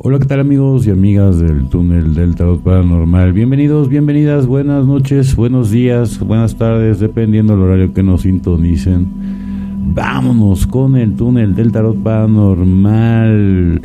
[0.00, 3.32] Hola, ¿qué tal amigos y amigas del túnel del tarot paranormal?
[3.32, 9.08] Bienvenidos, bienvenidas, buenas noches, buenos días, buenas tardes, dependiendo del horario que nos sintonicen.
[9.92, 13.82] Vámonos con el túnel del tarot paranormal.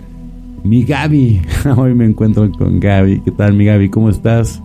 [0.64, 1.42] Mi Gaby,
[1.78, 3.22] hoy me encuentro con Gaby.
[3.22, 3.90] ¿Qué tal mi Gaby?
[3.90, 4.62] ¿Cómo estás?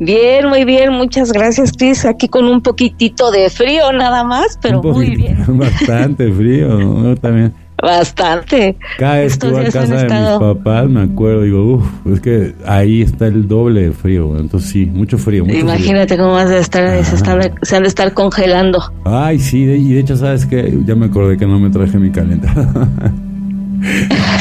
[0.00, 2.04] Bien, muy bien, muchas gracias Cris.
[2.04, 5.44] Aquí con un poquitito de frío nada más, pero muy bien.
[5.46, 7.14] Bastante frío, ¿no?
[7.14, 7.54] También
[7.84, 8.76] Bastante.
[8.98, 12.54] Cada vez que voy a casa de mis papás, me acuerdo, digo, uff, es que
[12.66, 14.38] ahí está el doble de frío.
[14.38, 15.44] Entonces, sí, mucho frío.
[15.46, 18.82] Imagínate cómo vas a estar, se, han de estar congelando.
[19.04, 22.10] Ay, sí, y de hecho, ¿sabes que Ya me acordé que no me traje mi
[22.10, 22.66] calentador.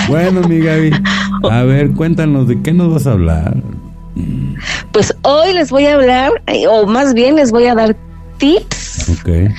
[0.08, 0.91] bueno, mi Gaby,
[1.52, 3.58] a ver, cuéntanos, ¿de qué nos vas a hablar?
[4.94, 6.31] Pues hoy les voy a hablar,
[6.70, 7.95] o más bien les voy a dar
[8.38, 9.50] tips okay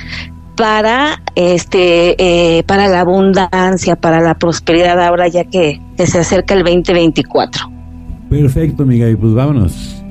[0.57, 6.55] para este eh, para la abundancia, para la prosperidad ahora ya que, que se acerca
[6.55, 7.71] el 2024.
[8.31, 10.04] Perfecto, Miguel, pues vámonos.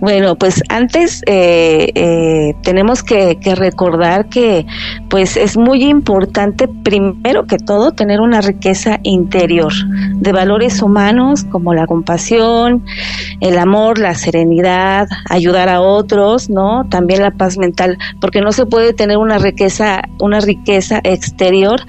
[0.00, 4.66] Bueno, pues antes eh, eh, tenemos que, recordar que
[5.08, 9.72] pues es muy importante primero que todo tener una riqueza interior
[10.14, 12.84] de valores humanos como la compasión,
[13.40, 16.86] el amor, la serenidad, ayudar a otros, ¿no?
[16.88, 21.80] También la paz mental, porque no se puede tener una riqueza, una riqueza exterior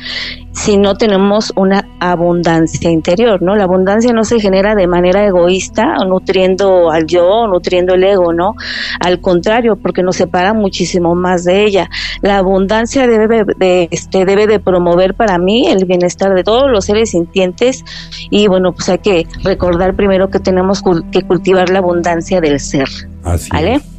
[0.54, 3.56] si no tenemos una abundancia interior, ¿no?
[3.56, 8.56] La abundancia no se genera de manera egoísta, nutriendo al yo, nutriendo el ego, ¿no?
[9.00, 11.90] Al contrario, porque nos separa muchísimo más de ella.
[12.22, 16.86] La abundancia debe de, este, debe de promover para mí el bienestar de todos los
[16.86, 17.84] seres sintientes
[18.30, 22.90] y bueno, pues hay que recordar primero que tenemos que cultivar la abundancia del ser.
[23.24, 23.76] Así ¿Vale?
[23.76, 23.99] Es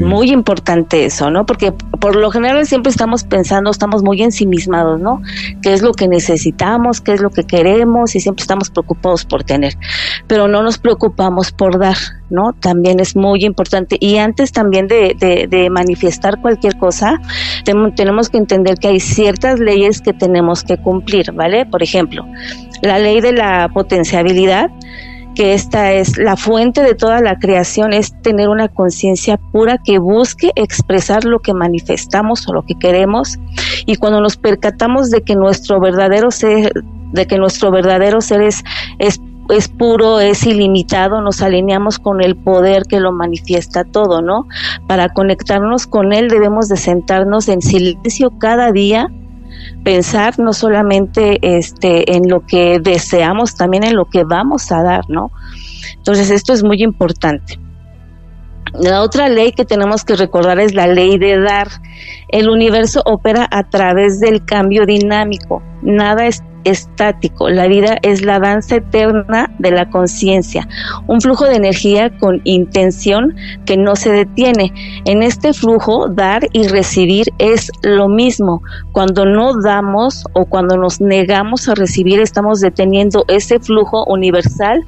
[0.00, 1.46] muy importante eso, ¿no?
[1.46, 5.22] Porque por lo general siempre estamos pensando, estamos muy ensimismados, ¿no?
[5.62, 7.00] ¿Qué es lo que necesitamos?
[7.00, 8.14] ¿Qué es lo que queremos?
[8.14, 9.74] Y siempre estamos preocupados por tener,
[10.26, 11.96] pero no nos preocupamos por dar,
[12.30, 12.52] ¿no?
[12.52, 13.96] También es muy importante.
[14.00, 15.14] Y antes también de,
[15.48, 17.20] de, manifestar cualquier cosa,
[17.96, 21.66] tenemos que entender que hay ciertas leyes que tenemos que cumplir, ¿vale?
[21.66, 22.24] Por ejemplo,
[22.82, 24.70] la ley de la potenciabilidad
[25.36, 29.98] que esta es la fuente de toda la creación, es tener una conciencia pura que
[29.98, 33.38] busque expresar lo que manifestamos o lo que queremos.
[33.84, 36.72] Y cuando nos percatamos de que nuestro verdadero ser,
[37.12, 38.64] de que nuestro verdadero ser es,
[38.98, 44.48] es es puro, es ilimitado, nos alineamos con el poder que lo manifiesta todo, ¿no?
[44.88, 49.08] Para conectarnos con él debemos de sentarnos en silencio cada día
[49.84, 55.04] pensar no solamente este, en lo que deseamos, también en lo que vamos a dar,
[55.08, 55.30] ¿no?
[55.96, 57.58] Entonces esto es muy importante.
[58.74, 61.68] La otra ley que tenemos que recordar es la ley de dar.
[62.28, 65.62] El universo opera a través del cambio dinámico.
[65.82, 67.48] Nada es estático.
[67.48, 70.68] La vida es la danza eterna de la conciencia,
[71.06, 73.34] un flujo de energía con intención
[73.64, 74.72] que no se detiene.
[75.04, 78.62] En este flujo, dar y recibir es lo mismo.
[78.92, 84.84] Cuando no damos o cuando nos negamos a recibir, estamos deteniendo ese flujo universal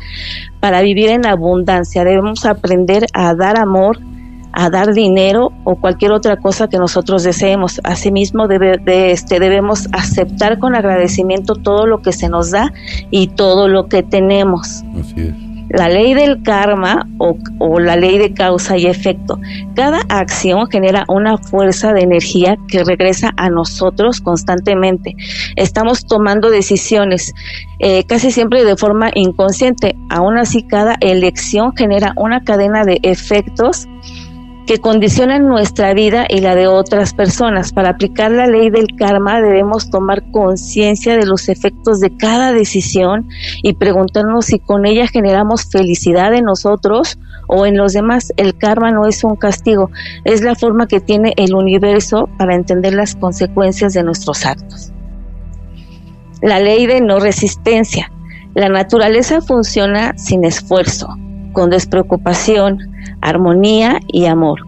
[0.61, 2.05] para vivir en abundancia.
[2.05, 3.99] Debemos aprender a dar amor,
[4.59, 7.81] a dar dinero o cualquier otra cosa que nosotros deseemos.
[7.85, 12.73] Asimismo, debe, de este, debemos aceptar con agradecimiento todo lo que se nos da
[13.13, 14.83] y todo lo que tenemos.
[15.69, 19.39] La ley del karma o, o, la ley de causa y efecto.
[19.77, 25.15] Cada acción genera una fuerza de energía que regresa a nosotros constantemente.
[25.55, 27.33] Estamos tomando decisiones
[27.79, 29.95] eh, casi siempre de forma inconsciente.
[30.09, 33.87] Aún así, cada elección genera una cadena de efectos
[34.69, 37.73] que condicionan nuestra vida y la de otras personas.
[37.73, 43.27] Para aplicar la ley del karma debemos tomar conciencia de los efectos de cada decisión
[43.63, 48.31] y preguntarnos si con ella generamos felicidad en nosotros o en los demás.
[48.37, 49.91] El karma no es un castigo,
[50.27, 54.93] es la forma que tiene el universo para entender las consecuencias de nuestros actos.
[56.43, 58.13] La ley de no resistencia.
[58.55, 61.09] La naturaleza funciona sin esfuerzo,
[61.55, 64.67] con despreocupación, armonía y amor.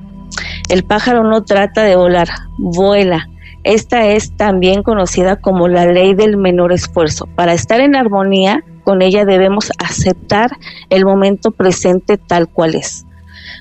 [0.68, 3.28] El pájaro no trata de volar, vuela.
[3.64, 7.28] Esta es también conocida como la ley del menor esfuerzo.
[7.34, 10.50] Para estar en armonía con ella debemos aceptar
[10.88, 13.06] el momento presente tal cual es.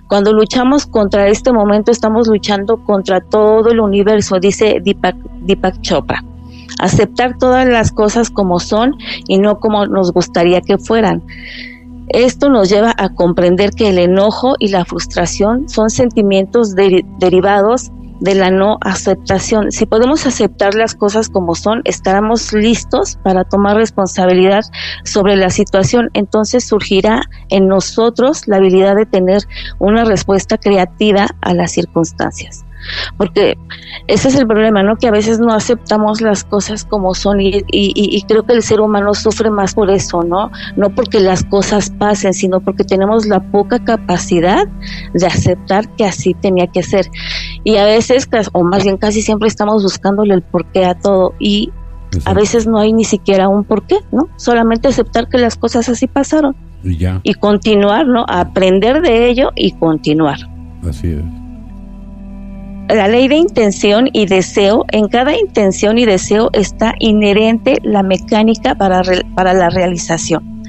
[0.07, 6.23] Cuando luchamos contra este momento estamos luchando contra todo el universo, dice Deepak, Chopra.
[6.79, 8.95] Aceptar todas las cosas como son
[9.27, 11.23] y no como nos gustaría que fueran.
[12.09, 18.35] Esto nos lleva a comprender que el enojo y la frustración son sentimientos derivados de
[18.35, 19.71] la no aceptación.
[19.71, 24.63] Si podemos aceptar las cosas como son, estaremos listos para tomar responsabilidad
[25.03, 26.09] sobre la situación.
[26.13, 29.43] Entonces surgirá en nosotros la habilidad de tener
[29.79, 32.65] una respuesta creativa a las circunstancias
[33.17, 33.57] porque
[34.07, 34.95] ese es el problema, ¿no?
[34.95, 38.81] Que a veces no aceptamos las cosas como son y, y, creo que el ser
[38.81, 40.51] humano sufre más por eso, ¿no?
[40.75, 44.67] No porque las cosas pasen, sino porque tenemos la poca capacidad
[45.13, 47.07] de aceptar que así tenía que ser.
[47.63, 51.71] Y a veces, o más bien casi siempre estamos buscándole el porqué a todo y
[52.25, 54.29] a veces no hay ni siquiera un porqué, ¿no?
[54.37, 56.55] Solamente aceptar que las cosas así pasaron.
[56.83, 57.19] Y, ya.
[57.23, 58.25] y continuar, ¿no?
[58.27, 60.39] Aprender de ello y continuar.
[60.87, 61.38] Así es
[62.89, 68.73] la ley de intención y deseo, en cada intención y deseo está inherente la mecánica
[68.75, 69.01] para,
[69.35, 70.63] para la realización.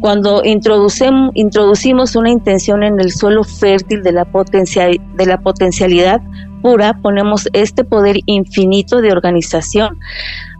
[0.00, 6.20] Cuando introducimos una intención en el suelo fértil de la, de la potencialidad
[6.62, 9.98] pura, ponemos este poder infinito de organización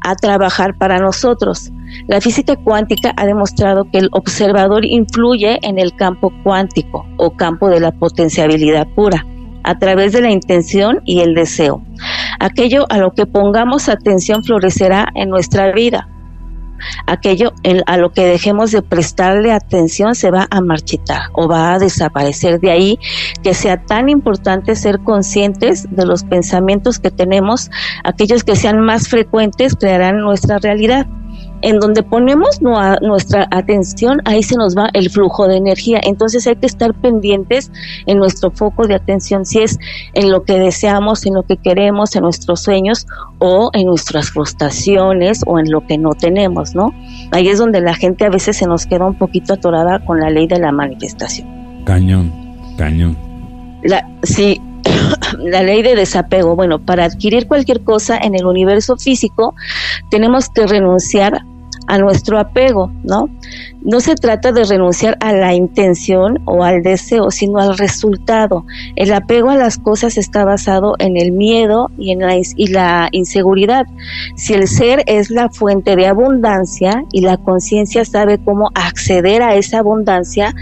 [0.03, 1.71] a trabajar para nosotros.
[2.09, 7.69] La física cuántica ha demostrado que el observador influye en el campo cuántico o campo
[7.69, 9.27] de la potencialidad pura
[9.67, 11.83] a través de la intención y el deseo.
[12.39, 16.09] Aquello a lo que pongamos atención florecerá en nuestra vida.
[17.07, 17.53] Aquello
[17.87, 22.61] a lo que dejemos de prestarle atención se va a marchitar o va a desaparecer.
[22.61, 22.99] De ahí
[23.43, 27.71] que sea tan importante ser conscientes de los pensamientos que tenemos,
[28.05, 31.07] aquellos que sean más frecuentes crearán nuestra realidad
[31.63, 36.01] en donde ponemos nuestra atención, ahí se nos va el flujo de energía.
[36.03, 37.71] Entonces hay que estar pendientes
[38.07, 39.79] en nuestro foco de atención, si es
[40.15, 43.07] en lo que deseamos, en lo que queremos, en nuestros sueños
[43.39, 46.95] o en nuestras frustraciones o en lo que no tenemos, ¿no?
[47.33, 50.31] Ahí es donde la gente a veces se nos queda un poquito atorada con la
[50.31, 51.49] ley de la manifestación.
[51.85, 52.33] Cañón,
[52.77, 53.17] cañón.
[53.83, 54.61] La, sí,
[55.39, 56.57] la ley de desapego.
[56.57, 59.55] Bueno, para adquirir cualquier cosa en el universo físico
[60.11, 61.43] tenemos que renunciar
[61.87, 63.29] a nuestro apego, ¿no?
[63.83, 68.65] No se trata de renunciar a la intención o al deseo, sino al resultado.
[68.97, 73.09] El apego a las cosas está basado en el miedo y en la, y la
[73.13, 73.87] inseguridad.
[74.35, 79.55] Si el ser es la fuente de abundancia y la conciencia sabe cómo acceder a
[79.55, 80.53] esa abundancia,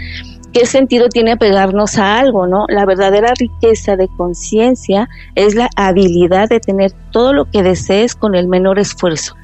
[0.55, 2.63] ¿qué sentido tiene pegarnos a algo, no?
[2.69, 8.35] La verdadera riqueza de conciencia es la habilidad de tener todo lo que desees con
[8.35, 9.35] el menor esfuerzo.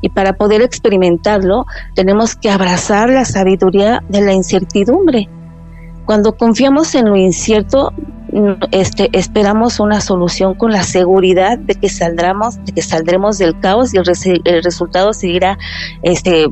[0.00, 5.28] Y para poder experimentarlo, tenemos que abrazar la sabiduría de la incertidumbre.
[6.06, 7.92] Cuando confiamos en lo incierto,
[8.70, 13.92] este, esperamos una solución con la seguridad de que saldremos, de que saldremos del caos
[13.92, 15.58] y el, resultado seguirá,
[16.02, 16.46] este,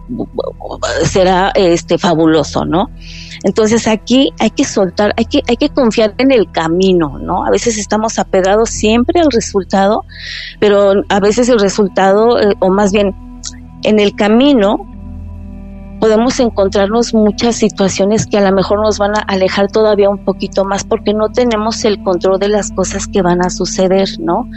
[1.04, 2.90] será, este, fabuloso, ¿no?
[3.44, 7.44] Entonces aquí hay que soltar, hay que, hay que confiar en el camino, ¿no?
[7.44, 10.04] A veces estamos apegados siempre al resultado,
[10.60, 13.14] pero a veces el resultado, eh, o más bien
[13.82, 14.86] en el camino,
[16.02, 20.64] podemos encontrarnos muchas situaciones que a lo mejor nos van a alejar todavía un poquito
[20.64, 24.48] más porque no tenemos el control de las cosas que van a suceder, ¿no?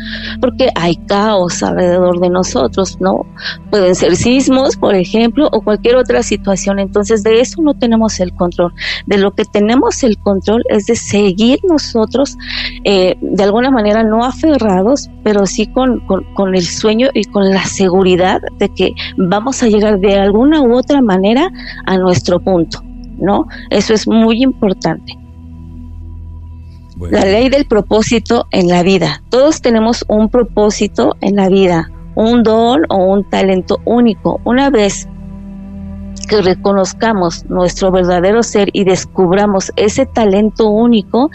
[0.41, 3.27] Porque hay caos alrededor de nosotros, ¿no?
[3.69, 6.79] Pueden ser sismos, por ejemplo, o cualquier otra situación.
[6.79, 8.73] Entonces, de eso no tenemos el control.
[9.05, 12.39] De lo que tenemos el control es de seguir nosotros,
[12.85, 17.51] eh, de alguna manera no aferrados, pero sí con, con, con el sueño y con
[17.51, 21.34] la seguridad de que vamos a llegar de alguna u otra manera
[21.85, 22.81] a nuestro punto,
[23.17, 23.47] ¿no?
[23.69, 25.17] Eso es muy importante.
[27.11, 29.21] La ley del propósito en la vida.
[29.29, 34.39] Todos tenemos un propósito en la vida, un don o un talento único.
[34.45, 35.09] Una vez
[36.25, 41.29] que reconozcamos nuestro verdadero ser y descubramos ese talento único,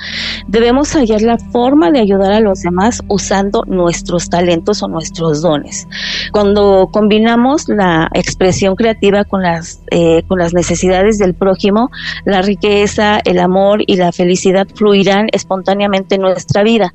[0.47, 5.87] debemos hallar la forma de ayudar a los demás usando nuestros talentos o nuestros dones.
[6.33, 11.91] Cuando combinamos la expresión creativa con las, eh, con las necesidades del prójimo,
[12.25, 16.95] la riqueza, el amor y la felicidad fluirán espontáneamente en nuestra vida.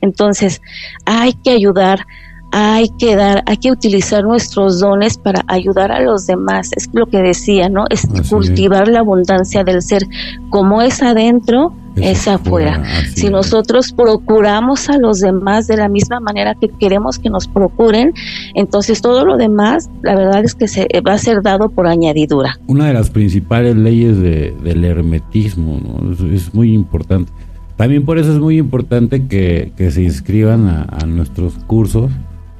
[0.00, 0.60] Entonces,
[1.06, 2.06] hay que ayudar
[2.56, 6.70] hay que dar, hay que utilizar nuestros dones para ayudar a los demás.
[6.76, 7.86] Es lo que decía, ¿no?
[7.90, 10.06] Es cultivar la abundancia del ser.
[10.50, 12.80] Como es adentro, es, afuera.
[13.16, 18.12] Si nosotros procuramos a los demás de la misma manera que queremos que nos procuren,
[18.54, 22.60] entonces todo lo demás, la verdad es que se va a ser dado por añadidura.
[22.68, 26.12] Una de las principales leyes del hermetismo, ¿no?
[26.32, 27.32] es, muy importante.
[27.74, 32.12] También por eso es muy importante que, se inscriban a nuestros cursos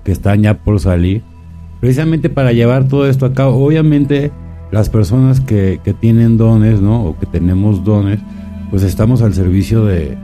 [0.05, 1.23] que están ya por salir,
[1.81, 3.65] precisamente para llevar todo esto a cabo.
[3.65, 4.31] Obviamente
[4.71, 7.05] las personas que, que tienen dones, ¿no?
[7.05, 8.21] O que tenemos dones,
[8.71, 10.17] pues estamos al servicio de,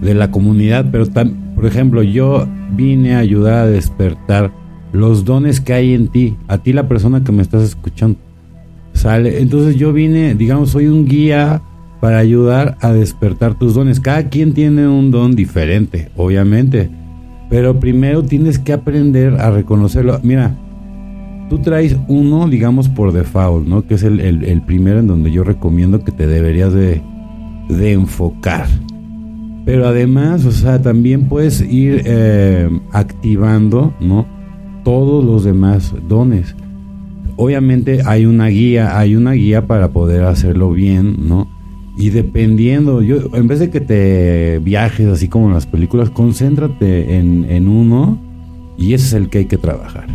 [0.00, 1.06] de la comunidad, pero
[1.54, 4.52] Por ejemplo, yo vine a ayudar a despertar
[4.92, 8.18] los dones que hay en ti, a ti la persona que me estás escuchando.
[8.92, 11.62] Sale, entonces yo vine, digamos, soy un guía
[12.00, 14.00] para ayudar a despertar tus dones.
[14.00, 16.90] Cada quien tiene un don diferente, obviamente,
[17.50, 20.20] pero primero tienes que aprender a reconocerlo.
[20.22, 20.56] Mira,
[21.50, 23.84] tú traes uno, digamos, por default, ¿no?
[23.84, 27.02] Que es el, primero en donde yo recomiendo que te deberías de,
[27.68, 28.68] de enfocar.
[29.64, 34.26] Pero además, o sea, también puedes ir eh, activando, ¿no?
[34.84, 36.54] Todos los demás dones.
[37.36, 41.48] Obviamente hay una guía, hay una guía para poder hacerlo bien, ¿no?
[41.96, 47.16] Y dependiendo, yo, en vez de que te viajes así como en las películas, concéntrate
[47.16, 48.18] en, en uno
[48.78, 50.06] y ese es el que hay que trabajar.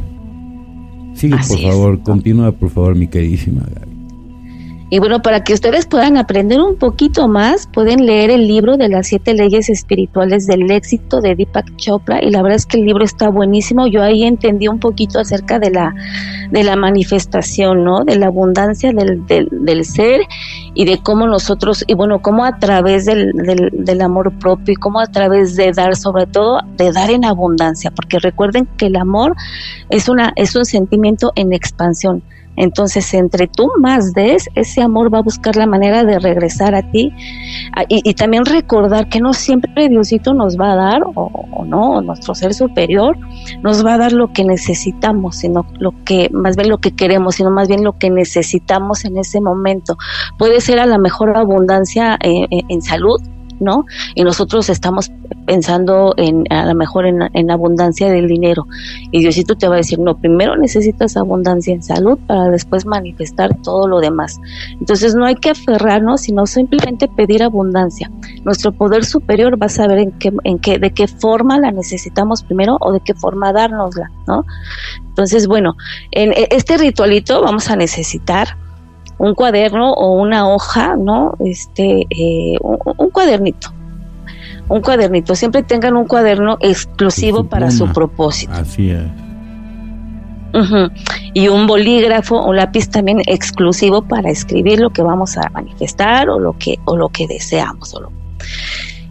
[1.14, 3.95] Sigue, por favor, continúa, por favor, mi queridísima Gaby.
[4.92, 8.88] Y bueno, para que ustedes puedan aprender un poquito más, pueden leer el libro de
[8.88, 12.86] las siete leyes espirituales del éxito de Deepak Chopra y la verdad es que el
[12.86, 13.88] libro está buenísimo.
[13.88, 15.96] Yo ahí entendí un poquito acerca de la,
[16.52, 18.04] de la manifestación, ¿no?
[18.04, 20.22] De la abundancia del, del, ser
[20.76, 24.76] y de cómo nosotros, y bueno, cómo a través del, del, del amor propio y
[24.76, 28.98] cómo a través de dar, sobre todo de dar en abundancia, porque recuerden que el
[28.98, 29.36] amor
[29.90, 32.22] es, una, es un sentimiento en expansión
[32.58, 36.90] entonces, entre tú más des, ese amor va a buscar la manera de regresar a
[36.92, 37.12] ti.
[37.76, 42.36] Ah, y, también recordar que no siempre Diosito nos va a dar, o, no, nuestro
[42.36, 43.18] ser superior,
[43.62, 47.36] nos va a dar lo que necesitamos, sino lo que, más bien lo que queremos,
[47.36, 49.98] sino más bien lo que necesitamos en ese momento.
[50.38, 53.22] Puede ser a la mejor abundancia eh, eh, en salud,
[53.60, 53.86] ¿no?
[54.16, 55.12] Y nosotros estamos
[55.46, 58.68] pensando en a lo mejor en, abundancia del dinero.
[59.12, 63.56] Y Diosito te va a decir, no, primero necesitas abundancia en salud para después manifestar
[63.62, 64.40] todo lo demás.
[64.80, 68.12] Entonces no hay que aferrarnos, sino simplemente pedir abundancia.
[68.44, 72.44] Nuestro poder superior va a saber en qué, en qué, de qué forma la necesitamos
[72.44, 74.46] primero o de qué forma dárnosla, ¿no?
[75.08, 75.78] Entonces, bueno,
[76.12, 78.58] en e, este ritualito vamos a necesitar
[79.18, 81.34] un cuaderno o una hoja, ¿no?
[81.40, 83.72] Este, eh, un, cuadernito.
[84.68, 85.36] Un cuadernito.
[85.36, 88.54] Siempre tengan un cuaderno exclusivo para su propósito.
[88.54, 89.04] Así es.
[91.34, 96.40] Y un bolígrafo, un lápiz también exclusivo para escribir lo que vamos a manifestar o
[96.40, 97.94] lo que, o lo que deseamos.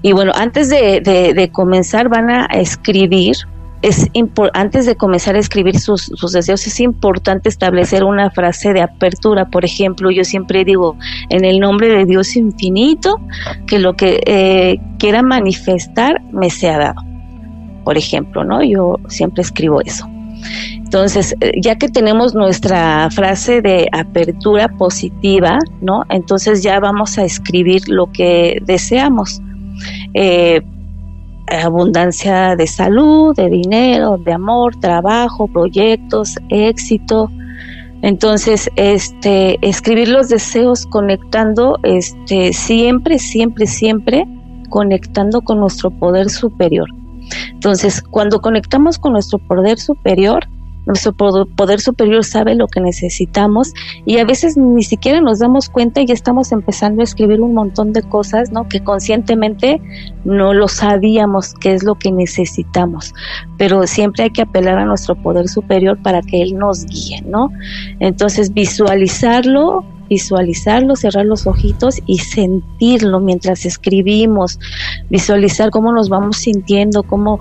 [0.01, 3.37] Y bueno, antes de, de comenzar van a escribir
[3.85, 4.11] es
[4.55, 9.51] antes de comenzar a escribir sus, deseos es importante establecer una frase de apertura.
[9.51, 10.97] Por ejemplo, yo siempre digo,
[11.29, 13.21] en el nombre de Dios infinito,
[13.67, 17.03] que lo que eh, quiera manifestar me sea dado.
[17.85, 18.63] Por ejemplo, ¿no?
[18.63, 20.09] Yo siempre escribo eso.
[20.77, 26.05] Entonces, eh, ya que tenemos nuestra frase de apertura positiva, ¿no?
[26.09, 29.43] Entonces ya vamos a escribir lo que deseamos.
[30.15, 30.63] Eh,
[31.47, 37.31] abundancia de salud, de dinero, de amor, trabajo, proyectos, éxito.
[38.03, 44.27] Entonces, este, escribir los deseos conectando, este, siempre, siempre, siempre
[44.69, 46.89] conectando con nuestro poder superior.
[47.51, 50.47] Entonces, cuando conectamos con nuestro poder superior,
[50.87, 53.73] nuestro poder superior sabe lo que necesitamos
[54.05, 57.55] y a veces ni siquiera nos damos cuenta y ya estamos empezando a escribir un
[57.55, 58.69] montón de cosas, ¿no?
[58.69, 59.81] Que conscientemente
[60.25, 63.15] no lo sabíamos qué es lo que necesitamos,
[63.59, 67.51] pero siempre hay que apelar a nuestro poder superior para que él nos guíe, ¿no?
[68.01, 74.59] Entonces visualizarlo, visualizarlo, cerrar los ojitos y sentirlo mientras escribimos,
[75.11, 77.39] visualizar cómo nos vamos sintiendo, como,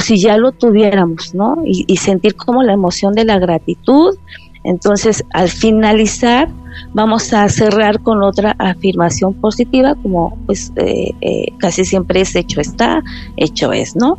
[0.00, 1.62] si ya lo tuviéramos, ¿no?
[1.64, 4.16] Y, sentir como la emoción de la gratitud.
[4.64, 6.48] Entonces, al finalizar,
[6.94, 12.60] vamos a cerrar con otra afirmación positiva, como pues eh, eh, casi siempre es hecho
[12.60, 13.02] está,
[13.36, 14.18] hecho es, ¿no?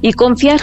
[0.00, 0.60] Y confiar,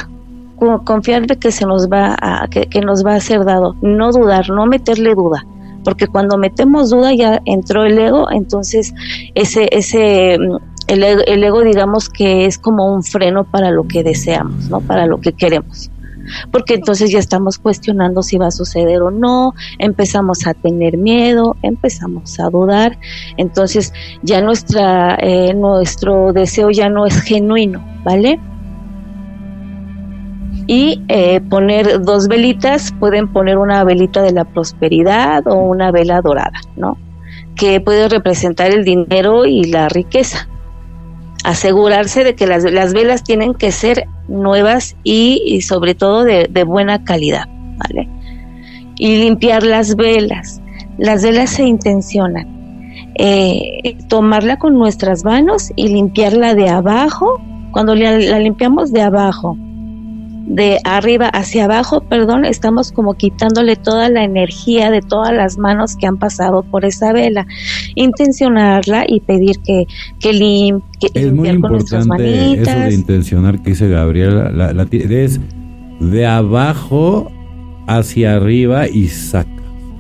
[0.83, 4.11] confiar de que se nos va a, que, que nos va a ser dado, no
[4.11, 5.45] dudar, no meterle duda
[5.83, 8.93] porque cuando metemos duda ya entró el ego, entonces
[9.35, 10.57] ese, ese, mm,
[10.88, 14.81] el ego, digamos que es como un freno para lo que deseamos, ¿no?
[14.81, 15.91] Para lo que queremos
[16.51, 21.55] porque entonces ya estamos cuestionando si va a suceder o no, empezamos a tener miedo,
[21.61, 22.97] empezamos a dudar,
[23.38, 28.39] entonces ya nuestra, eh, nuestro deseo ya no es genuino, ¿vale?
[30.71, 36.21] Y eh, poner dos velitas, pueden poner una velita de la prosperidad o una vela
[36.21, 36.97] dorada, ¿no?
[37.57, 40.47] Que puede representar el dinero y la riqueza.
[41.43, 47.03] Asegurarse de que las, las velas tienen que ser nuevas y, sobre todo de, buena
[47.03, 48.07] calidad, ¿vale?
[48.95, 50.61] Y limpiar las velas.
[50.97, 52.47] Las velas se intencionan.
[53.15, 59.57] Eh, tomarla con nuestras manos y limpiarla de abajo Cuando la, la limpiamos de abajo,
[60.51, 65.96] de arriba hacia abajo, perdón, estamos como quitándole toda la energía de todas las manos
[65.96, 67.48] que han pasado por esa vela.
[67.96, 69.88] Intencionarla y pedir que,
[70.20, 71.10] que limpie.
[71.13, 74.51] Es muy importante eso de intencionar que dice Gabriela.
[74.51, 75.39] La, la, es
[76.01, 77.31] de abajo
[77.88, 79.50] hacia arriba y saca.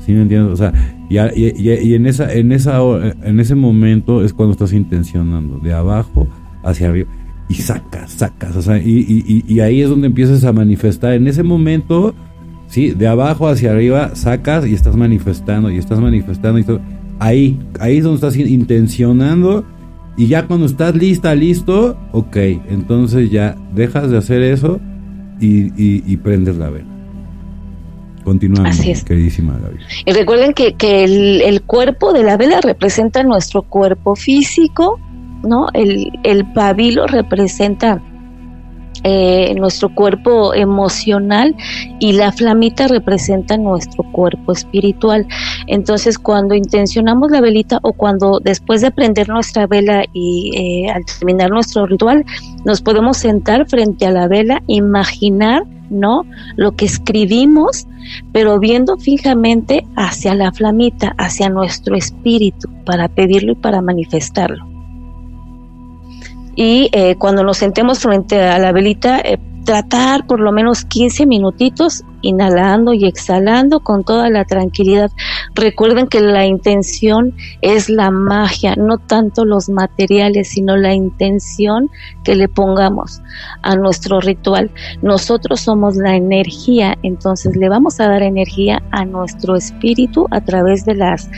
[0.05, 0.53] ¿Sí me entiendes?
[0.53, 0.73] O sea,
[1.09, 2.79] y, y, en, esa, en, esa,
[3.23, 6.27] en ese momento es cuando estás intencionando, de abajo
[6.63, 7.09] hacia arriba
[7.51, 11.13] y sacas, sacas, o sea, y, y, ahí es donde empiezas a manifestar.
[11.13, 12.15] En ese momento,
[12.67, 16.65] sí, de abajo hacia arriba, sacas y estás manifestando, y estás manifestando, y
[17.19, 19.65] ahí, ahí es donde estás intencionando,
[20.15, 22.37] y ya cuando estás lista, listo, ok,
[22.69, 24.79] entonces ya dejas de hacer eso
[25.41, 26.87] y, y prendes la vela.
[28.23, 29.77] Continuamos, queridísima Gaby.
[30.05, 34.99] Y recuerden que, que el, el, cuerpo de la vela representa nuestro cuerpo físico,
[35.43, 35.67] ¿no?
[35.73, 38.01] El, el pabilo representa
[39.03, 41.55] eh, nuestro cuerpo emocional
[41.99, 45.25] y la flamita representa nuestro cuerpo espiritual.
[45.65, 51.03] Entonces, cuando intencionamos la velita o cuando después de prender nuestra vela y eh, al
[51.05, 52.23] terminar nuestro ritual,
[52.63, 56.23] nos podemos sentar frente a la vela, imaginar, ¿no?
[56.55, 57.87] Lo que escribimos,
[58.33, 64.70] pero viendo fijamente hacia la flamita, hacia nuestro espíritu, para pedirlo y para manifestarlo
[66.55, 71.25] y eh, cuando nos sentemos frente a la velita, eh, tratar por lo menos 15
[71.25, 75.11] minutitos inhalando y exhalando con toda la tranquilidad.
[75.55, 81.89] Recuerden que la intención es la magia, no tanto los materiales, sino la intención
[82.23, 83.21] que le pongamos
[83.63, 84.71] a nuestro ritual.
[85.01, 90.85] Nosotros somos la energía, entonces le vamos a dar energía a nuestro espíritu a través
[90.85, 91.29] de las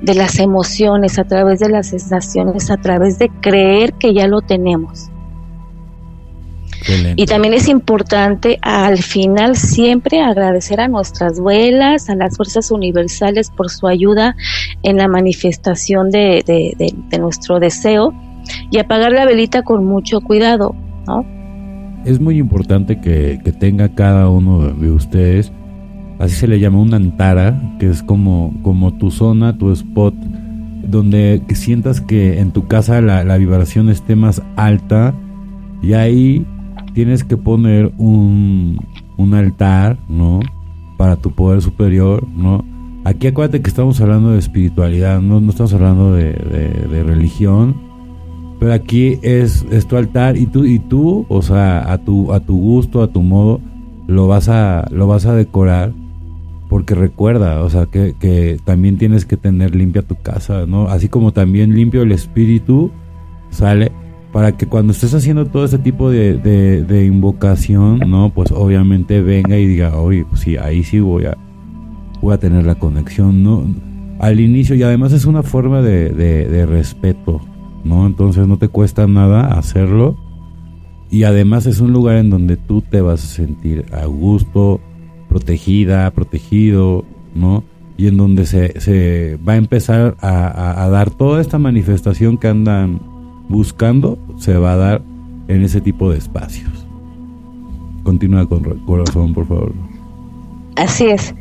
[0.00, 4.40] de las emociones, a través de las sensaciones, a través de creer que ya lo
[4.42, 5.10] tenemos.
[7.16, 13.50] Y también es importante al final siempre agradecer a nuestras vuelas, a las fuerzas universales
[13.50, 14.36] por su ayuda
[14.82, 18.12] en la manifestación de, de, nuestro deseo
[18.70, 20.74] y apagar la velita con mucho cuidado,
[21.06, 21.24] ¿no?
[22.04, 25.52] Es muy importante que, que tenga cada uno de ustedes
[26.24, 30.14] así se le llama una antara, que es como, como tu zona, tu spot,
[30.86, 35.14] donde sientas que en tu casa la, la vibración esté más alta
[35.82, 36.46] y ahí
[36.94, 38.78] tienes que poner un,
[39.16, 40.40] un altar, ¿no?
[40.96, 42.64] Para tu poder superior, ¿no?
[43.04, 47.76] Aquí acuérdate que estamos hablando de espiritualidad, no, no estamos hablando de, de, religión,
[48.58, 52.40] pero aquí es, es, tu altar y tú, y tú, o sea, a tu, a
[52.40, 53.60] tu gusto, a tu modo,
[54.06, 55.92] lo vas a, lo vas a decorar
[56.74, 60.88] porque recuerda, o sea, que, que, también tienes que tener limpia tu casa, ¿no?
[60.88, 62.90] Así como también limpio el espíritu,
[63.50, 63.92] ¿sale?
[64.32, 68.32] Para que cuando estés haciendo todo ese tipo de, de, invocación, ¿no?
[68.34, 71.38] Pues obviamente venga y diga, oye, pues sí, ahí sí voy a,
[72.20, 73.64] voy a tener la conexión, ¿no?
[74.18, 77.40] Al inicio, y además es una forma de, de respeto,
[77.84, 78.04] ¿no?
[78.04, 80.16] Entonces no te cuesta nada hacerlo.
[81.08, 84.80] Y además es un lugar en donde tú te vas a sentir a gusto,
[85.34, 87.64] protegida, protegido, ¿no?
[87.96, 93.00] Y en donde se, se va a empezar a, dar toda esta manifestación que andan
[93.48, 95.02] buscando, se va a dar
[95.48, 96.70] en ese tipo de espacios.
[98.04, 99.72] Continúa con corazón, por favor.
[100.76, 101.34] Así es.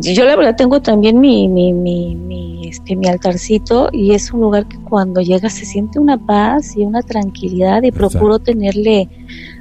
[0.00, 4.42] Yo la verdad tengo también mi, mi, mi, mi, este, mi altarcito y es un
[4.42, 9.08] lugar que cuando llega se siente una paz y una tranquilidad y procuro tenerle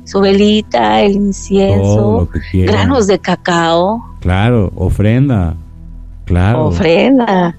[0.09, 4.03] su velita, el incienso, granos de cacao.
[4.21, 5.55] Claro, ofrenda.
[6.25, 6.67] Claro.
[6.67, 7.55] Ofrenda.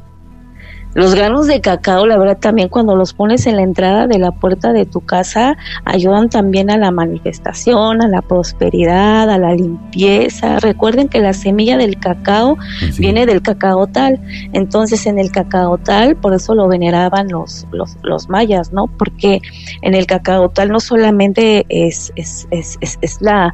[0.94, 4.32] Los granos de cacao, la verdad, también cuando los pones en la entrada de la
[4.32, 10.58] puerta de tu casa, ayudan también a la manifestación, a la prosperidad, a la limpieza.
[10.58, 12.58] Recuerden que la semilla del cacao
[12.98, 14.20] viene del cacao tal.
[14.52, 18.88] Entonces, en el cacao tal, por eso lo veneraban los, los, los mayas, ¿no?
[18.88, 19.40] Porque
[19.82, 23.52] en el cacao tal no solamente es, es, es, es la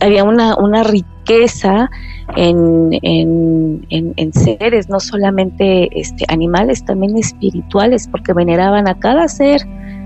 [0.00, 1.90] había una, una riqueza
[2.36, 9.62] en, en, en, seres, no solamente este, animales, también espirituales, porque veneraban a cada ser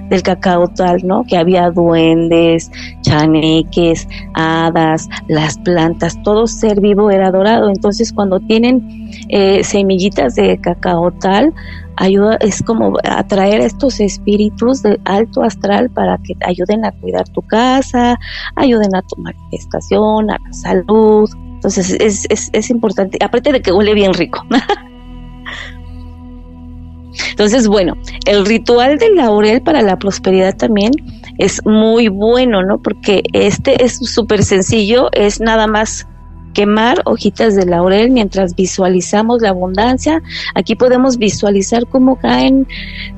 [0.09, 1.24] del cacao tal, ¿no?
[1.24, 2.70] Que había duendes,
[3.02, 7.68] chaneques, hadas, las plantas, todo ser vivo era adorado.
[7.68, 11.52] Entonces, cuando tienen eh, semillitas de cacao tal,
[11.96, 17.29] ayuda, es como atraer a estos espíritus de alto astral para que ayuden a cuidar
[17.31, 18.18] tu casa,
[18.55, 21.29] ayuden a tu manifestación, a la salud.
[21.66, 24.46] Entonces es, es, importante, aparte de que huele bien rico.
[27.31, 30.92] Entonces, bueno, el ritual del laurel para la prosperidad también
[31.38, 32.79] es muy bueno, ¿no?
[32.79, 36.07] Porque este es súper sencillo, es nada más
[36.55, 40.22] quemar hojitas de laurel mientras visualizamos la abundancia.
[40.55, 42.68] Aquí podemos visualizar cómo caen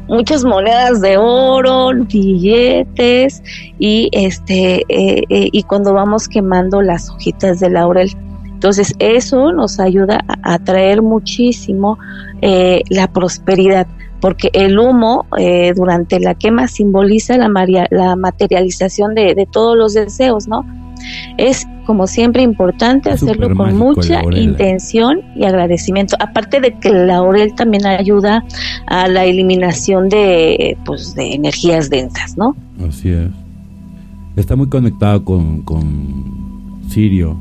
[0.08, 3.42] muchas monedas de oro, billetes
[3.78, 8.16] y este eh, eh, y cuando vamos quemando las hojitas de laurel.
[8.58, 11.96] Entonces eso nos ayuda a atraer muchísimo
[12.42, 13.86] eh, la prosperidad
[14.20, 15.26] porque el humo
[15.76, 17.48] durante la quema simboliza la,
[17.92, 20.66] la materialización de, de todos los deseos, ¿no?
[21.36, 26.16] Es como siempre importante hacerlo con mucha intención y agradecimiento.
[26.18, 28.44] Aparte de que el laurel también ayuda
[28.88, 32.56] a la eliminación de pues de energías densas, ¿no?
[32.88, 33.28] Así es.
[34.34, 37.38] Está muy conectado con, con Sirio,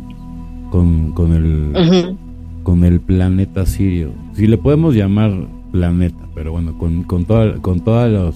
[0.69, 2.17] con, con el
[2.63, 4.11] con el planeta Sirio.
[4.33, 5.31] Si le podemos llamar
[5.71, 7.23] planeta, pero bueno, con, con,
[7.61, 8.35] con todos los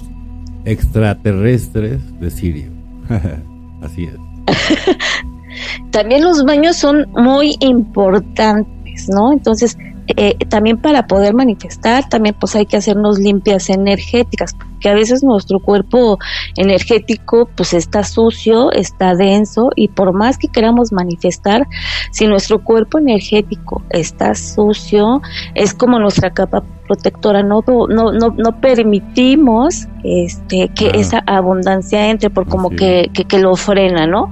[0.64, 2.72] extraterrestres de Sirio.
[3.82, 4.16] Así es.
[5.92, 9.34] También los baños son muy importantes, ¿no?
[9.34, 9.78] Entonces,
[10.18, 15.24] eh, también para poder manifestar, también pues hay que hacernos limpias energéticas, porque a veces
[15.24, 16.18] nuestro cuerpo
[16.58, 21.68] energético pues está sucio, está denso y por más que queramos manifestar,
[22.12, 25.22] si nuestro cuerpo energético está sucio,
[25.56, 32.30] es como nuestra capa protectora, no, no, no, no permitimos este, que esa abundancia entre
[32.30, 34.30] por como que, que, que lo frena, ¿no?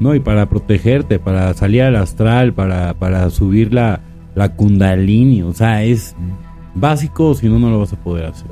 [0.00, 4.00] No, y para protegerte, para salir al astral, para, para subir la,
[4.34, 6.16] la kundalini, o sea, es
[6.74, 8.50] básico, si no, no lo vas a poder hacer.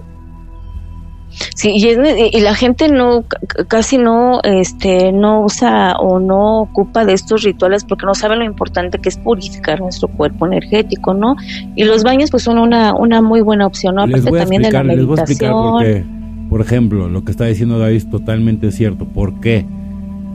[1.54, 3.24] Sí, y, la gente no,
[3.68, 8.44] casi no, este, no usa o no ocupa de estos rituales porque no sabe lo
[8.44, 11.36] importante que es purificar nuestro cuerpo energético, ¿no?
[11.76, 14.02] Y los baños pues son una, una muy buena opción, ¿no?
[14.02, 14.98] Aparte también de la meditación.
[14.98, 16.04] Les voy a explicar por qué.
[16.50, 19.04] Por ejemplo, lo que está diciendo David es totalmente cierto.
[19.04, 19.66] ¿Por qué?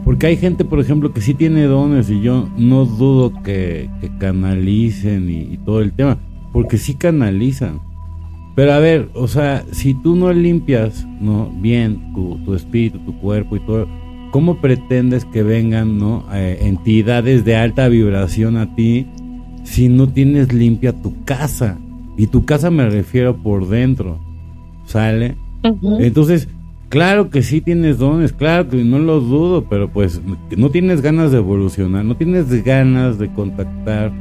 [0.06, 3.90] Porque hay gente, por ejemplo, que sí tiene dones y yo no dudo que,
[4.20, 6.18] canalicen y, todo el tema,
[6.52, 7.80] porque sí canalizan.
[8.54, 13.56] Pero a ver, o sea, si tú no limpias no bien tu, espíritu, tu cuerpo
[13.56, 13.88] y todo,
[14.30, 19.08] ¿cómo pretendes que vengan no eh, entidades de alta vibración a ti
[19.64, 21.78] si no tienes limpia tu casa?
[22.16, 24.20] Y tu casa me refiero por dentro,
[24.84, 25.34] ¿sale?
[25.98, 26.48] Entonces,
[26.88, 30.20] Claro que sí tienes dones, claro que no lo dudo, pero pues
[30.56, 34.12] no tienes ganas de evolucionar, no tienes ganas de contactar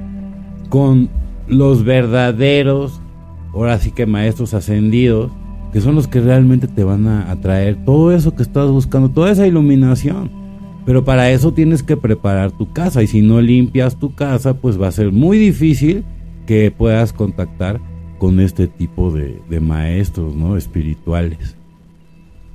[0.69, 1.09] con
[1.47, 3.01] los verdaderos,
[3.53, 5.31] ahora sí que maestros ascendidos,
[5.71, 9.31] que son los que realmente te van a atraer todo eso que estás buscando, toda
[9.31, 10.31] esa iluminación.
[10.87, 14.79] Pero para eso tienes que preparar tu casa y si no limpias tu casa, pues
[14.79, 16.03] va a ser muy difícil
[16.47, 17.79] que puedas contactar
[18.17, 20.57] con este tipo de, de maestros, ¿no?
[20.57, 21.55] Espirituales.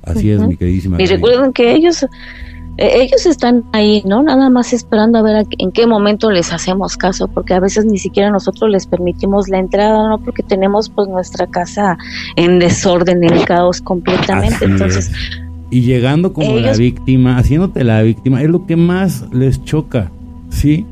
[0.03, 1.01] Así es, mi queridísima.
[1.01, 2.05] Y recuerden que ellos
[2.77, 4.23] eh, ellos están ahí, ¿no?
[4.23, 7.97] Nada más esperando a ver en qué momento les hacemos caso, porque a veces ni
[7.97, 10.19] siquiera nosotros les permitimos la entrada, ¿no?
[10.19, 11.97] Porque tenemos pues nuestra casa
[12.37, 14.65] en desorden, en caos completamente.
[14.65, 15.11] Entonces,
[15.69, 20.09] y llegando como la víctima, haciéndote la víctima, es lo que más les choca,
[20.49, 20.85] ¿sí?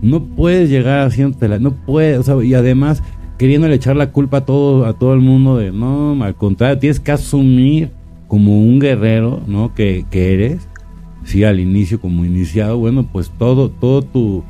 [0.00, 3.02] No puedes llegar haciéndote la, no puedes, o sea, y además
[3.36, 6.98] queriéndole echar la culpa a todo, a todo el mundo de, no, al contrario, tienes
[6.98, 7.90] que asumir
[8.28, 9.74] como un guerrero, ¿no?
[9.74, 10.68] Que, que eres,
[11.24, 14.44] sí, al inicio como iniciado, bueno, pues todo, todo tu,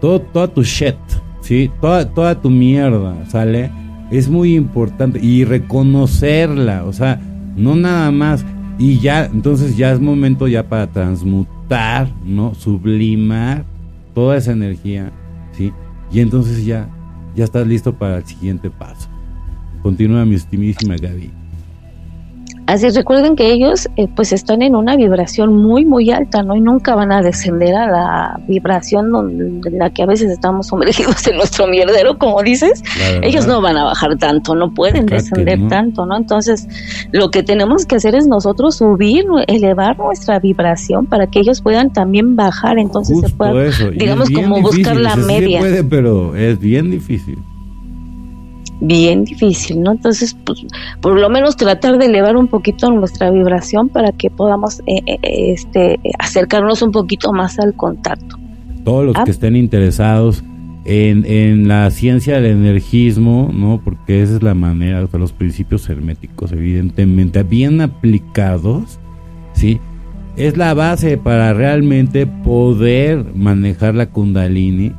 [0.00, 0.96] todo, toda tu shit,
[1.40, 3.70] sí, toda, toda tu mierda, ¿sale?
[4.10, 7.20] Es muy importante y reconocerla, o sea,
[7.56, 8.44] no nada más
[8.78, 12.54] y ya, entonces ya es momento ya para transmutar, ¿no?
[12.54, 13.64] Sublimar
[14.14, 15.12] toda esa energía,
[15.52, 15.72] ¿sí?
[16.12, 16.88] Y entonces ya,
[17.34, 19.08] ya estás listo para el siguiente paso.
[19.82, 21.45] Continúa mi estimísima Gaby.
[22.66, 26.56] Así recuerden que ellos eh, pues están en una vibración muy muy alta, ¿no?
[26.56, 31.26] Y nunca van a descender a la vibración donde, la que a veces estamos sumergidos
[31.28, 32.82] en nuestro mierdero, como dices.
[33.22, 36.16] Ellos no van a bajar tanto, no pueden descender tanto, ¿no?
[36.16, 36.66] Entonces,
[37.12, 41.92] lo que tenemos que hacer es nosotros subir, elevar nuestra vibración para que ellos puedan
[41.92, 45.60] también bajar, entonces se pueda, digamos, como buscar la media.
[45.60, 47.38] puede, pero es bien difícil
[48.80, 49.92] bien difícil, ¿no?
[49.92, 50.64] Entonces, pues,
[51.00, 55.18] por lo menos tratar de elevar un poquito nuestra vibración para que podamos eh, eh,
[55.22, 58.36] este, acercarnos un poquito más al contacto.
[58.84, 59.24] Todos los ah.
[59.24, 60.44] que estén interesados
[60.84, 63.80] en, en, la ciencia del energismo, ¿no?
[63.82, 69.00] Porque esa es la manera, o los principios herméticos, evidentemente, bien aplicados,
[69.52, 69.80] ¿sí?
[70.36, 74.92] Es la base para realmente poder manejar la kundalini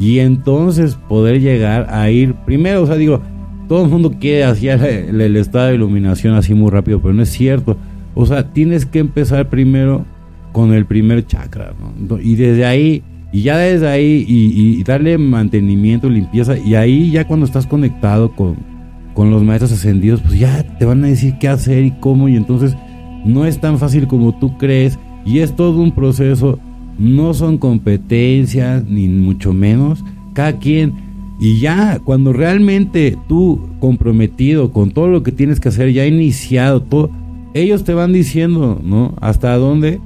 [0.00, 3.20] y entonces poder llegar a ir primero, o sea, digo,
[3.68, 7.28] todo el mundo quiere hacer el, estado de iluminación así muy rápido, pero no es
[7.28, 7.76] cierto.
[8.14, 10.06] O sea, tienes que empezar primero
[10.52, 12.18] con el primer chakra, ¿no?
[12.18, 17.44] Y desde ahí, y ya desde ahí, y, darle mantenimiento, limpieza, y ahí ya cuando
[17.44, 18.56] estás conectado con,
[19.12, 22.36] con los maestros ascendidos, pues ya te van a decir qué hacer y cómo, y
[22.36, 22.74] entonces
[23.26, 26.58] no es tan fácil como tú crees, y es todo un proceso,
[27.00, 30.92] no son competencias, ni mucho menos, cada quien,
[31.40, 36.82] y ya cuando realmente tú comprometido con todo lo que tienes que hacer, ya iniciado
[36.82, 37.10] todo,
[37.54, 39.14] ellos te van diciendo, ¿no?
[39.20, 40.00] Hasta dónde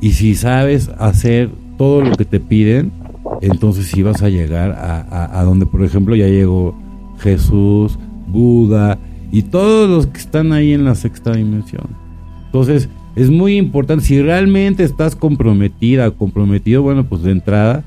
[0.00, 2.92] y si sabes hacer todo lo que te piden,
[3.40, 6.74] entonces sí vas a llegar a, donde, por ejemplo, ya llegó
[7.18, 8.98] Jesús, Buda
[9.32, 11.88] y todos los que están ahí en la sexta dimensión.
[12.46, 17.82] Entonces, es muy importante, si realmente estás comprometida, comprometido, bueno, pues de entrada,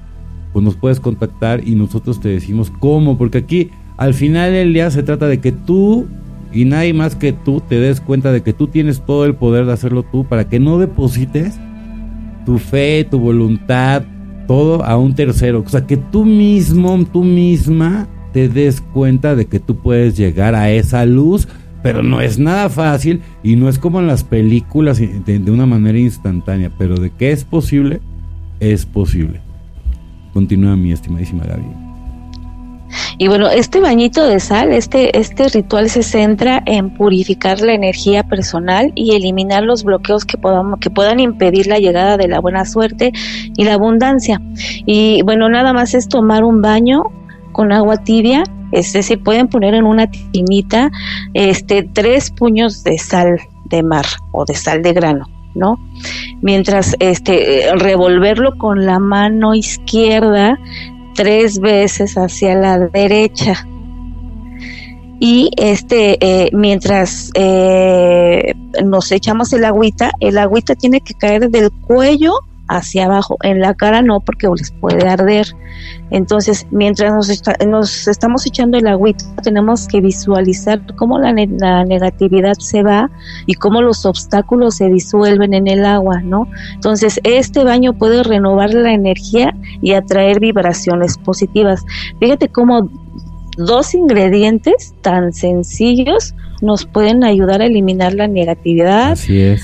[0.51, 4.89] pues nos puedes contactar y nosotros te decimos cómo, porque aquí al final del día
[4.89, 6.07] se trata de que tú
[6.51, 9.65] y nadie más que tú te des cuenta de que tú tienes todo el poder
[9.65, 11.59] de hacerlo tú para que no deposites
[12.45, 14.03] tu fe, tu voluntad,
[14.47, 15.63] todo a un tercero.
[15.63, 20.55] O sea, que tú mismo, tú misma te des cuenta de que tú puedes llegar
[20.55, 21.47] a esa luz,
[21.81, 25.97] pero no es nada fácil y no es como en las películas de, una manera
[25.97, 28.01] instantánea, pero de que es posible,
[28.59, 29.41] es posible.
[30.33, 31.89] Continúa mi estimadísima Gaby.
[33.17, 38.23] Y bueno, este bañito de sal, este, este ritual se centra en purificar la energía
[38.23, 42.65] personal y eliminar los bloqueos que, podamos, que puedan impedir la llegada de la buena
[42.65, 43.11] suerte
[43.55, 44.41] y la abundancia.
[44.85, 47.03] Y bueno, nada más es tomar un baño
[47.60, 50.89] con agua tibia, es decir, pueden poner en una tinita
[51.34, 55.28] este, tres puños de sal de mar o de sal de grano.
[55.56, 55.78] ¿no?
[56.41, 60.58] Mientras este revolverlo con la mano izquierda
[61.15, 63.67] tres veces hacia la derecha.
[65.19, 68.54] Y este, eh, mientras eh,
[68.86, 72.36] nos echamos el agüita, el agüita tiene que caer del cuello
[72.69, 75.47] hacia abajo, en la cara no porque les puede arder.
[76.12, 77.13] Entonces, mientras
[77.67, 83.10] nos, estamos echando el agüita, tenemos que visualizar cómo la, la, negatividad se va
[83.47, 86.47] y cómo los obstáculos se disuelven en el agua, ¿no?
[86.75, 91.84] Entonces, este baño puede renovar la energía y atraer vibraciones positivas.
[92.19, 92.89] Fíjate cómo
[93.58, 99.17] dos ingredientes tan sencillos nos pueden ayudar a eliminar la negatividad,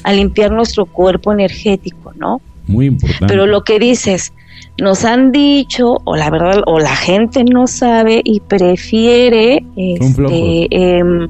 [0.04, 2.42] a limpiar nuestro cuerpo energético, ¿no?
[2.68, 3.28] Muy importante.
[3.28, 4.34] Pero lo que dices,
[4.78, 9.64] nos han dicho, o la verdad, o la gente no sabe y prefiere.
[9.76, 11.30] Este, em,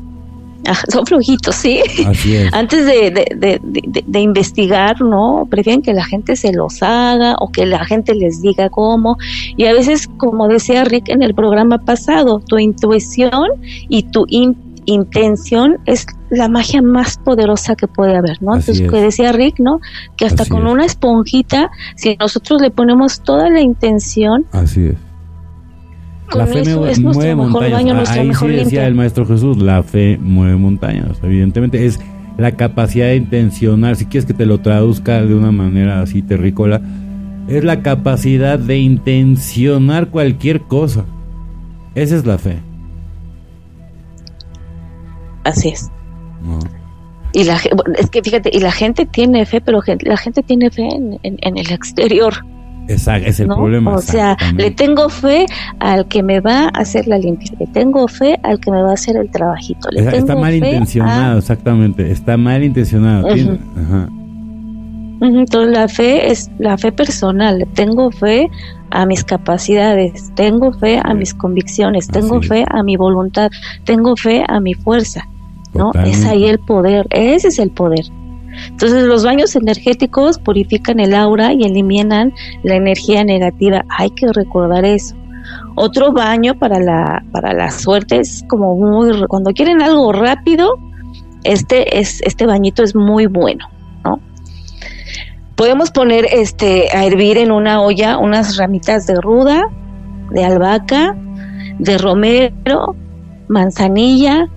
[0.89, 1.79] son flojitos, sí.
[2.51, 3.61] Antes de,
[4.05, 5.47] de, investigar, ¿no?
[5.49, 9.17] Prefieren que la gente se los haga o que la gente les diga cómo.
[9.57, 13.49] Y a veces, como decía Rick en el programa pasado, tu intuición
[13.89, 14.25] y tu
[14.85, 18.55] intención es la magia más poderosa que puede haber, ¿no?
[18.55, 19.79] Entonces, que decía Rick, ¿no?
[20.17, 24.45] Que hasta con una esponjita, si nosotros le ponemos toda la intención.
[24.51, 24.95] Así es.
[26.35, 28.09] la fe es mueve montañas.
[28.09, 31.17] Ahí sí decía el Maestro Jesús, la fe mueve montañas.
[31.23, 31.99] Evidentemente es
[32.37, 36.81] la capacidad de intencionar, si quieres que te lo traduzca de una manera así terrícola,
[37.47, 41.05] es la capacidad de intencionar cualquier cosa.
[41.93, 42.59] Esa es la fe.
[45.45, 45.89] Así es.
[47.31, 47.59] Y la,
[47.97, 51.71] es que fíjate, y la gente tiene fe, pero la gente tiene fe en, el
[51.71, 52.33] exterior.
[52.87, 53.93] Exacto, es el problema.
[53.93, 55.45] O sea, le tengo fe
[55.79, 58.91] al que me va a hacer la limpieza, le tengo fe al que me va
[58.91, 59.89] a hacer el trabajito.
[59.91, 63.27] está mal intencionado, exactamente, está mal intencionado.
[65.21, 68.49] Entonces la fe es la fe personal, le tengo fe
[68.91, 73.51] a mis capacidades, tengo fe a mis convicciones, tengo fe a mi voluntad,
[73.83, 75.27] tengo fe a mi fuerza.
[75.75, 75.91] ¿No?
[76.05, 78.05] Es ahí el poder, ese es el poder.
[78.69, 82.33] Entonces los baños energéticos purifican el aura y eliminan
[82.63, 83.83] la energía negativa.
[83.89, 85.15] Hay que recordar eso.
[85.75, 90.79] Otro baño para la, para la suerte es como muy, cuando quieren algo rápido,
[91.43, 93.67] este, es, este bañito es muy bueno,
[94.03, 94.19] ¿no?
[95.55, 99.69] Podemos poner este, a hervir en una olla unas ramitas de ruda,
[100.31, 101.15] de albahaca,
[101.77, 102.95] de romero,
[103.47, 104.49] manzanilla,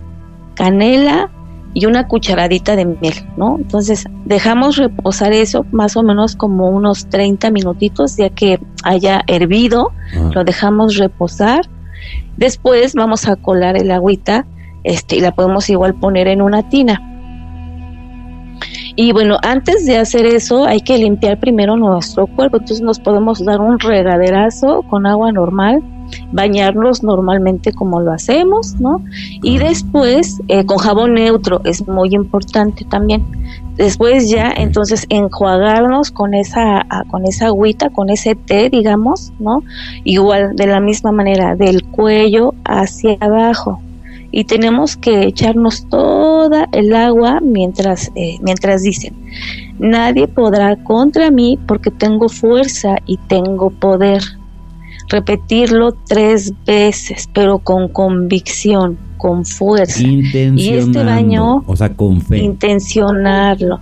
[0.58, 1.30] canela
[1.72, 3.56] y una cucharadita de miel, ¿no?
[3.58, 9.92] Entonces dejamos reposar eso más o menos como unos 30 minutitos ya que haya hervido,
[10.16, 10.30] ah.
[10.34, 11.68] lo dejamos reposar.
[12.36, 14.46] Después vamos a colar el agüita
[14.82, 17.00] este, y la podemos igual poner en una tina.
[18.96, 23.44] Y bueno, antes de hacer eso hay que limpiar primero nuestro cuerpo, entonces nos podemos
[23.44, 25.80] dar un regaderazo con agua normal
[26.32, 29.02] bañarnos normalmente como lo hacemos, ¿no?
[29.42, 33.24] Y después eh, con jabón neutro es muy importante también.
[33.78, 39.62] Después ya, entonces, enjuagarnos con esa, con esa agüita, con ese té, digamos, ¿no?
[40.02, 43.80] Igual, de la misma manera, del cuello hacia abajo.
[44.32, 49.14] Y tenemos que echarnos toda el agua mientras, eh, mientras dicen,
[49.78, 54.22] nadie podrá contra mí porque tengo fuerza y tengo poder.
[55.08, 60.00] Repetirlo tres veces, pero con convicción con fuerza.
[60.02, 62.38] Y este baño, o sea, con fe.
[62.38, 63.80] Intencionarlo.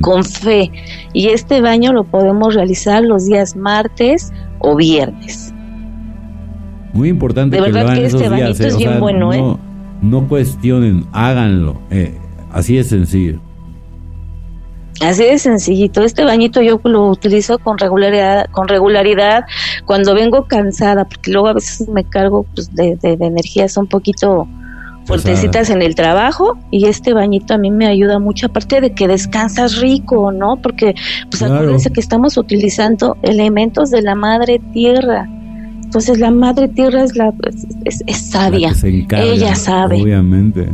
[0.00, 0.70] con fe.
[1.12, 5.52] Y este baño lo podemos realizar los días martes o viernes.
[6.92, 9.58] Muy importante de verdad que, este bañito es bien bueno, no, ¿eh?
[10.00, 11.80] No cuestionen, háganlo.
[11.90, 12.16] Eh,
[12.50, 13.40] así de sencillo.
[15.00, 16.02] Así de sencillito.
[16.02, 19.44] Este bañito yo lo utilizo con regularidad, con regularidad
[19.84, 24.48] cuando vengo cansada, porque luego a veces me cargo pues, de, de, energías un poquito
[25.04, 29.08] fuertecitas en el trabajo y este bañito a mí me ayuda mucho, aparte de que
[29.08, 30.56] descansas rico, ¿no?
[30.56, 30.94] Porque
[31.30, 35.26] pues acuérdense que estamos utilizando elementos de la madre tierra.
[35.82, 37.32] Entonces la madre tierra es la
[37.86, 40.02] es, sabia, ella sabe.
[40.02, 40.68] Obviamente.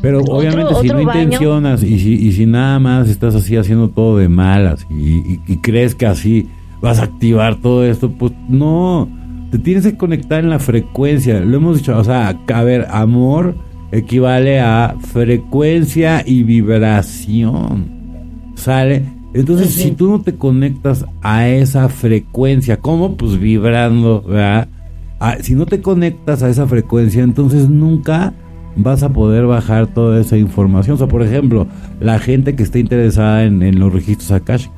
[0.00, 4.18] Pero obviamente si no intencionas y si, y si nada más estás así haciendo todo
[4.18, 6.48] de malas y, crees que así
[6.80, 9.08] vas a activar todo esto, pues no,
[9.50, 11.40] te tienes que conectar en la frecuencia.
[11.40, 13.54] Lo hemos dicho, o sea, a ver, amor
[13.92, 18.02] equivale a frecuencia y vibración.
[18.56, 19.04] ¿Sale?
[19.34, 23.16] Entonces, si tú no te conectas a esa frecuencia, ¿cómo?
[23.16, 24.68] Pues vibrando, ¿verdad?
[25.20, 28.34] Ah, si no te conectas a esa frecuencia, entonces nunca
[28.76, 30.94] vas a poder bajar toda esa información.
[30.94, 31.66] O sea, por ejemplo,
[32.00, 34.76] la gente que está interesada en, los registros akashicos.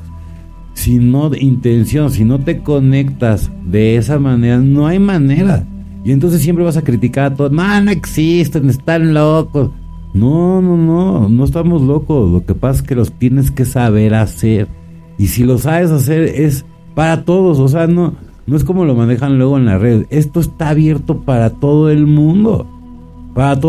[0.75, 5.65] Si no intención, si no te conectas de esa manera, no hay manera.
[6.05, 7.53] Y entonces siempre vas a criticar a todos.
[7.53, 9.71] No, no existen, están locos.
[10.13, 12.31] No, no, no, no estamos locos.
[12.31, 14.69] Lo que pasa es que los tienes que saber hacer.
[15.17, 17.61] Y si lo sabes hacer es para todos.
[17.61, 18.15] O sea, no,
[18.47, 20.07] no es como lo manejan luego en la red.
[20.11, 22.67] Esto está abierto para todo el mundo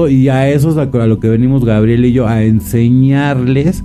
[0.09, 3.83] y a eso es a, lo que venimos Gabriel y yo, a enseñarles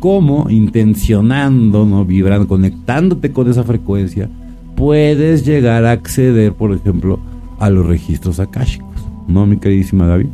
[0.00, 2.04] cómo intencionando, ¿no?
[2.04, 4.28] vibrando, conectándote con esa frecuencia,
[4.76, 7.18] puedes llegar a acceder, por ejemplo,
[7.58, 8.86] a los registros akáshicos.
[9.26, 10.28] ¿No, mi queridísima Gaby?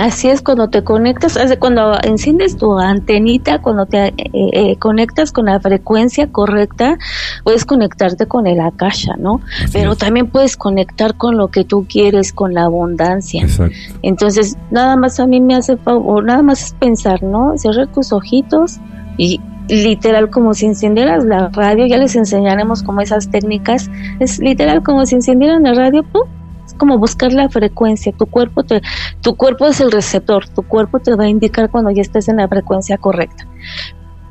[0.00, 5.44] Así es cuando te conectas, cuando enciendes tu antenita, cuando te eh, eh, conectas con
[5.44, 6.96] la frecuencia correcta,
[7.44, 9.42] puedes conectarte con el akasha, ¿no?
[9.74, 13.42] Pero también puedes conectar con lo que tú quieres, con la abundancia.
[13.42, 13.76] Exacto.
[14.00, 17.58] Entonces, nada más a mí me hace favor, nada más es pensar, ¿no?
[17.58, 18.80] Cerrar tus ojitos
[19.18, 24.82] y literal como si encendieras la radio, ya les enseñaremos como esas técnicas, es literal
[24.82, 26.39] como si encendieran la radio, ¡pum!
[26.80, 28.10] Como buscar la frecuencia.
[28.12, 28.80] Tu cuerpo, te,
[29.20, 32.38] tu cuerpo es el receptor, tu cuerpo te va a indicar cuando ya estés en
[32.38, 33.46] la frecuencia correcta.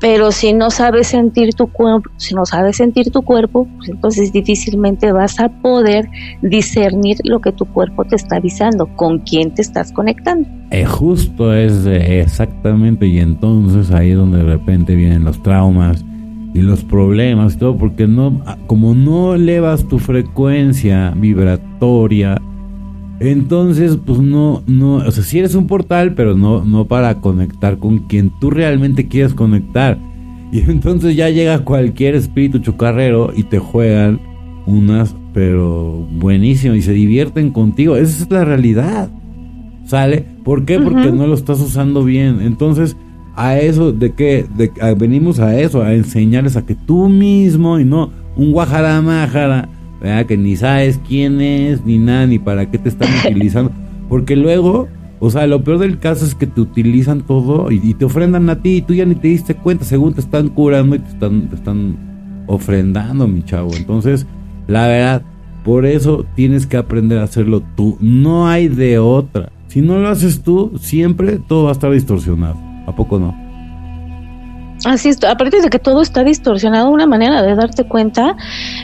[0.00, 4.32] Pero si no sabes sentir tu cuerpo, si no sabes sentir tu cuerpo, pues entonces
[4.32, 6.08] difícilmente vas a poder
[6.40, 10.48] discernir lo que tu cuerpo te está avisando, con quién te estás conectando.
[10.70, 16.02] Eh, justo es exactamente, y entonces ahí es donde de repente vienen los traumas,
[16.54, 22.40] y los problemas y todo, porque no, como no elevas tu frecuencia vibratoria,
[23.20, 27.78] entonces pues no, no, o sea, si eres un portal, pero no, no para conectar
[27.78, 29.98] con quien tú realmente quieres conectar.
[30.52, 34.18] Y entonces ya llega cualquier espíritu chocarrero y te juegan
[34.66, 37.94] unas, pero buenísimo, y se divierten contigo.
[37.94, 39.10] Esa es la realidad.
[39.84, 40.24] ¿Sale?
[40.42, 40.80] ¿Por qué?
[40.80, 42.40] Porque no lo estás usando bien.
[42.40, 42.96] Entonces,
[43.40, 44.44] a eso, de que
[44.98, 49.00] venimos a eso, a enseñarles a que tú mismo y no un guajara
[50.26, 53.72] que ni sabes quién es, ni nada, ni para qué te están utilizando.
[54.10, 54.88] Porque luego,
[55.20, 58.60] o sea, lo peor del caso es que te utilizan todo y, te ofrendan a
[58.60, 61.48] ti y tú ya ni te diste cuenta, según te están curando y te están,
[61.48, 63.74] te están ofrendando, mi chavo.
[63.74, 64.26] Entonces,
[64.66, 65.22] la verdad,
[65.64, 67.96] por eso tienes que aprender a hacerlo tú.
[68.00, 69.50] No hay de otra.
[69.68, 72.69] Si no lo haces tú, siempre todo va a estar distorsionado.
[72.90, 73.34] ¿A poco no?
[74.84, 78.36] Así es, aparte de que todo está distorsionado, una manera de darte cuenta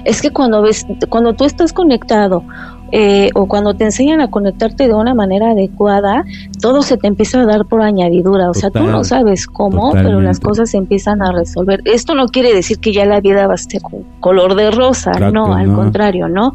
[0.04, 2.44] es que cuando ves, cuando tú estás conectado
[2.92, 6.24] eh, o cuando te enseñan a conectarte de una manera adecuada,
[6.60, 8.50] todo se te empieza a dar por añadidura.
[8.50, 11.80] O sea, tú no sabes cómo, pero las cosas se empiezan a resolver.
[11.84, 13.80] Esto no quiere decir que ya la vida va a ser
[14.20, 16.54] color de rosa, no, al contrario, ¿no?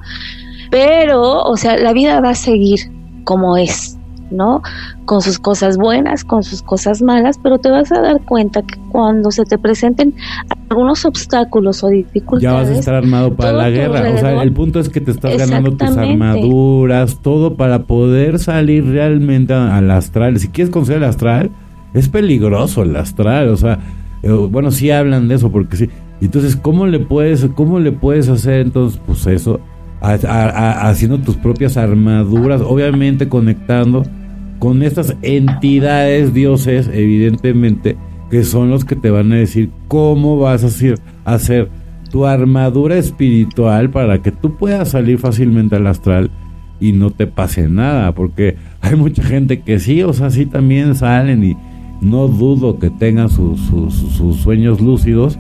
[0.70, 2.92] Pero, o sea, la vida va a seguir
[3.24, 3.98] como es
[4.32, 4.62] ¿no?
[5.06, 8.80] Con sus cosas buenas, con sus cosas malas, pero te vas a dar cuenta que
[8.90, 10.14] cuando se te presenten
[10.70, 12.42] algunos obstáculos o dificultades...
[12.44, 14.02] Ya vas a estar armado para la guerra.
[14.14, 18.86] O sea, el punto es que te estás ganando tus armaduras, todo para poder salir
[18.86, 20.40] realmente al astral.
[20.40, 21.52] Si quieres conocer el astral,
[21.94, 23.80] es peligroso el astral, o sea,
[24.24, 25.90] eh, bueno, sí hablan de eso porque sí.
[26.22, 29.60] Entonces, ¿cómo le puedes, cómo le puedes hacer entonces, pues eso,
[30.02, 34.04] haciendo tus propias armaduras, obviamente conectando
[34.62, 37.98] con estas entidades, dioses, evidentemente,
[38.30, 41.70] que son los que te van a decir cómo vas a hacer,
[42.12, 46.30] tu armadura espiritual para que tú puedas salir fácilmente al astral
[46.80, 50.94] y no te pase nada, porque hay mucha gente que sí, o sea, sí también
[50.94, 51.58] salen y
[52.00, 55.40] no dudo que tengan sus, sus, sueños lúcidos,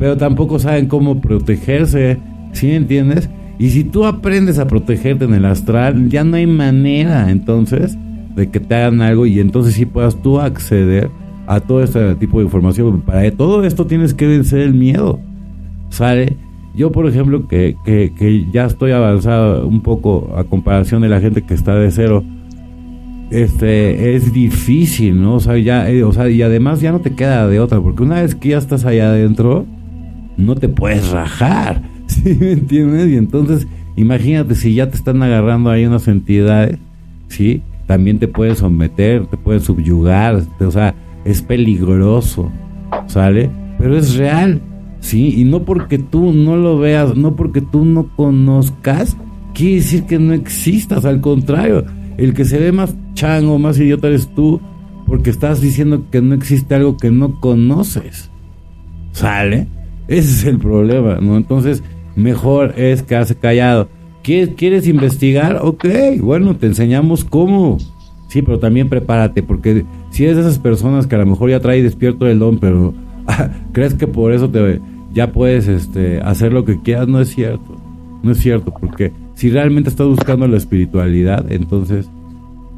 [0.00, 2.18] pero tampoco saben cómo protegerse,
[2.50, 3.30] ¿sí entiendes?
[3.60, 7.96] Y si tú aprendes a protegerte en el astral, ya no hay manera entonces
[8.38, 11.10] de que te hagan algo y entonces sí puedas tú acceder
[11.46, 13.00] a todo este tipo de información.
[13.00, 15.18] Para todo esto tienes que vencer el miedo,
[15.90, 16.36] ¿sale?
[16.74, 21.20] Yo, por ejemplo, que, que, que ya estoy avanzado un poco a comparación de la
[21.20, 22.22] gente que está de cero,
[23.30, 25.34] este es difícil, ¿no?
[25.34, 28.04] O sea, ya, eh, o sea, y además ya no te queda de otra, porque
[28.04, 29.66] una vez que ya estás allá adentro,
[30.36, 33.08] no te puedes rajar, ¿sí me entiendes?
[33.08, 33.66] Y entonces,
[33.96, 36.78] imagínate si ya te están agarrando ahí unas entidades,
[37.26, 37.62] ¿sí?
[37.88, 42.52] También te pueden someter, te pueden subyugar, o sea, es peligroso,
[43.06, 43.50] ¿sale?
[43.78, 44.60] Pero es real,
[45.00, 45.40] ¿sí?
[45.40, 49.16] Y no porque tú no lo veas, no porque tú no conozcas,
[49.54, 51.84] quiere decir que no existas, al contrario
[52.18, 54.60] el que se ve más chango, más idiota eres tú,
[55.06, 58.30] porque estás diciendo que no existe algo que no conoces.
[59.12, 59.68] ¿Sale?
[60.08, 61.36] Ese es el problema, ¿no?
[61.36, 61.82] Entonces,
[62.16, 63.88] mejor es quedarse callado.
[64.28, 65.60] ¿Quieres, ¿Quieres investigar?
[65.62, 65.86] Ok,
[66.20, 67.78] bueno, te enseñamos cómo.
[68.26, 71.60] Sí, pero también prepárate, porque si eres de esas personas que a lo mejor ya
[71.60, 72.92] trae despierto el don, pero
[73.72, 74.82] crees que por eso te
[75.14, 77.80] ya puedes este, hacer lo que quieras, no es cierto.
[78.22, 82.10] No es cierto, porque si realmente estás buscando la espiritualidad, entonces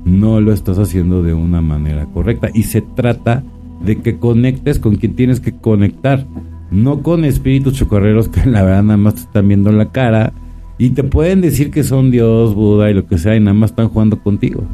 [0.05, 2.51] no lo estás haciendo de una manera correcta.
[2.55, 3.43] Y se trata
[3.85, 6.29] de que conectes con quien tienes que conectar,
[6.71, 10.33] no con espíritus chocorreros que la verdad nada más te están viendo la cara
[10.81, 13.71] y te pueden decir que son Dios, Buda y lo que sea y nada más
[13.71, 14.65] están jugando contigo.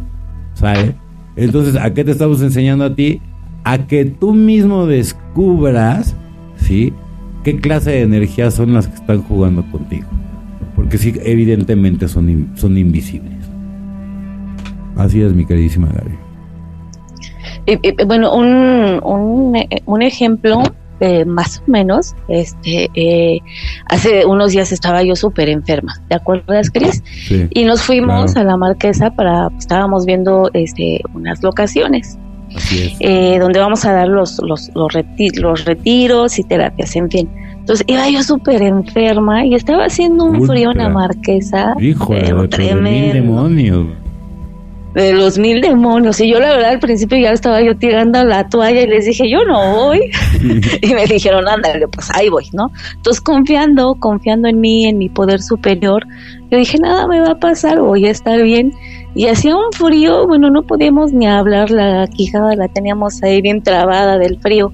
[0.55, 0.95] ¿Sabes?
[1.35, 3.21] Entonces, ¿a qué te estamos enseñando a ti?
[3.65, 6.17] A que tú mismo descubras,
[6.57, 6.95] ¿sí?
[7.43, 10.07] ¿Qué clase de energías son las que están jugando contigo?
[10.77, 13.33] porque sí, evidentemente son, son invisibles.
[14.95, 16.17] Así es, mi queridísima Gaby.
[18.07, 19.01] bueno, un,
[19.87, 20.63] un, ejemplo
[21.27, 23.41] más o menos, este, eh,
[23.87, 27.03] hace unos días estaba yo súper enferma, ¿te acuerdas, Cris?
[27.51, 32.19] y nos fuimos a la Marquesa para, estábamos viendo este, unas locaciones.
[33.01, 34.97] Eh, donde vamos a dar los, los, los,
[35.35, 37.29] los retiros y terapias, en fin.
[37.67, 41.75] Entonces iba yo súper enferma y estaba haciendo un frío en la marquesa.
[41.81, 43.89] Hijo de, mil demonios.
[44.97, 46.19] De los mil demonios.
[46.21, 49.29] Y yo la verdad al principio ya estaba yo tirando la toalla y les dije,
[49.29, 50.01] yo no voy.
[50.83, 52.73] y me dijeron, ándale, pues ahí voy, ¿no?
[52.95, 56.07] Entonces confiando, confiando en mí, en mi poder superior,
[56.51, 58.73] yo dije, nada me va a pasar, voy a estar bien.
[59.15, 63.63] Y hacía un frío, bueno, no podíamos ni hablar, la quijada la teníamos ahí bien
[63.63, 64.73] trabada del frío.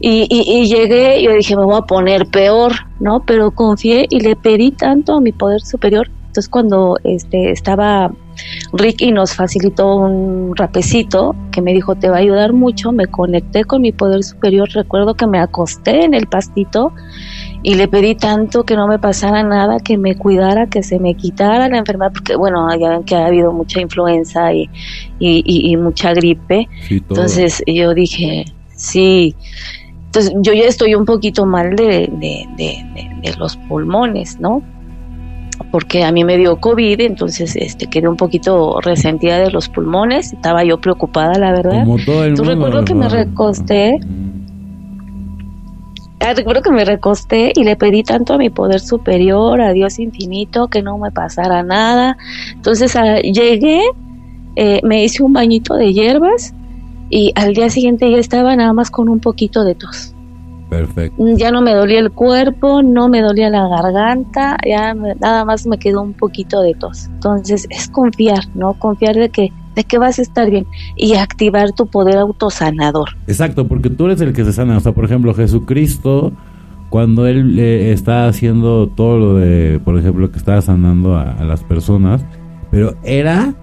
[0.00, 3.24] Y, y, llegué, yo dije, me voy a poner peor, ¿no?
[3.26, 6.08] Pero confié y le pedí tanto a mi poder superior.
[6.38, 8.12] Entonces cuando este, estaba
[8.72, 13.08] Rick y nos facilitó un rapecito que me dijo, te va a ayudar mucho, me
[13.08, 14.68] conecté con mi poder superior.
[14.72, 16.92] Recuerdo que me acosté en el pastito
[17.64, 21.16] y le pedí tanto que no me pasara nada, que me cuidara, que se me
[21.16, 24.70] quitara la enfermedad, porque bueno, ya ven que ha habido mucha influenza y,
[25.18, 26.68] y, mucha gripe.
[26.88, 28.44] Entonces yo dije,
[28.76, 29.34] sí.
[30.04, 34.62] Entonces yo ya estoy un poquito mal de, de, los pulmones, ¿no?
[35.70, 40.32] Porque a mí me dio COVID, entonces este quedé un poquito resentida de los pulmones,
[40.32, 41.84] estaba yo preocupada, la verdad.
[41.84, 44.00] Como recuerdo que me recosté.
[46.20, 49.98] Ah, recuerdo que me recosté y le pedí tanto a mi poder superior, a Dios
[49.98, 52.16] infinito, que no me pasara nada.
[52.54, 53.82] Entonces ah, llegué,
[54.56, 56.54] eh, me hice un bañito de hierbas
[57.10, 60.14] y al día siguiente ya estaba nada más con un poquito de tos.
[60.68, 61.24] Perfecto.
[61.36, 65.78] Ya no me dolía el cuerpo, no me dolía la garganta, ya nada más me
[65.78, 67.06] quedó un poquito de tos.
[67.06, 68.74] Entonces es confiar, ¿no?
[68.74, 70.66] Confiar de que de que vas a estar bien
[70.96, 73.10] y activar tu poder autosanador.
[73.28, 74.76] Exacto, porque tú eres el que se sana.
[74.76, 76.32] O sea, por ejemplo, Jesucristo,
[76.90, 81.62] cuando él eh, está haciendo todo lo de, por ejemplo, que estaba sanando a las
[81.62, 82.24] personas,
[82.72, 83.54] pero era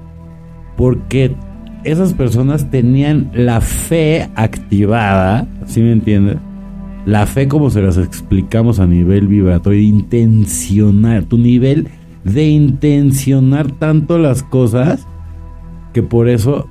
[0.78, 1.36] porque
[1.84, 6.38] esas personas tenían la fe activada, ¿sí me entiendes?
[7.06, 11.88] La fe como se las explicamos a nivel vibratorio, intencionar, tu nivel
[12.24, 15.08] de intencionar tanto las cosas
[15.94, 16.68] que por eso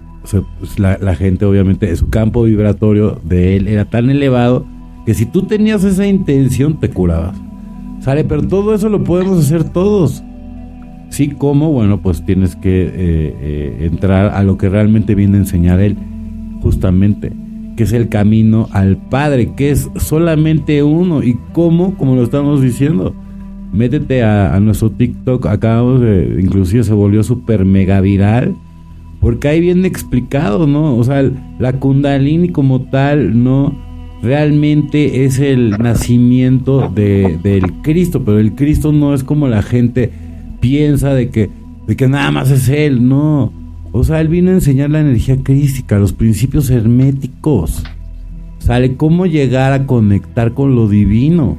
[0.59, 4.66] pues, la, gente obviamente su campo vibratorio de él era tan elevado
[5.07, 7.37] que si tú tenías esa intención te curabas.
[8.01, 10.22] Sale, pero todo eso lo podemos hacer todos.
[11.11, 15.41] Sí, como, bueno, pues tienes que eh, eh, entrar a lo que realmente viene a
[15.41, 15.97] enseñar él,
[16.61, 17.32] justamente,
[17.77, 21.22] que es el camino al Padre, que es solamente uno.
[21.22, 21.97] ¿Y cómo?
[21.97, 23.14] Como lo estamos diciendo.
[23.72, 28.55] Métete a, nuestro TikTok, acabamos de, inclusive se volvió súper mega viral,
[29.20, 30.97] porque ahí viene explicado, ¿no?
[30.97, 33.77] O sea, la kundalini como tal, ¿no?
[34.22, 40.12] Realmente es el nacimiento de, del Cristo, pero el Cristo no es como la gente
[40.61, 41.51] piensa de que,
[41.89, 43.53] de que nada más es él, no.
[43.97, 47.85] O sea, él vino a enseñar la energía crística, los principios herméticos.
[48.59, 51.59] Sale cómo llegar a conectar con lo divino.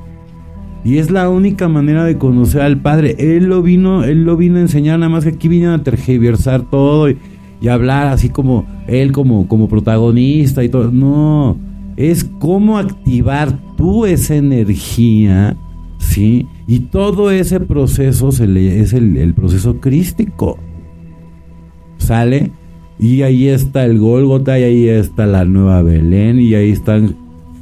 [0.83, 3.15] Y es la única manera de conocer al Padre.
[3.19, 6.69] Él lo vino, él lo vino a enseñar, nada más que aquí vino a tergiversar
[6.69, 7.17] todo y,
[7.61, 10.91] y hablar así como él como, como protagonista y todo.
[10.91, 11.57] No,
[11.95, 15.55] es cómo activar tú esa energía,
[15.99, 16.47] ¿sí?
[16.67, 20.59] Y todo ese proceso se le, es el, proceso crístico.
[21.97, 22.51] Sale
[22.97, 27.15] y ahí está el Gólgota y ahí está la Nueva Belén y ahí están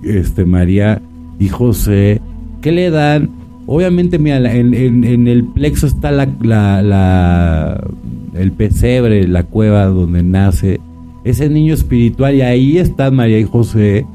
[0.03, 1.01] este, María
[1.39, 2.21] y José.
[2.61, 3.29] Que le dan,
[3.65, 7.83] obviamente mira, en, el plexo está la, la, la,
[8.35, 10.79] el pesebre, la cueva donde nace
[11.23, 14.05] ese niño espiritual y ahí están María y José.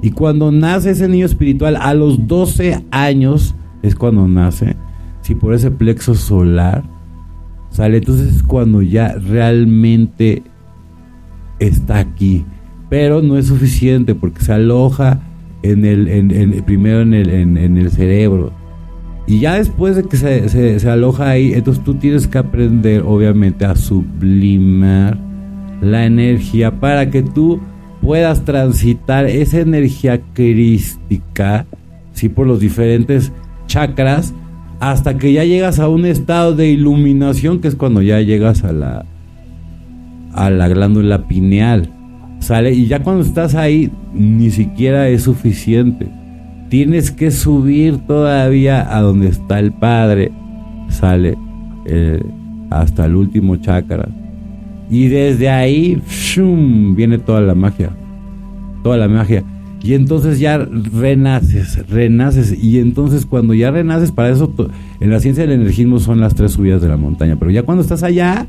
[0.00, 4.76] Y cuando nace ese niño espiritual a los 12 años, es cuando nace,
[5.22, 6.84] si por ese plexo solar
[7.70, 10.42] sale, entonces es cuando ya realmente
[11.58, 12.44] está aquí.
[12.88, 15.20] Pero no es suficiente porque se aloja
[15.62, 18.52] en el, en, primero en el, en, el cerebro.
[19.26, 23.66] Y ya después de que se, se, aloja ahí, entonces tú tienes que aprender, obviamente,
[23.66, 25.18] a sublimar
[25.82, 27.60] la energía para que tú
[28.00, 31.66] puedas transitar esa energía crística,
[32.12, 32.30] ¿sí?
[32.30, 33.32] por los diferentes
[33.66, 34.32] chakras
[34.80, 38.72] hasta que ya llegas a un estado de iluminación que es cuando ya llegas a
[38.72, 39.04] la
[40.32, 41.90] a la glándula pineal.
[42.40, 46.08] Sale y ya cuando estás ahí ni siquiera es suficiente.
[46.68, 50.30] Tienes que subir todavía a donde está el padre
[50.88, 51.36] sale
[51.86, 52.22] eh,
[52.70, 54.08] hasta el último chakra.
[54.90, 56.00] Y desde ahí
[56.94, 57.90] viene toda la magia
[58.82, 59.44] toda la magia
[59.82, 62.62] y entonces ya renaces, renaces.
[62.62, 64.52] Y entonces cuando ya renaces, para eso
[65.00, 67.36] en la ciencia del energismo son las tres subidas de la montaña.
[67.38, 68.46] Pero ya cuando estás allá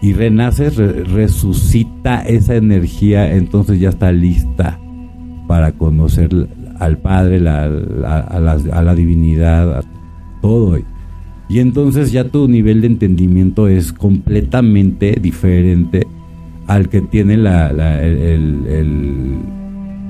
[0.00, 4.78] y renaces, resucita esa energía, entonces ya está lista
[5.46, 6.30] para conocer
[6.78, 9.82] al Padre, a, la, divinidad, a
[10.40, 10.78] todo.
[11.48, 16.06] Y entonces ya tu nivel de entendimiento es completamente diferente
[16.66, 19.56] al que tiene la, el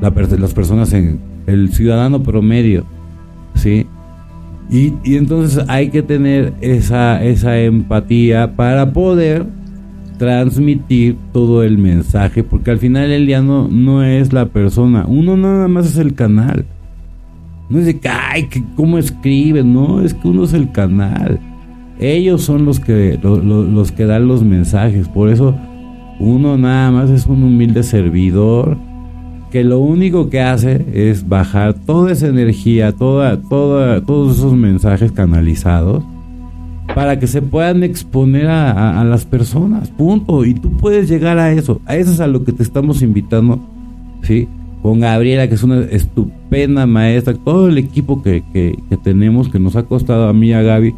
[0.00, 2.84] las personas en el ciudadano promedio,
[3.54, 3.86] ¿sí?
[4.68, 9.46] Y, entonces hay que tener esa, esa empatía para poder
[10.18, 15.68] transmitir todo el mensaje, porque al final el día no, es la persona, uno nada
[15.68, 16.64] más es el canal.
[17.68, 21.40] No es de que, ay, que cómo escribe, no, es que uno es el canal.
[21.98, 25.54] Ellos son los que, los que dan los mensajes, por eso
[26.18, 28.76] uno nada más es un humilde servidor
[29.50, 35.12] que lo único que hace es bajar toda esa energía, toda, toda, todos esos mensajes
[35.12, 36.02] canalizados
[36.94, 40.44] para que se puedan exponer a, las personas, punto.
[40.44, 43.60] Y tú puedes llegar a eso, a eso es a lo que te estamos invitando,
[44.22, 44.48] ¿sí?
[44.82, 49.76] Con Gabriela, que es una estupenda maestra, todo el equipo que, que, tenemos, que nos
[49.76, 50.94] ha costado a mí a Gaby,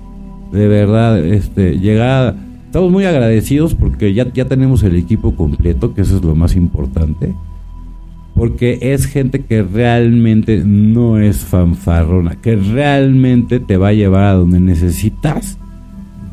[0.53, 2.37] de verdad, este, llegar,
[2.67, 6.55] estamos muy agradecidos porque ya, ya tenemos el equipo completo, que eso es lo más
[6.55, 7.35] importante
[8.39, 14.34] porque es gente que realmente no es fanfarrona, que realmente te va a llevar a
[14.34, 15.59] donde necesitas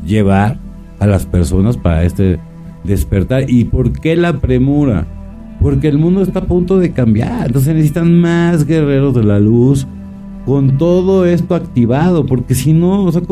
[0.06, 0.60] llevar
[1.00, 2.38] a las personas para este
[2.84, 3.50] despertar.
[3.50, 5.04] ¿Y por qué la premura?
[5.60, 9.84] Porque el mundo está a punto de cambiar, entonces necesitan más guerreros de la luz
[10.44, 13.22] con todo esto activado, porque si no, o sea,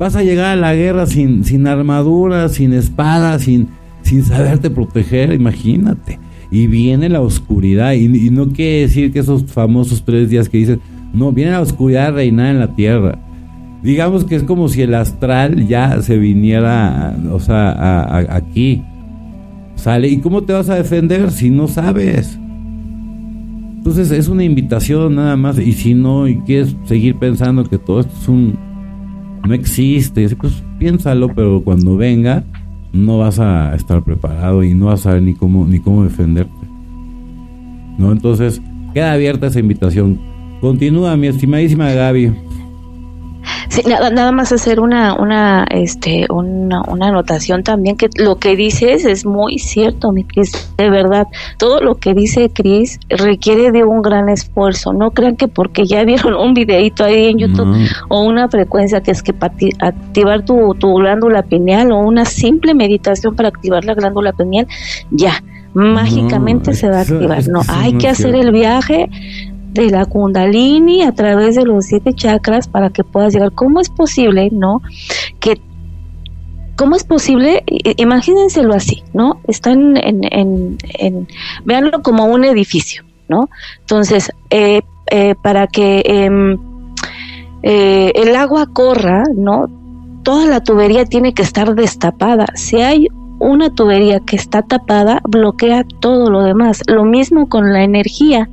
[0.00, 3.68] vas a llegar a la guerra sin, sin armadura, sin espada, sin,
[4.02, 6.18] sin saberte proteger, imagínate
[6.50, 7.92] y viene la oscuridad.
[7.92, 10.80] Y, no quiere decir que esos famosos tres días que dicen,
[11.12, 13.18] no, viene la oscuridad a reinar en la tierra.
[13.82, 18.82] Digamos que es como si el astral ya se viniera, o sea, aquí.
[19.76, 20.08] ¿Sale?
[20.08, 22.38] ¿Y cómo te vas a defender si no sabes?
[23.78, 25.58] Entonces es una invitación nada más.
[25.58, 28.58] Y si no, y quieres seguir pensando que todo esto es un.
[29.46, 32.44] No existe, pues piénsalo, pero cuando venga,
[32.92, 36.52] no vas a estar preparado y no vas a saber ni cómo, ni cómo defenderte.
[37.98, 38.12] ¿No?
[38.12, 38.60] Entonces,
[38.94, 40.18] queda abierta esa invitación.
[40.60, 42.32] Continúa, mi estimadísima Gaby.
[43.82, 48.56] Sí, nada, nada más hacer una, una, este, una, una anotación también que lo que
[48.56, 51.26] dices es muy cierto, mi Cris, de verdad.
[51.58, 54.92] Todo lo que dice Cris requiere de un gran esfuerzo.
[54.92, 59.10] No crean que porque ya vieron un videito ahí en YouTube o una frecuencia que
[59.12, 63.94] es que para activar tu, tu glándula pineal o una simple meditación para activar la
[63.94, 64.66] glándula pineal,
[65.10, 67.46] ya mágicamente se va a activar.
[67.48, 69.08] no, hay que hacer el viaje
[69.72, 73.52] de la kundalini a través de los siete chakras para que puedas llegar.
[73.52, 74.82] ¿Cómo es posible, no?
[75.38, 75.60] Que
[76.80, 77.62] ¿Cómo es posible?
[77.98, 79.42] Imagínenselo así, ¿no?
[79.46, 81.28] Están en, en, en
[81.62, 83.50] véanlo como un edificio, ¿no?
[83.80, 86.56] Entonces, eh, eh, para que em,
[87.62, 89.66] eh, el agua corra, ¿no?
[90.22, 92.46] Toda la tubería tiene que estar destapada.
[92.54, 93.08] Si hay
[93.40, 96.82] una tubería que está tapada bloquea todo lo demás.
[96.86, 98.48] Lo mismo con la energía.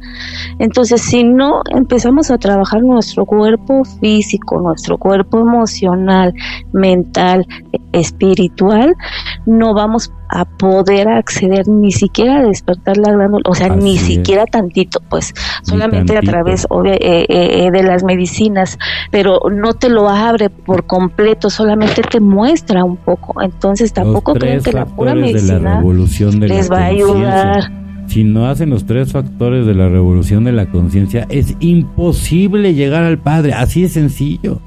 [0.59, 6.33] Entonces, si no empezamos a trabajar nuestro cuerpo físico, nuestro cuerpo emocional,
[6.71, 7.45] mental,
[7.91, 8.95] espiritual,
[9.45, 14.45] no vamos a poder acceder ni siquiera a despertar la glándula, o sea, ni siquiera
[14.45, 18.77] tantito, pues solamente a través eh, eh, eh, de las medicinas,
[19.11, 23.41] pero no te lo abre por completo, solamente te muestra un poco.
[23.41, 25.81] Entonces tampoco creo que la pura medicina
[26.39, 27.71] les va a ayudar.
[28.07, 33.03] Si no hacen los tres factores de la revolución de la conciencia, es imposible llegar
[33.03, 34.61] al Padre, así de sencillo.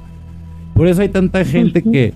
[0.75, 2.13] Por eso hay tanta gente que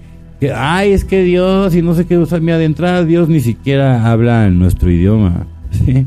[0.54, 4.48] ay es que Dios y no sé qué usa mi adentrada Dios ni siquiera habla
[4.48, 6.06] en nuestro idioma sí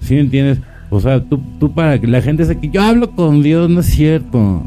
[0.00, 0.60] sí entiendes
[0.90, 3.80] o sea tú, tú para que la gente sepa que yo hablo con Dios no
[3.80, 4.64] es cierto.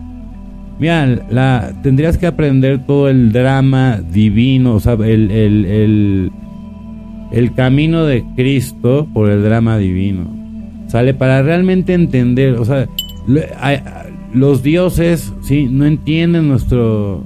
[0.79, 6.31] Mira la tendrías que aprender todo el drama divino o sea el, el, el,
[7.31, 10.27] el camino de Cristo por el drama divino.
[10.87, 12.87] Sale para realmente entender o sea
[14.33, 17.23] los dioses sí no entienden nuestro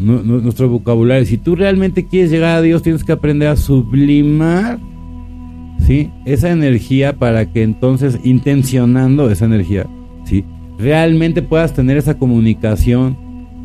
[0.00, 1.26] nuestro vocabulario.
[1.26, 4.78] Si tú realmente quieres llegar a Dios, tienes que aprender a sublimar
[5.86, 6.10] ¿sí?
[6.24, 9.86] esa energía para que entonces, intencionando esa energía,
[10.24, 10.44] ¿sí?
[10.78, 13.16] realmente puedas tener esa comunicación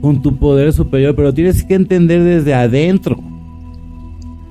[0.01, 3.17] con tu poder superior, pero tienes que entender desde adentro.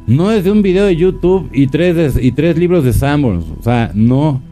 [0.07, 3.47] No desde un video de YouTube y tres, y tres libros de Samuels.
[3.59, 4.43] O sea, no.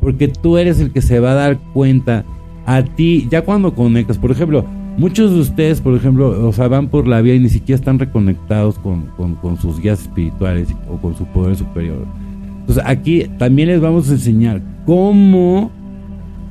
[0.00, 2.24] Porque tú eres el que se va a dar cuenta
[2.64, 4.16] a ti, ya cuando conectas.
[4.18, 4.64] Por ejemplo,
[4.98, 7.98] Muchos de ustedes, por ejemplo, o sea, van por la vía y ni siquiera están
[7.98, 9.08] reconectados con,
[9.60, 12.06] sus guías espirituales o con su poder superior.
[12.60, 15.70] Entonces aquí también les vamos a enseñar cómo,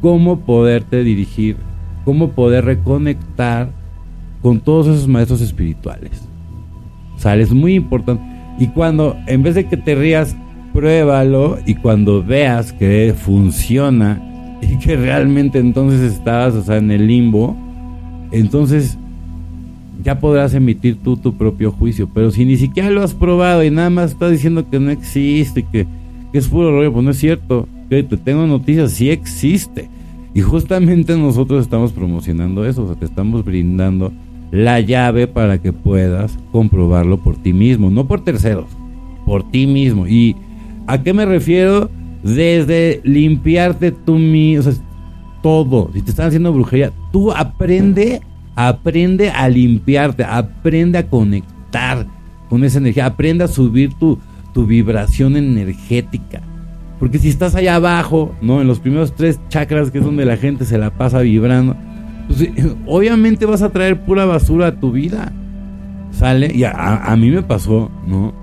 [0.01, 1.55] cómo poderte dirigir,
[2.03, 3.69] cómo poder reconectar
[4.41, 6.27] con todos esos maestros espirituales.
[7.17, 7.43] ¿Sale?
[7.43, 8.23] Es muy importante.
[8.59, 10.35] Y cuando, en vez de que te rías,
[10.73, 14.21] pruébalo y cuando veas que funciona
[14.61, 17.55] y que realmente entonces estabas, o sea, en el limbo,
[18.31, 18.97] entonces
[20.03, 22.09] ya podrás emitir tú tu propio juicio.
[22.13, 25.63] Pero si ni siquiera lo has probado y nada más estás diciendo que no existe,
[25.63, 25.85] que,
[26.31, 27.67] que es puro rollo, pues no es cierto.
[27.89, 29.89] Que te tengo noticias, sí existe.
[30.33, 34.13] Y justamente nosotros estamos promocionando eso, o sea, te estamos brindando
[34.49, 38.67] la llave para que puedas comprobarlo por ti mismo, no por terceros,
[39.25, 40.07] por ti mismo.
[40.07, 40.37] ¿Y
[40.87, 41.89] a qué me refiero?
[42.23, 44.83] Desde limpiarte tú mismo, o sea,
[45.43, 45.89] todo.
[45.93, 48.21] Si te están haciendo brujería, tú aprende,
[48.55, 52.05] aprende a limpiarte, aprende a conectar
[52.49, 54.19] con esa energía, aprende a subir tu,
[54.53, 56.41] tu vibración energética.
[56.99, 58.61] Porque si estás allá abajo, ¿no?
[58.61, 61.75] En los primeros tres chakras, que es donde la gente se la pasa vibrando,
[62.27, 62.49] pues,
[62.85, 65.31] obviamente vas a traer pura basura a tu vida.
[66.11, 66.51] ¿Sale?
[66.53, 68.33] Y a, mí me pasó, ¿no?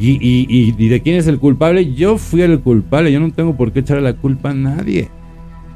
[0.00, 1.92] Y, y, y, de quién es el culpable?
[1.94, 5.10] Yo fui el culpable, yo no tengo por qué echarle la culpa a nadie.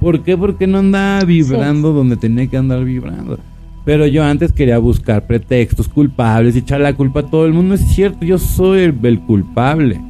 [0.02, 0.36] ¿Por qué?
[0.36, 3.38] Porque no andaba vibrando donde tenía que andar vibrando.
[3.84, 7.76] Pero yo antes quería buscar pretextos culpables y echar la culpa a todo el mundo.
[7.76, 10.00] Es cierto, yo soy el, culpable.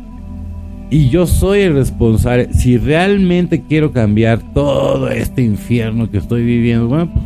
[0.90, 2.55] Y yo soy el responsable.
[2.55, 7.24] Si realmente quiero cambiar todo este infierno que estoy viviendo, bueno, pues,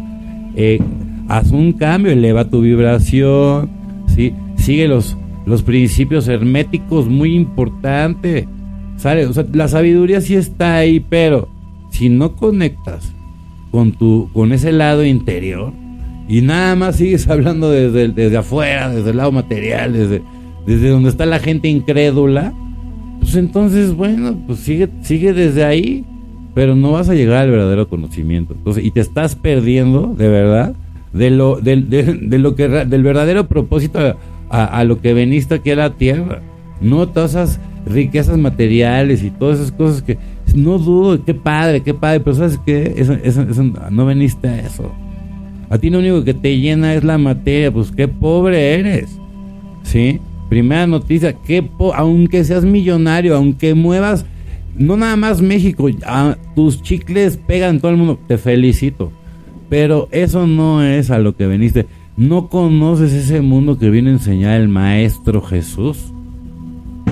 [0.57, 0.81] eh,
[1.29, 3.71] haz un cambio, eleva tu vibración,
[4.09, 4.35] ¿sí?
[4.57, 8.49] sigue los, los principios herméticos, muy importante.
[8.97, 9.27] ¿Sale?
[9.27, 11.55] O sea, la sabiduría sí está ahí, pero
[11.97, 13.14] si no conectas
[13.70, 15.72] con tu con ese lado interior
[16.28, 20.22] y nada más sigues hablando desde, desde afuera, desde el lado material, desde,
[20.66, 22.53] desde donde está la gente incrédula,
[23.20, 26.05] pues entonces, bueno, pues sigue, sigue desde ahí,
[26.55, 28.55] pero no vas a llegar al verdadero conocimiento.
[28.55, 30.74] Entonces, y te estás perdiendo, de verdad,
[31.12, 34.16] de lo, de, lo que, del verdadero propósito
[34.51, 36.42] a, a, lo que veniste aquí a la tierra.
[36.80, 40.18] No todas esas riquezas materiales y todas esas cosas que
[40.57, 43.16] no dudo, qué padre, qué padre, pero sabes que eso,
[43.90, 44.92] no veniste a eso.
[45.68, 49.18] A ti lo único que te llena es la materia, pues qué pobre eres.
[49.82, 50.20] ¿Sí?
[50.48, 54.24] Primera noticia, que aunque seas millonario, aunque muevas,
[54.76, 55.88] no nada más México,
[56.54, 59.12] tus chicles pegan todo el mundo, te felicito.
[59.68, 61.86] Pero eso no es a lo que veniste.
[62.16, 66.12] No conoces ese mundo que viene a enseñar el Maestro Jesús.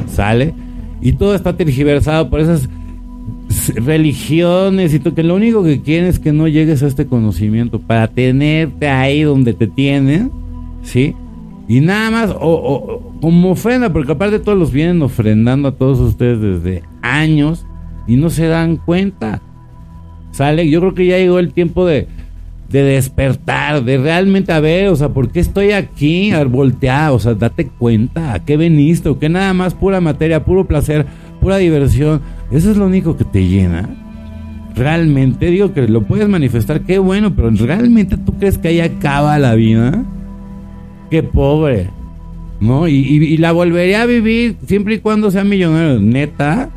[0.07, 0.55] ¿Sale?
[1.01, 2.69] Y todo está tergiversado por esas
[3.71, 7.79] religiones y todo, que lo único que quieren es que no llegues a este conocimiento
[7.79, 10.31] para tenerte ahí donde te tienen,
[10.83, 11.15] ¿sí?
[11.67, 16.41] Y nada más, o, como ofrenda, porque aparte todos los vienen ofrendando a todos ustedes
[16.41, 17.67] desde años
[18.07, 19.41] y no se dan cuenta.
[20.33, 20.69] ¿Sale?
[20.69, 22.09] Yo creo que ya llegó el tiempo de,
[22.69, 26.51] de despertar, de realmente a ver, o sea, ¿por qué estoy aquí al?
[26.53, 29.09] O sea, date cuenta, ¿a qué veniste?
[29.09, 31.07] ¿O qué nada más pura materia, puro placer,
[31.41, 32.21] pura diversión?
[32.55, 33.91] Eso es lo único que te llena.
[34.77, 39.39] Realmente, digo que lo puedes manifestar, qué bueno, pero realmente tú crees que ahí acaba
[39.39, 40.05] la vida
[41.11, 41.91] qué pobre.
[42.61, 42.89] ¿No?
[42.89, 46.01] Y, la volvería a vivir siempre y cuando sea millonario.
[46.01, 46.71] Neta.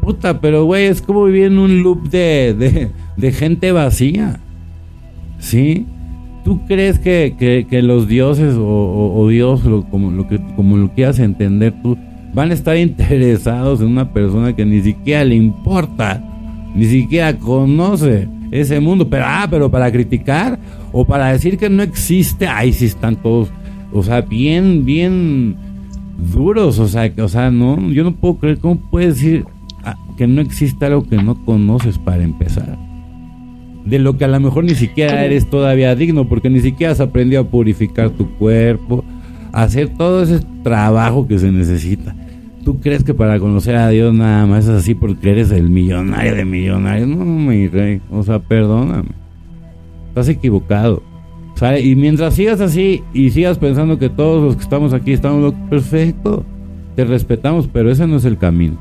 [0.00, 4.40] Puta, pero güey, es como vivir en un loop de, de, gente vacía.
[5.38, 5.86] ¿Sí?
[6.44, 11.74] ¿Tú crees que, que, los dioses o, Dios, como, lo que, como lo quieras entender
[11.82, 11.96] tú,
[12.34, 16.22] van a estar interesados en una persona que ni siquiera le importa,
[16.74, 19.08] ni siquiera conoce ese mundo?
[19.08, 20.58] Pero, ah, pero para criticar
[20.92, 23.50] o para decir que no existe, ahí sí están todos,
[23.92, 25.56] o sea, bien, bien
[26.34, 29.44] duros, o sea, o sea, no, yo no puedo creer, ¿cómo puedes decir
[29.84, 32.76] ah, que no existe algo que no conoces para empezar?
[33.84, 37.00] De lo que a lo mejor ni siquiera eres todavía digno, porque ni siquiera has
[37.00, 39.04] aprendido a purificar tu cuerpo,
[39.52, 42.16] a hacer todo ese trabajo que se necesita.
[42.64, 46.34] ¿Tú crees que para conocer a Dios nada más es así porque eres el millonario
[46.34, 47.08] de millonarios?
[47.08, 49.24] No, mi rey, o sea, perdóname
[50.14, 51.02] estás equivocado.
[51.56, 51.80] ¿Sale?
[51.80, 56.44] Y mientras sigas así y sigas pensando que todos los que estamos aquí estamos perfecto,
[56.94, 58.76] te respetamos, pero ese no es el camino.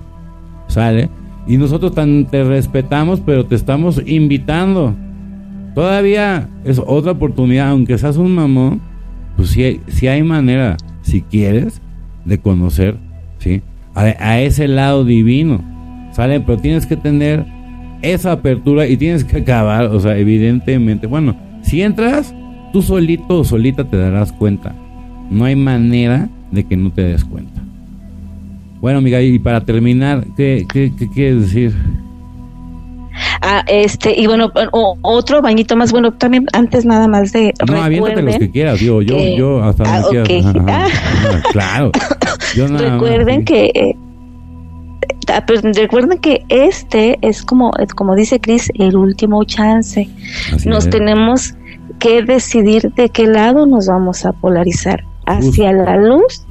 [0.68, 1.10] ¿Sale?
[1.48, 1.94] Y nosotros
[2.30, 4.96] te respetamos, pero te estamos invitando.
[5.74, 8.80] Todavía es otra oportunidad, aunque seas un mamón,
[9.36, 11.82] pues hay, si hay manera, si quieres,
[12.26, 12.98] de conocer,
[13.40, 13.62] ¿sí?
[13.96, 15.62] A, ese lado divino.
[16.12, 16.39] ¿Sale?
[16.39, 17.46] Pero tienes que tener
[18.02, 22.36] esa apertura y tienes que acabar, o sea, evidentemente, bueno, si entras,
[22.72, 24.76] tú solito o solita te darás cuenta.
[25.32, 27.62] No hay manera de que no te des cuenta.
[28.82, 31.74] Bueno, amiga, y para terminar, ¿qué, qué, qué quieres decir?
[33.46, 34.54] Ah, este, y bueno,
[35.02, 37.54] otro bañito más bueno, también antes nada más de.
[37.68, 40.89] No, aviéntate los que quieras, yo, yo, yo hasta ah,
[41.52, 41.91] claro.
[42.78, 43.96] recuerden que eh,
[45.76, 50.08] recuerden que este es como, como dice Chris, el último chance.
[50.66, 51.54] nos tenemos
[52.00, 56.46] que decidir de qué lado nos vamos a polarizar, hacia la luz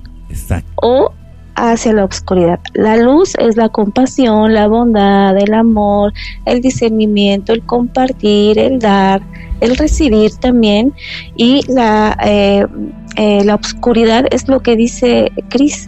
[0.76, 1.10] o
[1.54, 2.60] hacia la oscuridad.
[2.74, 6.12] La luz es la compasión, la bondad, el amor,
[6.46, 9.22] el discernimiento, el compartir, el dar,
[9.60, 10.94] el recibir también.
[11.36, 12.66] Y la, eh,
[13.16, 15.86] eh, la oscuridad es lo que dice Cris,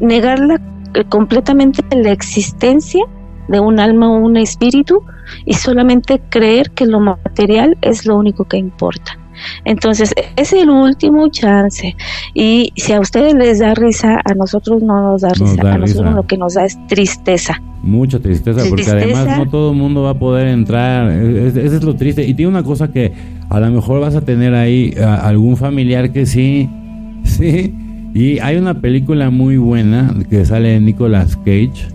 [0.00, 0.60] negar la
[0.94, 3.04] eh, completamente la existencia
[3.46, 5.04] de un alma o un espíritu
[5.44, 9.19] y solamente creer que lo material es lo único que importa.
[9.64, 11.96] Entonces, es el último chance.
[12.34, 15.60] Y si a ustedes les da risa, a nosotros no nos da risa.
[15.62, 17.60] a nosotros lo que nos da es tristeza.
[17.82, 21.10] Mucha tristeza, porque además no todo el mundo va a poder entrar.
[21.10, 22.26] Eso es lo triste.
[22.26, 23.12] Y tiene una cosa que
[23.48, 26.68] a lo mejor vas a tener ahí algún familiar que sí,
[27.24, 27.74] sí,
[28.14, 31.88] y hay una película muy buena que sale de Nicolas Cage,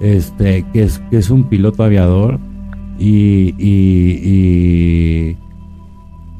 [0.00, 2.38] este, que es, que es un piloto aviador
[2.98, 5.36] y, y,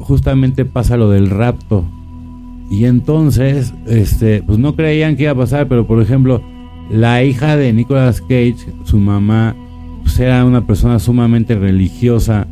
[0.04, 1.84] justamente pasa lo del rapto.
[2.70, 6.42] Y entonces, este, pues no creían que iba a pasar, pero por ejemplo,
[6.90, 9.54] la hija de Nicolas Cage, su mamá,
[10.02, 12.46] pues era una persona sumamente religiosa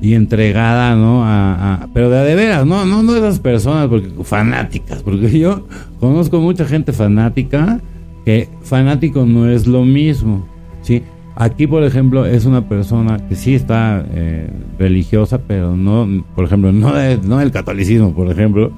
[0.00, 1.22] y entregada, ¿no?
[1.24, 5.66] A, pero de, de veras, no, no, no esas personas porque fanáticas, porque yo
[5.98, 7.80] conozco mucha gente fanática
[8.24, 10.46] que fanático no es lo mismo,
[10.82, 11.02] ¿sí?
[11.40, 16.72] Aquí, por ejemplo, es una persona que sí está eh, religiosa, pero no, por ejemplo,
[16.72, 18.72] no, no del catolicismo, por ejemplo,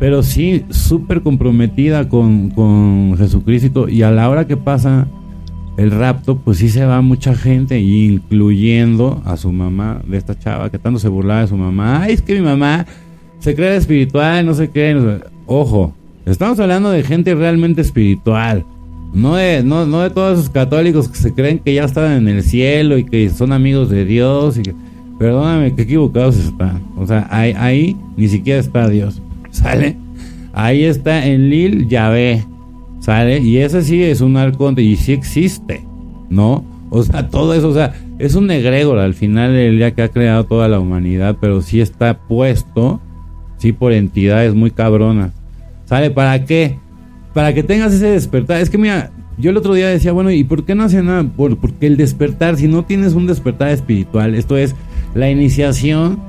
[0.00, 5.06] pero sí súper comprometida con, con Jesucristo y a la hora que pasa
[5.76, 10.70] el rapto, pues sí se va mucha gente, incluyendo a su mamá de esta chava
[10.70, 12.02] que tanto se burlaba de su mamá.
[12.02, 12.86] Ay, es que mi mamá
[13.38, 15.20] se cree espiritual, no sé qué.
[15.46, 15.94] Ojo,
[16.26, 18.66] estamos hablando de gente realmente espiritual.
[19.14, 22.28] No de, no, no de todos esos católicos que se creen que ya están en
[22.28, 24.58] el cielo y que son amigos de Dios.
[24.58, 24.62] Y
[25.20, 26.82] perdóname, qué equivocados están.
[26.96, 29.22] O sea, ahí, ahí ni siquiera está Dios.
[29.50, 29.96] ¿Sale?
[30.52, 32.44] Ahí está en Lil Yahvé.
[32.98, 33.38] ¿Sale?
[33.38, 35.84] Y ese sí es un arconte y sí existe,
[36.28, 36.64] ¿no?
[36.90, 40.08] O sea, todo eso, o sea, es un egregor al final del día que ha
[40.08, 43.00] creado toda la humanidad, pero sí está puesto,
[43.58, 45.32] sí, por entidades muy cabronas.
[45.84, 46.10] ¿Sale?
[46.10, 46.78] ¿Para qué?
[47.34, 48.60] Para que tengas ese despertar.
[48.62, 51.24] Es que mira, yo el otro día decía, bueno, ¿y por qué no hace nada?
[51.24, 54.74] Por, porque el despertar, si no tienes un despertar espiritual, esto es
[55.14, 56.20] la iniciación,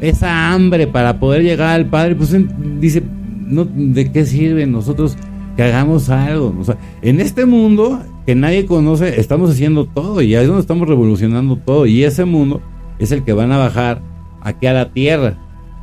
[0.00, 2.36] esa hambre para poder llegar al Padre, pues
[2.80, 5.16] dice, ¿de qué sirve nosotros
[5.58, 6.54] que hagamos algo.
[7.02, 11.56] En este mundo que nadie conoce, estamos haciendo todo y ahí es donde estamos revolucionando
[11.56, 11.84] todo.
[11.84, 12.62] Y ese mundo
[13.00, 14.00] es el que van a bajar
[14.40, 15.36] aquí a la tierra.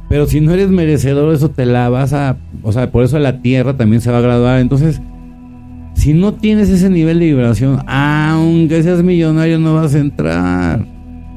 [0.09, 2.37] Pero si no eres merecedor, eso te la vas a.
[2.61, 4.59] O sea, por eso la tierra también se va a graduar.
[4.59, 5.01] Entonces,
[5.95, 10.85] si no tienes ese nivel de vibración, aunque seas millonario, no vas a entrar.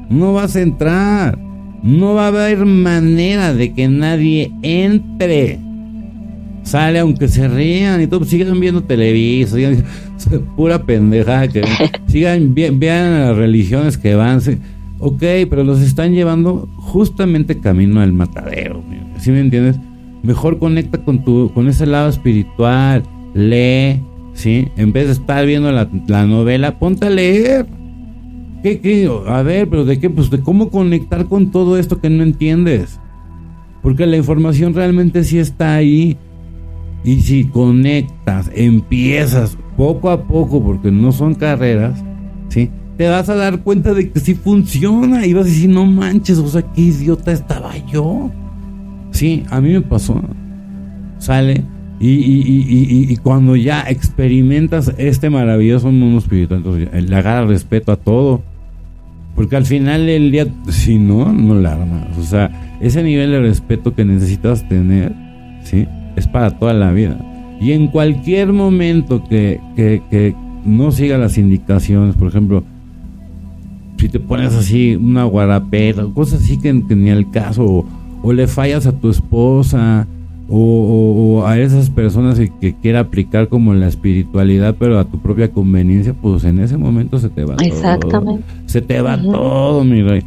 [0.09, 1.37] No vas a entrar.
[1.81, 5.59] No va a haber manera de que nadie entre
[6.69, 9.83] sale aunque se rían y todo, pues sigan viendo televisión,
[10.17, 11.63] sigan, pura pendeja que
[12.07, 14.39] sigan, vean las religiones que van,
[14.99, 18.83] ok, pero los están llevando justamente camino al matadero,
[19.17, 19.79] ¿sí me entiendes?
[20.23, 24.01] Mejor conecta con tu, con ese lado espiritual, lee,
[24.33, 24.67] ¿sí?
[24.75, 27.65] En vez de estar viendo la, la novela, ponte a leer.
[28.61, 30.09] ¿Qué, ¿Qué, A ver, pero ¿de qué?
[30.09, 32.99] Pues de cómo conectar con todo esto que no entiendes.
[33.81, 36.17] Porque la información realmente sí está ahí.
[37.05, 42.03] Y si conectas, empiezas poco a poco, porque no son carreras,
[42.49, 42.69] ¿sí?
[42.99, 46.37] Te vas a dar cuenta de que sí funciona y vas a decir, no manches,
[46.37, 48.29] o sea, qué idiota estaba yo.
[49.11, 50.21] Sí, a mí me pasó.
[51.17, 51.63] Sale
[52.01, 58.41] y, cuando ya experimentas este maravilloso mundo espiritual, entonces le agarra respeto a todo.
[59.33, 62.17] Porque al final del día, si no, no la armas.
[62.17, 65.13] O sea, ese nivel de respeto que necesitas tener,
[65.63, 65.87] ¿sí?
[66.17, 67.17] es para toda la vida.
[67.61, 70.35] Y en cualquier momento que, que,
[70.65, 72.65] no siga las indicaciones, por ejemplo,
[73.99, 77.85] si te pones así una guarapeta, cosas así que, ni el caso,
[78.23, 80.07] o, le fallas a tu esposa,
[80.47, 86.13] o, a esas personas que, quiera aplicar como la espiritualidad, pero a tu propia conveniencia,
[86.13, 88.43] pues en ese momento se te va Exactamente.
[88.43, 88.63] todo.
[88.67, 90.23] Se te va todo, mi rey.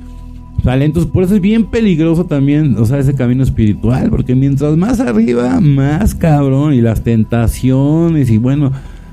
[0.64, 5.00] Entonces por eso es bien peligroso también, o sea, ese camino espiritual, porque mientras más
[5.00, 8.70] arriba, más cabrón, y las tentaciones, y bueno,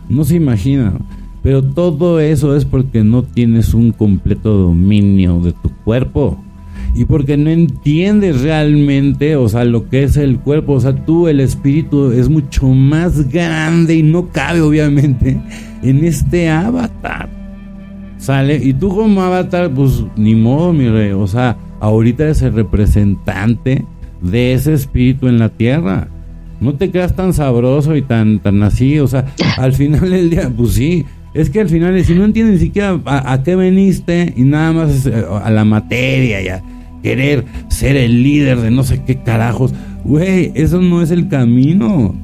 [0.09, 0.93] no se imagina.
[1.49, 6.37] Pero todo eso es porque no tienes un completo dominio de tu cuerpo.
[6.93, 10.73] Y porque no entiendes realmente, o sea, lo que es el cuerpo.
[10.73, 15.41] O sea, tú, el espíritu, es mucho más grande y no cabe, obviamente,
[15.81, 17.27] en este avatar.
[18.19, 21.13] Sale, y tú como avatar, pues ni modo, mi rey.
[21.13, 23.87] O sea, ahorita eres el representante
[24.21, 26.09] de ese espíritu en la tierra.
[26.61, 28.99] No te creas tan sabroso y tan, tan así.
[28.99, 31.07] O sea, al final del día, pues sí.
[31.33, 35.05] Es que al final, si no entiendes ni siquiera a, qué veniste y nada más
[35.05, 36.63] eh, a la materia y a
[37.03, 39.73] querer ser el líder de no sé qué carajos,
[40.03, 42.15] güey, eso no es el camino.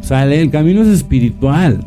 [0.00, 1.80] Sale, el camino es espiritual.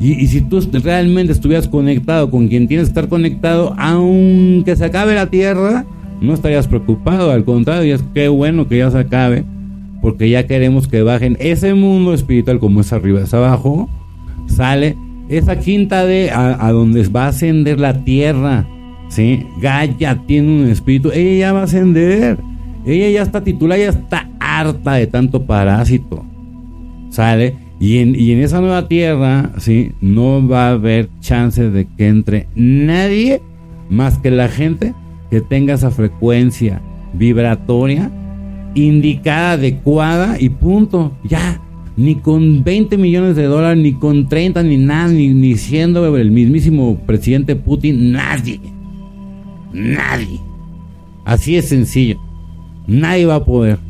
[0.00, 5.14] Y, si tú realmente estuvieras conectado con quien tienes que estar conectado, aunque se acabe
[5.14, 5.84] la tierra,
[6.20, 7.30] no estarías preocupado.
[7.32, 9.44] Al contrario, es que bueno que ya se acabe,
[10.00, 13.88] porque ya queremos que bajen ese mundo espiritual como es arriba, es abajo,
[14.46, 14.96] sale
[15.28, 18.66] esa quinta de a, donde va a ascender la tierra.
[19.08, 19.46] ¿sí?
[19.60, 22.38] Gaia tiene un espíritu, ella ya va a ascender.
[22.86, 26.24] Ella ya está titulada, ya está harta de tanto parásito.
[27.10, 27.56] ¿Sale?
[27.80, 29.92] Y en, y en esa nueva tierra, ¿sí?
[30.00, 33.40] No va a haber chance de que entre nadie
[33.88, 34.94] más que la gente
[35.30, 36.80] que tenga esa frecuencia
[37.12, 38.10] vibratoria
[38.74, 41.12] indicada, adecuada y punto.
[41.24, 41.60] Ya.
[41.98, 46.30] Ni con 20 millones de dólares, ni con 30, ni nada, ni, ni siendo el
[46.30, 48.60] mismísimo presidente Putin, nadie.
[49.72, 50.38] Nadie.
[51.24, 52.20] Así es sencillo.
[52.86, 53.80] Nadie va a poder.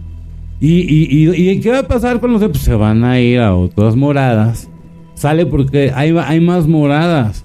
[0.59, 3.55] ¿Y, y, y, qué va a pasar con los pues se van a ir a
[3.55, 4.71] otras moradas.
[5.15, 7.45] Sale porque hay, hay más moradas.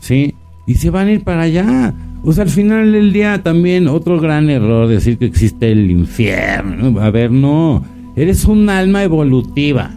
[0.00, 0.34] ¿Sí?
[0.66, 1.94] Y se van a ir para allá.
[2.22, 7.00] O sea, al final del día también otro gran error decir que existe el infierno.
[7.00, 7.84] A ver, no.
[8.18, 9.92] Eres un alma evolutiva.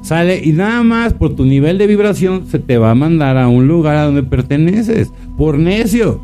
[0.00, 3.48] Sale y nada más por tu nivel de vibración se te va a mandar a
[3.48, 5.12] un lugar a donde perteneces.
[5.36, 6.20] Por necio.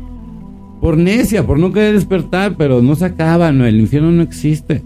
[0.79, 4.81] Por necia, por no querer despertar, pero no se acaba, no, el infierno no existe.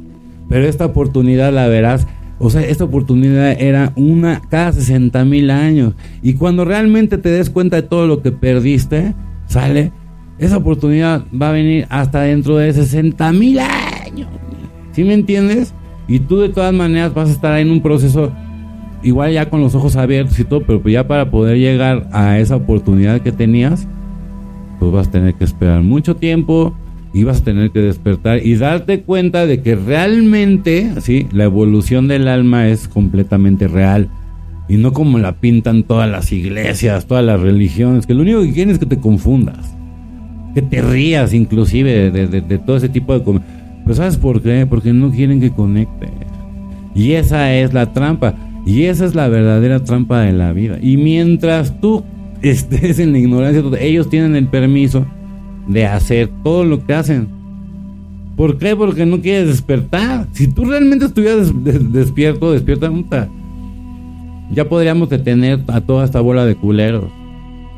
[0.50, 2.08] Pero esta oportunidad la verás.
[2.40, 5.94] O sea, esta oportunidad era una cada 60 mil años.
[6.24, 9.14] Y cuando realmente te des cuenta de todo lo que perdiste,
[9.46, 9.92] sale,
[10.40, 14.30] esa oportunidad va a venir hasta dentro de 60 mil años.
[14.94, 15.76] ¿Sí me entiendes?
[16.10, 18.34] Y tú de todas maneras vas a estar en un proceso
[19.04, 22.56] igual ya con los ojos abiertos y todo, pero ya para poder llegar a esa
[22.56, 23.88] oportunidad que tenías,
[24.80, 26.74] pues vas a tener que esperar mucho tiempo
[27.14, 32.08] y vas a tener que despertar y darte cuenta de que realmente, sí, la evolución
[32.08, 34.10] del alma es completamente real
[34.68, 38.54] y no como la pintan todas las iglesias, todas las religiones, que lo único que
[38.54, 39.76] quieren es que te confundas,
[40.54, 43.42] que te rías inclusive de, todo ese tipo de...
[43.90, 44.68] Pero ¿sabes por qué?
[44.70, 46.12] Porque no quieren que conectes.
[46.94, 48.36] Y esa es la trampa.
[48.64, 50.78] Y esa es la verdadera trampa de la vida.
[50.80, 52.04] Y mientras tú
[52.44, 55.08] estés en la ignorancia, ellos tienen el permiso
[55.68, 57.30] de hacer todo lo que hacen.
[58.36, 58.76] ¿Por qué?
[58.76, 60.28] Porque no quieres despertar.
[60.34, 61.52] Si tú realmente estuvieras
[61.92, 62.92] despierto, despierta.
[64.52, 67.06] Ya podríamos detener a toda esta bola de culeros.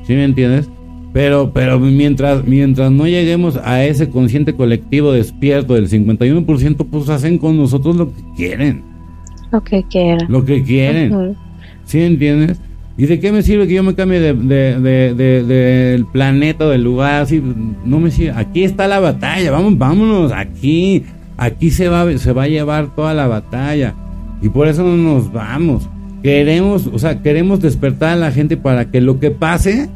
[0.03, 0.69] ¿Sí me entiendes?
[1.13, 7.37] Pero, pero mientras, mientras no lleguemos a ese consciente colectivo despierto del 51%, pues hacen
[7.37, 8.83] con nosotros lo que quieren.
[9.51, 10.25] Lo que quieran.
[10.29, 11.35] Lo que quieren.
[11.83, 12.59] ¿Sí entiendes?
[12.97, 17.23] ¿Y de qué me sirve que yo me cambie del de, planeta, del lugar?
[17.23, 17.41] Así,
[17.83, 18.33] no me sirve.
[18.35, 21.03] Aquí está la batalla, vamos, vámonos, aquí,
[21.37, 23.95] aquí se va, se va a llevar toda la batalla.
[24.41, 25.89] Y por eso no nos vamos.
[26.23, 29.89] Queremos, o sea, queremos despertar a la gente para que lo que pase,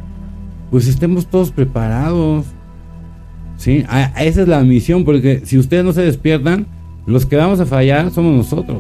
[0.76, 2.48] pues estemos todos preparados.
[3.56, 3.86] ¿Sí?
[4.20, 6.68] esa es la misión, porque si ustedes no se despiertan,
[7.06, 8.80] los que vamos a fallar somos nosotros.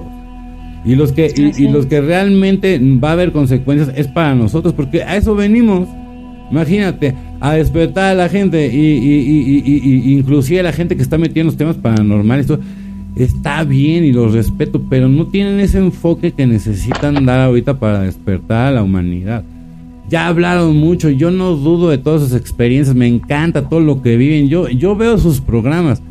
[0.84, 5.04] Y los que y, los que realmente va a haber consecuencias es para nosotros, porque
[5.04, 5.88] a eso venimos.
[6.52, 11.52] Imagínate, a despertar a la gente y, y, inclusive a la gente que está metiendo
[11.52, 12.48] los temas paranormales.
[13.16, 18.02] está bien y los respeto, pero no tienen ese enfoque que necesitan dar ahorita para
[18.02, 19.46] despertar a la humanidad.
[20.08, 24.18] Ya hablaron mucho, yo no dudo de todas sus experiencias, me encanta todo lo que
[24.18, 24.50] viven.
[24.50, 26.02] Yo, yo veo sus programas,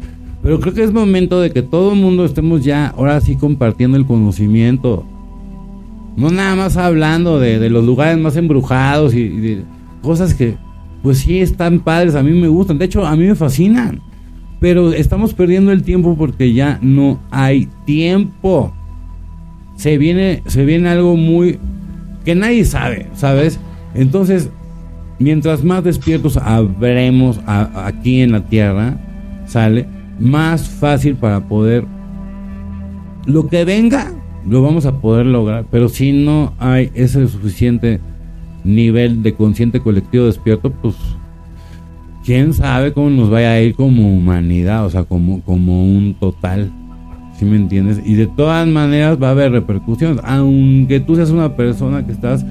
[0.42, 3.96] pero creo que es momento de que todo el mundo estemos ya ahora sí compartiendo
[3.96, 5.06] el conocimiento.
[6.16, 9.62] No nada más hablando de, los lugares más embrujados y, de
[10.02, 10.56] cosas que,
[11.02, 12.78] pues sí, están padres, a mí me gustan.
[12.78, 14.00] De hecho, a mí me fascinan.
[14.60, 18.72] Pero estamos perdiendo el tiempo porque ya no hay tiempo.
[19.76, 21.58] Se viene, se viene algo muy
[22.24, 23.60] que nadie sabe, ¿sabes?
[23.94, 24.50] Entonces,
[25.18, 28.98] mientras más despiertos habremos aquí en la tierra,
[29.46, 29.86] ¿sale?
[30.18, 31.84] más fácil para poder
[33.26, 34.12] lo que venga
[34.46, 38.00] lo vamos a poder lograr pero si no hay ese suficiente
[38.62, 40.94] nivel de consciente colectivo despierto pues
[42.24, 46.70] quién sabe cómo nos vaya a ir como humanidad o sea como como un total
[47.38, 48.00] si me entiendes?
[48.04, 52.46] Y de todas maneras va a haber repercusiones, aunque tú seas una persona que estás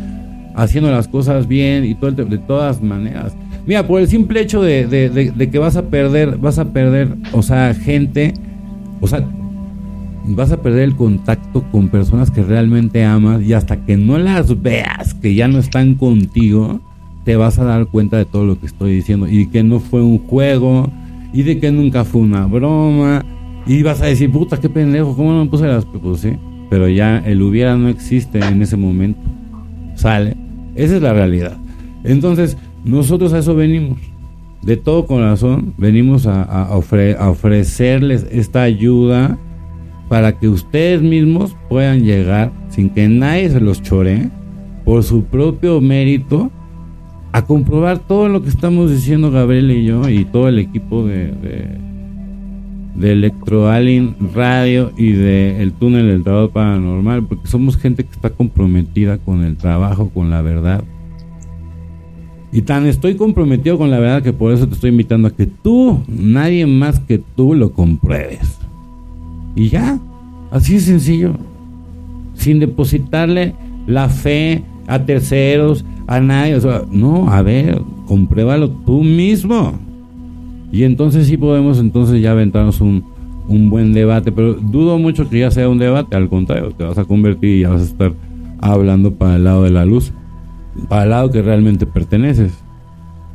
[0.56, 3.36] haciendo las cosas bien y todo de todas maneras
[3.66, 7.74] Mira, por el simple hecho de, que vas a perder, vas a perder, o sea,
[7.74, 8.34] gente,
[8.99, 9.26] o sea,
[10.26, 14.62] vas a perder el contacto con personas que realmente amas y hasta que no las
[14.62, 16.82] veas, que ya no están contigo,
[17.24, 20.04] te vas a dar cuenta de todo lo que estoy diciendo y que no fue
[20.04, 20.91] un juego
[21.32, 23.24] y de que nunca fue una broma
[23.66, 25.86] y vas a decir, puta, qué pendejo, ¿cómo no me puse las...
[25.86, 26.34] Pues sí,
[26.70, 29.22] pero ya el hubiera no existe en ese momento.
[29.95, 30.43] Sale.
[30.76, 31.57] Esa es la realidad.
[32.03, 33.99] Entonces, nosotros a eso venimos.
[34.61, 39.38] De todo corazón venimos a, ofrecerles esta ayuda
[40.07, 44.30] para que ustedes mismos puedan llegar sin que nadie se los chore
[44.86, 46.49] por su propio mérito
[47.34, 51.32] a comprobar todo lo que estamos diciendo Gabriel y yo y todo el equipo de,
[51.32, 51.78] de,
[52.96, 58.30] de Electroalien Radio y de El Túnel del Trabajo Paranormal, porque somos gente que está
[58.30, 60.84] comprometida con el trabajo, con la verdad
[62.54, 65.48] y tan estoy comprometido con la verdad que por eso te estoy invitando a que
[65.48, 68.60] tú, nadie más que tú, lo compruebes.
[69.56, 70.00] Y ya,
[70.52, 71.34] así es sencillo.
[72.36, 73.56] Sin depositarle
[73.88, 76.60] la fe a terceros, a nadie.
[76.91, 79.74] No, a ver, compruébalo tú mismo.
[80.74, 83.05] Y entonces sí podemos entonces ya aventarnos un,
[83.47, 84.34] un buen debate.
[84.34, 86.17] Pero dudo mucho que ya sea un debate.
[86.17, 88.13] Al contrario, te vas a convertir y ya vas a estar
[88.59, 90.11] hablando para el lado de la luz
[90.88, 92.53] para el lado que realmente perteneces.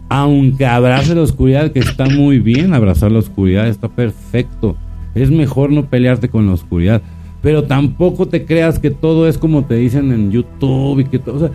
[0.09, 4.77] Aunque abrace la oscuridad, que está muy bien abrazar la oscuridad, está perfecto.
[5.15, 7.03] Es mejor no pelearte con la oscuridad.
[7.43, 11.51] Pero tampoco te creas que todo es como te dicen en YouTube y que todo,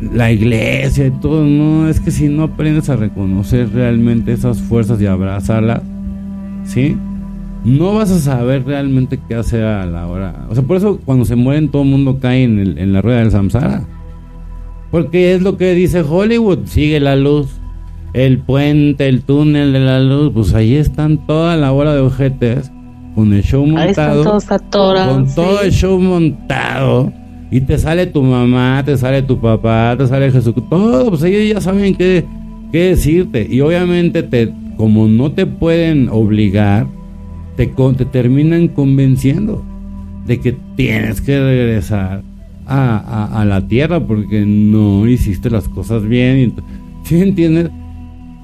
[0.00, 5.00] la iglesia y todo, no, es que si no aprendes a reconocer realmente esas fuerzas
[5.00, 5.82] y abrazarlas,
[6.64, 6.96] ¿sí?
[7.64, 10.46] No vas a saber realmente qué hacer a la hora.
[10.48, 13.02] O sea, por eso cuando se mueren todo el mundo cae en, el, en la
[13.02, 13.84] rueda del samsara.
[14.90, 17.48] Porque es lo que dice Hollywood, sigue la luz.
[18.14, 22.72] El puente, el túnel de la luz, pues ahí están toda la hora de ojetes
[23.14, 24.38] con el show montado.
[24.70, 27.12] con todo el show montado
[27.50, 31.54] y te sale tu mamá, te sale tu papá, te sale Jesús, todo, pues ellos
[31.54, 32.24] ya saben qué,
[32.70, 33.46] qué decirte.
[33.48, 36.86] Y obviamente, te, como no te pueden obligar,
[37.56, 39.64] te, te terminan convenciendo
[40.26, 42.22] de que tienes que regresar
[42.66, 46.52] a, a, la tierra porque no hiciste las cosas bien.
[47.04, 47.70] ¿Sí entiendes?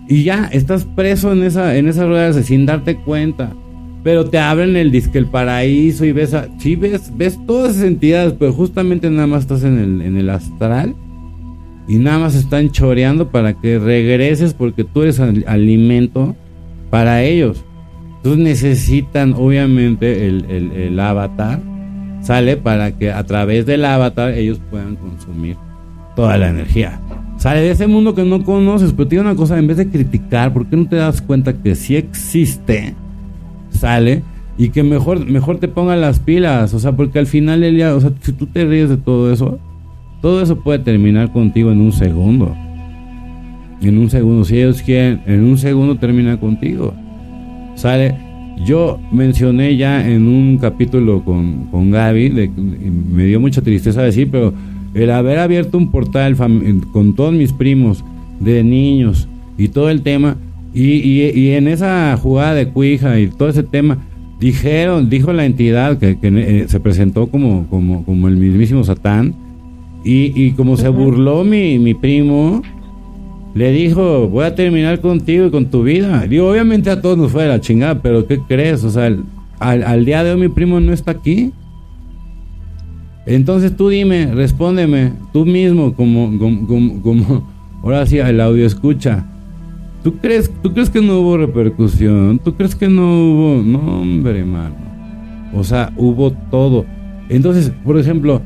[0.08, 3.52] Y ya estás preso en esa, en esa rueda sin darte cuenta
[4.04, 7.84] pero te abren el disque el paraíso y ves, a, sí ves, ves todas esas
[7.84, 10.94] entidades, pero justamente nada más estás en el, en el astral
[11.88, 16.36] y nada más están choreando para que regreses porque tú eres alimento
[16.90, 17.64] para ellos.
[18.18, 21.60] Entonces necesitan obviamente el, el, el avatar,
[22.20, 25.56] sale para que a través del avatar ellos puedan consumir
[26.14, 27.00] toda la energía.
[27.38, 30.52] Sale de ese mundo que no conoces, pero tiene una cosa, en vez de criticar,
[30.52, 32.94] ¿por qué no te das cuenta que sí existe?
[33.84, 34.22] Sale
[34.56, 37.94] y que mejor, mejor te pongan las pilas, o sea, porque al final el día,
[37.94, 39.58] o sea, si tú te ríes de todo eso,
[40.22, 42.56] todo eso puede terminar contigo en un segundo.
[43.82, 46.94] En un segundo, si ellos quieren, en un segundo termina contigo.
[47.74, 48.16] Sale,
[48.64, 54.30] yo mencioné ya en un capítulo con, con Gaby, de, me dio mucha tristeza decir,
[54.30, 54.54] pero
[54.94, 56.36] el haber abierto un portal
[56.90, 58.02] con todos mis primos
[58.40, 59.28] de niños
[59.58, 60.38] y todo el tema,
[60.74, 63.98] y, y, en esa jugada de cuija y todo ese tema,
[64.40, 69.34] dijeron, dijo la entidad que, eh, se presentó como, como, como el mismísimo Satán,
[70.04, 72.60] y, y como se burló mi, mi primo,
[73.54, 76.26] le dijo, voy a terminar contigo y con tu vida.
[76.26, 78.82] Digo, obviamente a todos nos fue de la chingada, pero ¿qué crees?
[78.82, 79.06] O sea,
[79.60, 81.52] al, al, día de hoy mi primo no está aquí.
[83.26, 87.48] Entonces tú dime, respóndeme, tú mismo, como, como, como, como
[87.82, 89.24] ahora sí, el audio escucha.
[90.04, 92.38] ¿Tú crees, ¿Tú crees que no hubo repercusión?
[92.38, 93.62] ¿Tú crees que no hubo?
[93.62, 94.76] No, hombre, hermano.
[95.54, 96.84] O sea, hubo todo.
[97.30, 98.42] Entonces, por ejemplo,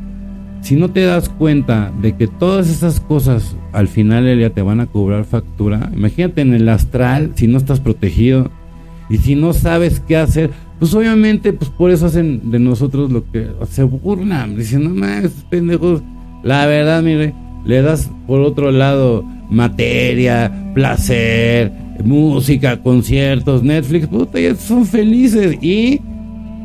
[0.61, 4.63] si no te das cuenta de que todas esas cosas al final del día te
[4.63, 8.53] van a cobrar factura, imagínate en el astral, si no estás protegido
[9.11, 13.29] y si no sabes qué hacer, pues obviamente, pues por eso hacen de nosotros lo
[13.33, 15.07] que se burlan, dicen, no
[15.51, 16.05] pendejos.
[16.45, 17.35] La verdad, mire,
[17.69, 21.71] le das por otro lado materia, placer,
[22.03, 26.01] música, conciertos, Netflix, puta, son felices y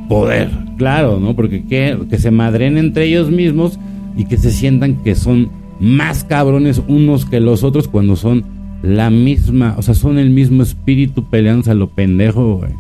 [0.08, 1.36] poder, claro, ¿no?
[1.36, 3.80] Porque que, que se madren entre ellos mismos
[4.16, 5.50] y que se sientan que son
[5.82, 8.46] más cabrones unos que los otros cuando son
[8.82, 12.72] la misma, o sea, son el mismo espíritu peleándose a lo pendejo, güey.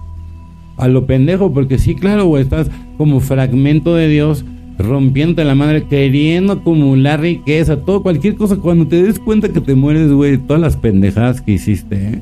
[0.77, 4.45] A lo pendejo, porque sí, claro, güey, estás como fragmento de Dios
[4.77, 8.57] rompiendo la madre, queriendo acumular riqueza, todo, cualquier cosa.
[8.57, 12.21] Cuando te des cuenta que te mueres, güey, todas las pendejadas que hiciste, ¿eh?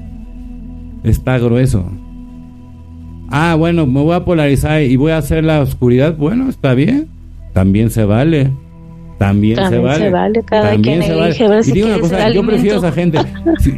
[1.04, 1.86] está grueso.
[3.30, 6.18] Ah, bueno, me voy a polarizar y voy a hacer la oscuridad.
[6.18, 7.08] Bueno, está bien.
[7.54, 8.52] También se vale.
[9.18, 10.12] También, se vale.
[10.43, 11.36] También se vale.
[11.66, 13.20] Y digo una cosa, yo prefiero a esa gente.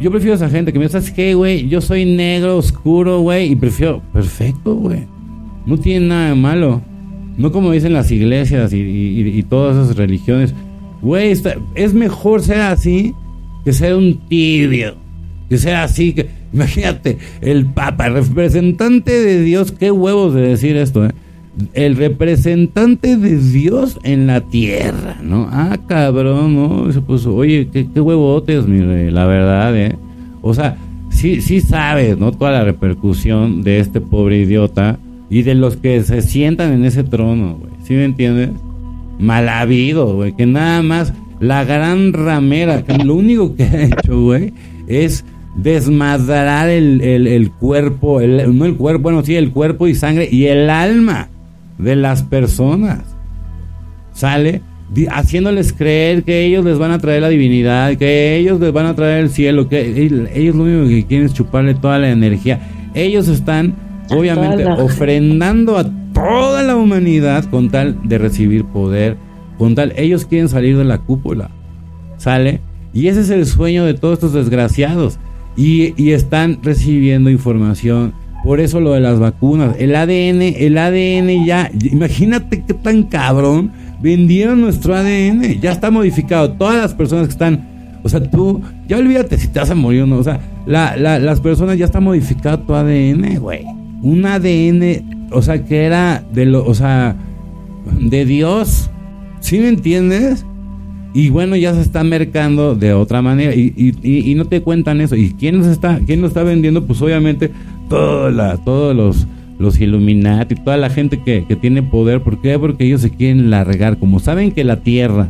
[0.00, 1.68] yo prefiero a esa gente que me dice, que, güey?
[1.68, 4.02] Yo soy negro, oscuro, güey, y prefiero.
[4.12, 5.06] Perfecto, güey.
[5.66, 6.80] No tiene nada de malo.
[7.36, 10.54] No como dicen las iglesias y, todas esas religiones.
[11.02, 11.34] Güey,
[11.74, 13.14] es mejor ser así
[13.64, 14.94] que ser un tibio.
[15.48, 16.12] Que ser así.
[16.12, 19.72] Que, imagínate, el Papa, representante de Dios.
[19.72, 21.10] Qué huevos de decir esto, ¿eh?
[21.72, 25.48] El representante de Dios en la tierra, ¿no?
[25.52, 26.88] Ah, cabrón, ¿no?
[27.32, 29.96] Oye, qué, qué huevotes, mire, la verdad, ¿eh?
[30.42, 30.76] O sea,
[31.10, 32.32] sí, sí sabes, ¿no?
[32.32, 34.98] Toda la repercusión de este pobre idiota
[35.30, 37.72] y de los que se sientan en ese trono, güey.
[37.82, 38.50] ¿Sí me entiendes?
[39.18, 40.34] Mal habido, güey.
[40.34, 44.52] Que nada más la gran ramera, que lo único que ha hecho, güey,
[44.86, 45.24] es
[45.56, 50.46] desmadrar el, el, cuerpo, el, no el cuerpo, bueno, sí, el cuerpo y sangre y
[50.46, 51.28] el alma
[51.78, 53.00] de las personas.
[54.12, 54.62] ¿Sale?
[55.10, 58.94] Haciéndoles creer que ellos les van a traer la divinidad, que ellos les van a
[58.94, 59.80] traer el cielo, que
[60.34, 62.60] ellos lo único que quieren es chuparle toda la energía.
[62.94, 63.74] Ellos están
[64.10, 69.16] obviamente ofrendando a toda la humanidad con tal de recibir poder,
[69.58, 71.50] con tal, ellos quieren salir de la cúpula,
[72.16, 72.60] ¿sale?
[72.94, 75.18] Y ese es el sueño de todos estos desgraciados.
[75.56, 78.12] Y, están recibiendo información
[78.44, 79.76] Por eso lo de las vacunas.
[79.78, 83.72] El ADN, el ADN ya, imagínate qué tan cabrón.
[84.02, 85.60] Vendieron nuestro ADN.
[85.60, 86.52] Ya está modificado.
[86.52, 88.00] Todas las personas que están.
[88.02, 90.18] O sea, tú, ya olvídate si te vas a morir o no.
[90.18, 93.64] O sea, las personas ya están modificado tu ADN, güey.
[94.04, 97.16] Un ADN, o sea, que era de lo, o sea,
[98.00, 98.90] de Dios.
[99.40, 100.46] ¿Sí me entiendes?
[101.14, 105.00] Y bueno, ya se está mercando de otra manera y, y, y, no te cuentan
[105.00, 105.16] eso.
[105.16, 106.84] ¿Y quién nos está, quién lo está vendiendo?
[106.86, 107.50] Pues obviamente
[107.88, 109.26] toda todos los,
[109.58, 112.22] los Illuminati, toda la gente que, que tiene poder.
[112.22, 112.58] ¿Por qué?
[112.58, 113.98] Porque ellos se quieren largar.
[113.98, 115.28] Como saben que la Tierra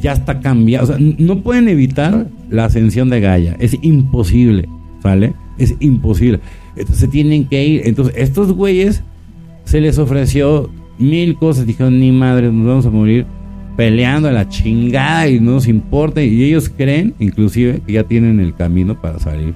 [0.00, 3.56] ya está cambiada, o sea, no pueden evitar la ascensión de Gaia.
[3.60, 4.68] Es imposible,
[5.02, 5.34] ¿vale?
[5.58, 6.40] Es imposible.
[6.80, 7.82] Entonces tienen que ir.
[7.84, 9.02] Entonces, estos güeyes
[9.64, 11.66] se les ofreció mil cosas.
[11.66, 13.26] Dijeron, ni madre, nos vamos a morir
[13.76, 16.22] peleando a la chingada y no nos importa.
[16.22, 19.54] Y ellos creen, inclusive, que ya tienen el camino para salir.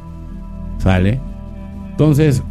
[0.79, 1.21] ¿Sale?
[1.91, 2.43] Entonces,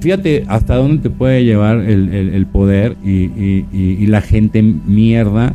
[0.00, 5.54] fíjate hasta dónde te puede llevar el, poder y, la gente mierda.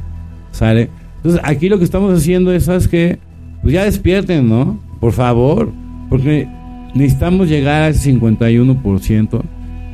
[0.52, 0.90] ¿Sale?
[1.18, 3.19] Entonces, aquí lo que estamos haciendo es, ¿sabes qué?
[3.61, 4.80] Pues ya despierten, ¿no?
[4.99, 5.72] Por favor.
[6.10, 6.48] Porque
[6.93, 9.41] necesitamos llegar a ese 51%.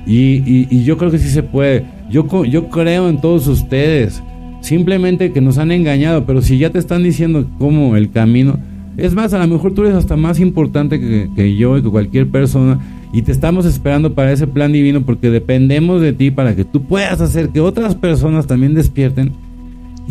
[0.08, 1.84] Y, y, yo creo que sí se puede.
[2.12, 4.22] Yo, yo creo en todos ustedes.
[4.62, 8.60] Simplemente que nos han engañado, pero si ya te están diciendo cómo el camino,
[8.98, 12.30] es más, a lo mejor tú eres hasta más importante que, yo y que cualquier
[12.30, 12.80] persona
[13.12, 16.84] y te estamos esperando para ese plan divino porque dependemos de ti para que tú
[16.84, 19.34] puedas hacer que otras personas también despierten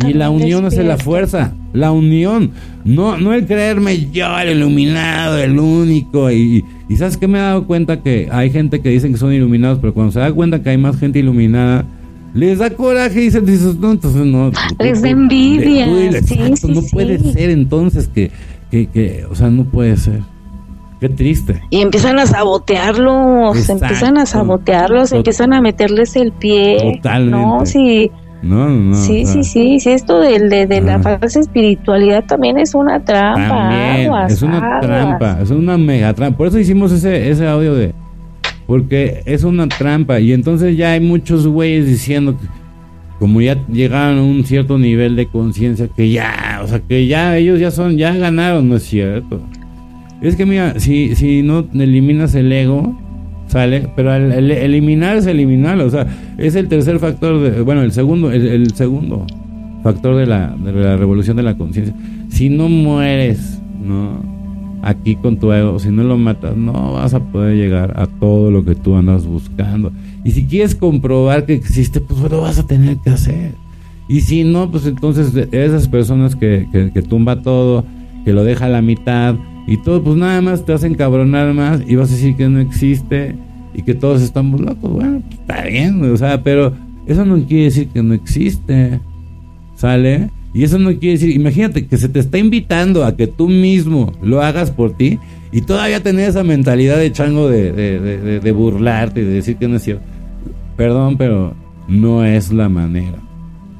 [0.07, 2.51] y la unión hace la fuerza, la unión,
[2.83, 6.31] no, no el creerme yo el iluminado, el único.
[6.31, 9.33] Y, y sabes que me he dado cuenta que hay gente que dicen que son
[9.33, 11.85] iluminados, pero cuando se da cuenta que hay más gente iluminada,
[12.33, 13.45] les da coraje y dicen,
[13.79, 14.51] no, entonces no.
[14.79, 15.87] Les da envidia.
[15.87, 18.31] no puede ser entonces que,
[18.69, 20.19] que, que, o sea, no puede ser.
[20.99, 21.61] Qué triste.
[21.69, 26.95] Y empiezan a sabotearlos, empiezan a sabotearlos, empiezan a meterles el pie.
[26.97, 27.37] Totalmente.
[27.37, 28.11] No, sí.
[28.45, 33.03] No, no, sí, sí, sí, sí, esto de, de, la falsa espiritualidad también es una
[33.03, 34.27] trampa.
[34.27, 36.37] es una trampa, es una mega trampa.
[36.37, 37.95] Por eso hicimos ese, ese audio de,
[38.67, 40.19] porque es una trampa.
[40.19, 42.45] Y entonces ya hay muchos güeyes diciendo que
[43.19, 47.37] como ya llegaron a un cierto nivel de conciencia, que ya, o sea, que ya
[47.37, 49.41] ellos ya son, ya ganaron, no es cierto.
[50.21, 52.95] Es que mira, si, si no eliminas el ego,
[53.47, 56.07] sale, pero el, eliminar es eliminar, o sea,
[56.37, 59.25] es el tercer factor, de, bueno, el segundo, el, segundo
[59.83, 61.95] factor de la, de la revolución de la conciencia.
[62.29, 64.19] Si no mueres, no,
[64.81, 68.51] aquí con tu ego, si no lo matas, no vas a poder llegar a todo
[68.51, 69.91] lo que tú andas buscando.
[70.23, 73.53] Y si quieres comprobar que existe, pues lo vas a tener que hacer.
[74.07, 77.83] Y si no, pues entonces esas personas que, que, tumba todo,
[78.23, 79.35] que lo deja a la mitad
[79.67, 82.59] y todo, pues nada más te hacen cabronar más y vas a decir que no
[82.59, 83.35] existe
[83.73, 84.91] y que todos estamos locos.
[84.91, 86.73] Bueno, pues, está bien, o sea, pero
[87.05, 88.99] eso no quiere decir que no existe.
[89.75, 90.29] ¿Sale?
[90.53, 94.13] Y eso no quiere decir, imagínate que se te está invitando a que tú mismo
[94.21, 95.19] lo hagas por ti
[95.51, 99.67] y todavía tener esa mentalidad de chango de, de, de, burlarte y de decir que
[99.67, 100.03] no es cierto.
[100.77, 101.53] Perdón, pero
[101.89, 103.17] no es la manera.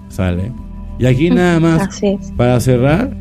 [0.09, 0.51] ¿Sale?
[0.99, 2.01] Y aquí nada más,
[2.35, 3.15] para cerrar,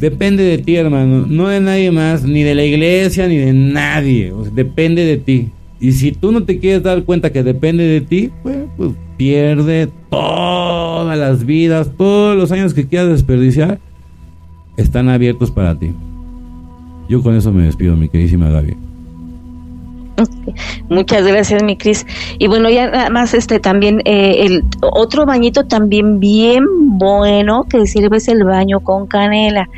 [0.00, 4.32] depende de ti, hermano, no de nadie más, ni de la iglesia, ni de nadie.
[4.52, 5.48] depende de ti.
[5.80, 9.88] Y si tú no te quieres dar cuenta que depende de ti, pues, pues pierde
[10.10, 13.78] todas las vidas, todos los años que quieras desperdiciar,
[14.76, 15.90] están abiertos para ti.
[17.08, 18.89] Yo con eso me despido, mi queridísima Gaby.
[20.88, 22.06] Muchas gracias, mi Cris.
[22.38, 26.64] Y bueno, ya nada más este también eh, el otro bañito también bien
[26.98, 29.68] bueno que sirve es el baño con canela.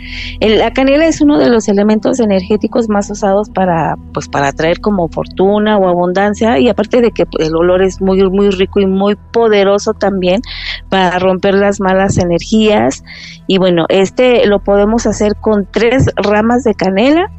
[0.40, 5.09] la canela es uno de los elementos energéticos más usados para pues para atraer como
[5.09, 9.16] fortuna o abundancia y aparte de que el olor es muy muy rico y muy
[9.32, 10.43] poderoso también
[10.89, 13.02] para romper las malas energías
[13.47, 17.31] y bueno, este lo podemos hacer con tres ramas de canela,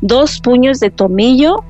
[0.00, 1.64] dos puños de tomillo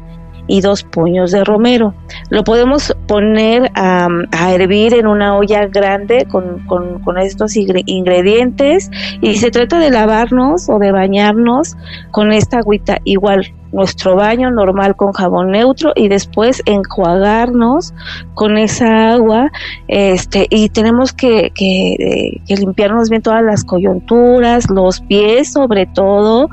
[0.46, 1.94] y dos puños de romero.
[2.30, 4.08] Lo podemos poner a,
[4.52, 8.90] hervir en una olla grande con, con, con, estos ingredientes
[9.20, 11.76] y se trata de lavarnos o de bañarnos
[12.10, 17.92] con esta agüita igual nuestro baño normal con jabón neutro y después enjuagarnos
[18.34, 19.50] con esa agua
[19.88, 26.48] este y tenemos que, que, limpiarnos bien todas las coyunturas los pies sobre todo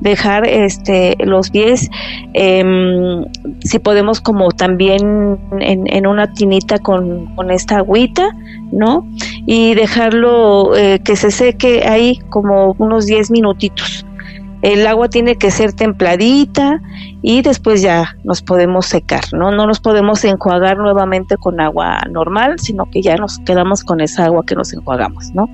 [0.00, 1.90] dejar este los pies
[2.32, 3.24] em,
[3.60, 8.28] si podemos como también en, una tinita con, con, esta agüita
[8.70, 9.06] no
[9.46, 14.04] y dejarlo eh, que se seque ahí como unos 10 minutitos
[14.62, 16.80] el agua tiene que ser templadita
[17.20, 19.50] y después ya nos podemos secar, ¿no?
[19.50, 24.24] No nos podemos enjuagar nuevamente con agua normal, sino que ya nos quedamos con esa
[24.24, 25.48] agua que nos enjuagamos, ¿no?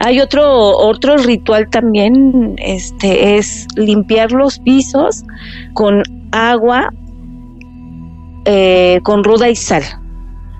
[0.00, 5.24] Hay otro, otro ritual también, este, es limpiar los pisos
[5.72, 6.02] con
[6.32, 6.92] agua,
[8.44, 9.82] eh, con ruda y sal.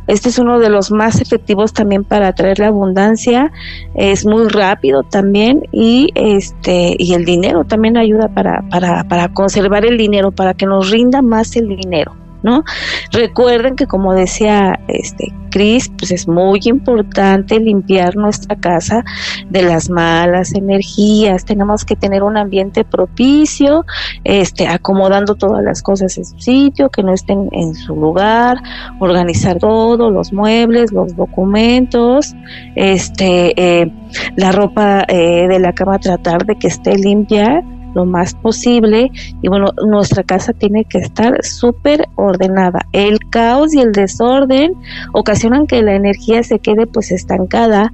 [0.06, 3.52] Este es uno de los más efectivos también para atraer la abundancia.
[3.94, 9.84] Es muy rápido también y este y el dinero también ayuda para, para, para conservar
[9.86, 12.23] el dinero, para que nos rinda más el dinero.
[12.44, 12.62] ¿No?
[13.10, 19.04] Recuerden que como decía este Cris, pues es muy importante limpiar nuestra casa
[19.48, 21.44] de las malas energías.
[21.44, 23.86] Tenemos que tener un ambiente propicio,
[24.24, 28.58] este, acomodando todas las cosas en su sitio, que no estén en su lugar,
[28.98, 32.34] organizar todo, los muebles, los documentos,
[32.74, 33.92] este, eh,
[34.34, 37.62] la ropa eh, de la cama, tratar de que esté limpia
[37.94, 39.10] lo más posible
[39.42, 42.86] y bueno, nuestra casa tiene que estar súper ordenada.
[42.92, 44.74] El caos y el desorden
[45.12, 47.92] ocasionan que la energía se quede pues estancada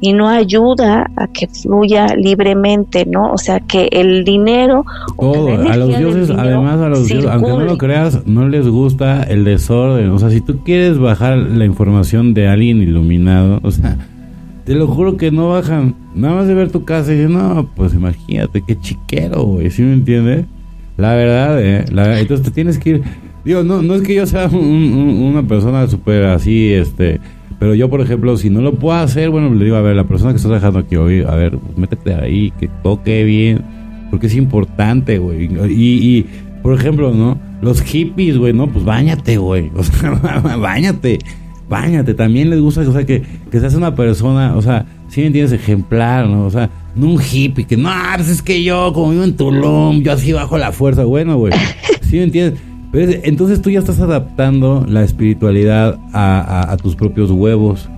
[0.00, 3.32] y no ayuda a que fluya libremente, ¿no?
[3.32, 4.84] O sea, que el dinero...
[5.18, 9.22] Todo, a los dioses, además a los dioses, aunque no lo creas, no les gusta
[9.22, 10.10] el desorden.
[10.10, 13.96] O sea, si tú quieres bajar la información de alguien iluminado, o sea,
[14.64, 15.94] te lo juro que no bajan.
[16.14, 19.70] Nada más de ver tu casa y dicen, no, pues imagínate, qué chiquero, güey.
[19.70, 20.46] ¿Sí me entiendes?
[20.96, 21.84] La verdad, ¿eh?
[21.88, 23.02] entonces te tienes que ir.
[23.44, 27.20] Digo, no, no es que yo sea una persona súper así, este.
[27.58, 30.04] Pero yo, por ejemplo, si no lo puedo hacer, bueno, le digo, a ver, la
[30.04, 33.62] persona que está dejando aquí hoy, a ver, métete ahí, que toque bien.
[34.10, 35.44] Porque es importante, güey.
[35.44, 36.26] Y, y,
[36.62, 37.38] por ejemplo, ¿no?
[37.62, 38.66] Los hippies, güey, ¿no?
[38.66, 39.70] Pues bañate, güey.
[39.76, 40.10] O sea,
[40.58, 41.18] bañate
[41.70, 45.28] báñate, también les gusta, o sea, que, que seas una persona, o sea, si me
[45.28, 46.44] entiendes, ejemplar, ¿no?
[46.44, 50.02] O sea, no un hippie que, no, pues es que yo, como vivo en Tulum,
[50.02, 51.54] yo así bajo la fuerza, bueno, güey,
[52.02, 52.60] ¿sí me entiendes?
[52.90, 57.88] Pero entonces tú ya estás adaptando la espiritualidad a, a, tus propios huevos.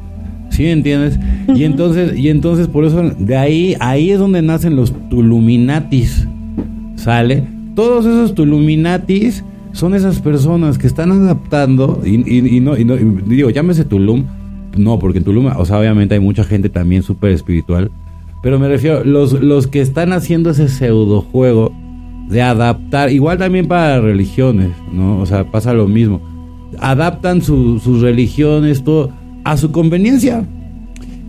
[0.50, 1.18] ¿Sí me entiendes?
[1.56, 6.28] Y entonces, y entonces por eso de ahí, ahí es donde nacen los Tuluminatis.
[6.96, 7.44] ¿Sale?
[7.74, 9.42] Todos esos Tuluminatis
[9.72, 12.18] son esas personas que están adaptando y,
[12.60, 14.24] no, y no digo, llámese Tulum,
[14.76, 17.90] no, porque en Tulum, o sea, obviamente hay mucha gente también súper espiritual,
[18.42, 21.72] pero me refiero, los, los que están haciendo ese pseudo juego
[22.28, 25.20] de adaptar, igual también para religiones, ¿no?
[25.20, 26.20] O sea, pasa lo mismo.
[26.80, 29.10] Adaptan sus religiones, todo,
[29.44, 30.44] a su conveniencia.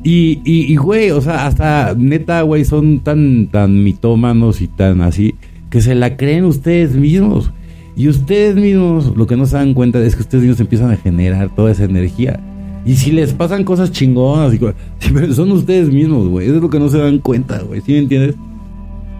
[0.03, 5.01] Y, y, y, güey, o sea, hasta neta, güey, son tan, tan mitómanos y tan
[5.01, 5.35] así,
[5.69, 7.51] que se la creen ustedes mismos.
[7.95, 10.97] Y ustedes mismos, lo que no se dan cuenta es que ustedes mismos empiezan a
[10.97, 12.39] generar toda esa energía.
[12.85, 14.53] Y si les pasan cosas chingonas,
[15.35, 16.47] son ustedes mismos, güey.
[16.47, 17.81] Eso es lo que no se dan cuenta, güey.
[17.81, 18.35] ¿Sí me entiendes?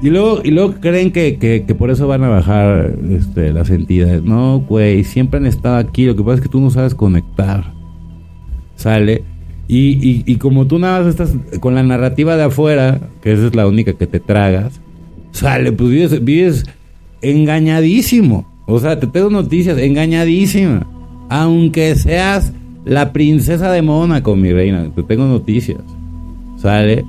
[0.02, 4.22] Y luego, y luego creen que, que, por eso van a bajar este, las entidades.
[4.22, 6.06] No, güey, siempre han estado aquí.
[6.06, 7.74] Lo que pasa es que tú no sabes conectar.
[8.76, 9.24] ¿Sale?
[9.68, 13.56] Y, y, como tú nada más estás con la narrativa de afuera, que esa es
[13.56, 14.82] la única que te tragas,
[15.32, 16.66] sale, pues vives, vives
[17.22, 18.53] engañadísimo.
[18.66, 20.88] O sea, te tengo noticias, engañadísima.
[21.30, 22.54] Aunque seas
[22.86, 25.82] la princesa de Mónaco, mi reina, te tengo noticias.
[26.58, 27.06] ¿Sale?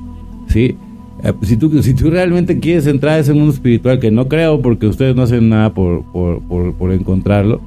[0.48, 0.76] Sí.
[1.22, 4.60] Eh, si, tú, si tú realmente quieres entrar a ese mundo espiritual, que no creo
[4.60, 7.60] porque ustedes no hacen nada por, por, por, encontrarlo,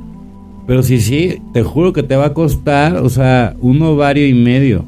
[0.67, 4.33] pero sí, sí, te juro que te va a costar, o sea, un ovario y
[4.33, 4.85] medio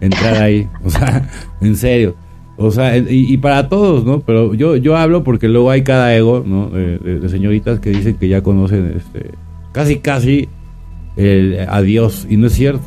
[0.00, 0.68] entrar ahí.
[0.84, 1.28] O sea,
[1.60, 2.14] en serio.
[2.56, 4.20] O sea, y, para todos, ¿no?
[4.20, 6.68] Pero yo, yo hablo porque luego hay cada ego, ¿no?
[6.68, 9.32] De, señoritas que dicen que ya conocen este,
[9.72, 10.48] casi, casi
[11.16, 12.26] el, a Dios.
[12.30, 12.84] Y no es cierto.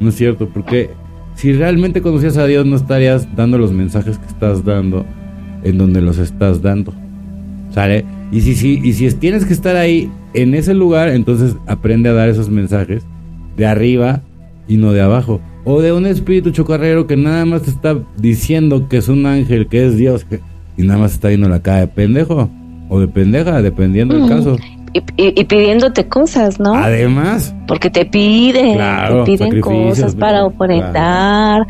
[0.00, 0.90] No es cierto, porque
[1.34, 5.04] si realmente conocías a Dios, no estarías dando los mensajes que estás dando
[5.62, 6.94] en donde los estás dando.
[7.70, 8.04] ¿Sale?
[8.32, 12.14] Y si, si, y si tienes que estar ahí en ese lugar, entonces aprende a
[12.14, 13.04] dar esos mensajes
[13.58, 14.22] de arriba
[14.68, 18.88] y no de abajo o de un espíritu chocarrero que nada más te está diciendo
[18.88, 20.24] que es un ángel, que es Dios,
[20.76, 22.48] y nada más está yendo la cara de pendejo
[22.88, 24.56] o de pendeja, dependiendo del caso.
[25.16, 26.72] Y, pidiéndote cosas, ¿no?
[26.72, 27.54] Además.
[27.66, 31.66] Porque te piden, te piden cosas para oponentar,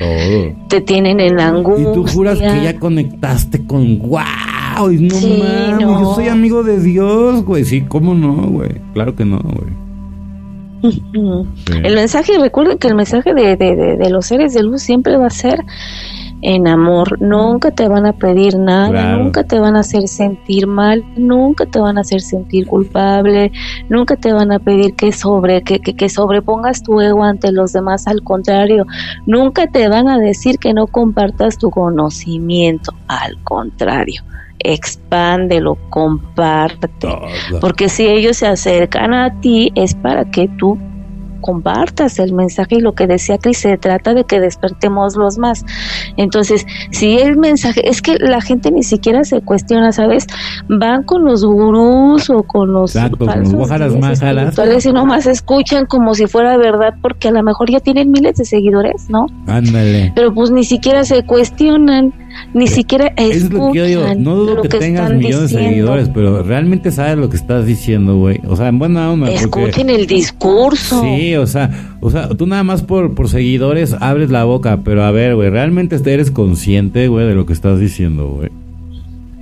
[0.69, 1.91] te tienen en la angustia.
[1.91, 6.81] Y tú juras que ya conectaste con wow, y no mames, yo soy amigo de
[6.81, 7.65] Dios, güey.
[7.65, 8.73] Sí, ¿cómo no, güey?
[8.93, 9.86] Claro que no, güey.
[10.83, 15.31] El mensaje, recuerden que el mensaje de, de, los seres de luz siempre va a
[15.31, 15.65] ser
[16.43, 21.03] en amor, nunca te van a pedir nada, nunca te van a hacer sentir mal,
[21.17, 23.51] nunca te van a hacer sentir culpable,
[23.89, 27.73] nunca te van a pedir que sobre que, que, que sobrepongas tu ego ante los
[27.73, 28.87] demás, al contrario,
[29.25, 34.23] nunca te van a decir que no compartas tu conocimiento, al contrario
[34.59, 36.89] expándelo, comparte.
[37.61, 40.79] Porque si ellos se acercan a ti es para que tú
[41.47, 45.65] compartas el mensaje y lo que decía Cris, se trata de que despertemos los más.
[46.17, 50.27] Entonces, si el mensaje, es que la gente ni siquiera se cuestiona, ¿sabes?
[50.69, 56.95] Van con los gurús o con los falsos y nomás escuchan como si fuera verdad
[57.01, 59.27] porque a lo mejor ya tienen miles de seguidores, ¿no?
[59.47, 60.13] Ándale.
[60.17, 62.13] Pero pues ni siquiera se cuestionan
[62.55, 66.43] ni siquiera es lo que yo digo, no dudo que, tengas millones de seguidores, pero
[66.43, 68.41] realmente sabes lo que estás diciendo, güey.
[68.47, 69.31] O sea, en buena onda.
[69.31, 71.03] Escuchen el discurso.
[71.03, 75.05] Sí, o sea, o sea, tú nada más por, por seguidores abres la boca, pero
[75.05, 78.51] a ver, güey, realmente eres consciente, güey, de lo que estás diciendo, güey.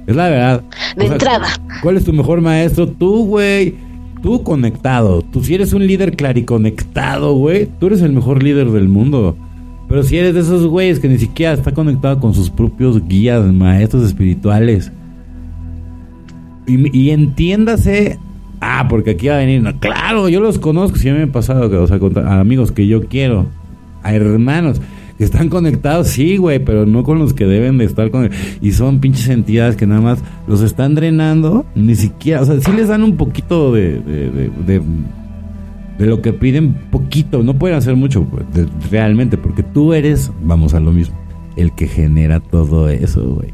[0.07, 0.63] Es la verdad.
[0.97, 1.49] De entrada.
[1.83, 2.89] ¿Cuál es tu mejor maestro?
[2.89, 3.75] Tú, güey.
[4.23, 5.23] Tú conectado.
[5.23, 7.69] Tú si eres un líder clariconectado, güey.
[7.79, 9.37] Tú eres el mejor líder del mundo.
[9.89, 13.45] Pero si eres de esos güeyes que ni siquiera está conectado con sus propios guías,
[13.53, 14.91] maestros espirituales.
[16.67, 18.19] Y, entiéndase.
[18.61, 19.63] Ah, porque aquí va a venir.
[19.81, 20.97] claro, yo los conozco.
[20.97, 23.47] Si me han pasado, o sea, a amigos que yo quiero.
[24.03, 24.81] A hermanos
[25.17, 28.31] que están conectados, sí, güey, pero no con los que deben de estar con.
[28.61, 31.67] Y son pinches entidades que nada más los están drenando.
[31.75, 32.41] Ni siquiera.
[32.41, 34.83] O sea, sí les dan un poquito de de
[35.99, 38.45] lo que piden poquito, no pueden hacer mucho pues,
[38.91, 41.17] realmente, porque tú eres, vamos a lo mismo,
[41.57, 43.53] el que genera todo eso, güey.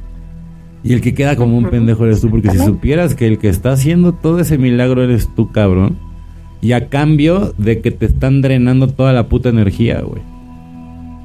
[0.82, 3.50] Y el que queda como un pendejo eres tú, porque si supieras que el que
[3.50, 5.98] está haciendo todo ese milagro eres tú, cabrón,
[6.62, 10.22] y a cambio de que te están drenando toda la puta energía, güey.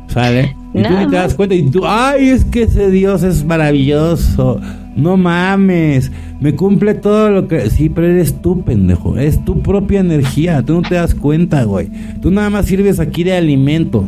[0.07, 0.55] ¿Sale?
[0.75, 4.59] Y tú ni te das cuenta y tú, ay, es que ese Dios es maravilloso.
[4.95, 7.69] No mames, me cumple todo lo que...
[7.69, 9.17] Sí, pero eres tú, pendejo.
[9.17, 10.63] Es tu propia energía.
[10.63, 11.89] Tú no te das cuenta, güey.
[12.21, 14.05] Tú nada más sirves aquí de alimento.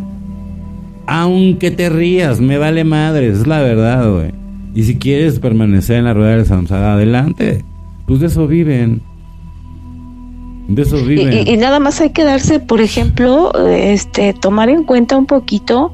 [1.05, 3.27] Aunque te rías, me vale madre.
[3.27, 4.31] Es la verdad, güey.
[4.75, 7.63] Y si quieres permanecer en la rueda de Samsara, adelante.
[8.05, 9.01] Pues de eso viven.
[10.67, 11.47] De eso viven.
[11.47, 15.93] Y, nada más hay que darse, por ejemplo, este, tomar en cuenta un poquito.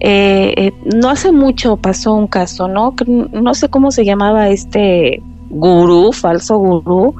[0.00, 2.94] Eh, eh, no hace mucho pasó un caso, ¿no?
[3.06, 7.14] No sé cómo se llamaba este gurú, falso gurú,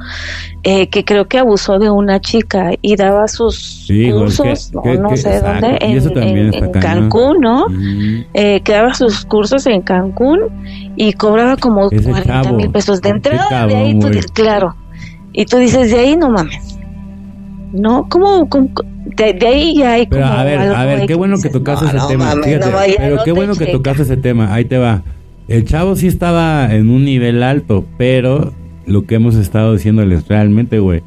[0.62, 5.78] eh, que creo que abusó de una chica y daba sus cursos, no, sé dónde,
[5.80, 7.66] en, Cancún, ¿no?
[8.32, 10.40] que daba sus cursos en Cancún
[10.96, 13.66] y cobraba como 40 mil pesos de entrada.
[13.66, 14.74] de ahí tú, claro.
[15.32, 16.73] Y tú dices, de ahí no mames.
[17.74, 18.08] ¿No?
[18.08, 18.48] ¿Cómo,
[19.04, 22.34] de, ahí ya hay pero a ver, a ver, qué bueno que tocaste ese tema.
[22.42, 24.54] pero qué bueno que tocaste ese tema.
[24.54, 25.02] Ahí te va.
[25.46, 28.52] El chavo sí estaba en un nivel alto, pero
[28.86, 31.02] lo que hemos estado diciéndoles realmente, güey.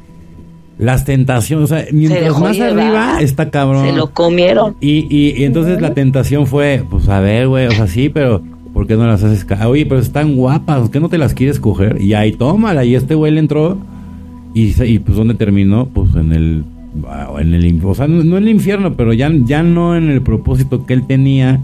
[0.78, 3.84] Las tentaciones, o sea, mientras más arriba está cabrón.
[3.84, 4.76] Se lo comieron.
[4.80, 8.42] Y, y, entonces la tentación fue, pues a ver, güey, o sea, sí, pero
[8.72, 9.44] ¿por qué no las haces?
[9.66, 12.00] Oye, pero están guapas, ¿por qué no te las quieres coger?
[12.00, 13.76] Y ahí tómala, y este güey le entró
[14.54, 15.88] y, pues ¿dónde terminó?
[15.88, 16.64] Pues en el
[17.38, 20.86] en el o sea, no, en el infierno, pero ya, ya no en el propósito
[20.86, 21.60] que él tenía.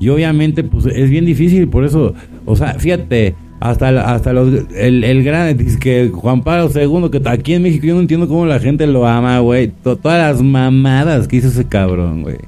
[0.00, 2.14] Y obviamente, pues es bien difícil, por eso,
[2.46, 7.54] o sea, fíjate, hasta, hasta los, el, el gran, que Juan Pablo II, que aquí
[7.54, 9.70] en México yo no entiendo cómo la gente lo ama, güey.
[9.82, 12.38] todas las mamadas que hizo ese cabrón, güey.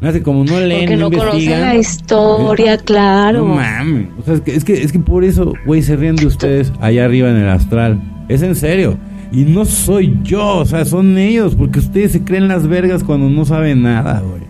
[0.00, 3.46] No hace como no leen, Porque no, no conocen la historia, claro.
[3.46, 4.06] No mames.
[4.18, 6.72] O sea, es que, es que, es que por eso, güey, se ríen de ustedes
[6.80, 8.00] allá arriba en el astral.
[8.32, 8.96] Es en serio.
[9.30, 13.28] Y no soy yo, o sea, son ellos, porque ustedes se creen las vergas cuando
[13.28, 14.42] no saben nada, güey.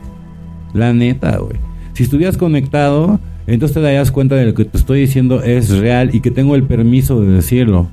[0.72, 1.56] La neta, güey.
[1.92, 3.18] Si estuvieras conectado,
[3.48, 6.54] entonces te darías cuenta de lo que te estoy diciendo es real y que tengo
[6.54, 7.88] el permiso de decirlo.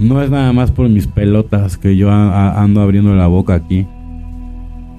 [0.00, 3.86] No es nada más por mis pelotas que yo ando abriendo la boca aquí.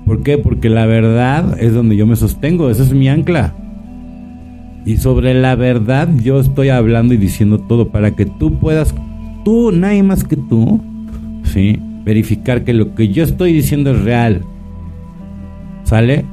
[0.06, 0.38] ¿Por qué?
[0.38, 3.54] Porque la verdad es donde yo me sostengo, esa es mi ancla.
[4.86, 8.96] Y sobre la verdad yo estoy hablando y diciendo todo para que tú puedas
[9.44, 10.82] tú, nadie más que tú,
[11.44, 11.80] ¿sí?
[12.04, 14.44] Verificar que lo que yo estoy diciendo es real.
[15.84, 16.26] ¿Sale?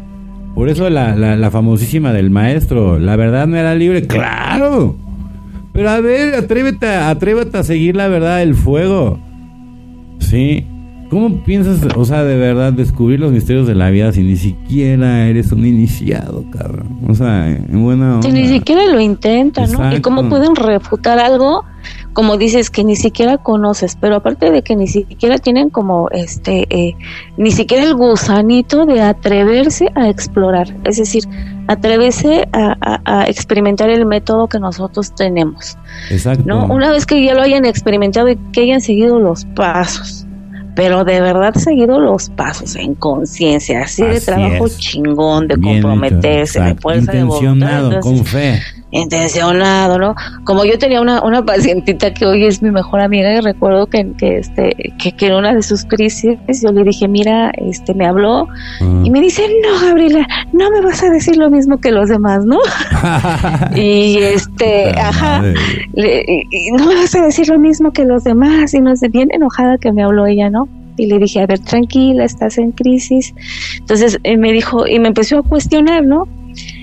[0.54, 4.96] Por eso la, la, famosísima del maestro, la verdad no era libre, claro.
[5.72, 9.18] Pero a ver, atrévete, atrévete a seguir la verdad del fuego.
[10.18, 10.66] ¿Sí?
[11.10, 15.26] ¿Cómo piensas, o sea, de verdad, descubrir los misterios de la vida si ni siquiera
[15.26, 17.00] eres un iniciado, cabrón?
[17.08, 19.94] O sea, en buena Si ni siquiera lo intentan, ¿no?
[19.94, 21.64] ¿Y cómo pueden refutar algo
[22.12, 26.66] como dices, que ni siquiera conoces, pero aparte de que ni siquiera tienen como este,
[26.68, 26.96] eh,
[27.36, 31.24] ni siquiera el gusanito de atreverse a explorar, es decir,
[31.68, 35.78] atreverse a, experimentar el método que nosotros tenemos.
[36.10, 36.42] Exacto.
[36.46, 36.66] ¿no?
[36.66, 40.26] Una vez que ya lo hayan experimentado y que hayan seguido los pasos,
[40.74, 46.74] pero de verdad seguido los pasos en conciencia, así, de trabajo chingón, de comprometerse, de
[46.74, 48.00] fuerza de voluntad.
[48.00, 48.60] con fe
[48.90, 50.14] intencionado, ¿no?
[50.44, 54.12] Como yo tenía una, una pacientita que hoy es mi mejor amiga y recuerdo que,
[54.18, 58.06] que este que, que, en una de sus crisis yo le dije, mira, este me
[58.06, 58.48] habló
[58.80, 59.10] y ah.
[59.10, 62.58] me dice, no, Gabriela, no me vas a decir lo mismo que los demás, ¿no?
[63.76, 68.96] y este, ajá, no me vas a decir lo mismo que los demás y no
[68.96, 70.68] sé, bien enojada que me habló ella, ¿no?
[70.96, 73.34] y le dije, a ver, tranquila, estás en crisis.
[73.78, 76.28] Entonces eh, me dijo, y me empezó a cuestionar, ¿no?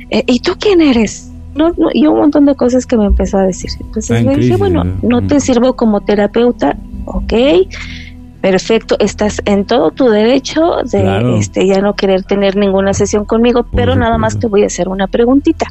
[0.10, 1.30] Eh, ¿Y tú quién eres?
[1.58, 3.72] No, y un montón de cosas que me empezó a decir.
[3.80, 7.34] Entonces le dije, bueno, no te sirvo como terapeuta, ok,
[8.42, 13.66] perfecto, estás en todo tu derecho de este, ya no querer tener ninguna sesión conmigo,
[13.74, 15.68] pero nada más te voy a hacer una preguntita.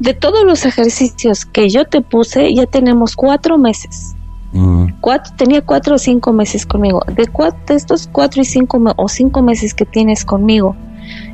[0.00, 4.14] De todos los ejercicios que yo te puse, ya tenemos cuatro meses.
[5.00, 7.02] Cuatro, tenía cuatro o cinco meses conmigo.
[7.16, 10.76] De, cuatro, de estos cuatro y cinco o cinco meses que tienes conmigo,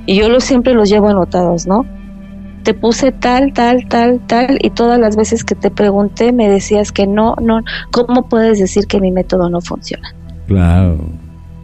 [0.06, 1.84] y yo lo, siempre los llevo anotados, ¿no?
[2.62, 6.92] Te puse tal, tal, tal, tal, y todas las veces que te pregunté me decías
[6.92, 7.60] que no, no,
[7.90, 10.14] ¿cómo puedes decir que mi método no funciona?
[10.46, 10.98] Claro,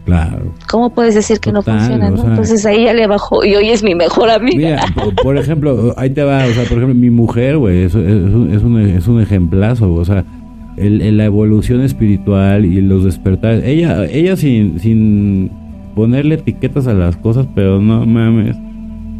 [0.04, 0.52] claro.
[0.68, 2.08] ¿Cómo puedes decir que no funciona?
[2.08, 4.56] Entonces ahí ya le bajó y hoy es mi mejor amiga.
[4.56, 7.94] Mira, por, ejemplo, ahí te va, o sea, por ejemplo, mi mujer, güey, es, es,
[7.94, 10.24] un, es, un, es un ejemplazo, o sea,
[10.76, 15.50] el, la evolución espiritual y los despertares, ella, ella sin, sin
[15.94, 18.56] ponerle etiquetas a las cosas, pero no mames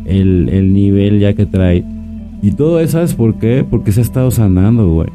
[0.06, 1.84] el, el nivel ya que trae.
[2.42, 3.34] Y todo eso, ¿sabes por?
[3.70, 5.08] Porque se ha estado sanando, güey.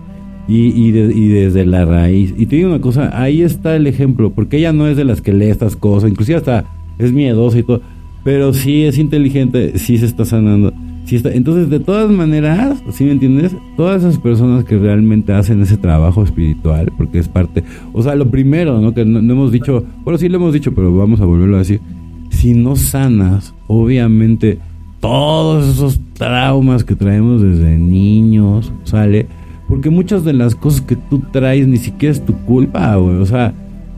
[0.47, 2.33] Y, y, y, desde la raíz.
[2.37, 5.21] Y te digo una cosa, ahí está el ejemplo, porque ella no es de las
[5.21, 6.65] que lee estas cosas, inclusive hasta
[6.97, 7.81] es miedosa y todo,
[8.23, 10.73] pero sí es inteligente, sí se está sanando.
[11.05, 13.55] Sí está, entonces, de todas maneras, ¿sí me entiendes?
[13.75, 17.63] Todas esas personas que realmente hacen ese trabajo espiritual, porque es parte,
[17.93, 18.93] o sea, lo primero, ¿no?
[18.93, 21.59] Que no, no hemos dicho, bueno, sí lo hemos dicho, pero vamos a volverlo a
[21.59, 21.81] decir,
[22.29, 24.59] si no sanas, obviamente
[25.01, 29.25] todos esos traumas que traemos desde niños, ¿sale?
[29.67, 33.17] Porque muchas de las cosas que tú traes ni siquiera es tu culpa, güey.
[33.17, 33.53] O sea,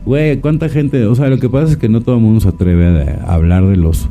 [0.06, 1.04] güey, ¿cuánta gente?
[1.06, 3.66] O sea, lo que pasa es que no todo el mundo se atreve a, hablar
[3.66, 4.08] de los,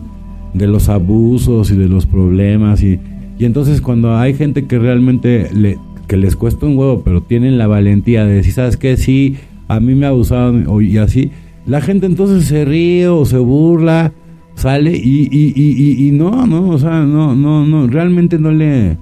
[0.54, 2.84] de los abusos y de los problemas.
[2.84, 3.00] Y,
[3.40, 7.58] y entonces cuando hay gente que realmente le, que les cuesta un huevo, pero tienen
[7.58, 8.98] la valentía de decir, ¿sabes qué?
[8.98, 9.38] Sí,
[9.68, 11.32] a mí me abusaron y así.
[11.66, 14.12] La gente entonces se ríe o se burla
[14.56, 18.98] sale y, y, y, y, no, no, o sea, no, no, no, realmente no le...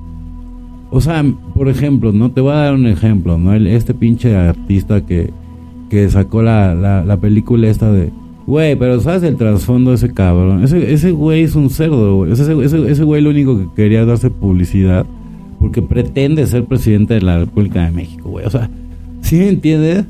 [0.90, 1.24] O sea,
[1.56, 3.54] por ejemplo, no te voy a dar un ejemplo, ¿no?
[3.54, 5.32] El, este pinche artista que,
[5.90, 8.12] que sacó la, la, película esta de...
[8.46, 10.64] Güey, pero ¿sabes el trasfondo de ese cabrón?
[10.64, 12.32] Ese, ese güey es un cerdo, güey.
[12.34, 15.06] Ese, ese, ese güey lo único que quería darse publicidad
[15.60, 18.46] porque pretende ser presidente de la República de México, güey.
[18.46, 18.70] O sea,
[19.22, 20.06] ¿sí me entiendes?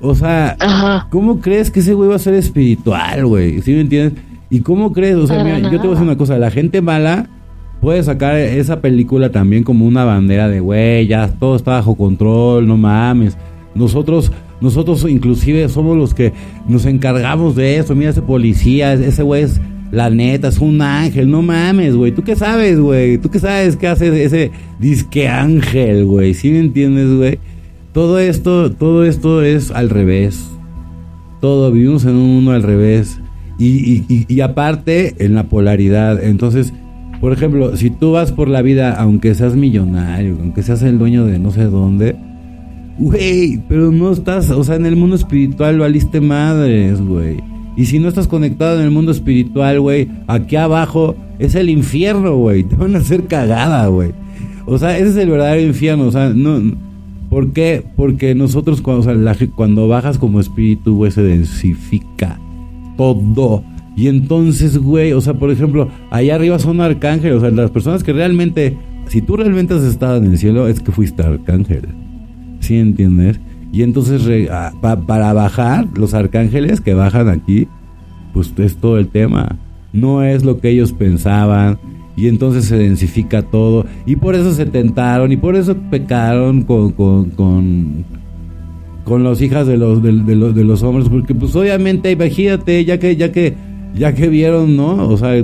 [0.00, 3.62] O sea, ¿cómo crees que ese güey va a ser espiritual, güey?
[3.62, 4.20] ¿Sí me entiendes?
[4.54, 5.16] ¿Y cómo crees?
[5.16, 7.28] O sea, mira, yo te voy a decir una cosa, la gente mala
[7.80, 12.68] puede sacar esa película también como una bandera de, güey, ya todo está bajo control,
[12.68, 13.36] no mames.
[13.74, 16.32] Nosotros, nosotros inclusive somos los que
[16.68, 17.96] nos encargamos de eso.
[17.96, 19.60] Mira ese policía, ese güey es
[19.90, 22.12] la neta, es un ángel, no mames, güey.
[22.12, 23.18] ¿Tú qué sabes, güey?
[23.18, 26.32] ¿Tú qué sabes qué hace ese disque ángel, güey?
[26.32, 27.40] ¿Sí me entiendes, güey?
[27.92, 30.48] Todo esto, todo esto es al revés.
[31.40, 33.18] Todo, vivimos en un mundo al revés.
[33.58, 36.22] Y, y, aparte, en la polaridad.
[36.22, 36.72] Entonces,
[37.20, 41.24] por ejemplo, si tú vas por la vida, aunque seas millonario, aunque seas el dueño
[41.24, 42.16] de no sé dónde,
[42.98, 47.38] güey, pero no estás, o sea, en el mundo espiritual valiste madres, güey.
[47.76, 52.36] Y si no estás conectado en el mundo espiritual, güey, aquí abajo es el infierno,
[52.36, 52.64] güey.
[52.68, 54.12] Te van a hacer cagada, güey.
[54.66, 56.06] O sea, ese es el verdadero infierno.
[56.06, 56.60] O sea, no.
[57.28, 57.84] ¿Por qué?
[57.96, 59.12] Porque nosotros cuando,
[59.56, 62.38] cuando bajas como espíritu, güey, se densifica
[62.96, 63.62] todo.
[63.96, 68.02] Y entonces, güey, o sea, por ejemplo, allá arriba son arcángeles, o sea, las personas
[68.02, 68.76] que realmente,
[69.06, 71.88] si tú realmente has estado en el cielo, es que fuiste arcángel.
[72.60, 73.38] ¿Sí entiendes?
[73.72, 77.68] Y entonces, ah, para bajar, los arcángeles que bajan aquí,
[78.32, 79.56] pues es todo el tema.
[79.92, 81.78] No es lo que ellos pensaban.
[82.16, 83.84] Y entonces se densifica todo.
[84.06, 85.32] Y por eso se tentaron.
[85.32, 88.04] Y por eso pecaron con, con
[89.04, 92.98] con las hijas de los de, los de los hombres porque pues obviamente imagínate ya
[92.98, 93.54] que ya que
[93.94, 95.34] ya que vieron no o sea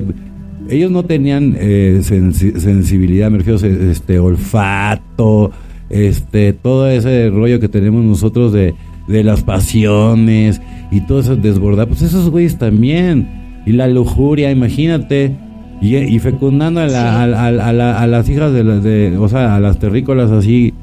[0.69, 5.53] ellos no tenían eh, sensibilidad me refiero este olfato
[5.91, 8.75] este, todo ese rollo que tenemos nosotros de,
[9.09, 13.29] de las pasiones y todo eso desbordar, pues esos güeyes también.
[13.67, 15.37] Y la lujuria, imagínate.
[15.83, 16.85] Y, fecundando a,
[17.23, 20.75] a, las hijas de, de, o sea, a las terrícolas así,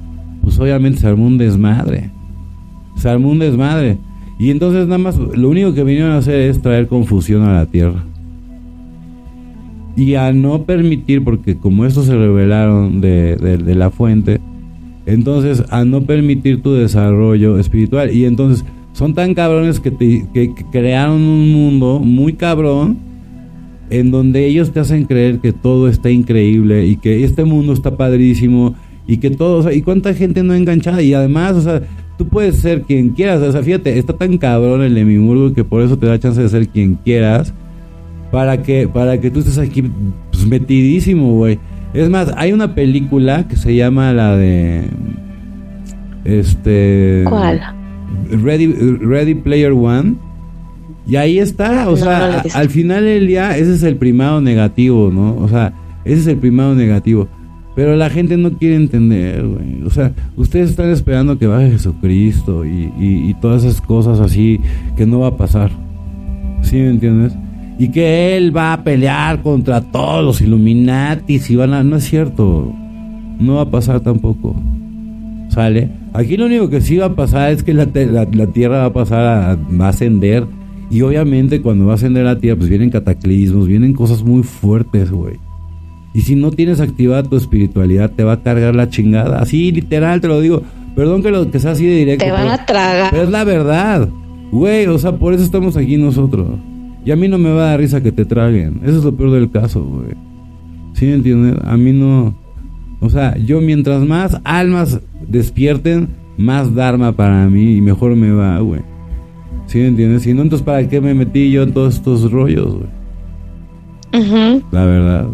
[0.41, 2.09] pues obviamente se armó un desmadre.
[2.97, 3.97] Se armó un desmadre.
[4.39, 7.65] Y entonces nada más, lo único que vinieron a hacer es traer confusión a la
[7.65, 8.03] tierra.
[9.95, 14.39] Y a no permitir, porque como estos se revelaron de, de, la fuente,
[15.07, 18.13] entonces a no permitir tu desarrollo espiritual.
[18.13, 18.63] Y entonces
[18.93, 22.97] son tan cabrones que, te, que, crearon un mundo muy cabrón
[23.89, 27.97] en donde ellos te hacen creer que todo está increíble y que este mundo está
[27.97, 28.75] padrísimo
[29.07, 31.81] y que todo, o sea, y cuánta gente no enganchada y además, o sea,
[32.17, 33.41] tú puedes ser quien quieras.
[33.41, 36.49] O sea, fíjate, está tan cabrón el Lemimurgo que por eso te da chance de
[36.49, 37.53] ser quien quieras.
[38.31, 39.83] Para que, para que tú estés aquí
[40.31, 41.59] pues, metidísimo, güey.
[41.93, 44.83] Es más, hay una película que se llama la de.
[46.25, 47.23] Este.
[47.27, 47.61] ¿Cuál?
[48.29, 50.15] Ready, Ready Player One.
[51.07, 55.37] Y ahí está, o sea, al final del día, ese es el primado negativo, ¿no?
[55.37, 55.71] O sea,
[56.03, 57.29] ese es el primado negativo.
[57.77, 59.83] Pero la gente no quiere entender, güey.
[59.85, 64.59] O sea, ustedes están esperando que baje Jesucristo y, y, todas esas cosas así
[64.95, 65.69] que no va a pasar.
[66.63, 67.37] ¿Sí me entiendes?
[67.77, 71.83] Y que Él va a pelear contra todos los Illuminatis y van a...
[71.83, 72.73] No es cierto.
[73.39, 74.55] No va a pasar tampoco.
[75.49, 75.91] ¿Sale?
[76.13, 78.93] Aquí lo único que sí va a pasar es que la, la, Tierra va a
[78.93, 80.47] pasar a, va a ascender.
[80.89, 85.11] Y obviamente cuando va a ascender la Tierra, pues vienen cataclismos, vienen cosas muy fuertes,
[85.11, 85.35] güey.
[86.13, 89.39] Y si no tienes activada tu espiritualidad, te va a cargar la chingada.
[89.39, 90.63] Así, literal, te lo digo.
[90.95, 92.25] Perdón que, lo, que sea así de directo.
[92.25, 93.11] Te van a tragar.
[93.11, 94.09] Pero es la verdad.
[94.51, 96.47] Güey, o sea, por eso estamos aquí nosotros.
[97.05, 98.81] Y a mí no me va a dar risa que te traguen.
[98.83, 100.15] Eso es lo peor del caso, güey.
[100.93, 101.55] ¿Sí me entiendes?
[101.63, 102.35] A mí no...
[102.99, 108.59] O sea, yo mientras más almas despierten, más dharma para mí y mejor me va,
[108.59, 108.81] güey.
[109.67, 110.23] ¿Sí me entiendes?
[110.23, 114.63] Si no, entonces ¿para qué me metí yo en todos estos rollos, güey?
[114.71, 115.27] La verdad.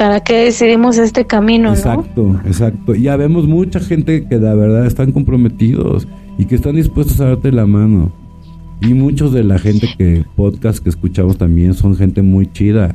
[0.00, 1.74] ¿Para qué decidimos este camino?
[1.74, 2.94] Exacto, exacto.
[2.94, 6.08] Ya vemos mucha gente que la verdad están comprometidos
[6.38, 8.10] y que están dispuestos a darte la mano.
[8.80, 12.94] Y muchos de la gente que podcast que escuchamos también son gente muy chida.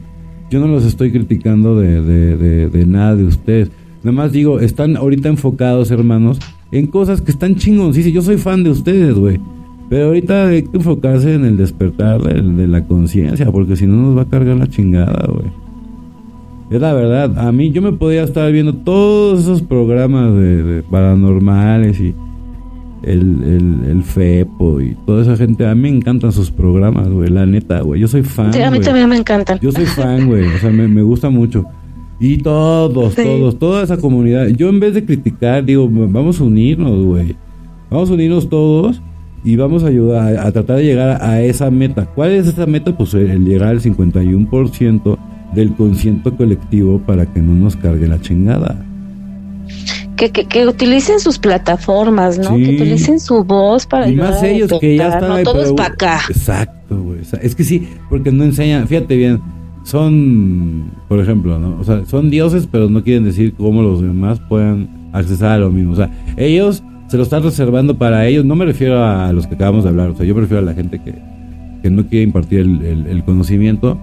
[0.49, 3.69] Yo no los estoy criticando de, de, de, nada de ustedes.
[4.01, 6.39] Nada más digo, están ahorita enfocados, hermanos,
[6.71, 7.97] en cosas que están chingos.
[7.97, 9.39] Sí, yo soy fan de ustedes, güey.
[9.91, 13.97] Pero ahorita hay que enfocarse en el despertar de, de la conciencia, porque si no
[13.97, 15.64] nos va a cargar la chingada, güey.
[16.69, 21.99] Es la verdad, a mí yo me podía estar viendo todos esos programas de, paranormales
[21.99, 22.15] y
[23.03, 25.67] el, el, FEPO y toda esa gente.
[25.67, 28.01] A mí me encantan sus programas, güey, la neta, güey.
[28.01, 28.51] Yo soy fan.
[28.51, 29.59] Sí, a mí también me encantan.
[29.59, 31.65] Yo soy fan, güey, o sea, me, me gusta mucho.
[32.19, 34.47] Y todos, todos, toda esa comunidad.
[34.47, 37.35] Yo en vez de criticar, digo, vamos a unirnos, güey.
[37.91, 39.01] Vamos a unirnos todos
[39.43, 42.07] y vamos a ayudar a, tratar de llegar a, a, esa meta.
[42.07, 42.97] ¿Cuál es esa meta?
[42.97, 45.17] Pues el llegar al 51%
[45.55, 48.85] del consciente colectivo para que no nos cargue la chingada.
[50.17, 52.55] Que, que, utilicen sus plataformas, ¿no?
[52.55, 56.21] Que utilicen su voz para y más ellos que ya están no todos para acá.
[56.29, 57.19] Exacto, güey.
[57.41, 59.41] Es que sí, porque no enseñan, fíjate bien,
[59.83, 61.77] son, por ejemplo, ¿no?
[61.79, 65.69] O sea, son dioses, pero no quieren decir cómo los demás puedan accesar a lo
[65.69, 65.91] mismo.
[65.91, 68.45] O sea, ellos se lo están reservando para ellos.
[68.45, 70.65] No me refiero a los que acabamos de hablar, o sea, yo me refiero a
[70.65, 71.13] la gente que,
[71.81, 73.99] que no quiere impartir el, el conocimiento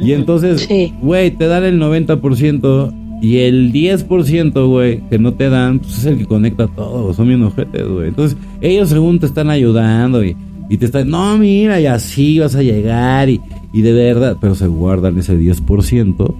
[0.00, 0.68] y entonces,
[1.00, 2.92] güey, te dan el 90%
[3.22, 7.28] y el 10%, güey, que no te dan, pues es el que conecta todo, son
[7.28, 8.08] bien ojetes, güey.
[8.08, 10.36] Entonces, ellos según te están ayudando y,
[10.68, 13.40] y te están, no, mira, y así vas a llegar y,
[13.72, 16.34] y de verdad, pero se guardan ese 10%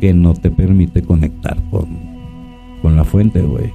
[0.00, 1.88] que no te permite conectar con,
[2.82, 3.70] con la fuente, güey.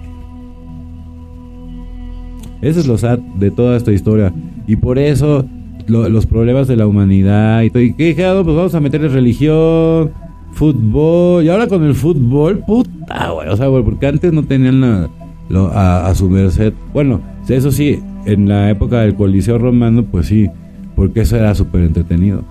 [2.62, 4.34] Ese es lo sad de toda esta historia.
[4.68, 5.46] Y por eso
[5.88, 7.82] los problemas de la humanidad y todo.
[7.82, 8.24] ¿Y dije?
[8.44, 10.12] Pues vamos a meterle religión,
[10.52, 11.44] fútbol.
[11.44, 13.50] Y ahora con el fútbol, puta, güey.
[13.50, 16.74] O sea, güey, porque antes no tenían a, su merced.
[16.94, 20.50] Bueno, eso sí, en la época del Coliseo Romano, pues sí,
[20.96, 22.44] porque eso era súper entretenido.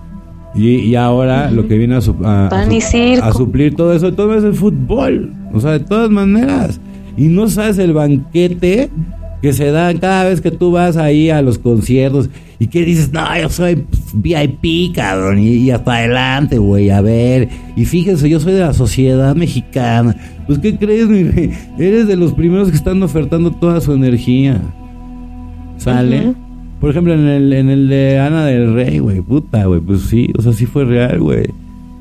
[0.55, 5.35] Y, y, ahora lo que viene a, a, suplir todo eso, todo es el fútbol.
[5.53, 6.81] O sea, de todas maneras.
[7.17, 8.89] Y no sabes el banquete
[9.45, 13.13] que se dan cada vez que tú vas ahí a los conciertos y que dices,
[13.13, 13.85] no, yo soy
[14.15, 17.51] VIP, cabrón, y, hasta adelante, güey, a ver.
[17.77, 20.17] Y fíjense, yo soy de la sociedad mexicana.
[20.47, 24.63] Pues, ¿qué crees, mi Eres de los primeros que están ofertando toda su energía.
[25.77, 26.33] ¿Sale?
[26.81, 30.33] Por ejemplo, en el, en el de Ana del Rey, güey, puta, güey, pues sí,
[30.39, 31.49] o sea, sí fue real, güey.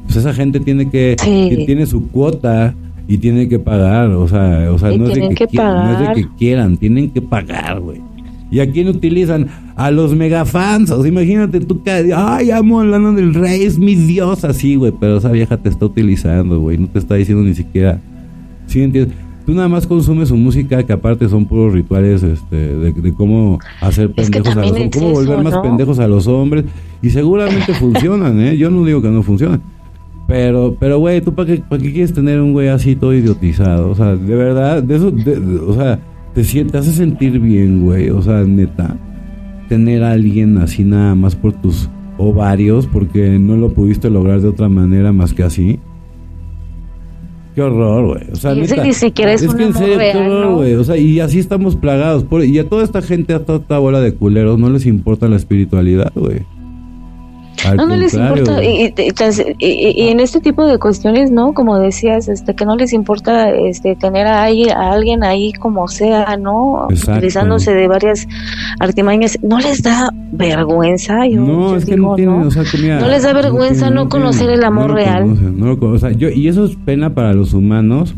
[0.06, 1.18] Pues esa gente tiene que,
[1.66, 2.74] tiene su cuota
[3.08, 6.14] y tienen que pagar, o sea, o sea no, es de que, no es de
[6.14, 8.02] que quieran, tienen que pagar, güey.
[8.54, 9.48] ¿Y a quién utilizan?
[9.76, 10.92] A los megafans.
[10.92, 14.76] O sea, imagínate tú que, ay, amo a Lana del Rey, es mi dios, así,
[14.76, 14.94] güey.
[15.00, 16.78] Pero esa vieja te está utilizando, güey.
[16.78, 18.00] No te está diciendo ni siquiera.
[18.68, 19.18] ¿Sí entiendes?
[19.48, 24.12] Tú nada más consumes su música, que aparte son puros rituales este, de, cómo hacer
[24.12, 26.66] pendejos a los hombres, cómo volver más pendejos a los hombres.
[27.02, 28.56] Y seguramente funcionan, ¿eh?
[28.56, 29.62] Yo no digo que no funcionen.
[30.34, 33.92] Pero, pero, güey, ¿tú para qué, para qué quieres tener un güey así todo idiotizado?
[33.92, 35.14] O sea, de verdad, de eso,
[35.68, 36.00] o sea
[36.34, 38.10] te, te hace sentir bien, güey.
[38.10, 38.98] O sea, neta,
[39.70, 41.88] tener a alguien así nada más por tus
[42.18, 45.80] ovarios, porque no lo pudiste lograr de otra manera más que así.
[47.54, 48.32] Qué horror, güey.
[48.32, 50.74] O sea, neta, ni siquiera es, es que en serio, qué horror, güey.
[50.74, 52.24] O sea, y así estamos plagados.
[52.24, 55.28] Por, y a toda esta gente, a toda esta bola de culeros, no les importa
[55.28, 56.42] la espiritualidad, güey
[57.76, 58.64] no, no les importa.
[58.64, 58.94] Y,
[60.10, 61.54] en este tipo de cuestiones, ¿no?
[61.54, 66.38] Como decías, este, que no les importa este, tener a, a alguien ahí como sea,
[66.38, 66.88] ¿no?
[66.88, 68.28] Utilizándose de varias
[68.80, 69.38] artimañas.
[69.42, 71.26] ¿No les da vergüenza?
[71.28, 72.48] Yo, no, es que no tienen, ¿no?
[72.48, 72.64] O sea,
[73.00, 75.36] no les da vergüenza no, conocer el amor real.
[75.82, 78.16] o sea, yo, y eso es pena para los humanos,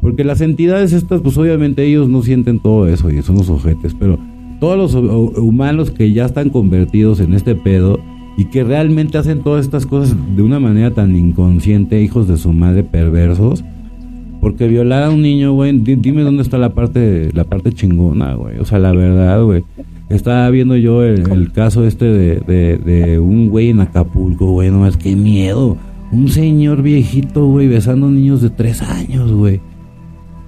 [0.00, 3.94] porque las entidades estas, pues obviamente ellos no sienten todo eso y son los ojetes,
[3.98, 4.18] pero
[4.60, 4.94] todos los
[5.38, 7.98] humanos que ya están convertidos en este pedo,
[8.36, 12.52] y que realmente hacen todas estas cosas de una manera tan inconsciente, hijos de su
[12.52, 13.64] madre perversos.
[14.40, 18.58] Porque violar a un niño, güey, dime dónde está la parte la parte chingona, güey.
[18.58, 19.64] O sea, la verdad, güey.
[20.10, 24.98] Estaba viendo yo el, caso este de, de, un güey en Acapulco, güey, no más
[24.98, 25.78] qué miedo.
[26.12, 29.60] Un señor viejito, güey, besando niños de tres años, güey.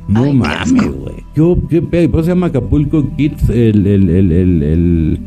[0.08, 1.24] No mames, güey.
[1.34, 5.20] ¿Qué, qué, Por eso se llama Acapulco Kids el, el, el, el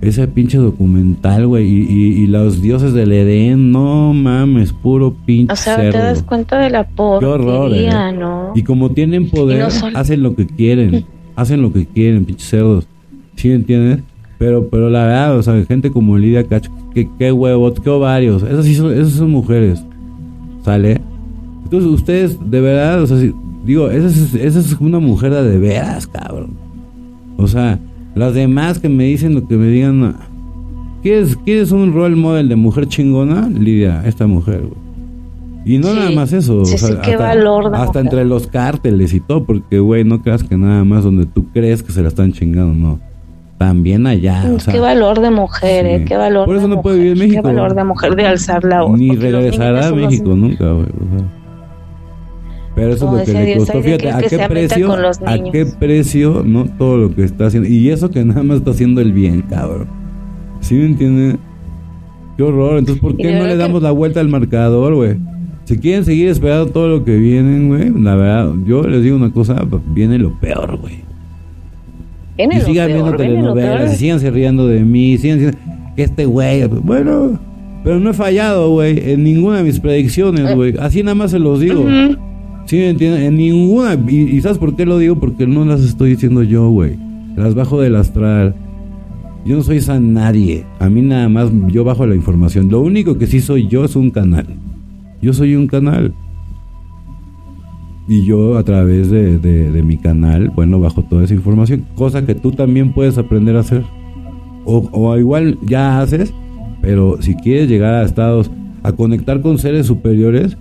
[0.00, 5.76] ese pinche documental, güey, y, los dioses del Edén, no mames, puro pinche O sea,
[5.76, 8.12] te das cuenta de la porquería, ¿eh?
[8.12, 8.52] ¿no?
[8.54, 11.06] Y como tienen poder, hacen lo que quieren,
[11.36, 12.88] hacen lo que quieren, pinches cerdos,
[13.36, 14.00] ¿sí entiendes?
[14.38, 18.42] Pero, pero la verdad, o sea, gente como Lidia Cacho, que qué huevos, qué ovarios,
[18.42, 19.82] esas sí son, esas son mujeres,
[20.62, 21.00] ¿sale?
[21.64, 23.16] Entonces ustedes, de verdad, o sea,
[23.64, 26.50] digo, esa es, esa es una mujer de, de veras, cabrón.
[27.38, 27.78] O sea,
[28.16, 30.16] las demás que me dicen lo que me digan.
[31.02, 33.48] ¿Quieres, ¿Quieres un role model de mujer chingona?
[33.48, 34.86] Lidia, esta mujer, güey.
[35.66, 36.64] Y no nada más eso.
[36.64, 40.42] Sí, o qué hasta, valor hasta entre los cárteles y todo, porque, güey, no creas
[40.42, 43.00] que nada más donde tú crees que se la están chingando, no.
[43.58, 44.44] También allá.
[44.54, 46.46] O sea, qué valor de mujer, eh, qué valor.
[46.46, 47.42] Por eso no puede vivir en México.
[47.42, 48.98] Qué valor de mujer de alzar la voz.
[48.98, 50.86] Ni regresará a México nunca, güey.
[50.86, 51.26] O sea.
[52.76, 53.82] Pero eso es lo que le costó.
[53.82, 54.92] Fíjate, ¿a qué precio?
[55.26, 56.42] ¿A qué precio?
[56.46, 57.68] No todo lo que está haciendo.
[57.68, 59.88] Y eso que nada más está haciendo el bien, cabrón.
[60.60, 61.38] ¿Sí me entienden?
[62.36, 62.78] Qué horror.
[62.78, 65.16] Entonces, ¿por qué no le damos la vuelta al marcador, güey?
[65.64, 69.32] Si quieren seguir esperando todo lo que vienen, güey, la verdad, yo les digo una
[69.32, 71.04] cosa, viene lo peor, güey.
[72.38, 75.58] Y sigan viendo telenovelas, y sigan riendo de mí, sigan diciendo
[75.96, 77.40] que este güey, bueno,
[77.82, 80.76] pero no he fallado, güey, en ninguna de mis predicciones, güey.
[80.78, 81.84] Así nada más se los digo.
[82.66, 83.16] Sí, entiendo.
[83.16, 83.94] En ninguna.
[83.94, 85.16] Y, ¿sabes por qué lo digo?
[85.16, 86.96] Porque no las estoy diciendo yo, güey.
[87.36, 88.54] Las bajo del astral.
[89.44, 90.66] Yo no soy san nadie.
[90.80, 92.68] A mí nada más yo bajo la información.
[92.68, 94.46] Lo único que sí soy yo es un canal.
[95.22, 96.12] Yo soy un canal.
[98.08, 101.86] Y yo a través de, de, mi canal, bueno, bajo toda esa información.
[101.94, 103.84] Cosa que tú también puedes aprender a hacer.
[104.64, 106.34] O, o igual ya haces.
[106.82, 108.50] Pero si quieres llegar a estados,
[108.82, 110.56] a conectar con seres superiores,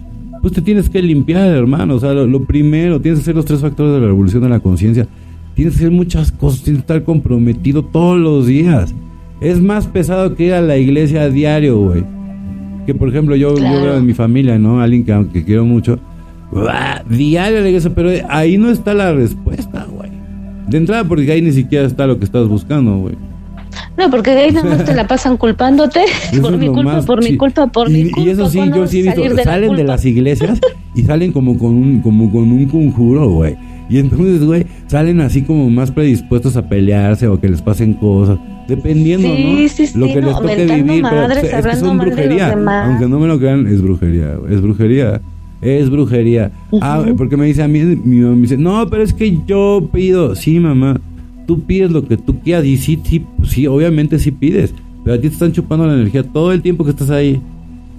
[0.45, 1.95] pues te tienes que limpiar, hermano.
[1.95, 4.59] O sea, lo, primero, tienes que hacer los tres factores de la revolución de la
[4.59, 5.07] conciencia.
[5.55, 8.93] Tienes que hacer muchas cosas, tienes que estar comprometido todos los días.
[9.41, 12.03] Es más pesado que ir a la iglesia a diario, güey.
[12.85, 14.81] Que por ejemplo, yo, veo en mi familia, ¿no?
[14.81, 15.97] Alguien que, que quiero mucho.
[17.09, 20.11] Diario a la iglesia, pero ahí no está la respuesta, güey.
[20.67, 23.15] De entrada, porque ahí ni siquiera está lo que estás buscando, güey.
[23.97, 26.01] No, porque de ahí nada más te la pasan culpándote
[26.41, 28.21] por mi culpa, por mi culpa, por mi culpa.
[28.21, 30.59] Y eso sí, yo sí he visto, salen de las iglesias
[30.93, 33.55] y salen como con un, como con un conjuro, güey.
[33.89, 38.39] Y entonces, güey, salen así como más predispuestos a pelearse o que les pasen cosas.
[38.67, 39.35] Dependiendo, ¿no?
[39.35, 41.03] Sí, sí, lo que les toque vivir.
[41.07, 42.51] pero es que son brujería.
[42.85, 45.21] Aunque no me lo crean, es brujería, es brujería.
[45.61, 46.51] Es brujería.
[46.81, 49.87] Ah, porque me dice a mí, mi mamá me dice, no, pero es que yo
[49.91, 50.35] pido.
[50.35, 50.99] Sí, mamá
[51.45, 54.73] tú pides lo que tú quieras y sí, sí, sí, obviamente sí pides,
[55.03, 57.39] pero a ti te están chupando la energía todo el tiempo que estás ahí.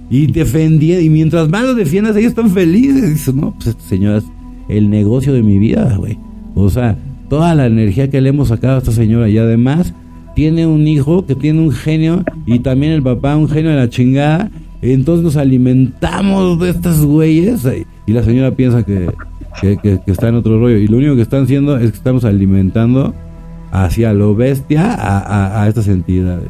[0.09, 3.09] Y defendiendo, y mientras más lo defiendas, ellos están felices.
[3.09, 4.25] Dices, no, pues señora es
[4.69, 6.17] el negocio de mi vida, güey.
[6.55, 6.97] O sea,
[7.29, 9.93] toda la energía que le hemos sacado a esta señora y además
[10.35, 13.89] tiene un hijo que tiene un genio y también el papá un genio de la
[13.89, 14.51] chingada
[14.83, 17.67] Entonces nos alimentamos de estas güeyes
[18.05, 19.09] y la señora piensa que,
[19.61, 20.77] que, está en otro rollo.
[20.77, 23.13] Y lo único que están haciendo es que estamos alimentando
[23.71, 26.49] hacia lo bestia a, a, estas entidades.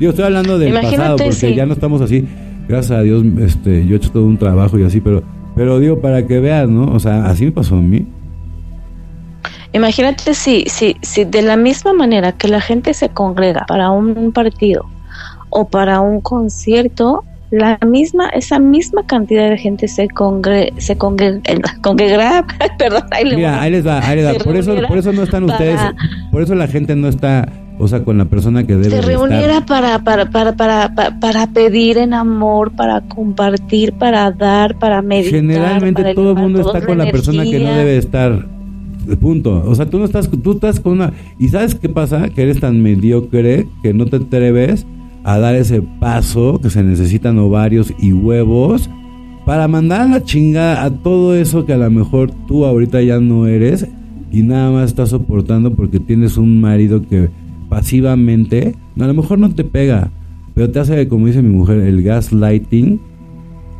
[0.00, 2.26] Yo estoy hablando del pasado porque ya no estamos así.
[2.68, 5.22] Gracias a Dios, este, yo he hecho todo un trabajo y así, pero,
[5.56, 6.92] pero digo para que veas, ¿no?
[6.92, 8.06] O sea, así me pasó a mí.
[9.72, 14.32] Imagínate si, si, si de la misma manera que la gente se congrega para un
[14.32, 14.86] partido
[15.48, 21.40] o para un concierto, la misma, esa misma cantidad de gente se congre, se congre,
[21.80, 22.46] congregará,
[22.78, 24.44] perdón, ahí, Mira, ahí les va, ahí les va.
[24.44, 25.80] Por eso, por eso no están ustedes,
[26.30, 27.48] por eso la gente no está,
[27.78, 31.98] o sea, con la persona que debe Se reuniera Para, para, para, para, para, pedir
[31.98, 35.40] en amor, para compartir, para dar, para meditar.
[35.40, 38.46] Generalmente todo el mundo está con la persona que no debe estar
[39.20, 39.64] punto.
[39.66, 41.12] O sea, tú no estás, tú estás con una...
[41.38, 42.28] ¿Y sabes qué pasa?
[42.28, 44.86] Que eres tan mediocre que no te atreves
[45.24, 48.88] a dar ese paso que se necesitan ovarios y huevos
[49.44, 53.18] para mandar a la chinga a todo eso que a lo mejor tú ahorita ya
[53.20, 53.86] no eres
[54.30, 57.30] y nada más estás soportando porque tienes un marido que
[57.68, 60.10] pasivamente, a lo mejor no te pega,
[60.54, 63.00] pero te hace, como dice mi mujer, el gaslighting,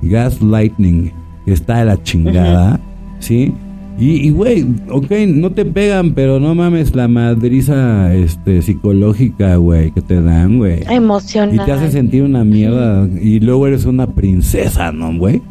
[0.02, 1.12] gaslighting,
[1.44, 2.80] que está de la chingada,
[3.18, 3.52] ¿sí?
[4.00, 10.00] Y, güey, ok, no te pegan, pero no mames la madriza este, psicológica, güey, que
[10.00, 10.84] te dan, güey.
[10.88, 11.54] Emocional.
[11.54, 13.06] Y te hace sentir una mierda.
[13.20, 15.42] Y luego eres una princesa, ¿no, güey?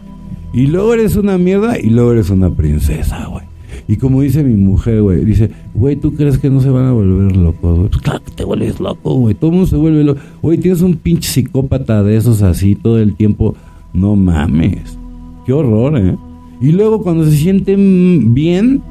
[0.52, 3.46] Y luego eres una mierda y luego eres una princesa, güey.
[3.88, 6.92] Y como dice mi mujer, güey, dice, güey, ¿tú crees que no se van a
[6.92, 7.90] volver locos, güey?
[7.90, 9.36] Pues claro que te vuelves loco, güey.
[9.36, 10.22] Todo el mundo se vuelve loco.
[10.42, 13.56] Güey, tienes un pinche psicópata de esos así todo el tiempo.
[13.94, 14.98] No mames.
[15.46, 16.18] Qué horror, ¿eh?
[16.61, 18.81] Y luego cuando se sienten bien,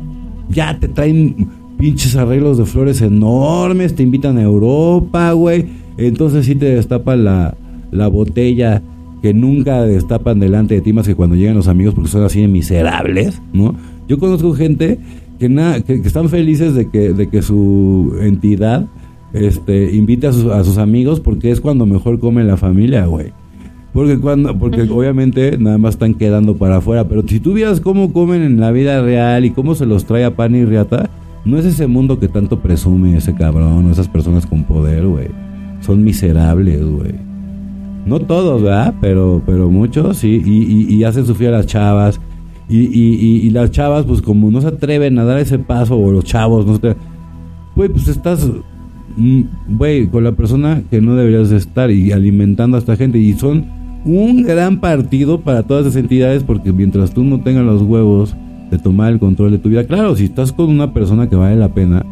[0.48, 5.66] ya te traen pinches arreglos de flores enormes, te invitan a Europa, güey.
[5.96, 7.56] Entonces sí te destapan la,
[7.90, 8.82] la botella
[9.22, 12.40] que nunca destapan delante de ti más que cuando llegan los amigos porque son así
[12.40, 13.74] de miserables, ¿no?
[14.08, 14.98] Yo conozco gente
[15.38, 15.48] que,
[15.86, 18.86] que, están felices de que, de que su entidad
[19.32, 23.32] este, invite a sus, a sus amigos porque es cuando mejor come la familia, güey.
[23.98, 27.08] Porque cuando, porque obviamente nada más están quedando para afuera.
[27.08, 30.24] Pero si tú vieras cómo comen en la vida real y cómo se los trae
[30.24, 31.10] a pan y riata,
[31.44, 35.26] no es ese mundo que tanto presume ese cabrón, esas personas con poder, güey.
[35.80, 37.14] Son miserables, güey.
[38.06, 38.94] No todos, ¿verdad?
[39.00, 40.40] Pero, pero muchos, sí.
[40.46, 42.20] Y, y, hacen sufrir a las chavas.
[42.68, 46.22] Y, y, las chavas, pues como no se atreven a dar ese paso, o los
[46.24, 46.94] chavos, no se
[47.74, 48.48] Güey, pues estás,
[49.16, 53.18] mm, güey, con la persona que no deberías estar y alimentando a esta gente.
[53.18, 57.82] Y son un gran partido para todas esas entidades porque mientras tú no tengas los
[57.82, 58.36] huevos
[58.70, 61.56] de tomar el control de tu vida, claro, si estás con una persona que vale
[61.56, 62.04] la pena,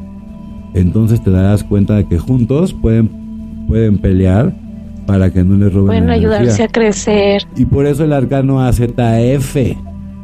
[0.75, 3.09] entonces te darás cuenta de que juntos pueden,
[3.67, 4.55] pueden pelear
[5.07, 5.87] para que no les roben.
[5.87, 7.43] Pueden ayudarse a crecer.
[7.57, 9.57] Y por eso el arcano AZF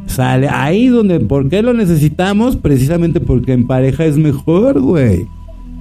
[0.07, 2.57] sale ahí donde, ¿por qué lo necesitamos?
[2.57, 5.27] Precisamente porque en pareja es mejor, güey.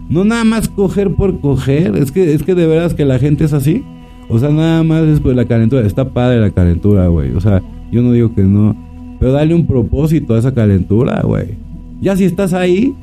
[0.10, 3.46] No nada más coger por coger, es que, es que de veras que la gente
[3.46, 3.84] es así.
[4.32, 5.86] O sea, nada más es pues la calentura.
[5.86, 7.32] Está padre la calentura, güey.
[7.34, 8.76] O sea, yo no digo que no.
[9.20, 11.50] Pero dale un propósito a esa calentura, güey.
[12.02, 12.96] Ya si estás ahí,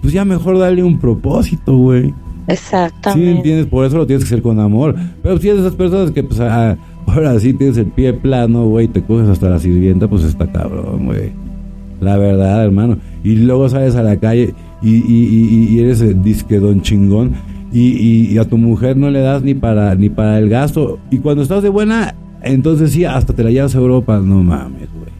[0.00, 2.12] pues ya mejor dale un propósito, güey.
[2.48, 3.30] Exactamente.
[3.30, 4.96] Sí, entiendes, por eso lo tienes que hacer con amor.
[5.22, 6.76] Pero si eres esas personas que, pues, ah,
[7.06, 11.06] ahora sí tienes el pie plano, güey, te coges hasta la sirvienta, pues está cabrón,
[11.06, 11.30] güey.
[12.00, 12.96] La verdad, hermano.
[13.22, 17.32] Y luego sales a la calle y, y, y, y eres el disque don chingón
[17.72, 21.18] y, y, a tu mujer no le das ni para ni para el gasto y
[21.18, 25.12] cuando estás de buena entonces sí hasta te la llevas a Europa no mames güey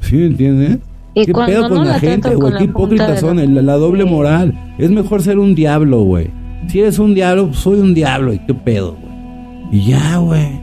[0.00, 0.78] ¿sí me entiendes?
[1.14, 2.54] ¿Qué pedo con la, gente güey?
[2.56, 3.66] ¿Qué hipócritas son?
[3.66, 6.30] La, doble moral es mejor ser un diablo güey
[6.68, 10.60] si eres un diablo pues soy un diablo y qué pedo güey y ya güey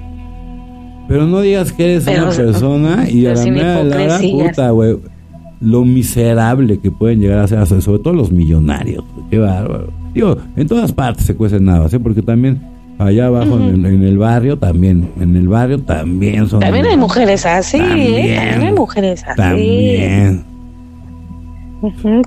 [1.08, 4.98] pero no digas que eres una persona y a la mera la puta güey
[5.60, 9.04] lo miserable que pueden llegar a ser, sobre todo los millonarios.
[9.30, 9.92] Qué bárbaro.
[10.18, 12.00] Digo, en todas partes se cuecen nada, ¿sí?
[12.00, 12.60] Porque también
[12.98, 16.60] allá abajo en, el, barrio también, en el barrio también son...
[16.60, 18.36] También hay mujeres así, ¿eh?
[18.36, 19.38] también, hay mujeres así.
[19.38, 20.44] También.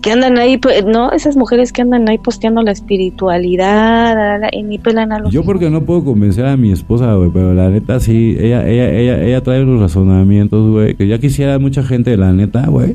[0.00, 4.78] que andan ahí, pues, no, esas mujeres que andan ahí posteando la espiritualidad y ni
[4.78, 5.32] pelan a los.
[5.32, 8.88] Yo porque no puedo convencer a mi esposa, güey, pero la neta sí, ella, ella,
[8.88, 12.94] ella, ella trae unos razonamientos, güey, que ya quisiera mucha gente, la neta, güey,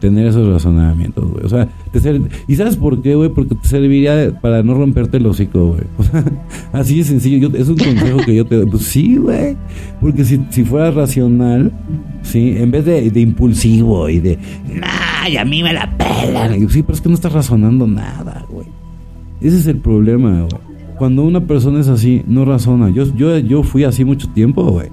[0.00, 1.44] tener esos razonamientos, güey.
[1.44, 3.28] O sea, te ¿y sabes por qué, güey?
[3.28, 5.82] Porque te serviría para no romperte el hocico, güey.
[5.98, 6.24] O sea,
[6.72, 7.48] así de sencillo.
[7.48, 8.66] Yo, es un consejo que yo te doy.
[8.66, 9.56] Pues sí, güey.
[10.00, 11.72] Porque si, si fueras racional,
[12.22, 14.38] sí, en vez de, de impulsivo y de,
[14.74, 16.68] nah, y a mí me la pelan.
[16.68, 18.66] sí, pero es que no estás razonando nada, güey.
[19.40, 20.62] Ese es el problema, güey.
[20.98, 22.90] cuando una persona es así, no razona.
[22.90, 24.88] Yo, yo, yo fui así mucho tiempo, güey.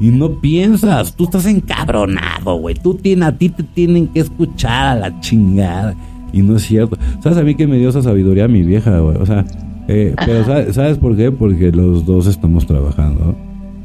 [0.00, 2.74] Y no piensas, tú estás encabronado, güey.
[2.74, 5.94] Tú tienes, a ti te tienen que escuchar a la chingada.
[6.32, 6.96] Y no es cierto.
[7.20, 9.16] ¿Sabes a mí que me dio esa sabiduría mi vieja, güey?
[9.16, 9.44] O sea,
[9.88, 11.32] eh, pero ¿sabes, por qué?
[11.32, 13.34] Porque los dos estamos trabajando.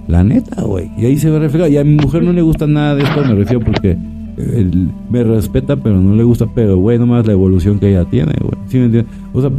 [0.08, 0.92] La neta, güey.
[0.98, 1.72] Y ahí se ve reflejado.
[1.72, 3.98] Y a mi mujer no le gusta nada de esto, me refiero porque
[5.10, 6.46] me respeta, pero no le gusta.
[6.54, 8.54] Pero, güey, nomás la evolución que ella tiene, güey.
[8.68, 9.12] ¿Sí me entiendes?
[9.34, 9.50] O sea,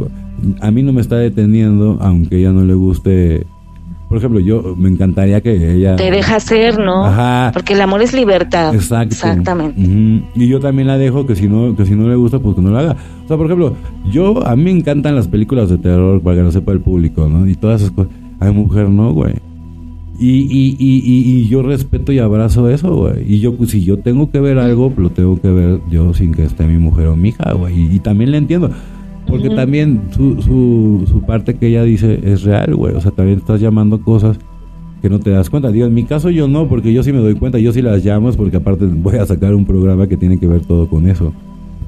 [0.61, 3.45] a mí no me está deteniendo, aunque ella no le guste
[4.07, 5.95] por ejemplo, yo me encantaría que ella...
[5.95, 7.05] Te deja ser, ¿no?
[7.05, 7.51] Ajá.
[7.53, 8.73] Porque el amor es libertad.
[8.73, 9.15] Exacto.
[9.15, 9.81] Exactamente.
[10.35, 12.61] Y yo también la dejo que si no que si no le gusta, pues que
[12.61, 12.95] no lo haga.
[13.23, 13.75] O sea, por ejemplo,
[14.11, 14.45] yo...
[14.45, 17.47] A mí me encantan las películas de terror, para que lo sepa el público, ¿no?
[17.47, 18.11] Y todas esas cosas.
[18.39, 19.33] Hay mujer, ¿no, güey?
[20.17, 23.33] Y, y, y, y, yo respeto y abrazo eso, güey.
[23.33, 26.45] Y yo, si yo tengo que ver algo, lo tengo que ver yo sin que
[26.45, 27.95] esté mi mujer o mi hija, güey.
[27.95, 28.69] Y, también le entiendo.
[29.27, 32.95] Porque también su, su, su parte que ella dice es real, güey.
[32.95, 34.37] O sea, también estás llamando cosas
[35.01, 35.71] que no te das cuenta.
[35.71, 38.03] Digo, en mi caso yo no, porque yo sí me doy cuenta, yo sí las
[38.05, 41.33] llamo, porque aparte voy a sacar un programa que tiene que ver todo con eso.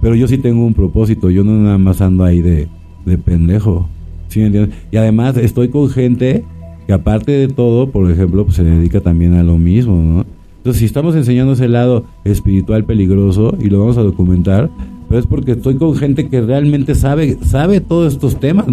[0.01, 2.68] Pero yo sí tengo un propósito, yo no nada más ando ahí de,
[3.05, 3.88] de pendejo.
[4.27, 4.77] ¿Sí me entiendes?
[4.91, 6.43] Y además estoy con gente
[6.85, 10.26] que aparte de todo, por ejemplo, pues se dedica también a lo mismo, ¿no?
[10.57, 14.69] Entonces, si estamos enseñando ese lado espiritual peligroso y lo vamos a documentar,
[15.08, 18.66] pero es porque estoy con gente que realmente sabe sabe todos estos temas.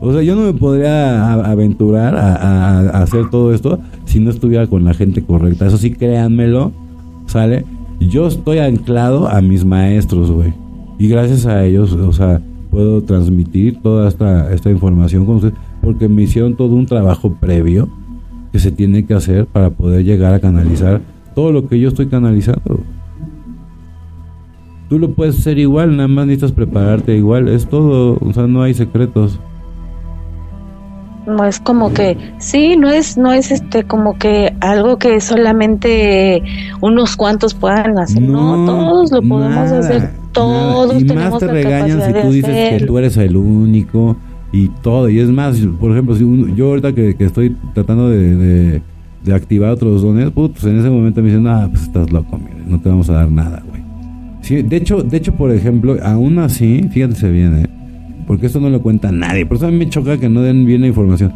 [0.00, 4.84] O sea, yo no me podría aventurar a, hacer todo esto si no estuviera con
[4.84, 5.66] la gente correcta.
[5.66, 6.72] Eso sí, créanmelo,
[7.26, 7.64] ¿sale?
[8.00, 10.52] Yo estoy anclado a mis maestros, güey.
[10.98, 12.40] Y gracias a ellos, o sea,
[12.70, 17.88] puedo transmitir toda esta, esta información con ustedes porque me hicieron todo un trabajo previo
[18.52, 21.00] que se tiene que hacer para poder llegar a canalizar
[21.34, 22.80] todo lo que yo estoy canalizando.
[24.88, 28.62] Tú lo puedes hacer igual, nada más necesitas prepararte igual, es todo, o sea, no
[28.62, 29.38] hay secretos.
[31.26, 36.42] No es como que, sí, no es, no es este como que algo que solamente
[36.80, 42.22] unos cuantos puedan hacer, no, todos lo podemos hacer, todos Y más te regañan si
[42.22, 44.16] tú dices que tú eres el único
[44.52, 46.24] y todo, y es más, por ejemplo, si
[46.56, 48.80] yo ahorita que, estoy tratando de,
[49.22, 52.56] de, activar otros dones, pues en ese momento me dicen, ah, pues estás loco, mire,
[52.66, 53.77] no te vamos a dar nada, güey
[54.56, 57.68] de hecho, de hecho, por ejemplo, aún así, fíjense bien,
[58.26, 60.66] porque esto no lo cuenta nadie, por eso a mí me choca que no den
[60.66, 61.32] bien la información.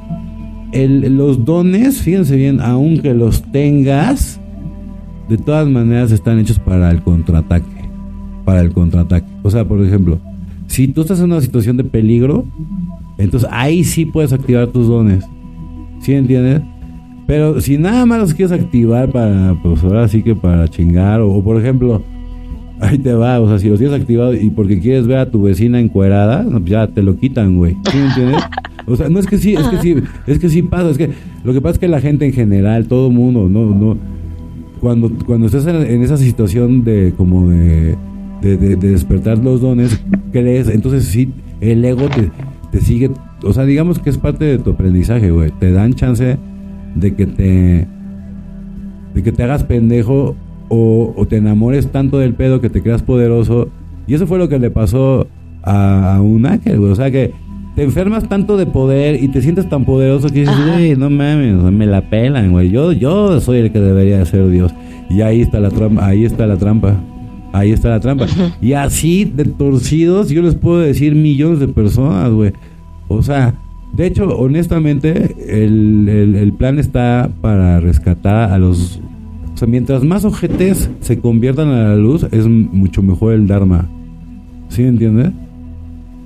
[0.73, 4.41] El, los dones, fíjense bien, aunque los tengas,
[5.29, 7.67] de todas maneras están hechos para el contraataque.
[8.45, 9.27] Para el contraataque.
[9.43, 10.19] O sea, por ejemplo,
[10.67, 12.47] si tú estás en una situación de peligro,
[13.19, 15.25] entonces ahí sí puedes activar tus dones.
[16.01, 16.63] ¿Sí entiendes?
[17.27, 21.43] Pero si nada más los quieres activar para, pues ahora sí que para chingar, o
[21.43, 22.03] por ejemplo,
[22.83, 25.43] Ahí te va, o sea, si los tienes activado y porque quieres ver a tu
[25.43, 27.77] vecina encuerada, pues ya te lo quitan, güey.
[27.91, 28.43] ¿Sí me entiendes?
[28.87, 29.95] O sea, no es que sí, es que sí,
[30.27, 31.11] es que sí pasa, es que
[31.45, 33.97] lo que pasa es que la gente en general, todo mundo, no, no,
[34.81, 37.97] cuando, cuando estás en, esa situación de como de,
[38.41, 40.03] de, despertar los dones,
[40.33, 41.31] crees, entonces sí,
[41.61, 42.09] el ego
[42.73, 43.13] te sigue,
[43.45, 45.53] o sea, digamos que es parte de tu aprendizaje, güey.
[45.61, 46.37] Te dan chance
[46.95, 47.87] de que te,
[49.15, 50.37] de que te hagas pendejo
[50.75, 53.69] o, te enamores tanto del pedo que te creas poderoso.
[54.07, 55.27] Y eso fue lo que le pasó
[55.63, 56.91] a, un ángel, güey.
[56.91, 57.33] O sea que
[57.77, 61.57] te enfermas tanto de poder y te sientes tan poderoso que dices, güey, no mames,
[61.73, 62.71] me la pelan, güey.
[62.71, 64.73] Yo, yo soy el que debería ser Dios.
[65.11, 66.97] Y ahí está la trampa, ahí está la trampa.
[67.53, 68.27] Ahí está la trampa.
[68.63, 72.53] Y así de torcidos, yo les puedo decir millones de personas, güey.
[73.09, 73.55] O sea,
[73.93, 79.03] de hecho, honestamente, el, el plan está para rescatar a los
[79.67, 83.89] mientras más ojetes se conviertan a la luz, es mucho mejor el Dharma.
[84.69, 85.33] ¿Sí entiendes?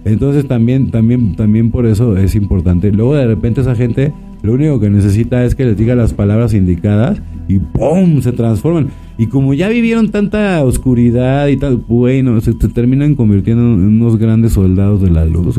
[0.04, 2.92] Entonces también, también, también por eso es importante.
[2.92, 6.54] Luego de repente esa gente lo único que necesita es que les diga las palabras
[6.54, 8.20] indicadas y ¡pum!
[8.20, 8.88] se transforman.
[9.18, 14.18] Y como ya vivieron tanta oscuridad y tal, bueno, se, se terminan convirtiendo en unos
[14.18, 15.58] grandes soldados de la luz.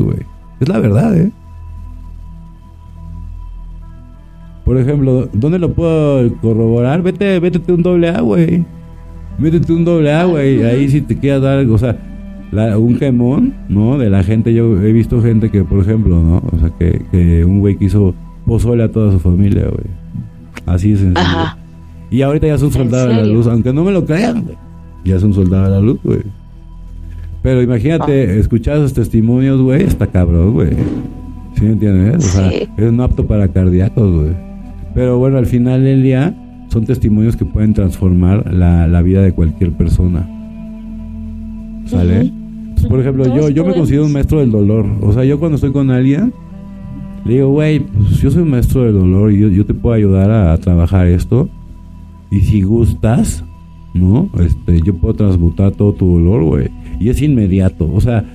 [0.59, 1.31] Es la verdad, ¿eh?
[4.67, 7.01] Por ejemplo, ¿dónde lo puedo corroborar?
[7.01, 8.65] Vete, vete un doble A, güey.
[9.39, 10.61] Métete un doble A, güey.
[10.61, 11.97] Ahí si te quieres dar, o sea,
[12.77, 13.97] un quemón, ¿no?
[13.97, 14.53] De la gente.
[14.53, 16.43] Yo he visto gente que, por ejemplo, ¿no?
[16.51, 18.13] O sea, que, que un güey que hizo
[18.45, 19.87] pozole a toda su familia, güey.
[20.65, 21.21] Así es sencillo.
[21.21, 21.57] Ajá.
[22.11, 24.57] Y ahorita ya es un soldado de la luz, aunque no me lo crean, güey.
[25.05, 26.23] Ya es un soldado de la luz, güey.
[27.41, 28.33] Pero imagínate, ah.
[28.33, 30.71] escuchar esos testimonios, güey, está cabrón, güey.
[31.53, 32.25] ¿Sí me entiendes?
[32.25, 34.47] O sea, es no apto para cardíacos, güey.
[34.97, 36.33] Pero bueno, al final del día
[36.69, 40.27] son testimonios que pueden transformar la, la vida de cualquier persona.
[41.85, 42.33] ¿Sale?
[42.73, 44.87] Pues, por ejemplo, yo, yo me considero un maestro del dolor.
[45.01, 46.33] O sea, yo cuando estoy con alguien,
[47.25, 50.31] Le digo, güey, pues yo soy un maestro del dolor y yo, te puedo ayudar
[50.31, 51.47] a, trabajar esto.
[52.31, 53.43] Y si gustas,
[53.93, 54.31] ¿no?
[54.39, 56.69] Este, yo puedo transmutar todo tu dolor, güey.
[56.99, 57.87] Y es inmediato.
[57.93, 58.25] O sea,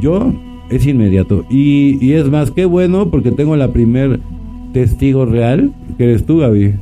[0.00, 0.32] yo
[0.70, 1.44] es inmediato.
[1.50, 4.20] Y, y es más, qué bueno porque tengo la primer
[4.74, 6.74] testigo real, que eres tú, Gaby.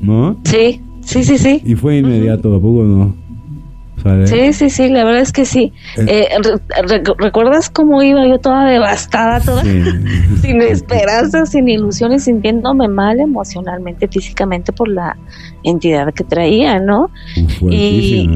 [0.00, 0.38] ¿No?
[0.44, 1.60] Sí, sí, sí, sí.
[1.64, 3.26] Y fue inmediato, ¿a poco no?
[4.26, 5.72] Sí, sí, sí, la verdad es que sí.
[5.96, 9.62] Eh, eh ¿Recuerdas cómo iba yo toda devastada, toda
[10.42, 15.16] sin esperanza, sin ilusiones, sintiéndome mal emocionalmente, físicamente por la
[15.64, 17.10] entidad que traía, ¿no?
[17.68, 18.28] Y,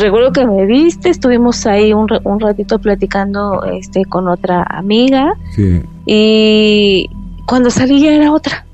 [0.00, 5.80] recuerdo que me viste, estuvimos ahí un, un ratito platicando este con otra amiga sí.
[6.06, 7.08] y
[7.46, 8.64] cuando salí ya era otra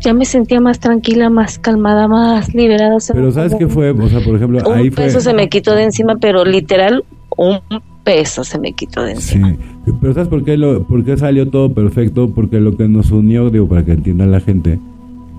[0.00, 2.96] ya me sentía más tranquila, más calmada, más liberada.
[3.12, 3.90] pero ¿sabes qué fue?
[3.90, 7.04] O sea, por ejemplo, un peso se me quitó de encima, pero literal
[7.36, 7.58] un
[8.04, 9.50] peso se me quitó de encima.
[9.50, 9.92] Sí.
[10.00, 12.30] Pero ¿sabes por qué, lo, por qué salió todo perfecto?
[12.34, 14.78] Porque lo que nos unió, digo, para que entienda la gente,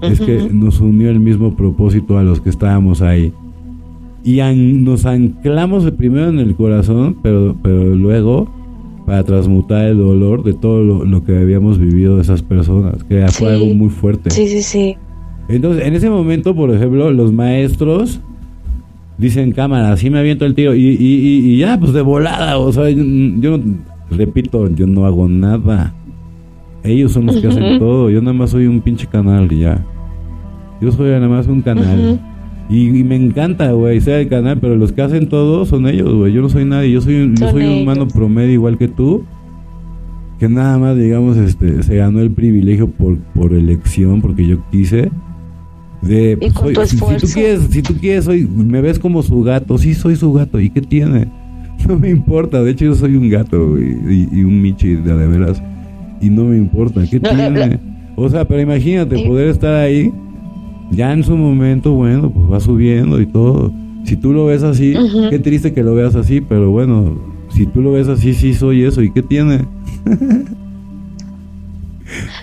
[0.02, 3.34] es que nos unió el mismo propósito a los que estábamos ahí.
[4.23, 8.49] Y nos anclamos primero en el corazón, pero, pero luego
[9.07, 13.53] para transmutar el dolor de todo lo, que habíamos vivido de esas personas, que fue
[13.53, 14.29] algo muy fuerte.
[14.31, 14.97] Sí, sí, sí.
[15.47, 18.19] Entonces, en ese momento, por ejemplo, los maestros
[19.17, 22.69] dicen cámara, así me aviento el tiro y, y, y, ya, pues de volada, o
[22.73, 23.63] sea, yo, no,
[24.11, 25.95] repito, yo no hago nada.
[26.84, 29.85] Ellos son los que hacen todo, yo nada más soy un pinche canal y ya.
[30.81, 32.19] Yo soy nada más un canal.
[32.69, 36.34] Y, me encanta, güey, sea el canal, pero los que hacen todo son ellos, güey.
[36.34, 39.23] Yo no soy nadie, yo soy, yo soy un humano promedio igual que tú,
[40.38, 45.10] que nada más, digamos, este, se ganó el privilegio por, por elección, porque yo quise.
[46.02, 49.94] De, pues, si, tú quieres, si tú quieres, soy, me ves como su gato, sí
[49.94, 51.27] soy su gato, ¿y qué tiene?
[51.88, 55.27] No me importa, de hecho yo soy un gato, güey, y, un michi de, de
[55.27, 55.61] veras,
[56.19, 57.80] y no me importa, ¿qué tiene?
[58.15, 60.11] O sea, pero imagínate poder estar ahí
[60.91, 63.72] ya en su momento, bueno, pues va subiendo y todo.
[64.05, 64.95] Si tú lo ves así,
[65.30, 67.18] qué triste que lo veas así, pero bueno,
[67.49, 69.01] si tú lo ves así, sí soy eso.
[69.01, 69.65] ¿Y qué tiene?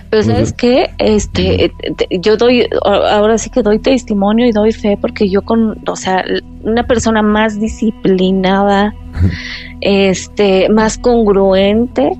[0.09, 1.71] Pero sabes qué, este,
[2.09, 6.23] yo doy, ahora sí que doy testimonio y doy fe porque yo con, o sea,
[6.63, 8.93] una persona más disciplinada,
[9.81, 12.11] este, más congruente,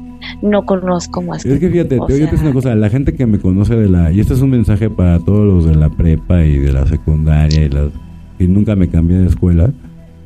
[0.41, 1.45] no conozco más.
[1.45, 4.19] Es que fíjate, te digo una cosa, la gente que me conoce de la, y
[4.19, 7.69] este es un mensaje para todos los de la prepa y de la secundaria y
[7.69, 7.89] las
[8.38, 9.72] que nunca me cambié de escuela.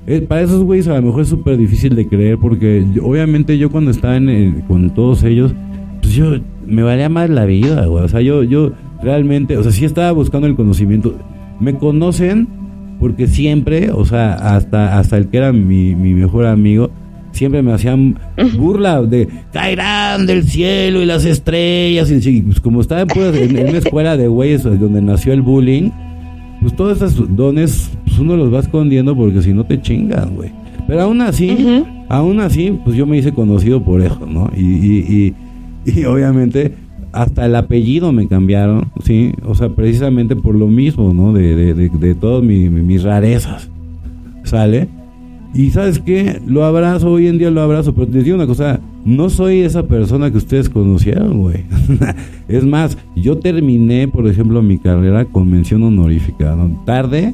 [0.08, 3.70] Eh, para esos güeyes a lo mejor es súper difícil de creer porque obviamente yo
[3.70, 5.54] cuando estaba en con todos ellos,
[6.02, 8.04] pues yo me valía más la vida, güey.
[8.04, 8.72] O sea, yo, yo
[9.04, 11.16] realmente, o sea, sí estaba buscando el conocimiento.
[11.60, 12.48] Me conocen
[13.00, 16.90] porque siempre, o sea, hasta, hasta el que era mi, mi mejor amigo,
[17.40, 18.20] siempre me hacían
[18.58, 22.12] burla de caerán del cielo y las estrellas.
[22.12, 25.90] Y, pues, como estaba en, una escuela de güeyes donde nació el bullying,
[26.60, 30.52] pues todos esos dones pues uno los va escondiendo porque si no te chingan, güey.
[30.86, 34.52] Pero aún así, aún así, pues yo me hice conocido por eso, ¿no?
[34.58, 35.34] Y, y,
[35.86, 36.74] y, obviamente
[37.12, 39.32] hasta el apellido me cambiaron, ¿sí?
[39.46, 41.32] O sea, precisamente por lo mismo, ¿no?
[41.32, 43.70] De, de, de, de todas mis rarezas,
[44.44, 44.90] ¿sale?
[45.54, 48.80] Y sabes qué, lo abrazo, hoy en día lo abrazo, pero te digo una cosa,
[49.04, 51.64] no soy esa persona que ustedes conocieron, güey.
[52.48, 56.56] es más, yo terminé, por ejemplo, mi carrera con mención honorífica,
[56.86, 57.34] tarde,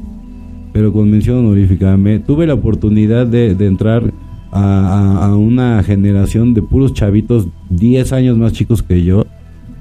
[0.72, 1.98] pero con mención honorífica.
[1.98, 4.14] Me, tuve la oportunidad de, entrar
[4.52, 9.26] a, una generación de puros chavitos 10 años más chicos que yo,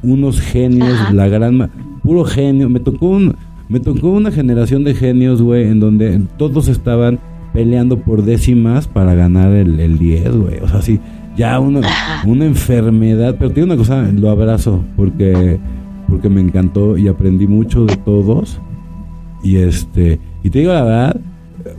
[0.03, 1.71] unos genios, la gran...
[2.03, 3.37] Puro genio, me tocó un...
[3.67, 7.19] Me tocó una generación de genios, güey, en donde todos estaban
[7.55, 10.59] peleando por décimas para ganar el, el 10, güey.
[10.61, 11.01] O sea, sí,
[11.37, 11.81] ya una,
[12.27, 13.37] una enfermedad.
[13.39, 15.59] Pero tiene una cosa, lo abrazo porque,
[16.09, 18.61] porque me encantó y aprendí mucho de todos.
[19.43, 21.21] Y este, y te digo la verdad,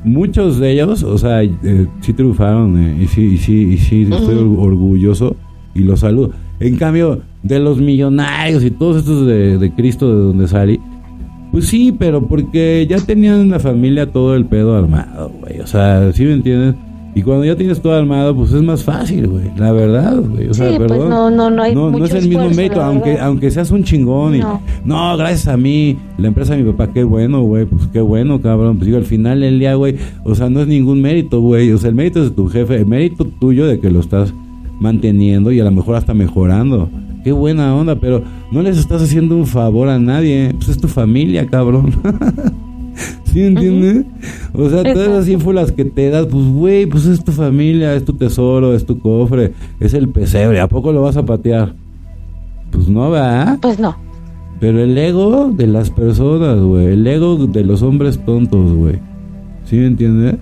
[0.03, 4.03] muchos de ellos, o sea, eh, sí triunfaron eh, y sí, y sí, y sí,
[4.03, 5.35] estoy orgulloso
[5.73, 6.31] y los saludo.
[6.59, 10.79] En cambio, de los millonarios y todos estos de, de Cristo de donde salí,
[11.55, 15.61] pues sí, pero porque ya tenían en la familia todo el pedo armado, güey.
[15.61, 16.75] O sea, ¿sí me entiendes?
[17.15, 19.45] Y cuando ya tienes todo armado, pues es más fácil, güey.
[19.55, 20.49] La verdad, güey.
[20.49, 20.97] O sea, sí, perdón.
[20.97, 23.85] Pues no, no, no, hay no, no es el mismo mérito, aunque, aunque seas un
[23.85, 24.35] chingón.
[24.35, 24.41] Y,
[24.83, 25.15] no.
[25.15, 27.63] gracias a mí, la empresa de mi papá, qué bueno, güey.
[27.63, 28.75] Pues qué bueno, cabrón.
[28.75, 29.95] Pues digo, al final del día, güey.
[30.25, 31.71] O sea, no es ningún mérito, güey.
[31.71, 32.75] O sea, el mérito es de tu jefe.
[32.75, 34.33] El mérito tuyo de que lo estás
[34.81, 36.89] manteniendo y a lo mejor hasta mejorando
[37.25, 38.21] qué buena onda, pero
[38.51, 41.91] no les estás haciendo un favor a nadie, pues es tu familia, cabrón.
[43.25, 44.05] ¿Sí entiendes?
[44.53, 48.05] O sea, todas las ínfulas que te das, pues güey, pues es tu familia, es
[48.05, 51.73] tu tesoro, es tu cofre, es el pesebre, ¿a poco lo vas a patear?
[52.71, 53.57] Pues no va.
[53.59, 53.95] Pues no.
[54.59, 56.85] Pero el ego de las personas, güey.
[56.93, 58.99] El ego de los hombres tontos, güey.
[59.63, 60.35] ¿Sí me entiendes?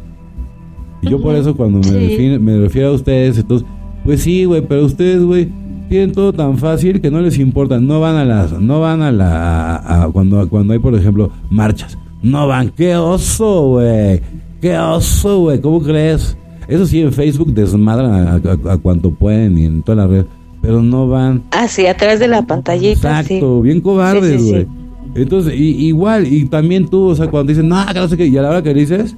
[1.01, 3.65] Y yo por eso cuando me, me refiero a ustedes, entonces,
[4.03, 5.49] pues sí, güey, pero ustedes, güey,
[5.89, 7.79] tienen todo tan fácil que no les importa.
[7.79, 11.97] No van a las, no van a la, cuando, cuando hay, por ejemplo, marchas.
[12.21, 12.69] No van.
[12.69, 14.21] ¡Qué oso, güey!
[14.61, 15.59] ¡Qué oso, güey!
[15.59, 16.37] ¿Cómo crees?
[16.67, 20.25] Eso sí, en Facebook desmadran a, a, cuanto pueden y en toda la red,
[20.61, 21.43] pero no van.
[21.51, 23.19] Ah, sí, atrás de la pantallita.
[23.19, 24.67] Exacto, bien cobardes, güey.
[25.15, 28.37] Entonces, igual, y también tú, o sea, cuando dicen, no, que no sé qué, y
[28.37, 29.15] a la hora que dices,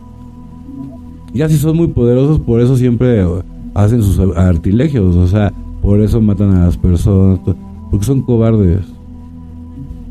[1.34, 3.24] ya si son muy poderosos, por eso siempre
[3.74, 5.54] hacen sus artilegios, o sea,
[5.86, 7.40] por eso matan a las personas,
[7.92, 8.82] porque son cobardes.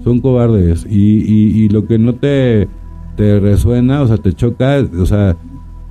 [0.04, 0.86] Son cobardes.
[0.88, 2.68] Y, y, lo que no te,
[3.16, 5.36] te resuena, o sea, te choca, o sea,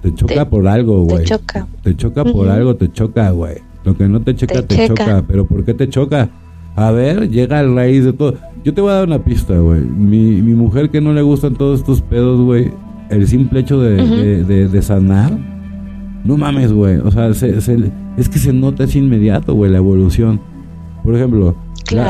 [0.01, 1.18] te choca por algo, güey.
[1.18, 1.68] Te choca.
[1.81, 3.57] Te choca por algo, te choca, güey.
[3.84, 5.22] Lo que no te choca, te, choca.
[5.27, 6.30] Pero ¿por qué te choca?
[6.77, 8.35] A ver, llega al raíz de todo.
[8.64, 9.81] Yo te voy a dar una pista, güey.
[9.81, 12.72] Mi, mi mujer que no le gustan todos estos pedos, güey.
[13.10, 15.38] El simple hecho de, de sanar
[16.23, 16.97] no mames, güey.
[16.97, 17.31] O sea,
[18.18, 20.40] es que se nota, es inmediato, güey, la evolución.
[21.03, 21.56] Por ejemplo,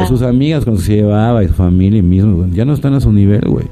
[0.07, 3.41] sus amigas con se llevaba y su familia mismo, ya no están a su nivel,
[3.47, 3.65] güey.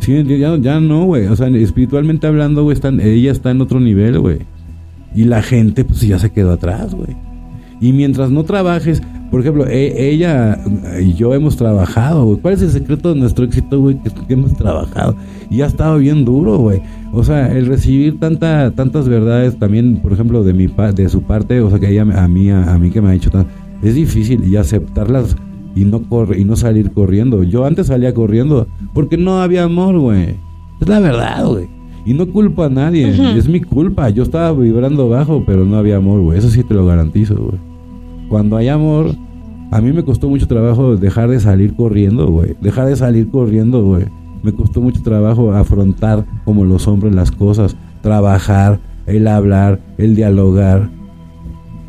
[0.00, 1.26] Sí, ya, ya no, güey.
[1.26, 4.38] O sea, espiritualmente hablando, güey, están, ella está en otro nivel, güey.
[5.14, 7.16] Y la gente, pues ya se quedó atrás, güey.
[7.80, 10.58] Y mientras no trabajes, por ejemplo, e, ella
[11.00, 12.38] y yo hemos trabajado, güey.
[12.38, 13.98] ¿Cuál es el secreto de nuestro éxito, güey?
[13.98, 15.14] Que, hemos trabajado.
[15.50, 16.80] Y ha estado bien duro, güey.
[17.12, 21.60] O sea, el recibir tanta, tantas verdades también, por ejemplo, de mi de su parte,
[21.60, 23.50] o sea, que ella a mí, a, mí que me ha dicho tanto,
[23.82, 25.36] es difícil y aceptarlas
[25.74, 27.42] y no corre, y no salir corriendo.
[27.42, 30.36] Yo antes salía corriendo porque no había amor, güey.
[30.80, 31.68] Es la verdad, güey.
[32.06, 34.08] Y no culpo a nadie, es mi culpa.
[34.08, 36.38] Yo estaba vibrando bajo, pero no había amor, güey.
[36.38, 37.67] Eso sí te lo garantizo, güey.
[38.28, 39.14] Cuando hay amor,
[39.70, 42.56] a mí me costó mucho trabajo dejar de salir corriendo, güey.
[42.60, 44.04] Dejar de salir corriendo, güey.
[44.42, 50.88] Me costó mucho trabajo afrontar como los hombres las cosas, trabajar, el hablar, el dialogar.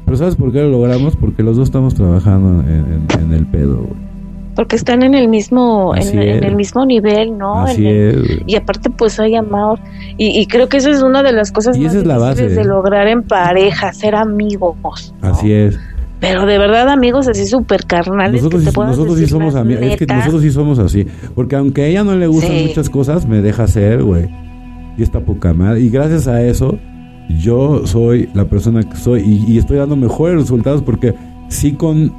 [0.05, 1.15] Pero ¿sabes por qué lo logramos?
[1.15, 4.09] Porque los dos estamos trabajando en, el pedo, güey.
[4.55, 7.61] Porque están en el mismo en, el mismo nivel, ¿no?
[7.61, 9.79] Así es, y aparte pues hay amor
[10.17, 13.93] y, creo que eso es una de las cosas más difíciles de lograr en pareja,
[13.93, 15.13] ser amigos.
[15.21, 15.79] Así es.
[16.19, 18.43] Pero de verdad, amigos, así súper carnales.
[18.43, 19.83] Nosotros, sí, nosotros sí somos amigos.
[19.83, 21.05] Es que nosotros sí somos así.
[21.33, 24.27] Porque aunque a ella no le gustan muchas cosas, me deja ser, güey.
[24.97, 25.79] Y está poca madre.
[25.79, 26.77] Y gracias a eso,
[27.39, 29.21] yo soy la persona que soy.
[29.47, 31.15] Y, estoy dando mejores resultados porque
[31.47, 32.13] sí con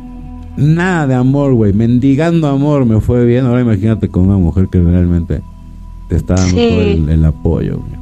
[0.57, 1.75] nada de amor, güey.
[1.75, 3.45] Mendigando amor me fue bien.
[3.45, 5.43] Ahora imagínate con una mujer que realmente
[6.09, 8.00] te está dando todo el, el apoyo, güey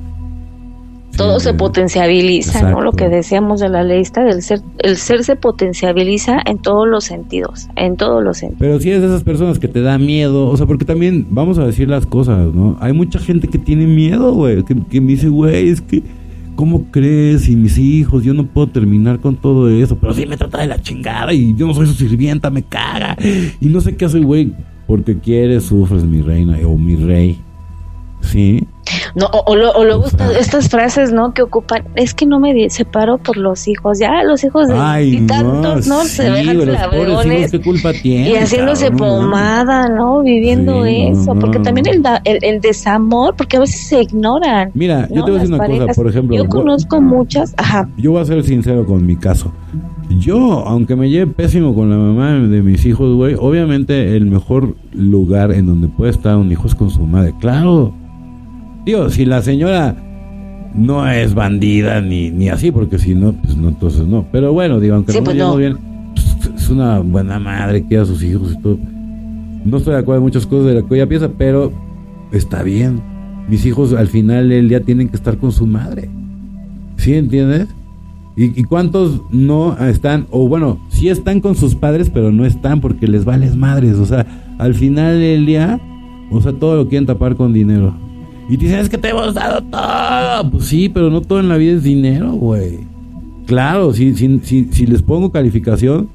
[1.19, 2.81] todo se potenciabiliza, ¿no?
[2.81, 6.87] Lo que decíamos de la ley está del ser, el ser se potenciabiliza en todos
[6.87, 8.61] los sentidos, en todos los sentidos.
[8.61, 11.59] Pero si es de esas personas que te da miedo, o sea, porque también vamos
[11.59, 12.79] a decir las cosas, ¿no?
[12.81, 16.03] Hay mucha gente que tiene miedo, güey, que, me dice, güey, es que
[16.55, 17.49] ¿cómo crees?
[17.49, 20.69] Y mis hijos, yo no puedo terminar con todo eso, pero sí me trata de
[20.69, 23.17] la chingada y yo no soy su sirvienta, me caga.
[23.61, 24.53] Y no sé qué hace, güey,
[24.87, 27.39] porque quieres, sufres, mi reina o mi rey.
[28.21, 28.67] ¿Sí?
[29.15, 30.05] No, o, o, luego
[30.39, 31.33] estas frases, ¿no?
[31.33, 35.27] Que ocupan, es que no me separo por los hijos, ya los hijos de Ay,
[35.27, 36.05] tantos, ¿no?
[36.05, 40.23] se dejan los ¿qué culpa tienen, y haciéndose pomada, ¿no?
[40.23, 42.03] Viviendo eso, porque también el,
[42.43, 44.71] el, desamor, porque a veces se ignoran.
[44.75, 46.37] Mira, yo te voy a decir una cosa, por ejemplo.
[46.37, 47.89] Yo conozco muchas, ajá.
[47.97, 49.53] Yo voy a ser sincero con mi caso.
[50.09, 54.75] Yo, aunque me lleve pésimo con la mamá de mis hijos, güey, obviamente el mejor
[54.93, 57.35] lugar en donde puede estar un hijo es con su madre.
[57.39, 57.93] Claro,
[58.89, 59.95] Digo, si la señora
[60.75, 64.25] no es bandida ni, ni así, porque si no, pues no, entonces no.
[64.33, 65.57] Pero bueno, digo, aunque no pues no.
[65.57, 65.77] bien,
[66.15, 68.79] pues, es una buena madre que a sus hijos y todo.
[69.67, 71.71] No estoy de acuerdo en muchas cosas de la que ella piensa, pero
[72.33, 73.03] está bien.
[73.47, 76.09] Mis hijos al final del día tienen que estar con su madre.
[76.97, 77.69] ¿Sí entiendes?
[78.37, 83.07] ¿Y, cuántos no están, o bueno, sí están con sus padres, pero no están porque
[83.07, 83.97] les vales madres?
[83.97, 84.25] O sea,
[84.57, 85.79] al final del día,
[86.31, 88.08] o sea, todo lo quieren tapar con dinero.
[88.49, 90.51] Y dicen, es que te hemos dado todo.
[90.51, 92.79] Pues sí, pero no todo en la vida es dinero, güey.
[93.47, 96.09] Claro, si, si, si, les pongo calificación,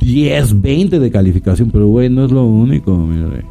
[0.00, 3.44] 10, 20 de calificación, pero güey, no es lo único, mire.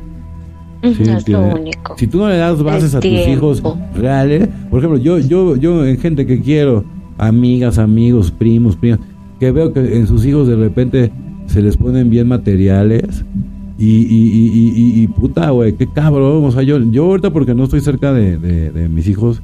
[0.81, 1.95] no es lo único.
[1.97, 3.63] Si tú no le das bases a tus hijos
[3.95, 6.85] reales, por ejemplo, yo, yo, yo en gente que quiero,
[7.17, 8.99] amigas, amigos, primos, primas,
[9.39, 11.11] que veo que en sus hijos de repente
[11.47, 13.25] se les ponen bien materiales,
[13.77, 16.45] y, y, y, y, puta, güey, qué cabrón.
[16.45, 19.41] O sea, yo, yo ahorita porque no estoy cerca de, de, mis hijos,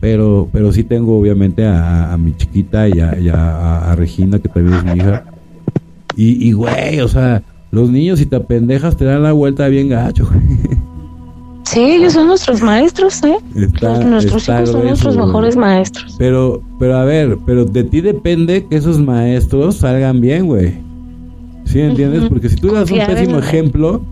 [0.00, 4.84] pero, pero sí tengo obviamente a, mi chiquita y, a, a, Regina, que también es
[4.84, 5.24] mi hija.
[6.16, 9.88] Y, y, güey, o sea, los niños si te apendejas te dan la vuelta bien
[9.88, 10.74] gacho, güey.
[11.64, 13.36] Sí, ellos son nuestros maestros, ¿eh?
[14.04, 16.14] nuestros hijos son nuestros mejores maestros.
[16.18, 20.83] Pero, pero a ver, pero de ti depende que esos maestros salgan bien, güey.
[21.64, 22.28] ¿Sí entiendes?
[22.28, 24.02] Porque si tú das un pésimo ejemplo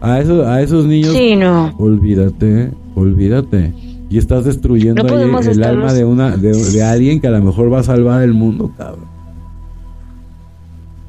[0.00, 1.74] a esos, a esos niños, sí, no.
[1.78, 3.72] olvídate, olvídate.
[4.10, 7.80] Y estás destruyendo el alma de una de, de alguien que a lo mejor va
[7.80, 9.18] a salvar el mundo, cabrón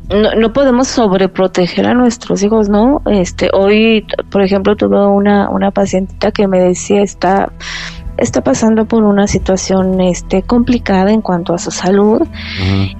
[0.10, 3.02] no, no podemos sobreproteger a nuestros hijos, ¿no?
[3.06, 7.52] Este, hoy, por ejemplo, tuve una, una pacientita que me decía, está
[8.20, 12.22] está pasando por una situación este complicada en cuanto a su salud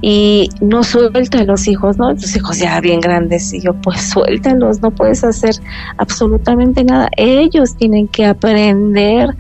[0.02, 2.12] y no suelta a los hijos, ¿no?
[2.12, 5.56] Los hijos ya bien grandes y yo pues suéltalos, no puedes hacer
[5.98, 7.10] absolutamente nada.
[7.18, 9.36] Ellos tienen que aprender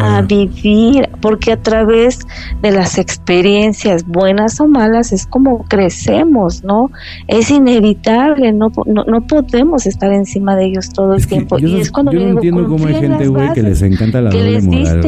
[0.00, 2.20] a vivir porque a través
[2.62, 6.90] de las experiencias buenas o malas es como crecemos, ¿no?
[7.28, 11.58] Es inevitable, no, no, podemos estar encima de ellos todo el tiempo.
[11.58, 14.62] y es cuando yo no entiendo cómo hay gente, güey, que les encanta la doble
[14.62, 15.00] moral.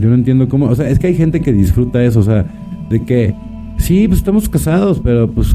[0.00, 2.44] Yo no entiendo cómo, o sea, es que hay gente que disfruta eso, o sea,
[2.90, 3.34] de que
[3.78, 5.54] sí, pues estamos casados, pero pues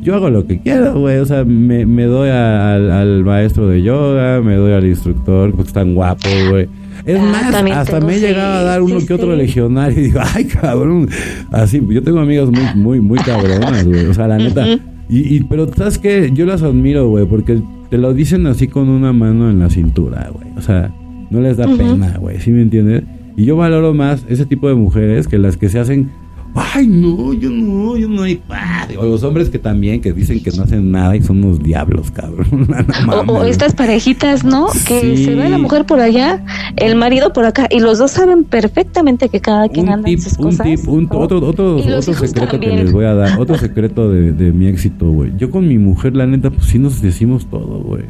[0.00, 4.40] yo hago lo que quiero, güey, o sea, me, me doy al, maestro de yoga,
[4.40, 6.68] me doy al instructor, porque están guapos, güey.
[7.04, 10.44] Es más, hasta me he llegado a dar uno que otro legionario y digo, ay,
[10.44, 11.08] cabrón.
[11.50, 14.06] Así, yo tengo amigas muy, muy, muy cabronas, güey.
[14.06, 14.66] O sea, la neta.
[15.08, 16.30] Y, y, pero, ¿sabes qué?
[16.34, 20.30] Yo las admiro, güey, porque te lo dicen así con una mano en la cintura,
[20.32, 20.48] güey.
[20.56, 20.92] O sea,
[21.30, 22.40] no les da pena, güey.
[22.40, 23.04] ¿Sí me entiendes?
[23.38, 26.10] Y yo valoro más ese tipo de mujeres que las que se hacen,
[26.56, 28.96] ay, no, yo no, yo no hay padre.
[28.98, 32.10] O los hombres que también, que dicen que no hacen nada y son unos diablos,
[32.10, 32.66] cabrón.
[33.28, 34.66] o, estas parejitas, ¿no?
[34.88, 36.44] Que se ve la mujer por allá,
[36.74, 40.36] el marido por acá, y los dos saben perfectamente que cada quien anda en sus
[40.36, 40.66] cosas.
[40.66, 44.50] Un tip, otro, otro, otro secreto que les voy a dar, otro secreto de, de
[44.50, 45.32] mi éxito, güey.
[45.38, 48.02] Yo con mi mujer, la neta, pues sí nos decimos todo, güey.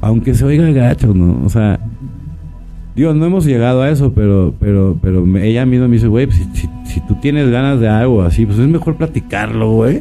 [0.00, 1.44] Aunque se oiga gacho, ¿no?
[1.44, 1.80] O sea,
[2.94, 6.38] Digo, no hemos llegado a eso, pero pero pero ella misma me dice, güey, pues,
[6.52, 10.00] si, si, tú tienes ganas de algo así, pues es mejor platicarlo, güey.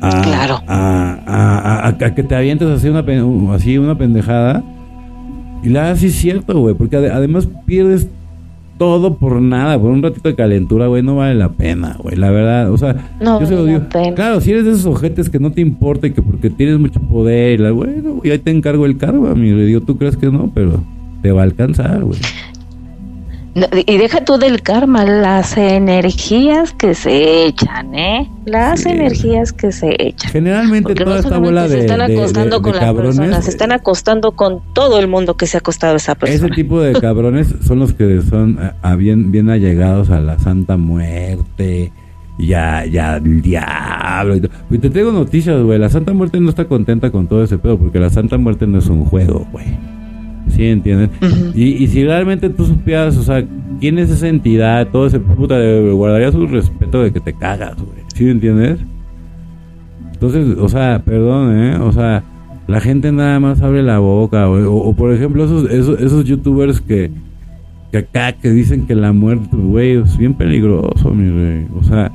[0.00, 0.62] claro.
[0.66, 3.04] A, que te avientes así una,
[3.54, 4.64] así una pendejada.
[5.62, 8.08] Y la sí es cierto, güey, porque además pierdes
[8.78, 12.30] todo por nada, por un ratito de calentura, güey, no vale la pena, güey, la
[12.30, 13.80] verdad, o sea, yo se lo digo,
[14.14, 17.00] claro, si eres de esos ojetes que no te importa y que porque tienes mucho
[17.00, 20.30] poder, y la, bueno, y ahí te encargo el cargo, amigo, digo, tú crees que
[20.30, 20.80] no, pero
[21.22, 22.18] te va a alcanzar, güey.
[23.86, 28.30] y deja tú del karma, las energías que se echan, ¿eh?
[28.44, 30.30] Las energías que se echan.
[30.30, 34.60] Generalmente toda esta bola de, se están acostando con las personas, se están acostando con
[34.74, 36.46] todo el mundo que se ha acostado esa persona.
[36.46, 40.76] Ese tipo de cabrones son los que son a, bien, bien allegados a la Santa
[40.76, 41.92] Muerte,
[42.38, 44.36] ya, ya, el diablo.
[44.70, 45.78] Y, te tengo noticias, güey.
[45.78, 48.78] La Santa Muerte no está contenta con todo ese pedo, porque la Santa Muerte no
[48.78, 49.66] es un juego, güey.
[50.58, 51.10] ¿Sí entiendes?
[51.54, 53.44] y, si realmente tú supieras, o sea,
[53.78, 55.56] quién es esa entidad, todo ese puta,
[55.92, 58.02] guardaría su respeto de que te cagas, güey.
[58.12, 58.80] ¿Sí entiendes?
[60.14, 61.76] Entonces, o sea, perdón, ¿eh?
[61.76, 62.24] O sea,
[62.66, 64.64] la gente nada más abre la boca, güey.
[64.66, 67.12] O, por ejemplo, esos, esos, esos youtubers que,
[67.92, 71.68] que acá, que dicen que la muerte, güey, es bien peligroso, mi rey.
[71.78, 72.10] O sea,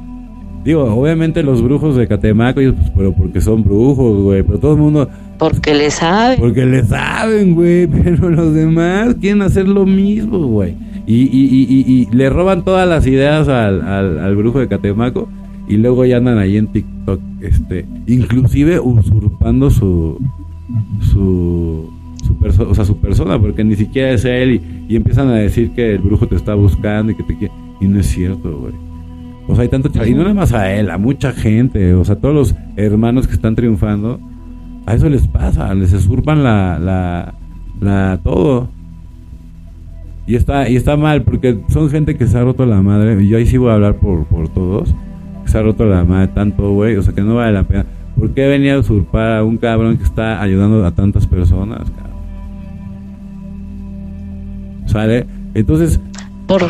[0.64, 4.44] Digo, obviamente los brujos de Catemaco, pues, pero porque son brujos, güey.
[4.44, 5.10] Pero todo el mundo.
[5.38, 6.40] Porque le saben.
[6.40, 7.88] Porque le saben, güey.
[8.03, 10.76] Pero los demás quieren hacer lo mismo, güey.
[11.06, 15.27] Y, y, y, y, le roban todas las ideas al, al, brujo de Catemaco.
[15.68, 20.19] Y luego ya andan ahí en TikTok, este, inclusive usurpando su,
[21.02, 21.90] su,
[22.22, 24.61] su, o sea, su persona, porque ni siquiera es él.
[24.88, 27.53] Y, y empiezan a decir que el brujo te está buscando y que te quiere.
[27.81, 28.93] Y no es cierto, güey.
[29.48, 32.15] O sea, hay tanto y no nada más a él, a mucha gente, o sea,
[32.15, 34.20] todos los hermanos que están triunfando,
[34.86, 37.34] a eso les pasa, les usurpan la, la,
[37.82, 38.70] la todo.
[40.26, 43.28] Y está, y está mal, porque son gente que se ha roto la madre, y
[43.28, 44.95] yo ahí sí voy a hablar por, por todos,
[45.44, 47.86] que se ha roto la madre tanto, güey, o sea, que no vale la pena.
[48.18, 52.14] ¿Por qué venía a usurpar a un cabrón que está ayudando a tantas personas, cabrón?
[54.86, 55.26] ¿Sale?
[55.53, 55.99] Entonces...
[56.48, 56.61] Por,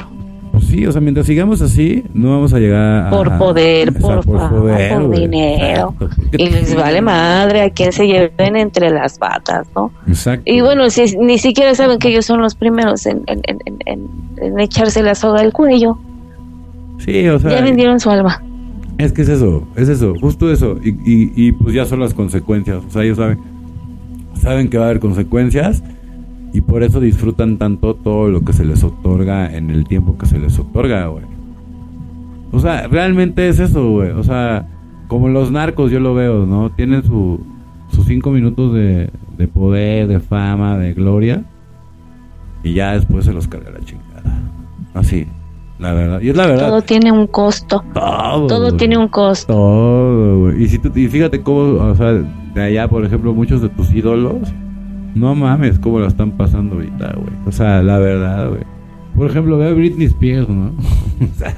[0.54, 3.10] pues sí, o sea, mientras sigamos así, no vamos a llegar a...
[3.10, 5.96] Por poder, por, poder, por dinero.
[6.32, 9.92] y les vale madre a quien se lleven entre las patas, ¿no?
[10.06, 10.44] Exacto.
[10.46, 13.42] Y bueno, si, ni siquiera saben que ellos son los primeros en, en,
[13.86, 14.08] en,
[14.38, 15.98] en echarse la soga al cuello.
[17.00, 17.50] Sí, o sea...
[17.50, 18.44] Ya vendieron su alma.
[19.00, 20.78] Es que es eso, es eso, justo eso.
[20.84, 22.84] Y, y, y pues ya son las consecuencias.
[22.88, 23.40] O sea, ellos saben,
[24.40, 25.82] saben que va a haber consecuencias
[26.54, 30.28] y por eso disfrutan tanto todo lo que se les otorga en el tiempo que
[30.28, 31.26] se les otorga, güey.
[32.52, 34.12] O sea, realmente es eso, güey.
[34.12, 34.68] O sea,
[35.08, 36.70] como los narcos yo lo veo, ¿no?
[36.70, 37.40] Tienen su,
[37.90, 41.44] sus cinco minutos de, de poder, de fama, de gloria,
[42.64, 44.42] y ya después se los carga la chingada.
[44.94, 45.28] Así,
[45.80, 46.22] la verdad.
[46.22, 46.68] Y es la verdad.
[46.70, 47.84] Todo tiene un costo.
[47.94, 48.48] Todo.
[48.48, 49.52] Todo tiene un costo.
[49.52, 50.64] Todo, güey.
[50.64, 53.92] Y, si tú, y fíjate cómo, o sea, de allá, por ejemplo, muchos de tus
[53.92, 54.54] ídolos,
[55.16, 57.34] no mames cómo la están pasando ahorita, güey.
[57.46, 58.64] O sea, la verdad, güey.
[59.16, 60.68] Por ejemplo, ve a Britney Spears, ¿no?
[61.22, 61.56] o sea,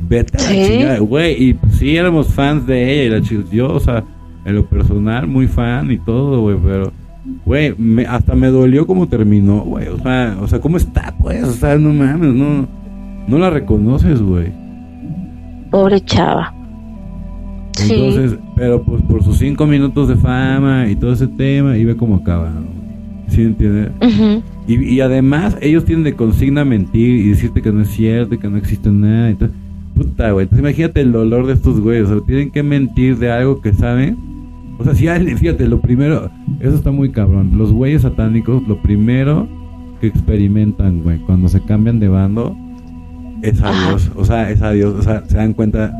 [0.00, 1.42] vete a la chingada, güey.
[1.42, 4.04] Y pues, sí éramos fans de ella y la chica, yo, o sea,
[4.44, 6.92] en lo personal, muy fan y todo, güey, pero
[7.44, 7.74] Güey,
[8.08, 9.88] hasta me dolió cómo terminó, güey.
[9.88, 11.44] O sea, o sea, ¿cómo está, pues?
[11.44, 12.66] O sea, no mames, no,
[13.26, 14.52] no la reconoces, güey.
[15.70, 16.54] Pobre chava.
[17.88, 21.96] Entonces, pero pues por sus cinco minutos de fama y todo ese tema, y ve
[21.96, 22.52] cómo acaba.
[23.28, 23.92] ¿Sí entiendes?
[24.66, 28.48] y, además, ellos tienen de consigna mentir y decirte que no es cierto y que
[28.48, 29.30] no existe nada.
[29.30, 29.56] Entonces,
[29.94, 30.44] puta, güey.
[30.44, 32.08] Entonces, imagínate el dolor de estos güeyes.
[32.08, 34.30] O sea, tienen que mentir de algo que saben
[34.80, 37.50] o sea, si fíjate, lo primero, eso está muy cabrón.
[37.58, 39.46] Los güeyes satánicos, lo primero
[40.00, 42.56] que experimentan, güey, cuando se cambian de bando,
[43.42, 44.10] es a Dios.
[44.16, 44.94] O sea, es a Dios.
[44.98, 45.92] O sea, se dan cuenta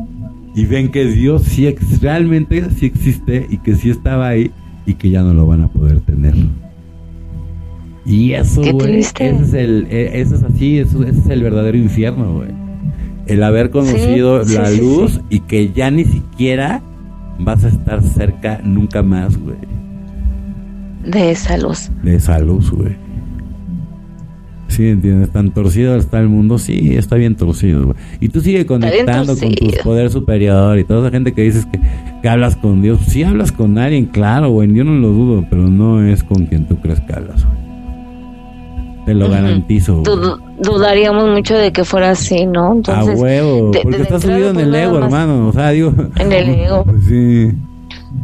[0.55, 4.51] y ven que Dios sí realmente sí existe y que sí estaba ahí
[4.85, 6.35] y que ya no lo van a poder tener.
[8.05, 11.77] Y eso, güey, ese es el, e, eso es así, eso, ese es el verdadero
[11.77, 12.49] infierno, güey.
[13.27, 16.81] El haber conocido la luz y que ya ni siquiera
[17.39, 19.57] vas a estar cerca nunca más, güey.
[21.05, 21.89] De esa luz.
[22.03, 22.95] De esa luz, güey.
[24.81, 27.97] Sí, entiendes, tan torcido está el mundo, sí, está bien torcido, güey.
[28.19, 31.79] Y tú sigues conectando con tu poder superior y toda esa gente que dices que,
[32.19, 32.99] que hablas con Dios.
[33.05, 36.67] Sí hablas con alguien, claro, güey, yo no lo dudo, pero no es con quien
[36.67, 37.61] tú crees que hablas, güey.
[39.05, 40.01] Te lo garantizo.
[40.57, 42.73] dudaríamos mucho de que fuera así, ¿no?
[42.73, 45.49] Entonces, a huevo, porque estás subido en el ego, hermano.
[45.49, 45.93] O sea, digo.
[46.17, 46.85] En el ego.
[47.07, 47.51] sí.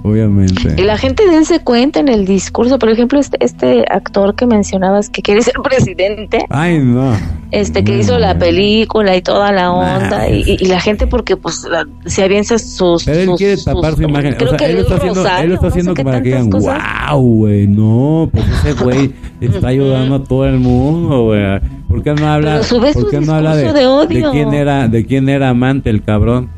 [0.03, 0.76] Obviamente.
[0.78, 5.10] Y la gente dense cuenta en el discurso, por ejemplo, este, este actor que mencionabas
[5.10, 6.45] que quiere ser presidente.
[6.49, 7.14] Ay, no.
[7.52, 11.65] Este que hizo la película y toda la onda y, la gente porque pues
[12.06, 15.26] se avienza sus Pero él quiere tapar su imagen, o sea, él lo está haciendo,
[15.26, 20.24] él está haciendo para que digan, "Wow, güey, no, pues ese güey está ayudando a
[20.26, 22.61] todo el mundo, güey." ¿Por qué no habla?
[22.94, 26.49] ¿Por qué no habla de, de quién era de quién era amante el cabrón?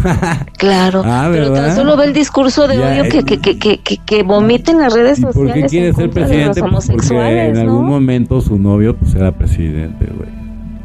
[0.58, 4.22] claro, ah, pero tan solo ve el discurso de odio que, que, que, que, que
[4.22, 5.52] vomita en las redes sociales.
[5.52, 6.60] ¿Por qué quiere ser presidente?
[6.60, 10.42] Porque en algún momento su novio pues era presidente, güey.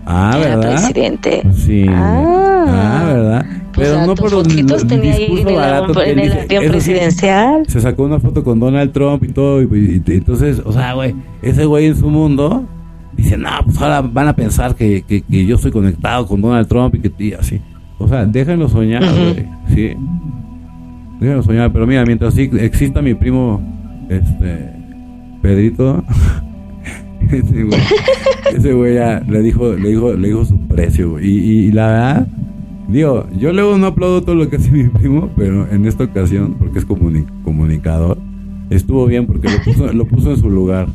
[0.10, 0.72] Ah, era ¿verdad?
[0.72, 1.44] presidente.
[1.54, 1.86] Sí.
[1.90, 3.46] Ah, ah ¿verdad?
[3.74, 7.64] Pues pero no por un discurso barato en el avión presidencial.
[7.68, 9.62] se sacó una foto con Donald Trump y todo.
[9.62, 12.64] Y, entonces, o sea, güey, ese güey en su mundo
[13.18, 16.68] dice, no, pues ahora van a pensar que, que, que yo estoy conectado con Donald
[16.68, 17.62] Trump y que y así.
[18.00, 19.46] O sea, déjenlo soñar, güey.
[19.74, 19.98] Sí.
[21.20, 21.72] Déjenlo soñar.
[21.72, 23.62] Pero mira, mientras sí exista mi primo,
[24.10, 24.72] este,
[25.42, 26.04] Pedrito,
[27.32, 27.82] ese güey,
[28.56, 31.28] ese güey ya le dijo, le dijo, le dijo su precio, güey.
[31.28, 32.28] Y, y, la verdad,
[32.88, 36.56] digo, yo luego no aplaudo todo lo que hace mi primo, pero en esta ocasión,
[36.60, 38.18] porque es comunicador,
[38.70, 40.88] estuvo bien porque lo puso, lo puso en su lugar.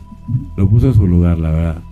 [0.56, 1.82] Lo puso en su lugar, la verdad.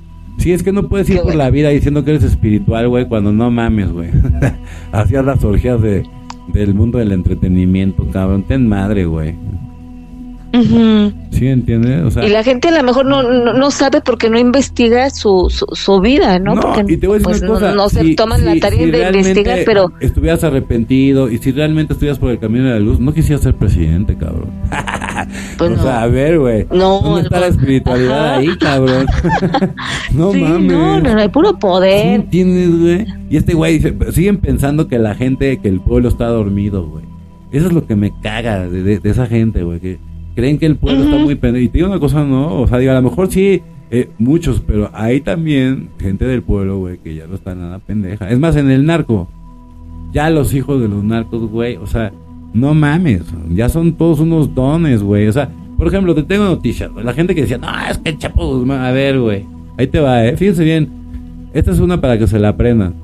[0.40, 3.30] Sí, es que no puedes ir por la vida diciendo que eres espiritual, güey, cuando
[3.30, 4.08] no mames, güey.
[4.92, 6.02] Hacías las orgías de,
[6.48, 8.44] del mundo del entretenimiento, cabrón.
[8.44, 9.34] Ten madre, güey.
[10.52, 12.16] ¿Sí entiendes?
[12.16, 16.38] y la gente a lo mejor no, no, sabe porque no investiga su, su, vida,
[16.38, 16.54] ¿no?
[16.54, 19.92] porque y te voy a decir pues, No, se toman la tarea de investigar, pero...
[20.00, 23.54] estuvieras arrepentido y si realmente estuvieras por el camino de la luz, no quisieras ser
[23.54, 24.50] presidente, cabrón.
[25.58, 26.66] Pues o sea, a ver, güey.
[26.70, 29.06] No, ¿Dónde está la espiritualidad ahí, cabrón?
[30.12, 30.72] no mames.
[30.72, 32.26] No, no, hay puro poder.
[32.30, 33.06] ¿Sí güey?
[33.28, 37.04] Y este güey dice, siguen pensando que la gente, que el pueblo está dormido, güey.
[37.52, 39.80] Eso es lo que me caga de, de esa gente, güey.
[39.80, 39.98] Que
[40.40, 41.66] creen que el pueblo está muy pendiente.
[41.66, 43.60] Y te digo una cosa, no, o sea, digo, a lo mejor sí,
[43.90, 48.30] eh, muchos, pero hay también gente del pueblo, güey, que ya no está nada pendeja.
[48.30, 49.28] Es más, en el narco,
[50.12, 52.10] ya los hijos de los narcos, güey, o sea,
[52.54, 55.28] no mames, ya son todos unos dones, güey.
[55.28, 58.18] O sea, por ejemplo, te tengo noticias, la gente que decía, no, es que el
[58.18, 59.44] Chapo a ver, güey,
[59.76, 60.88] ahí te va, eh, fíjense bien,
[61.52, 62.94] esta es una para que se la aprendan.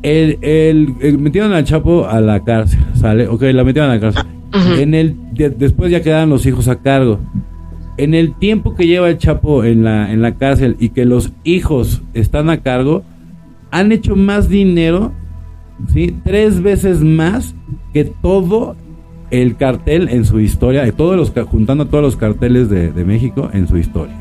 [0.00, 3.28] El, el, metieron al Chapo a la cárcel, ¿sale?
[3.28, 4.37] Ok, la metieron a la cárcel.
[4.52, 7.20] En el después ya quedan los hijos a cargo.
[7.96, 11.32] En el tiempo que lleva el Chapo en la en la cárcel y que los
[11.44, 13.02] hijos están a cargo,
[13.70, 15.12] han hecho más dinero,
[15.92, 17.54] sí, tres veces más
[17.92, 18.76] que todo
[19.30, 23.68] el cartel en su historia, de todos los juntando todos los carteles de, México en
[23.68, 24.14] su historia.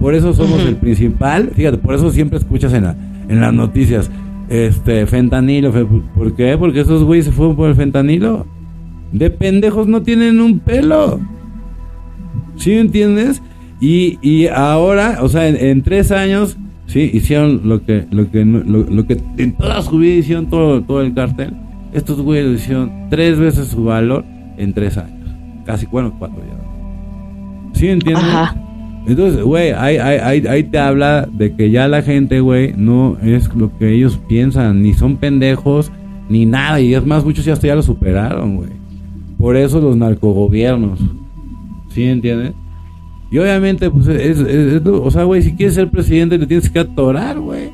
[0.00, 2.96] Por eso somos el principal, fíjate, por eso siempre escuchas en la
[3.28, 4.10] en las noticias
[4.48, 5.72] este, fentanilo.
[6.14, 6.56] ¿Por qué?
[6.58, 8.46] Porque esos güeyes se fueron por el fentanilo.
[9.14, 11.20] De pendejos no tienen un pelo.
[12.56, 13.40] ¿Sí me entiendes?
[13.80, 19.06] Y, y ahora, o sea, en, tres años, sí, hicieron lo que, lo que, lo,
[19.06, 21.52] que en toda su vida hicieron todo, todo el cartel.
[21.92, 24.24] Estos güeyes hicieron tres veces su valor
[24.58, 25.30] en tres años.
[25.64, 27.78] Casi, bueno, cuatro ya.
[27.78, 28.24] ¿Sí entiendes?
[29.06, 33.54] Entonces, güey, ahí, ahí, ahí, te habla de que ya la gente, güey, no es
[33.54, 35.92] lo que ellos piensan, ni son pendejos,
[36.28, 36.80] ni nada.
[36.80, 38.83] Y es más, muchos ya hasta ya lo superaron, güey.
[39.44, 40.98] Por eso los narcogobiernos.
[41.90, 42.54] ¿Sí entiendes?
[43.30, 44.38] Y obviamente, pues, es,
[44.86, 47.68] o sea, güey, si quieres ser presidente, le tienes que atorar, güey.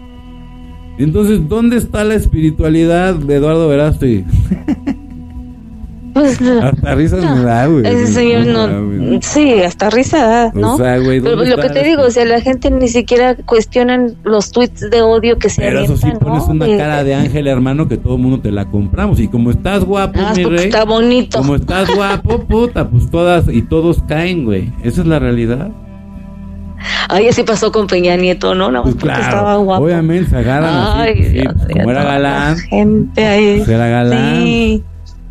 [0.99, 4.25] Entonces, ¿dónde está la espiritualidad de Eduardo Verástegui?
[6.13, 7.87] Pues, hasta risa me da, güey.
[7.87, 9.21] Ese señor no.
[9.23, 10.75] sí, hasta risa da, ¿no?
[10.75, 14.09] O sea, güey, Pero lo que te digo, o sea, la gente ni siquiera cuestiona
[14.25, 17.89] los tweets de odio que se Pero eso sí pones una cara de ángel, hermano,
[17.89, 19.21] que todo el mundo te la compramos.
[19.21, 20.67] Y como estás guapo, ah, mi rey.
[20.67, 21.39] Está bonito.
[21.39, 24.73] Como estás guapo, puta, pues todas y todos caen, güey.
[24.83, 25.71] Esa es la realidad.
[27.09, 28.71] Ay, así pasó con Peña Nieto, ¿no?
[28.71, 29.85] No, pues claro, estaba guapo.
[29.85, 32.57] Obviamente se agarran Ay, así, pues, como era galán.
[32.57, 33.57] Gente ahí.
[33.59, 34.43] Pues era galán.
[34.43, 34.85] Sí.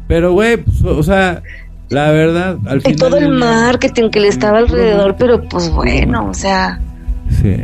[0.10, 1.44] Pero, güey, pues, o sea,
[1.90, 2.94] la verdad, al final.
[2.94, 6.82] Y todo el marketing que le estaba alrededor, pero pues bueno, o sea.
[7.30, 7.58] Sí.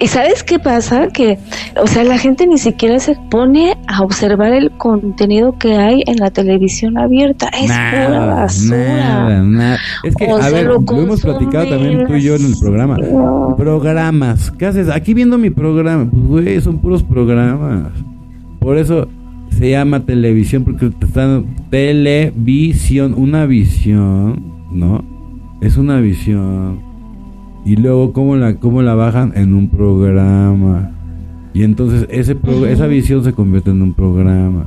[0.00, 1.08] Y, sabes qué pasa?
[1.08, 1.38] Que,
[1.78, 6.16] o sea, la gente ni siquiera se pone a observar el contenido que hay en
[6.16, 7.48] la televisión abierta.
[7.48, 9.42] Es pura basura.
[9.42, 12.96] Nada, Es que, a ver, lo, hemos platicado también tú y yo en el programa.
[13.58, 14.50] Programas.
[14.52, 14.88] ¿Qué haces?
[14.88, 16.08] Aquí viendo mi programa.
[16.10, 17.92] Pues, güey, son puros programas.
[18.60, 19.08] Por eso,
[19.62, 25.04] se llama televisión porque están televisión, una visión, ¿no?
[25.60, 26.80] Es una visión.
[27.64, 30.90] Y luego cómo la cómo la bajan en un programa.
[31.54, 32.36] Y entonces ese
[32.70, 34.66] esa visión se convierte en un programa.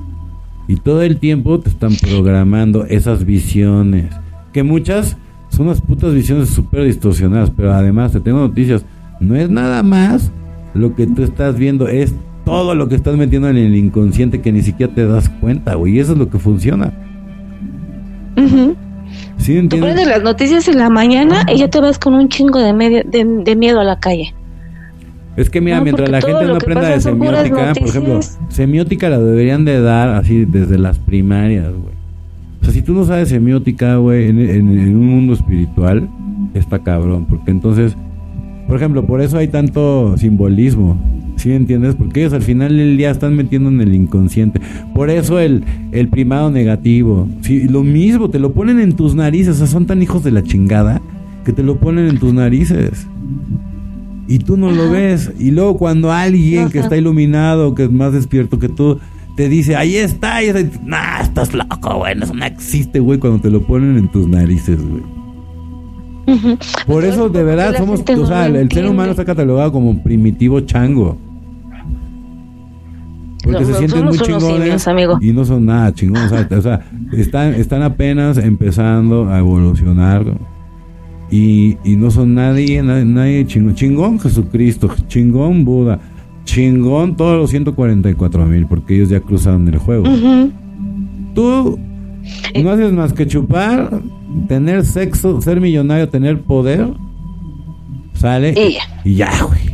[0.66, 4.16] Y todo el tiempo te están programando esas visiones,
[4.54, 5.18] que muchas
[5.50, 8.86] son unas putas visiones súper distorsionadas, pero además te tengo noticias,
[9.20, 10.32] no es nada más
[10.74, 12.16] lo que tú estás viendo, es
[12.46, 15.96] todo lo que estás metiendo en el inconsciente que ni siquiera te das cuenta, güey.
[15.96, 16.94] Y eso es lo que funciona.
[19.38, 22.60] ¿Sí Tú prendes las noticias en la mañana y ya te vas con un chingo
[22.60, 24.34] de, medio, de, miedo a la calle.
[25.36, 28.20] Es que mira, mientras la gente no aprenda de semiótica, por ejemplo,
[28.50, 31.94] semiótica la deberían de dar así desde las primarias, güey.
[32.62, 36.10] O sea, si tú no sabes semiótica, güey, en, en, un mundo espiritual,
[36.54, 37.26] está cabrón.
[37.26, 37.96] Porque entonces,
[38.68, 40.98] por ejemplo, por eso hay tanto simbolismo.
[41.46, 41.94] ¿Sí entiendes?
[41.94, 44.60] Porque ellos al final del día están metiendo en el inconsciente.
[44.96, 47.30] Por eso el, el primado negativo.
[47.42, 49.54] Sí, lo mismo, te lo ponen en tus narices.
[49.54, 51.04] O sea, son tan hijos de la chingada
[51.46, 53.06] que te lo ponen en tus narices.
[54.28, 55.34] Y tú no lo ves.
[55.38, 58.98] Y luego cuando alguien que está iluminado, que es más despierto que tú,
[59.38, 63.40] te dice, ahí está, y dice, nah, estás loco, güey, eso no existe, güey, cuando
[63.40, 65.04] te lo ponen en tus narices, güey.
[66.88, 71.24] Por eso, de verdad, somos, o sea, el ser humano está catalogado como primitivo chango.
[73.46, 74.88] Porque se sienten muy chingones
[75.22, 76.32] y no son nada chingones.
[76.52, 76.82] O sea,
[77.14, 80.26] están, están apenas empezando a evolucionar
[81.30, 83.76] y, y no son nadie, nadie, chingón.
[83.76, 86.00] Chingón Jesucristo, chingón Buda,
[86.44, 90.06] chingón todos los 144 mil, porque ellos ya cruzaron el juego.
[91.34, 91.80] Tú
[92.54, 92.64] eh.
[92.64, 94.02] no haces más que chupar,
[94.48, 96.88] tener sexo, ser millonario, tener poder,
[98.14, 98.54] sale
[99.04, 99.65] y ya, güey.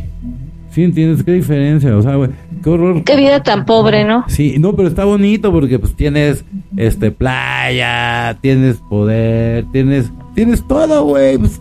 [0.72, 1.94] ¿Sí entiendes qué diferencia?
[1.96, 2.30] O sea, güey,
[2.64, 3.04] qué horror.
[3.04, 4.24] Qué vida tan pobre, ¿no?
[4.28, 6.46] Sí, no, pero está bonito porque pues tienes
[6.78, 11.36] este playa, tienes poder, tienes tienes todo, güey.
[11.36, 11.60] Pues,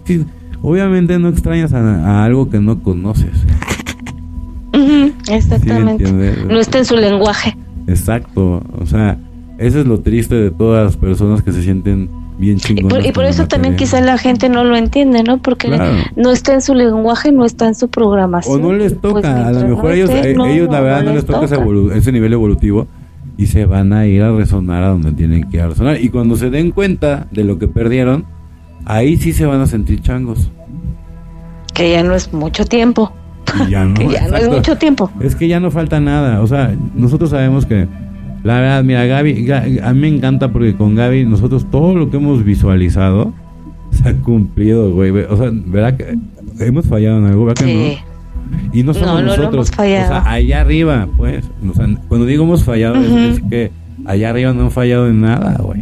[0.62, 3.32] obviamente no extrañas a, algo que no conoces.
[5.30, 6.10] exactamente.
[6.48, 7.58] no está en su lenguaje.
[7.88, 9.18] Exacto, o sea,
[9.58, 12.10] eso es lo triste de todas las personas que se sienten
[12.42, 13.06] bien chingones.
[13.06, 15.38] Y por, eso también quizás la gente no lo entiende, ¿no?
[15.38, 15.70] Porque
[16.18, 18.56] no está en su lenguaje, no está en su programación.
[18.56, 21.26] O no les pues toca, a lo mejor ellos, eh, ellos la verdad no les
[21.26, 21.46] toca,
[21.96, 22.88] Ese, nivel evolutivo
[23.38, 26.02] y se van a ir a resonar a donde tienen que ir a resonar.
[26.02, 28.26] Y cuando se den cuenta de lo que perdieron,
[28.86, 30.50] ahí sí se van a sentir changos.
[31.74, 33.14] Que ya no es mucho tiempo.
[33.70, 35.12] ya no, ya no es mucho tiempo.
[35.22, 36.42] Es que ya no falta nada.
[36.42, 37.88] O sea, nosotros sabemos que
[38.44, 39.52] la verdad, mira, Gaby,
[39.84, 43.34] a mí me encanta porque con Gaby nosotros todo lo que hemos visualizado
[43.92, 45.12] se ha cumplido, güey.
[45.12, 46.18] O sea, ¿verdad que
[46.66, 47.46] hemos fallado en algo?
[47.46, 48.12] ¿Verdad que no?
[48.74, 49.70] Y no somos nosotros.
[49.70, 51.50] o sea, allá arriba, pues.
[51.70, 53.72] O sea, cuando digo hemos fallado, es, que
[54.06, 55.82] allá arriba no han fallado en nada, güey.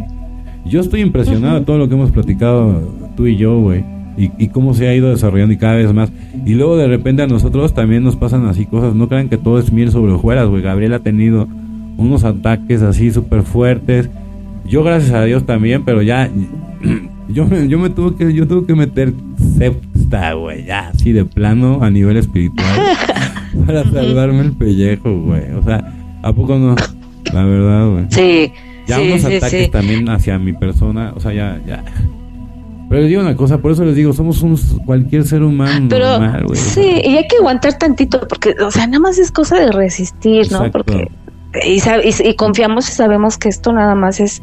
[0.66, 3.84] Yo estoy impresionado de todo lo que hemos platicado tú y yo, güey.
[4.18, 6.12] y, cómo se ha ido desarrollando y cada vez más.
[6.46, 8.94] Y luego de repente a nosotros también nos pasan así cosas.
[8.94, 10.62] No crean que todo es miel sobre hojuelas, güey.
[10.62, 11.48] Gabriel ha tenido
[12.00, 14.10] unos ataques así súper fuertes.
[14.66, 16.30] Yo gracias a Dios también, pero ya
[17.30, 19.14] yo me, yo me tuve que yo tuve que meter
[19.58, 22.68] septa, güey, ya así de plano a nivel espiritual
[23.66, 25.52] para salvarme el pellejo, güey.
[25.54, 26.76] O sea, ¿a poco no?
[27.34, 28.06] La verdad, güey.
[28.10, 28.52] Sí.
[28.88, 31.84] Ya unos ataques también hacia mi persona, o sea, ya, ya.
[32.90, 36.46] Pero les digo una cosa, por eso les digo, somos un, cualquier ser humano normal,
[36.48, 36.60] güey.
[36.60, 40.52] Sí, y hay que aguantar tantito, porque, o sea, nada más es cosa de resistir,
[40.52, 40.72] ¿no?
[40.72, 41.08] Porque
[41.64, 41.82] y,
[42.30, 44.42] y, confiamos y sabemos que esto nada más es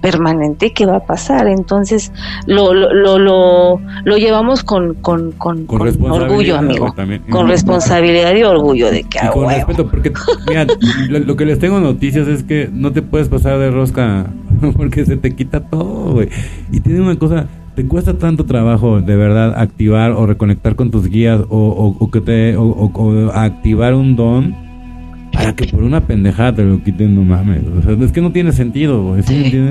[0.00, 1.46] permanente y que va a pasar.
[1.46, 2.10] Entonces
[2.46, 6.92] lo, lo, lo, lo, llevamos con, con, con, orgullo, amigo.
[7.30, 9.18] Con responsabilidad y orgullo de que...
[9.24, 10.12] Y con respeto, porque
[10.48, 10.66] mira,
[11.08, 14.26] lo, que les tengo noticias es que no te puedes pasar de rosca
[14.76, 16.28] porque se te quita todo, güey.
[16.72, 21.06] Y tiene una cosa, te cuesta tanto trabajo de verdad activar o reconectar con tus
[21.06, 24.67] guías o, o, que te o activar un don
[25.38, 27.62] para que por una pendejada te lo quiten, no mames.
[27.78, 29.22] O sea, es que no tiene sentido, güey.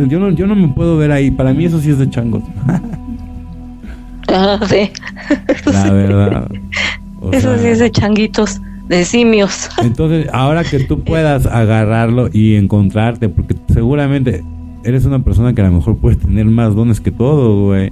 [0.08, 1.30] Yo, no, yo no me puedo ver ahí.
[1.30, 2.44] Para mí eso sí es de changos.
[4.30, 4.90] ah, sí.
[5.66, 6.50] La verdad.
[7.34, 9.70] eso sí es de changuitos, de simios.
[9.84, 14.44] Entonces, ahora que tú puedas agarrarlo y encontrarte, porque seguramente
[14.86, 17.92] eres una persona que a lo mejor puedes tener más dones que todo, güey.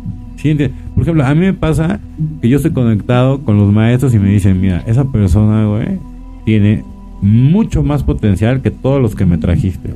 [0.94, 2.00] Por ejemplo, a mí me pasa
[2.40, 6.00] que yo estoy conectado con los maestros y me dicen, mira, esa persona, güey,
[6.46, 6.84] tiene
[7.26, 9.90] mucho más potencial que todos los que me trajiste,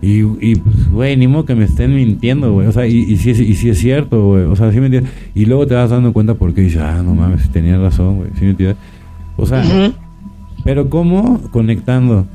[0.00, 2.68] Y, y pues, güey, ni modo que me estén mintiendo, güey.
[2.68, 4.44] O sea, y, y, si es, y si es cierto, güey.
[4.44, 5.12] O sea, sí me entiendes.
[5.34, 8.30] Y luego te vas dando cuenta porque dices, ah, no mames, tenía razón, güey.
[8.36, 8.76] ¿Sí me entiendes?
[9.36, 9.64] O sea,
[10.64, 11.40] pero ¿cómo?
[11.50, 12.26] Conectando.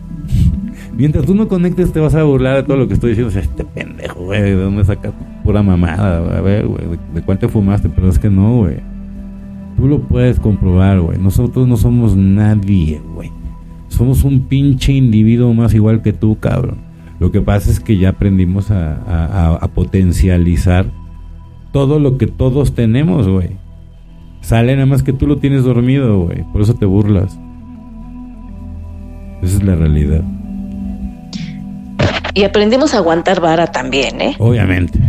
[0.97, 3.29] Mientras tú no conectes, te vas a burlar de todo lo que estoy diciendo.
[3.29, 5.13] O sea, este pendejo, güey, ¿de dónde sacas
[5.43, 6.37] pura mamada?
[6.37, 7.87] A ver, güey, ¿de, de cuál te fumaste?
[7.87, 8.77] Pero es que no, güey.
[9.77, 11.17] Tú lo puedes comprobar, güey.
[11.17, 13.31] Nosotros no somos nadie, güey.
[14.03, 16.79] Somos un pinche individuo más igual que tú, cabrón.
[17.19, 20.87] Lo que pasa es que ya aprendimos a, potencializar
[21.71, 23.51] todo lo que todos tenemos, güey.
[24.41, 26.43] Sale nada más que tú lo tienes dormido, güey.
[26.51, 27.39] Por eso te burlas.
[29.41, 30.21] Esa es la realidad.
[32.33, 34.35] Y aprendimos a aguantar vara también, ¿eh?
[34.37, 34.99] Obviamente.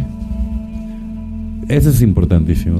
[1.66, 2.78] Eso es importantísimo.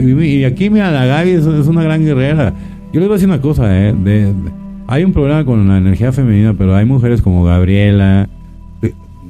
[0.00, 2.52] Y, aquí, mira, la Gaby es, una gran guerrera.
[2.92, 3.94] Yo les voy a decir una cosa, ¿eh?
[3.94, 4.34] de,
[4.86, 8.28] hay un problema con la energía femenina, pero hay mujeres como Gabriela,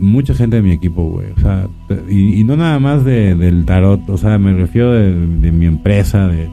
[0.02, 1.30] mucha gente de mi equipo, güey.
[1.36, 1.68] O sea,
[2.08, 6.48] y, no nada más de, del tarot, o sea, me refiero de, mi empresa, de,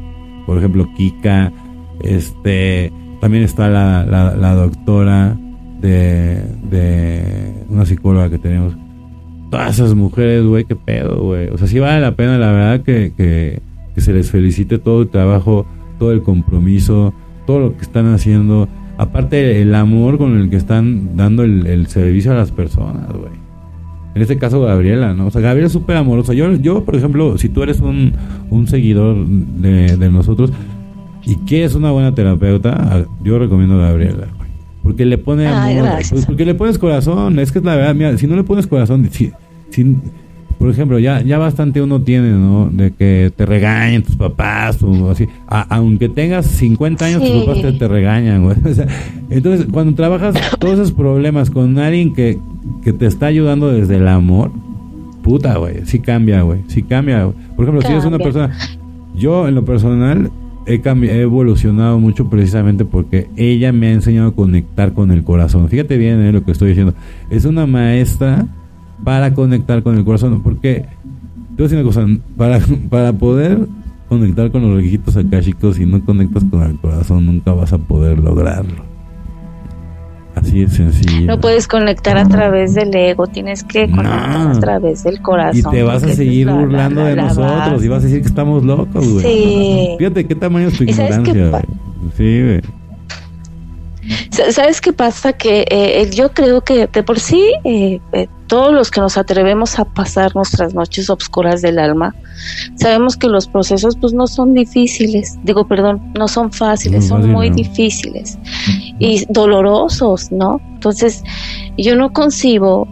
[0.45, 1.51] por ejemplo, Kika,
[2.01, 5.37] este, también está la, la, doctora
[5.81, 8.75] de, de una psicóloga que tenemos.
[9.49, 11.49] Todas esas mujeres, güey, qué pedo, güey.
[11.49, 13.61] O sea, sí vale la pena, la verdad, que, que
[14.01, 15.65] se les felicite todo el trabajo,
[15.97, 17.13] todo el compromiso,
[17.47, 18.69] todo lo que están haciendo
[18.99, 23.31] aparte el amor con el que están dando el, servicio a las personas, güey.
[24.13, 25.27] En este caso Gabriela, ¿no?
[25.27, 26.33] O sea, Gabriela es súper amorosa.
[26.33, 28.11] Yo, yo, por ejemplo, si tú eres un,
[28.49, 30.51] un seguidor de, de, nosotros
[31.25, 34.49] y quieres una buena terapeuta, yo recomiendo a Gabriela, güey.
[34.83, 37.39] Porque le pone amor, pues, porque le pones corazón.
[37.39, 39.31] Es que es la verdad, mira, si no le pones corazón, si,
[39.69, 39.95] si,
[40.59, 42.69] por ejemplo, ya, ya bastante uno tiene, ¿no?
[42.69, 45.25] De que te regañen tus papás o así.
[45.47, 48.57] aunque tengas 50 años, tus papás te, regañan, güey.
[49.29, 52.37] entonces, cuando trabajas todos esos problemas con alguien que,
[52.83, 54.51] que te está ayudando desde el amor,
[55.23, 57.31] puta, güey, sí cambia, güey, sí cambia.
[57.55, 58.51] Por ejemplo, si eres una persona...
[59.15, 60.29] Yo, en lo personal,
[60.65, 65.69] he, he evolucionado mucho precisamente porque ella me ha enseñado a conectar con el corazón.
[65.69, 66.93] Fíjate bien eh, lo que estoy diciendo.
[67.29, 68.45] Es una maestra
[69.03, 70.41] para conectar con el corazón.
[70.41, 70.85] Porque,
[71.55, 72.05] te voy a decir una cosa,
[72.37, 73.67] para, para poder
[74.07, 78.19] conectar con los requisitos chicos si no conectas con el corazón, nunca vas a poder
[78.19, 78.89] lograrlo.
[80.35, 81.27] Así es sencillo.
[81.27, 85.73] No puedes conectar a través del ego, tienes que conectar a través del corazón.
[85.73, 89.07] Y te vas a seguir burlando de nosotros y vas a decir que estamos locos,
[89.07, 89.25] güey.
[89.25, 89.95] Sí.
[89.97, 91.61] Fíjate qué tamaño es tu ignorancia,
[92.15, 92.61] Sí, güey.
[94.51, 95.33] ¿Sabes qué pasa?
[95.33, 99.77] Que eh, yo creo que de por sí eh, eh, todos los que nos atrevemos
[99.77, 102.15] a pasar nuestras noches oscuras del alma,
[102.75, 107.51] sabemos que los procesos pues no son difíciles, digo perdón, no son fáciles, son muy
[107.51, 108.39] difíciles
[108.97, 110.59] y dolorosos, ¿no?
[110.73, 111.23] Entonces
[111.77, 112.87] yo no concibo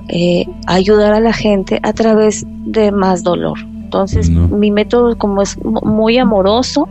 [0.67, 3.57] ayudar a la gente a través de más dolor.
[3.63, 6.87] Entonces mi método como es muy amoroso,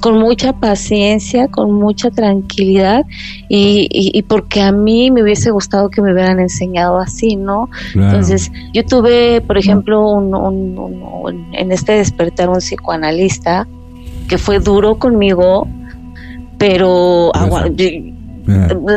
[0.00, 3.04] con mucha paciencia, con mucha tranquilidad
[3.48, 7.68] y, y, porque a mí me hubiese gustado que me hubieran enseñado así, ¿no?
[7.94, 13.66] Entonces, yo tuve, por ejemplo, un, en este despertar un psicoanalista
[14.28, 15.66] que fue duro conmigo,
[16.58, 17.32] pero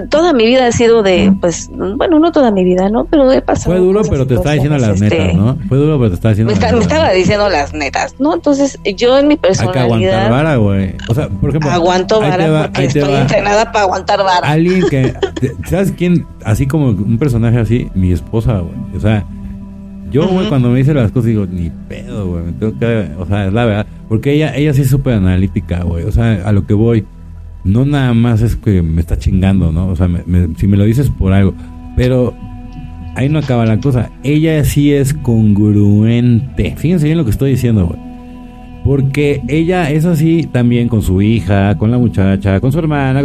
[0.09, 3.05] toda mi vida ha sido de, pues, bueno, no toda mi vida, ¿no?
[3.05, 3.75] Pero he pasado.
[3.75, 5.57] Fue duro, pero te estaba diciendo las netas, este, ¿no?
[5.67, 6.53] Fue duro, pero te estaba diciendo.
[6.53, 8.33] Me, me estaba diciendo las netas, ¿no?
[8.33, 9.83] Entonces, yo en mi personalidad.
[9.83, 10.95] Hay que aguantar vara, güey.
[11.09, 11.71] O sea, por ejemplo.
[11.71, 14.47] Aguanto vara porque estoy entrenada para aguantar vara.
[14.47, 15.13] Alguien que.
[15.69, 16.25] ¿Sabes quién?
[16.45, 18.95] Así como un personaje así, mi esposa, güey.
[18.95, 19.25] O sea.
[20.11, 22.43] Yo, güey, cuando me dice las cosas, digo, ni pedo, güey.
[22.43, 23.11] Me tengo que.
[23.17, 23.85] O sea, es la verdad.
[24.09, 26.03] Porque ella, ella sí es súper analítica, güey.
[26.03, 27.05] O sea, a lo que voy
[27.63, 29.87] no nada más es que me está chingando, ¿no?
[29.87, 30.09] O sea,
[30.57, 31.53] si me lo dices por algo,
[31.95, 32.33] pero
[33.15, 34.09] ahí no acaba la cosa.
[34.23, 36.75] Ella sí es congruente.
[36.77, 37.99] Fíjense bien lo que estoy diciendo, güey.
[38.83, 43.21] Porque ella es así también con su hija, con la muchacha, con su hermana,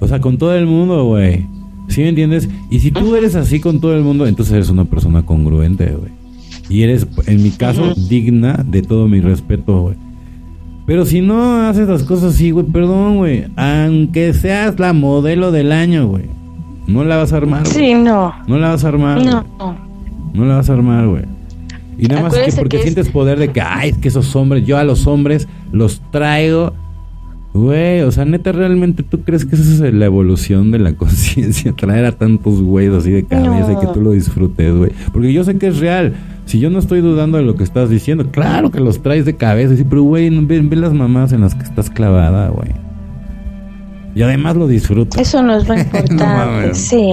[0.00, 1.44] o sea, con todo el mundo, güey.
[1.88, 2.48] ¿Sí me entiendes?
[2.70, 6.12] Y si tú eres así con todo el mundo, entonces eres una persona congruente, güey.
[6.70, 9.96] Y eres, en mi caso, digna de todo mi respeto, güey.
[10.90, 13.44] Pero si no haces las cosas así, güey, perdón, güey.
[13.54, 16.24] Aunque seas la modelo del año, güey.
[16.88, 17.64] No la vas a armar.
[17.64, 18.34] Sí, no.
[18.48, 19.24] No la vas a armar.
[19.24, 19.44] No.
[20.34, 21.22] No la vas a armar, güey.
[21.96, 24.78] Y nada más que porque sientes poder de que, ay, es que esos hombres, yo
[24.78, 26.72] a los hombres los traigo.
[27.54, 31.72] Güey, o sea, neta, ¿realmente tú crees que esa es la evolución de la conciencia?
[31.72, 34.90] Traer a tantos güeyes así de cabeza y que tú lo disfrutes, güey.
[35.12, 36.14] Porque yo sé que es real.
[36.50, 39.36] Si yo no estoy dudando de lo que estás diciendo, claro que los traes de
[39.36, 39.76] cabeza.
[39.76, 42.70] Sí, pero güey, ve, las mamás en las que estás clavada, güey.
[44.16, 45.20] Y además lo disfrutas.
[45.20, 47.04] Eso no es lo importante, sí.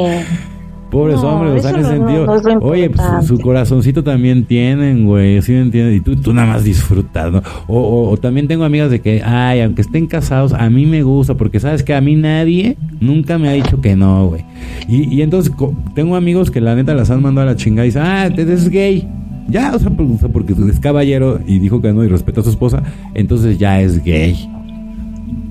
[0.89, 2.25] Pobres hombres, o sea, en sentido.
[2.61, 5.97] Oye, pues, su corazoncito también tienen, güey, ¿sí me entiendes?
[5.97, 7.43] Y tú, tú nada más disfrutas, ¿no?
[7.67, 11.35] O, o, también tengo amigas de que, ay, aunque estén casados, a mí me gusta,
[11.35, 14.43] porque sabes que a mí nadie nunca me ha dicho que no, güey.
[14.87, 15.53] Y, y entonces
[15.93, 18.51] tengo amigos que la neta las han mandado a la chingada y dicen, ah, te
[18.51, 19.07] es gay.
[19.47, 22.83] Ya, o sea, porque es caballero y dijo que no y respeta a su esposa,
[23.13, 24.49] entonces ya es gay.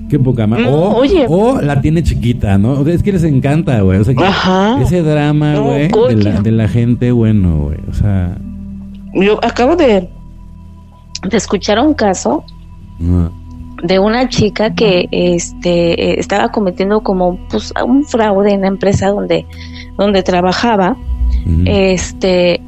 [0.09, 0.61] Qué poca más.
[0.69, 2.87] o, o, la tiene chiquita, ¿no?
[2.87, 3.99] es que les encanta, güey.
[3.99, 7.79] O sea, ese drama, güey, de, la, gente, bueno, güey.
[7.91, 8.39] O sea.
[9.15, 10.09] Yo acabo de,
[11.29, 12.45] de escuchar un caso
[13.83, 19.45] de una chica que este estaba cometiendo como pues, un fraude en la empresa donde,
[19.97, 20.97] donde trabajaba.
[21.65, 22.61] Este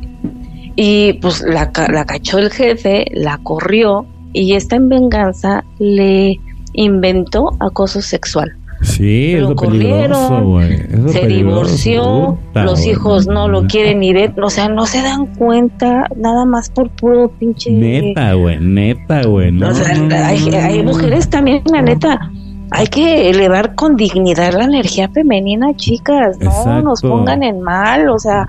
[0.81, 6.39] y pues la, la cachó el jefe, la corrió y esta en venganza le
[6.73, 8.57] inventó acoso sexual.
[8.83, 10.63] Sí, lo corrieron,
[11.09, 16.07] se divorció, los hijos no lo quieren ni ver, o sea, no se dan cuenta
[16.15, 17.73] nada más por puro pinche.
[17.73, 19.51] Neta, güey, neta, güey.
[19.51, 22.31] No, hay, mujeres también, la neta.
[22.71, 26.39] Hay que elevar con dignidad la energía femenina, chicas.
[26.39, 28.47] No nos pongan en mal, o sea,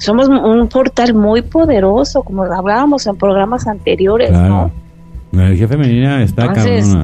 [0.00, 4.70] somos un portal muy poderoso, como hablábamos en programas anteriores, ¿no?
[5.30, 6.96] La energía femenina está Entonces,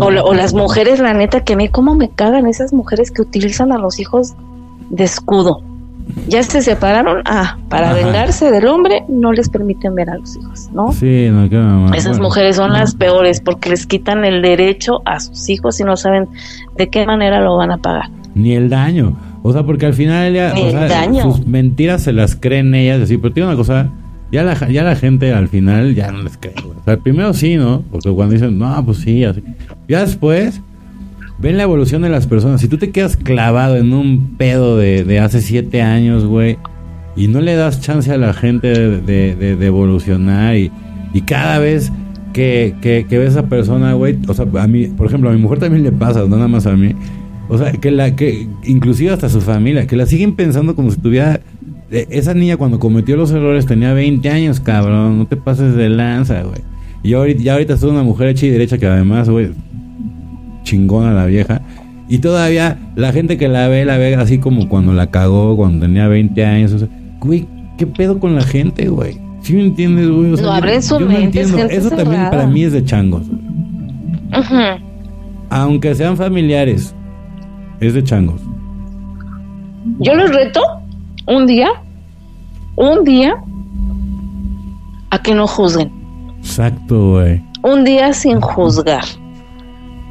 [0.00, 3.72] o, o, las mujeres, la neta, que me, ¿cómo me cagan esas mujeres que utilizan
[3.72, 4.34] a los hijos
[4.88, 5.62] de escudo?
[6.28, 10.70] Ya se separaron, ah, para vengarse del hombre, no les permiten ver a los hijos,
[10.72, 10.92] ¿no?
[10.92, 15.48] Sí, no, qué Esas mujeres son las peores porque les quitan el derecho a sus
[15.50, 16.28] hijos y no saben
[16.76, 18.08] de qué manera lo van a pagar.
[18.34, 19.14] Ni el daño.
[19.42, 20.54] O sea, porque al final ella,
[21.22, 23.90] sus mentiras se las creen ellas, así, pero tiene una cosa,
[24.32, 27.56] ya la, ya la gente al final ya no les cree, O sea, primero sí,
[27.56, 27.82] ¿no?
[27.90, 29.42] Porque cuando dicen, no, pues sí, así.
[29.88, 30.60] Ya después,
[31.38, 32.60] ven la evolución de las personas.
[32.60, 36.58] Si tú te quedas clavado en un pedo de, de hace siete años, güey,
[37.16, 40.70] y no le das chance a la gente de, de, evolucionar y,
[41.12, 41.90] y cada vez
[42.32, 45.32] que, que, que ves a esa persona, güey, o sea, a mí, por ejemplo, a
[45.32, 46.94] mi mujer también le pasa, no nada más a mí
[47.48, 50.98] o sea, que la que inclusive hasta su familia, que la siguen pensando como si
[50.98, 51.40] tuviera
[51.90, 55.88] eh, esa niña cuando cometió los errores tenía 20 años, cabrón, no te pases de
[55.88, 56.60] lanza, güey.
[57.02, 59.50] Y ahorita, ya ahorita es una mujer hecha y derecha que además, güey,
[60.64, 61.62] chingona la vieja.
[62.08, 65.86] Y todavía la gente que la ve, la ve así como cuando la cagó, cuando
[65.86, 66.72] tenía 20 años.
[66.72, 66.88] O sea,
[67.20, 67.46] güey,
[67.76, 69.18] ¿qué pedo con la gente, güey?
[69.42, 70.32] ¿Sí me entiendes, güey?
[70.32, 73.22] O sea, no, abren su mente, Eso también para mí es de changos.
[75.50, 76.94] Aunque sean familiares,
[77.80, 78.40] es de changos.
[80.00, 80.60] Yo los reto
[81.26, 81.68] un día,
[82.76, 83.36] un día,
[85.10, 85.90] a que no juzguen.
[86.38, 87.42] Exacto, güey.
[87.62, 89.04] Un día sin juzgar.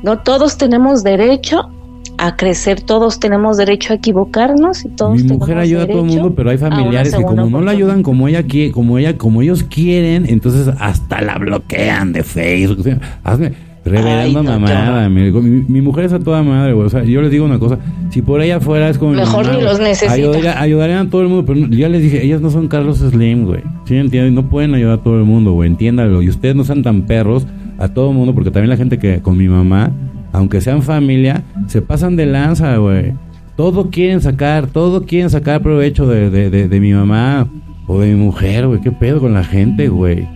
[0.03, 1.71] No todos tenemos derecho
[2.17, 6.05] a crecer, todos tenemos derecho a equivocarnos y todos Mi mujer ayuda a todo el
[6.05, 9.63] mundo, pero hay familiares que como no la ayudan como ella como ella, como ellos
[9.63, 12.83] quieren, entonces hasta la bloquean de Facebook.
[13.23, 13.53] hazme,
[13.87, 15.09] Revelando mamada.
[15.09, 16.85] Mi, mi, mujer es a toda madre, güey.
[16.85, 17.77] O sea, yo les digo una cosa.
[18.09, 19.13] Si por ella fuera es como.
[19.13, 20.61] Mejor ni los necesita.
[20.61, 21.45] ayudarían a todo el mundo.
[21.45, 23.61] Pero ya les dije, ellas no son Carlos Slim, güey.
[23.85, 24.35] ¿Sí entienden?
[24.35, 25.69] No pueden ayudar a todo el mundo, güey.
[25.69, 26.21] Entiéndalo.
[26.21, 28.33] Y ustedes no sean tan perros a todo el mundo.
[28.33, 29.91] Porque también la gente que con mi mamá,
[30.33, 33.13] aunque sean familia, se pasan de lanza, güey.
[33.55, 37.47] Todo quieren sacar, todo quieren sacar provecho de, de, de mi mamá
[37.87, 38.81] o de mi mujer, güey.
[38.81, 40.27] ¿Qué pedo con la gente, güey?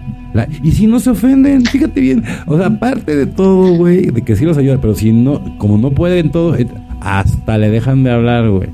[0.64, 2.24] Y si no se ofenden, fíjate bien.
[2.46, 5.78] O sea, aparte de todo, güey, de que sí los ayuda, pero si no, como
[5.78, 6.56] no pueden todo,
[7.02, 8.70] hasta le dejan de hablar, güey.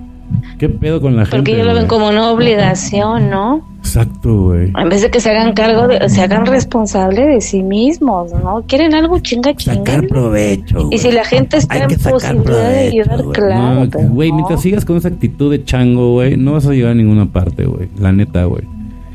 [0.58, 1.38] ¿Qué pedo con la gente?
[1.38, 3.66] Porque ellos lo ven como una obligación, ¿no?
[3.78, 4.74] Exacto, güey.
[4.78, 8.64] En vez de que se hagan cargo, de, se hagan responsable de sí mismos, ¿no?
[8.68, 9.78] Quieren algo chinga chinga.
[9.78, 10.90] Sacar provecho.
[10.92, 13.88] Y si la gente está en posibilidad de ayudar, claro.
[14.10, 17.28] Güey, mientras sigas con esa actitud de chango, güey, no vas a llegar a ninguna
[17.28, 17.88] parte, güey.
[17.98, 18.64] La neta, güey.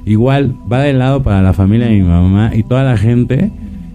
[0.04, 3.50] Igual va de lado para la familia de mi mamá y toda la gente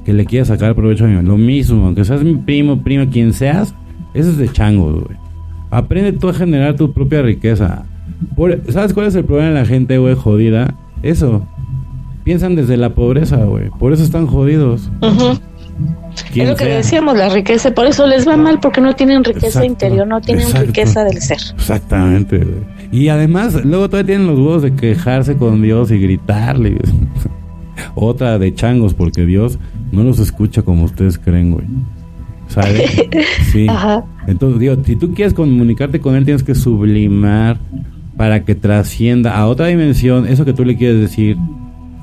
[0.06, 1.28] que le quiera sacar provecho a mi mamá.
[1.28, 3.76] Lo mismo, aunque seas mi primo, prima, quien seas,
[4.14, 5.18] eso es de changos, güey.
[5.70, 7.86] Aprende tú a generar tu propia riqueza.
[8.70, 10.76] ¿Sabes cuál es el problema de la gente, güey, jodida?
[11.04, 11.46] Eso.
[12.24, 13.70] Piensan desde la pobreza, güey.
[13.78, 14.90] Por eso están jodidos.
[16.34, 17.72] Es lo que decíamos, la riqueza.
[17.72, 21.40] Por eso les va mal, porque no tienen riqueza interior, no tienen riqueza del ser.
[21.56, 22.77] Exactamente, güey.
[22.92, 26.78] Y además, luego todavía tienen los huevos de quejarse con Dios y gritarle.
[27.96, 29.60] Otra de changos, porque Dios
[29.92, 31.66] no los escucha como ustedes creen, güey.
[32.48, 33.04] ¿Sabes?
[33.52, 33.68] Sí.
[34.28, 37.58] Entonces, digo, si tú quieres comunicarte con Él, tienes que sublimar
[38.18, 41.38] para que trascienda a otra dimensión eso que tú le quieres decir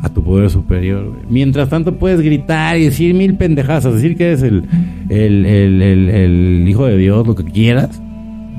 [0.03, 1.07] a tu poder superior.
[1.09, 1.21] Güey.
[1.29, 4.65] Mientras tanto puedes gritar y decir mil pendejadas, decir que eres el,
[5.09, 8.01] el, el, el, hijo de Dios, lo que quieras.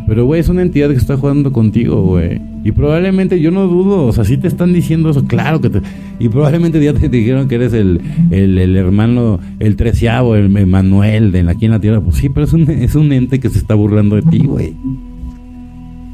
[0.07, 2.39] Pero, güey, es una entidad que está jugando contigo, güey.
[2.63, 5.81] Y probablemente, yo no dudo, o sea, sí te están diciendo eso, claro que te...
[6.19, 8.01] Y probablemente ya te dijeron que eres el,
[8.31, 12.01] el, hermano, el treceavo, el Manuel de aquí en la tierra.
[12.01, 14.73] Pues sí, pero es un, es un ente que se está burlando de ti, güey.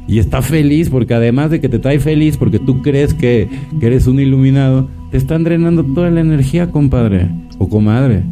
[0.08, 3.48] Y está feliz porque además de que te trae feliz porque tú crees que,
[3.78, 8.22] que eres un iluminado, te están drenando toda la energía, compadre o comadre.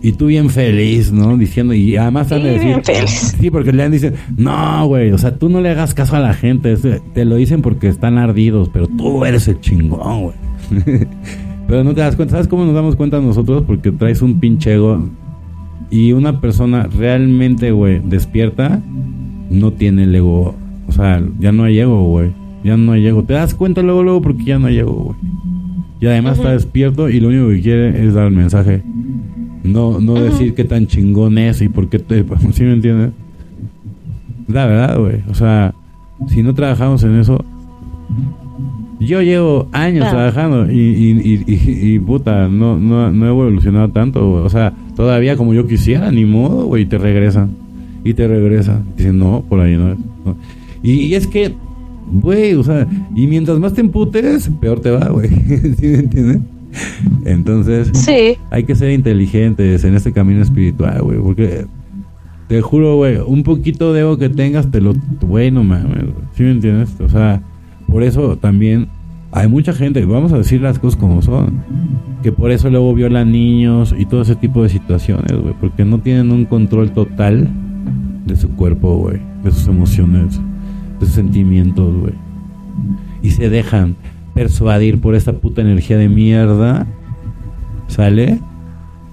[0.00, 1.36] Y tú bien feliz, ¿no?
[1.36, 2.82] Diciendo, y además han de decir.
[3.06, 6.20] Sí, porque le han dicen, no, güey, o sea, tú no le hagas caso a
[6.20, 6.76] la gente.
[6.76, 10.34] te lo dicen porque están ardidos, pero tú eres el chingón, güey.
[11.66, 12.32] pero no te das cuenta.
[12.32, 13.64] ¿Sabes cómo nos damos cuenta nosotros?
[13.66, 15.08] Porque traes un pinche ego.
[15.90, 18.80] Y una persona realmente, güey, despierta,
[19.50, 20.54] no tiene el ego.
[20.86, 22.30] O sea, ya no hay ego, güey.
[22.62, 23.24] Ya no hay ego.
[23.24, 25.16] Te das cuenta luego, luego, porque ya no hay ego, güey.
[26.00, 28.82] Y además está despierto y lo único que quiere es dar el mensaje
[29.62, 32.24] no, no decir qué tan chingón es y por qué te...
[32.52, 33.10] ¿Sí me entiendes?
[34.46, 35.22] La verdad, güey.
[35.28, 35.74] O sea,
[36.28, 37.44] si no trabajamos en eso...
[39.00, 44.32] Yo llevo años trabajando y, y, y, y, puta, no, no, no he evolucionado tanto,
[44.32, 46.82] O sea, todavía como yo quisiera, ni modo, güey.
[46.82, 47.50] Y te regresan.
[48.02, 48.82] Y te regresan.
[48.96, 49.98] Dicen, no, por ahí no es.
[50.82, 51.52] Y, es que,
[52.12, 55.28] güey, o sea, y mientras más te emputes, peor te va, güey.
[55.78, 56.40] ¿Sí me entiendes?
[57.24, 57.90] Entonces,
[58.50, 61.66] hay que ser inteligentes en este camino espiritual, güey, porque
[62.48, 66.52] te juro, güey, un poquito de ego que tengas, te lo, bueno, mames, ¿sí me
[66.52, 66.98] entiendes?
[67.00, 67.42] O sea,
[67.86, 68.88] por eso también
[69.30, 71.62] hay mucha gente, vamos a decir las cosas como son,
[72.22, 75.98] que por eso luego violan niños y todo ese tipo de situaciones, güey, porque no
[75.98, 77.48] tienen un control total
[78.24, 80.40] de su cuerpo, güey, de sus emociones,
[81.00, 82.14] de sus sentimientos, güey.
[83.22, 83.96] Y se dejan
[84.38, 86.86] persuadir por esta puta energía de mierda,
[87.88, 88.38] ¿sale?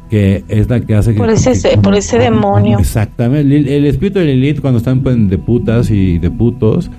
[0.07, 1.17] Que es la que hace que...
[1.17, 2.77] Por ese, por ese demonio.
[2.77, 3.75] Exactamente.
[3.75, 6.91] El, espíritu de Lilith cuando están pues, de putas y de putos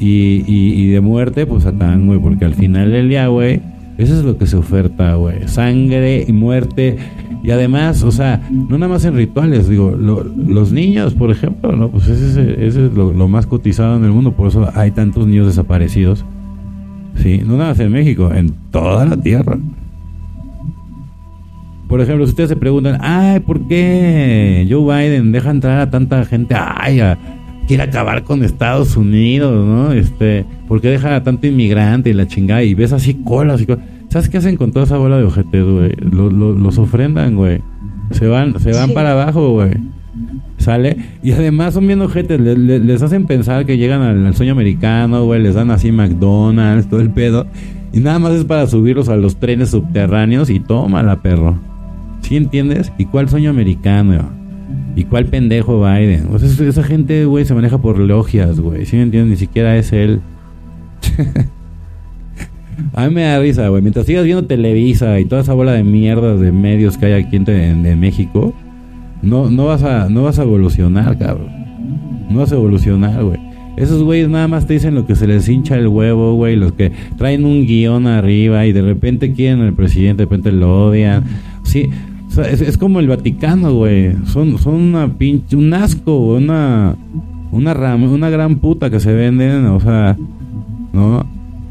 [0.00, 3.60] y, y, de muerte, pues Satán, güey, porque al final del día, güey,
[3.98, 5.46] eso es lo que se oferta, güey.
[5.46, 6.96] Sangre y muerte.
[7.42, 11.90] Y además, o sea, no nada más en rituales, digo, los niños, por ejemplo, ¿no?
[11.90, 15.46] Pues ese, es lo, lo, más cotizado en el mundo, por eso hay tantos niños
[15.46, 16.24] desaparecidos
[17.16, 19.58] Sí, no nada más en México, en toda la tierra.
[21.88, 26.24] Por ejemplo, si ustedes se preguntan, ay, ¿por qué Joe Biden deja entrar a tanta
[26.24, 26.54] gente?
[26.58, 27.00] Ay,
[27.68, 29.92] quiere acabar con Estados Unidos, ¿no?
[29.92, 32.62] Este, ¿por qué deja a tanto inmigrante y la chingada?
[32.64, 33.66] Y ves así colas y
[34.08, 35.92] ¿Sabes qué hacen con toda esa bola de ojetes, güey?
[35.98, 37.60] Los, ofrendan, güey.
[38.12, 39.72] Se van, se van para abajo, güey.
[40.58, 40.96] ¿Sale?
[41.22, 45.54] Y además son bien ojetes, les, hacen pensar que llegan al, sueño americano, güey, les
[45.54, 47.46] dan así McDonald's, todo el pedo.
[47.92, 51.58] Y nada más es para subirlos a los trenes subterráneos y tómala, perro.
[52.22, 52.92] ¿Sí entiendes?
[52.98, 54.30] ¿Y cuál sueño americano?
[54.96, 56.28] ¿Y cuál pendejo Biden?
[56.32, 58.86] O sea, esa gente, güey, se maneja por logias, güey.
[58.86, 59.30] ¿Sí me entiendes?
[59.30, 60.20] Ni siquiera es él.
[62.92, 63.82] A mí me da risa, güey.
[63.82, 67.36] Mientras sigas viendo Televisa y toda esa bola de mierda de medios que hay aquí
[67.36, 68.54] en, México,
[69.26, 71.48] no, no, vas a, no vas a evolucionar, cabrón.
[72.30, 73.38] No vas a evolucionar, güey.
[73.76, 76.56] Esos güeyes nada más te dicen lo que se les hincha el huevo, güey.
[76.56, 80.86] Los que traen un guion arriba y de repente quieren al presidente, de repente lo
[80.86, 81.24] odian.
[81.62, 81.90] Sí,
[82.38, 84.14] es, como el Vaticano, güey.
[84.24, 86.96] Son, son una pinche, un asco, una,
[87.52, 90.16] una, una gran puta que se venden, o sea,
[90.92, 91.26] ¿no?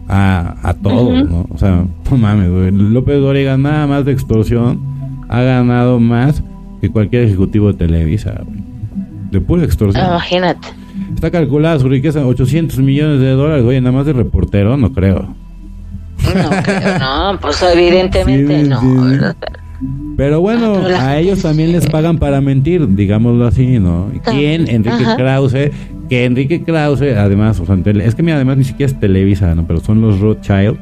[0.08, 1.48] A, a todo, ¿no?
[1.50, 2.72] O sea, no mames, güey.
[2.72, 4.80] López Dóriga nada más de extorsión
[5.28, 6.44] ha ganado más
[6.86, 8.44] que cualquier ejecutivo de Televisa.
[9.32, 10.06] De pura extorsión.
[10.06, 10.68] Imagínate.
[11.14, 15.36] Está calculada su riqueza 800 millones de dólares, güey, nada más de reportero, no creo.
[16.24, 18.82] No creo, no, pues evidentemente no.
[20.16, 24.10] Pero bueno, ah, a ellos también les pagan para mentir, digámoslo así, ¿no?
[24.24, 24.70] ¿Quién?
[24.70, 25.72] Enrique Krause,
[26.08, 29.68] que Enrique Krause, además, o sea, es que mira, además ni siquiera es Televisa, ¿no?
[29.68, 30.78] Pero son los Rothschild,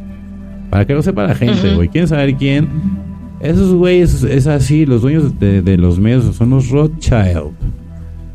[0.70, 1.90] para que no sepa la gente, güey.
[1.90, 2.68] ¿Quieren saber quién?
[3.44, 7.52] Esos güeyes es así, los dueños de, los medios son los Rothschild.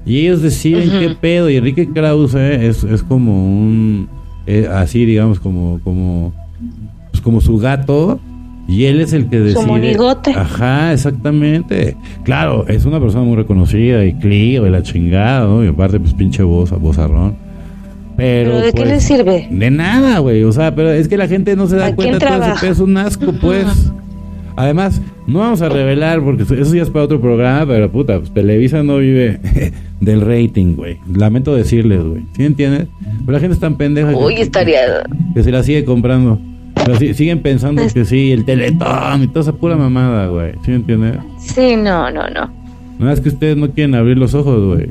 [0.04, 1.48] Y ellos deciden qué pedo.
[1.48, 4.08] Y Enrique Krause es, es como un.
[4.46, 5.80] Eh, así, digamos, como.
[5.82, 6.34] como
[7.10, 8.20] pues como su gato.
[8.68, 9.62] Y él es el que decide.
[9.62, 10.32] Su monigote.
[10.32, 11.96] Ajá, exactamente.
[12.24, 15.64] Claro, es una persona muy reconocida y Clio y la chingada, ¿no?
[15.64, 17.34] Y aparte, pues pinche voz, vozarrón.
[18.18, 19.48] Pero, de qué le pues, sirve?
[19.50, 20.44] De nada, güey.
[20.44, 22.18] O sea, pero es que la gente no se da cuenta.
[22.18, 23.90] Todo ese es un asco, pues.
[24.58, 28.34] Además, no vamos a revelar, porque eso ya es para otro programa, pero puta, pues
[28.34, 29.38] Televisa no vive
[30.00, 30.98] del rating, güey.
[31.14, 32.22] Lamento decirles, güey.
[32.32, 32.88] ¿Sí entiendes?
[33.20, 34.16] Pero la gente es tan pendeja.
[34.16, 35.04] Uy, estaría.
[35.32, 36.40] Que se la sigue comprando.
[36.74, 40.54] Pero siguen pensando que sí, el teletón y toda esa pura mamada, güey.
[40.64, 41.18] ¿Sí entiendes?
[41.38, 42.57] Sí, no, no, no.
[42.98, 44.88] No es que ustedes no quieren abrir los ojos, güey.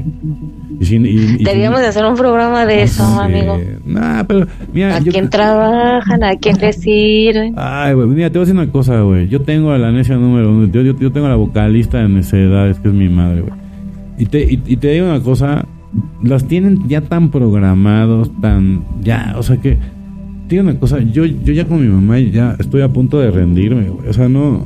[0.79, 3.59] Y Deberíamos de hacer un programa de eso, amigo.
[3.85, 6.23] Nah, pero mira, ¿A quién trabajan?
[6.23, 7.53] ¿A quién les sirven?
[7.57, 9.27] Ay, güey, mira, te voy a decir una cosa, güey.
[9.27, 10.67] Yo tengo a la necia número uno.
[10.67, 13.53] Yo, yo, tengo a la vocalista de necedades, que es mi madre, güey.
[14.17, 15.65] Y te, y, y te digo una cosa,
[16.23, 18.85] las tienen ya tan programados, tan...
[19.01, 19.77] Ya, o sea que...
[20.47, 23.31] Te digo una cosa, yo, yo ya con mi mamá ya estoy a punto de
[23.31, 24.07] rendirme, güey.
[24.07, 24.65] O sea, no...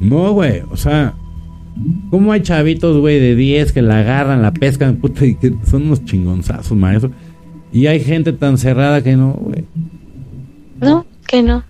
[0.00, 1.14] No, güey, o sea
[2.10, 5.84] ¿Cómo hay chavitos, güey, de 10 que la agarran, la pescan, puta, y que son
[5.84, 7.10] unos chingonzazos, maestro?
[7.72, 9.64] Y hay gente tan cerrada que no, güey.
[10.80, 11.62] No, que no.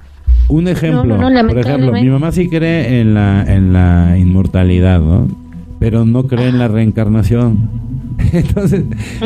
[0.48, 5.26] Un ejemplo, por ejemplo, mi mamá sí cree en la, en la inmortalidad, ¿no?
[5.80, 7.68] Pero no cree en la reencarnación.
[8.32, 8.84] Entonces,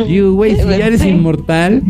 [0.08, 1.82] digo, güey, si ya eres inmortal,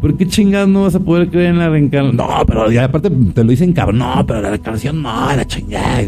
[0.00, 2.16] ¿por qué chingados no vas a poder creer en la reencarnación?
[2.16, 6.02] No, pero ya aparte te lo dicen cabrón, no, pero la reencarnación no, la chingada.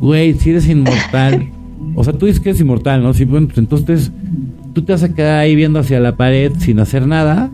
[0.00, 1.48] Güey, si eres inmortal.
[1.94, 3.12] O sea, tú dices que es inmortal, ¿no?
[3.14, 4.12] Sí, bueno, pues entonces
[4.74, 7.50] tú te vas a quedar ahí viendo hacia la pared sin hacer nada,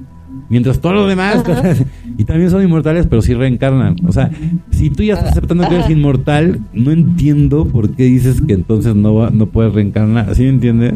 [0.48, 1.42] mientras todos los demás
[2.18, 3.96] y también son inmortales, pero sí reencarnan.
[4.06, 4.30] O sea,
[4.70, 8.94] si tú ya estás aceptando que eres inmortal, no entiendo por qué dices que entonces
[8.94, 10.34] no no puedes reencarnar.
[10.34, 10.94] ¿Sí me entiendes?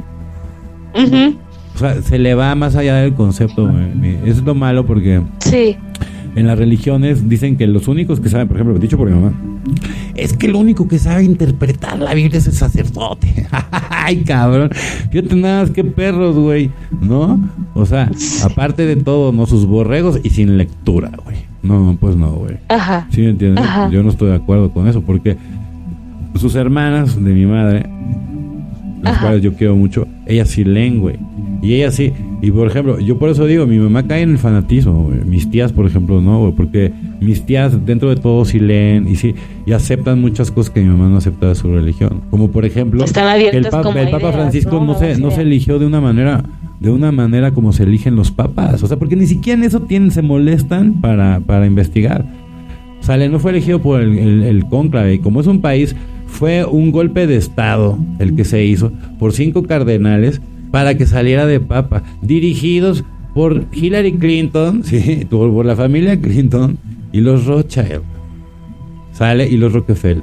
[1.75, 3.71] O sea, se le va más allá del concepto.
[4.25, 5.77] Es lo malo porque sí.
[6.37, 9.33] En las religiones dicen que los únicos que saben, por ejemplo, dicho por mi mamá,
[10.15, 13.47] es que el único que sabe interpretar la Biblia es el sacerdote.
[13.91, 14.71] Ay, cabrón.
[15.11, 16.71] Fíjate nada más que perros, güey.
[17.01, 17.41] ¿No?
[17.75, 18.11] O sea,
[18.45, 19.47] aparte de todo, ¿no?
[19.47, 21.37] Sus borregos y sin lectura, güey.
[21.63, 22.57] No, pues no, güey.
[22.69, 23.07] Ajá.
[23.11, 23.65] ¿Sí me entiendes?
[23.91, 25.37] Yo no estoy de acuerdo con eso porque
[26.37, 27.87] sus hermanas de mi madre,
[29.03, 31.17] las cuales yo quiero mucho, ellas sí leen, güey.
[31.63, 34.39] Y ella sí, y por ejemplo, yo por eso digo, mi mamá cae en el
[34.39, 39.17] fanatismo, mis tías, por ejemplo, no, porque mis tías dentro de todo sí leen y
[39.17, 39.35] sí
[39.67, 43.05] y aceptan muchas cosas que mi mamá no acepta de su religión, como por ejemplo,
[43.05, 46.45] el, papa, el Papa Francisco no, se no se eligió de una manera
[46.81, 49.81] de una manera como se eligen los papas, o sea, porque ni siquiera en eso
[49.81, 52.25] tienen se molestan para para investigar.
[53.01, 55.97] Sale, no fue elegido por el, el, el cónclave, y como es un país
[56.31, 61.47] fue un golpe de estado el que se hizo por cinco cardenales para que saliera
[61.47, 66.79] de papa, dirigidos por Hillary Clinton, sí, por, la familia Clinton
[67.13, 68.03] y los Rothschild.
[69.13, 70.23] Sale y los Rockefeller.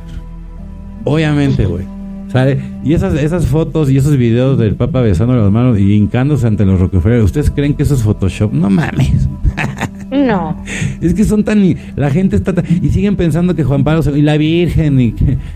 [1.03, 1.86] Obviamente, güey.
[2.30, 6.48] Sale y esas esas fotos y esos videos del Papa besando las manos y hincándose
[6.48, 8.52] ante los Rockefeller, ¿ustedes creen que eso es Photoshop?
[8.53, 9.30] No mames.
[10.27, 10.57] No.
[11.01, 11.75] Es que son tan.
[11.95, 12.53] La gente está.
[12.81, 14.15] y siguen pensando que Juan Pablo.
[14.15, 14.99] Y la Virgen.
[14.99, 15.15] Y,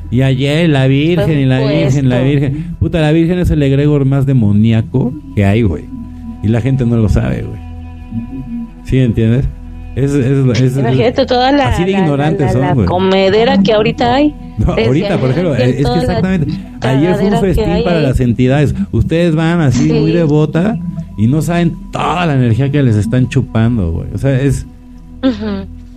[0.09, 1.39] y ayer la Virgen.
[1.39, 2.09] Y la Virgen.
[2.09, 2.75] La Virgen.
[2.79, 5.85] Puta, la Virgen es el egregor más demoníaco que hay, güey.
[6.43, 7.59] Y la gente no lo sabe, güey.
[8.83, 9.45] ¿Sí entiendes?
[9.95, 14.33] Es, es, Imagínate toda la, así de ignorantes la, son, comedera que ahorita hay.
[14.57, 16.53] No, ahorita, por ejemplo, es que exactamente.
[16.81, 18.73] Ayer fue un festín para las entidades.
[18.91, 20.77] Ustedes van así muy devota
[21.17, 24.07] y no saben toda la energía que les están chupando, güey.
[24.13, 24.65] O sea, es.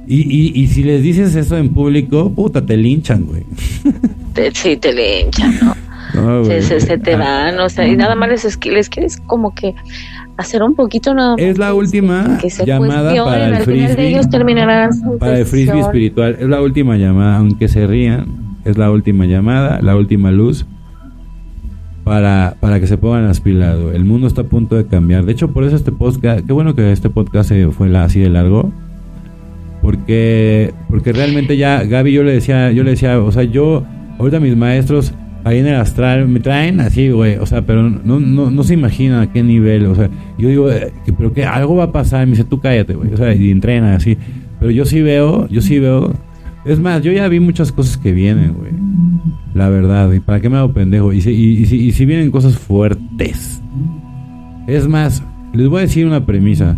[0.07, 3.45] Y, y, y si les dices eso en público, puta, te linchan, güey.
[4.55, 5.74] sí, te linchan, ¿no?
[6.61, 9.75] Se, te van, o sea, y nada más les, les quieres como que
[10.37, 14.21] hacer un poquito nada Es la última llamada para el frisbee.
[15.19, 16.37] para el frisbee espiritual.
[16.41, 18.59] Es la última llamada, aunque se rían.
[18.65, 20.67] Es la última llamada, la última luz
[22.05, 23.77] para, para que se pongan las pilas.
[23.95, 25.25] El mundo está a punto de cambiar.
[25.25, 28.73] De hecho, por eso este podcast, qué bueno que este podcast fue así de largo.
[29.83, 33.85] Porque, porque realmente ya, Gaby, yo le decía, yo le decía, o sea, yo,
[34.19, 35.13] ahorita mis maestros
[35.45, 38.75] ahí en el astral me traen así, güey, o sea, pero no, no, no se
[38.75, 40.09] imagina a qué nivel, o sea,
[40.39, 43.17] yo digo, eh, pero que algo va a pasar, me dice, tú cállate, güey, o
[43.17, 44.17] sea, y entrena así,
[44.59, 46.15] pero yo sí veo, yo sí veo,
[46.65, 48.73] es más, yo ya vi muchas cosas que vienen, güey,
[49.55, 52.31] la verdad, y para qué me hago pendejo, y si, y, si, y si vienen
[52.31, 53.63] cosas fuertes,
[54.67, 56.75] es más, les voy a decir una premisa,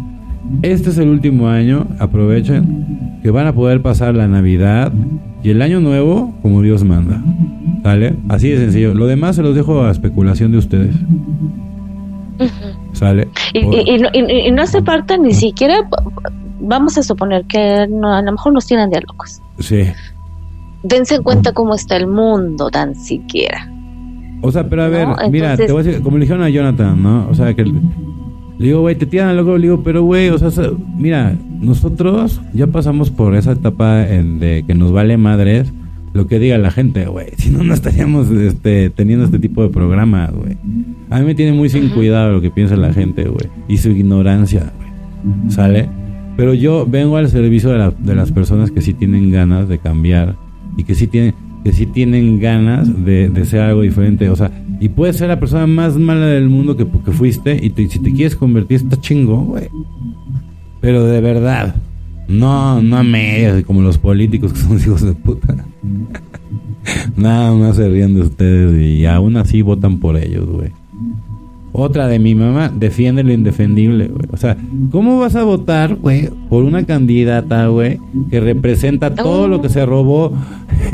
[0.62, 4.92] este es el último año, aprovechen que van a poder pasar la Navidad
[5.42, 7.23] y el año nuevo como Dios manda.
[7.83, 8.16] ¿Sale?
[8.28, 8.94] Así de sencillo.
[8.94, 10.94] Lo demás se los dejo a especulación de ustedes.
[12.92, 13.28] ¿Sale?
[13.52, 15.89] Y, no, se partan ni siquiera,
[16.60, 19.41] vamos a suponer que a lo mejor nos tienen de locos.
[19.58, 19.84] Sí.
[20.83, 23.70] Dense cuenta cómo está el mundo tan siquiera.
[24.42, 27.02] O sea, pero a ver, mira, te voy a decir, como le dijeron a Jonathan,
[27.02, 27.28] ¿no?
[27.31, 27.65] O sea, que
[28.59, 29.57] le digo, güey, te tiran loco.
[29.59, 30.51] Le digo, pero güey, o sea,
[30.97, 35.73] mira, nosotros ya pasamos por esa etapa en de que nos vale madres
[36.15, 37.28] lo que diga la gente, güey.
[37.36, 40.57] Si no, no estaríamos este, teniendo este tipo de programas, güey.
[41.10, 43.49] A mí me tiene muy sin cuidado lo que piensa la gente, güey.
[43.68, 45.51] Y su ignorancia, güey.
[45.51, 45.89] ¿Sale?
[46.36, 50.36] Pero yo vengo al servicio de, de las personas que sí tienen ganas de cambiar
[50.76, 51.35] y que sí tienen
[51.67, 54.31] que sí tienen ganas de, de ser algo diferente.
[54.31, 57.70] O sea, y puedes ser la persona más mala del mundo que, que fuiste y
[57.89, 59.69] si te quieres convertir está chingo, güey.
[60.81, 61.75] Pero de verdad,
[62.28, 65.57] no, no a medias, como los políticos que son hijos de puta.
[67.17, 70.70] Nada más se ríen de ustedes y aún así votan por ellos, güey.
[71.79, 74.27] Otra de mi mamá, defiende lo indefendible, güey.
[74.33, 74.57] O sea,
[74.91, 79.85] ¿cómo vas a votar, güey, por una candidata, güey, que representa todo lo que se
[79.85, 80.33] robó,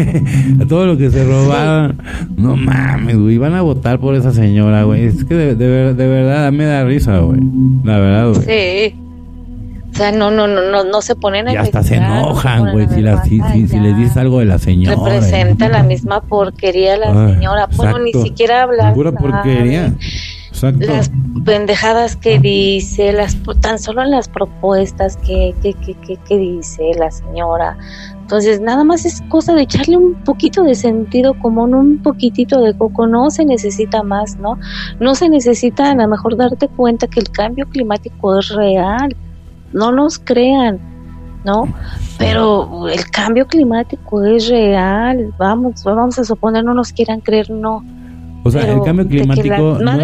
[0.69, 2.03] todo lo que se robaron?
[2.37, 5.05] No mames, güey, van a votar por esa señora, güey.
[5.05, 7.39] Es que de, de, de verdad me da risa, güey.
[7.85, 8.43] La verdad, güey.
[8.43, 8.97] Sí.
[9.93, 12.89] O sea, no, no, no, no, no se ponen a Y hasta se enojan, güey,
[12.89, 14.97] si, si, si, les dices algo de la señora.
[14.97, 17.69] Representa la misma porquería la señora.
[17.77, 18.93] Bueno, ni siquiera habla.
[18.95, 19.95] Pura porquería
[20.61, 21.11] las
[21.45, 27.77] pendejadas que dice, las tan solo las propuestas que, que, que, que, dice la señora.
[28.21, 32.77] Entonces, nada más es cosa de echarle un poquito de sentido común, un poquitito de
[32.77, 34.59] coco, no se necesita más, ¿no?
[35.01, 39.17] No se necesita a lo mejor darte cuenta que el cambio climático es real,
[39.73, 40.79] no nos crean,
[41.45, 41.67] ¿no?
[42.19, 47.85] Pero el cambio climático es real, vamos, vamos a suponer, no nos quieran creer, no
[48.45, 49.97] o sea, el cambio climático no,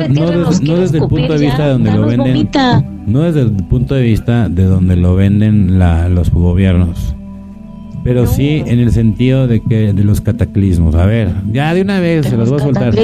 [0.76, 2.50] desde el punto de vista de donde lo venden,
[3.06, 5.78] no desde el punto de vista de donde lo venden
[6.14, 7.16] los gobiernos,
[8.04, 10.94] pero sí en el sentido de que de los cataclismos.
[10.94, 12.94] A ver, ya de una vez se los voy a soltar.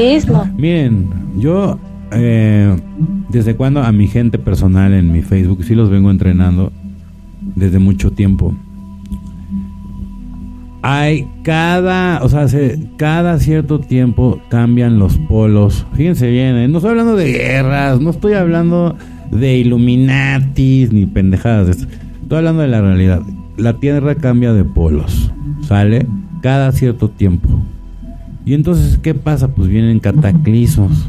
[0.56, 1.78] Miren, yo
[2.12, 2.76] eh,
[3.28, 6.72] desde cuando a mi gente personal en mi Facebook sí los vengo entrenando
[7.56, 8.54] desde mucho tiempo
[10.86, 12.46] hay cada, o sea,
[12.98, 15.86] cada cierto tiempo cambian los polos.
[15.94, 16.68] Fíjense bien, ¿eh?
[16.68, 18.94] no estoy hablando de guerras, no estoy hablando
[19.30, 21.88] de Illuminatis ni pendejadas.
[22.20, 23.22] Estoy hablando de la realidad.
[23.56, 25.32] La Tierra cambia de polos,
[25.62, 26.06] ¿sale?
[26.42, 27.48] Cada cierto tiempo.
[28.44, 29.54] Y entonces, ¿qué pasa?
[29.54, 31.08] Pues vienen cataclismos,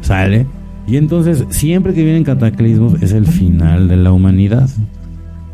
[0.00, 0.46] ¿sale?
[0.86, 4.70] Y entonces, siempre que vienen cataclismos es el final de la humanidad,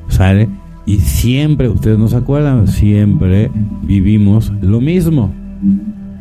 [0.06, 0.48] ¿sale?
[0.86, 3.50] Y siempre, ustedes no se acuerdan, siempre
[3.82, 5.32] vivimos lo mismo.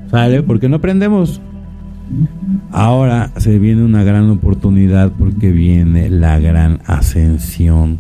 [0.10, 0.44] ¿Sale?
[0.44, 1.42] Porque no aprendemos.
[2.72, 8.00] Ahora se viene una gran oportunidad porque viene la gran ascensión.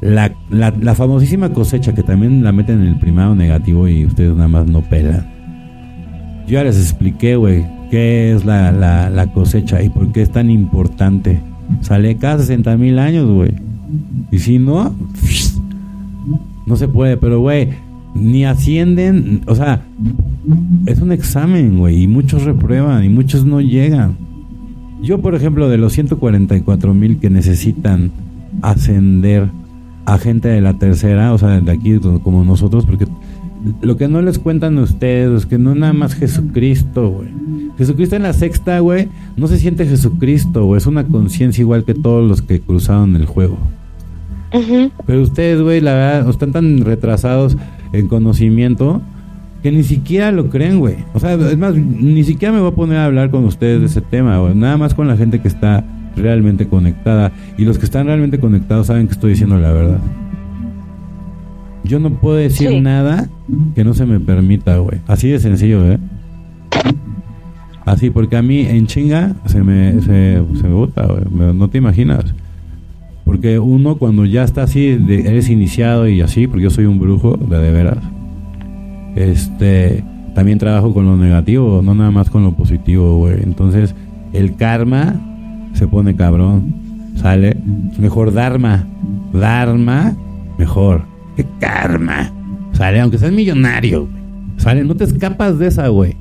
[0.00, 4.48] La, la, famosísima cosecha que también la meten en el primado negativo y ustedes nada
[4.48, 5.26] más no pelan.
[6.46, 10.50] Yo ya les expliqué, güey, qué es la, la, cosecha y por qué es tan
[10.50, 11.40] importante.
[11.82, 13.52] Sale cada 60 mil años, güey.
[14.30, 14.94] Y si no,
[16.70, 17.68] no se puede, pero güey,
[18.14, 19.82] ni ascienden, o sea,
[20.86, 24.16] es un examen, güey, y muchos reprueban y muchos no llegan.
[25.02, 28.12] Yo, por ejemplo, de los 144 mil que necesitan
[28.62, 29.48] ascender
[30.06, 33.06] a gente de la tercera, o sea, de aquí como nosotros, porque
[33.82, 37.28] lo que no les cuentan ustedes es que no nada más Jesucristo, güey.
[37.78, 42.28] Jesucristo en la sexta, güey, no se siente Jesucristo, es una conciencia igual que todos
[42.28, 43.58] los que cruzaron el juego.
[45.06, 47.56] Pero ustedes, güey, la verdad, están tan retrasados
[47.92, 49.00] en conocimiento
[49.62, 50.96] que ni siquiera lo creen, güey.
[51.12, 53.86] O sea, es más, ni siquiera me voy a poner a hablar con ustedes de
[53.86, 54.54] ese tema, güey.
[54.54, 55.84] Nada más con la gente que está
[56.16, 57.32] realmente conectada.
[57.58, 59.98] Y los que están realmente conectados saben que estoy diciendo la verdad.
[61.84, 63.28] Yo no puedo decir nada
[63.74, 64.98] que no se me permita, güey.
[65.06, 65.98] Así de sencillo, ¿eh?
[67.84, 71.54] Así, porque a mí en chinga se me, se, se me bota, güey.
[71.54, 72.24] No te imaginas.
[73.30, 77.36] Porque uno cuando ya está así, eres iniciado y así, porque yo soy un brujo,
[77.36, 77.98] de, de veras.
[79.14, 80.02] Este,
[80.34, 83.40] también trabajo con lo negativo, no nada más con lo positivo, güey.
[83.44, 83.94] Entonces,
[84.32, 85.14] el karma
[85.74, 86.74] se pone cabrón.
[87.14, 87.56] Sale.
[88.00, 88.84] Mejor Dharma.
[89.32, 90.16] Dharma,
[90.58, 91.02] mejor.
[91.36, 92.32] Que karma.
[92.72, 94.22] Sale, aunque seas millonario, güey.
[94.56, 96.16] Sale, no te escapas de esa, güey.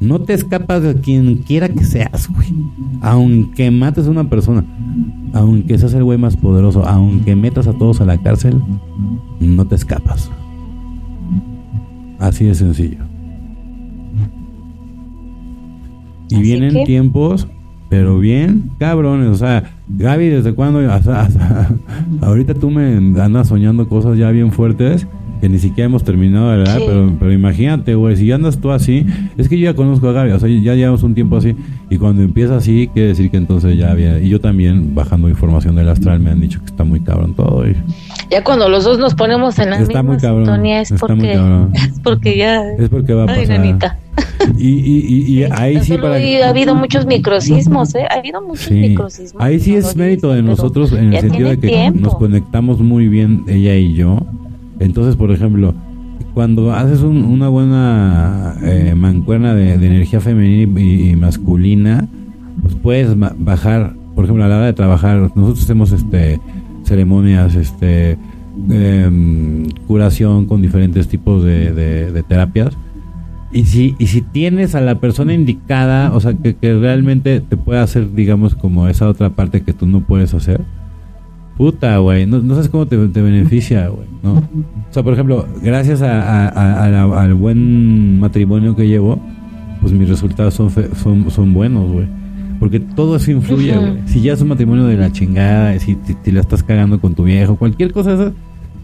[0.00, 2.54] No te escapas de quien quiera que seas, güey.
[3.00, 4.64] Aunque mates a una persona,
[5.32, 8.62] aunque seas el güey más poderoso, aunque metas a todos a la cárcel,
[9.40, 10.30] no te escapas.
[12.18, 13.04] Así de sencillo.
[16.30, 17.48] Y vienen tiempos
[17.88, 20.80] pero bien, cabrones, o sea, Gaby, ¿desde cuándo?
[22.20, 25.06] ahorita tú me andas soñando cosas ya bien fuertes
[25.40, 26.78] que ni siquiera hemos terminado, ¿verdad?
[26.78, 30.32] Pero, pero imagínate, güey, si andas tú así, es que yo ya conozco a Gaby,
[30.32, 31.54] o sea, ya llevamos un tiempo así,
[31.90, 35.76] y cuando empieza así, quiere decir que entonces ya había, y yo también, bajando información
[35.76, 37.68] del astral, me han dicho que está muy cabrón todo.
[37.68, 37.76] Y...
[38.30, 42.36] Ya cuando los dos nos ponemos en la está misma sintonía, es porque, es porque
[42.36, 42.62] ya...
[42.72, 43.98] Es porque va a pasar.
[44.56, 46.16] Y, y, y, ahí sí para...
[46.16, 48.04] Ha habido muchos microsismos, ¿eh?
[48.10, 49.42] Ha habido muchos microsismos.
[49.42, 53.44] Ahí sí es mérito de nosotros en el sentido de que nos conectamos muy bien
[53.46, 54.20] ella y yo.
[54.80, 55.74] Entonces, por ejemplo,
[56.34, 62.06] cuando haces una buena eh, mancuerna de, energía femenina y, masculina,
[62.62, 66.40] pues puedes bajar, por ejemplo, a la hora de trabajar, nosotros hacemos este
[66.84, 68.16] ceremonias, este
[68.70, 72.76] em, curación con diferentes tipos de, de terapias.
[73.50, 77.82] Y si, y si tienes a la persona indicada, o sea, que, realmente te pueda
[77.82, 80.60] hacer, digamos, como esa otra parte que tú no puedes hacer,
[81.58, 84.34] puta, güey, no, sabes cómo te, beneficia, güey, ¿no?
[84.34, 89.20] O sea, por ejemplo, gracias al buen matrimonio que llevo,
[89.82, 92.06] pues mis resultados son, son, son buenos, güey.
[92.60, 93.98] Porque todo eso influye, güey.
[94.06, 97.24] Si ya es un matrimonio de la chingada, si, si, la estás cagando con tu
[97.24, 98.32] viejo, cualquier cosa esa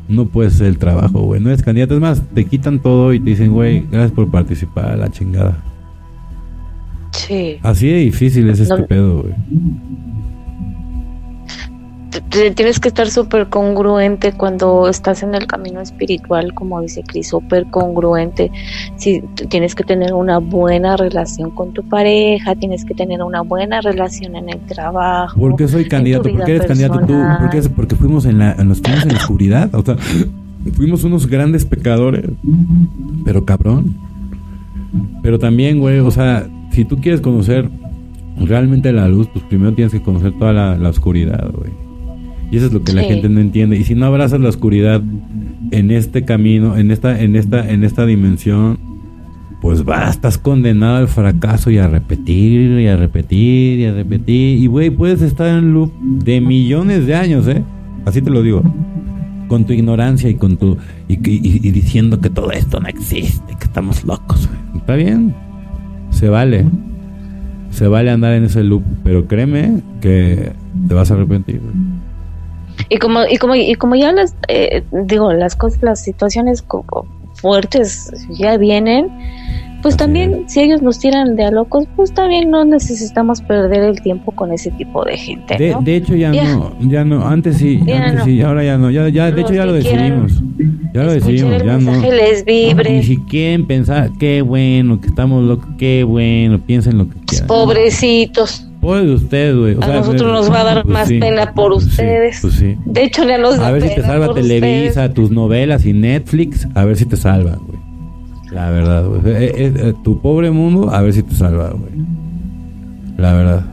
[0.09, 1.41] no puedes hacer el trabajo, güey.
[1.41, 1.95] No eres candidato.
[1.95, 5.59] Es más, te quitan todo y te dicen, güey, gracias por participar a la chingada.
[7.13, 7.57] Sí.
[7.63, 9.35] Así de difícil es este pedo, güey
[12.55, 17.67] tienes que estar súper congruente cuando estás en el camino espiritual, como dice Cris, súper
[17.67, 18.51] congruente.
[18.97, 23.81] Si tienes que tener una buena relación con tu pareja, tienes que tener una buena
[23.81, 25.39] relación en el trabajo.
[25.39, 26.31] ¿Por qué soy candidato?
[26.31, 27.15] ¿Por qué eres candidato tú?
[27.41, 27.63] ¿Por qué?
[27.71, 29.75] Porque fuimos en la, nos fuimos en la oscuridad.
[29.75, 29.97] O sea,
[30.75, 32.25] fuimos unos grandes pecadores.
[33.25, 33.97] Pero cabrón.
[35.23, 37.69] Pero también, güey, o sea, si tú quieres conocer
[38.37, 41.84] realmente la luz, pues primero tienes que conocer toda la, la oscuridad, güey.
[42.55, 43.77] Y eso es lo que la gente no entiende.
[43.77, 45.03] Y si no abrazas la oscuridad
[45.73, 48.79] en este camino, en esta, en esta, en esta dimensión,
[49.61, 54.63] pues va, estás condenado al fracaso y a repetir y a repetir y a repetir.
[54.63, 57.65] Y güey, puedes estar en loop de millones de años, ¿eh?
[58.05, 58.63] Así te lo digo.
[59.49, 60.77] Con tu ignorancia y con tu.
[61.09, 65.35] Y, diciendo que todo esto no existe, que estamos locos, Está bien.
[66.11, 66.67] Se vale.
[67.71, 68.85] Se vale andar en ese loop.
[69.03, 70.53] Pero créeme que
[70.87, 71.61] te vas a arrepentir,
[72.89, 76.65] y como, y como, y como ya las, eh, digo, las cosas, las situaciones
[77.35, 79.11] fuertes ya vienen,
[79.85, 84.01] pues también si ellos nos tiran de a locos, pues también no necesitamos perder el
[84.01, 85.59] tiempo con ese tipo de gente.
[85.59, 89.11] De, de hecho ya, no, ya no, antes sí, antes sí, ahora ya no, ya,
[89.11, 90.43] ya de hecho ya lo decidimos,
[90.95, 92.01] ya lo decidimos, ya no.
[92.01, 92.97] Les vibre.
[92.97, 97.47] Y si quieren pensar, qué bueno, que estamos locos, qué bueno, piensen lo que quieran.
[97.47, 98.67] Pobrecitos.
[98.85, 99.77] Pobre de ustedes, güey.
[99.81, 102.39] a nosotros nos va a dar pues más pena por pues ustedes.
[102.43, 105.95] Pues sí, de hecho, ya nos A ver si te salva Televisa, tus novelas y
[105.95, 107.79] Netflix, a ver si te salva, güey.
[108.51, 109.21] La verdad, güey.
[109.25, 111.93] Eh, eh, eh, tu pobre mundo, a ver si te salva, güey.
[113.17, 113.65] La verdad.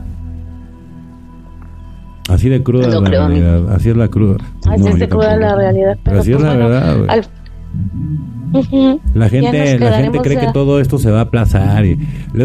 [2.30, 3.70] Así de cruda la realidad.
[3.70, 4.38] Así es la cruda.
[4.66, 5.98] Así es de cruda la realidad.
[6.02, 7.08] Pero, así es la verdad, güey.
[9.14, 11.84] La gente, la gente cree que todo esto se va a aplazar.
[11.86, 11.98] Y,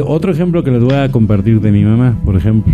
[0.06, 2.74] otro ejemplo que les voy a compartir de mi mamá, por ejemplo,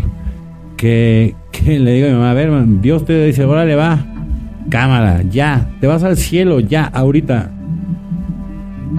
[0.78, 4.06] que, que le digo a mi mamá, a ver, Dios te dice, órale, va,
[4.70, 7.52] cámara, ya, te vas al cielo, ya, ahorita.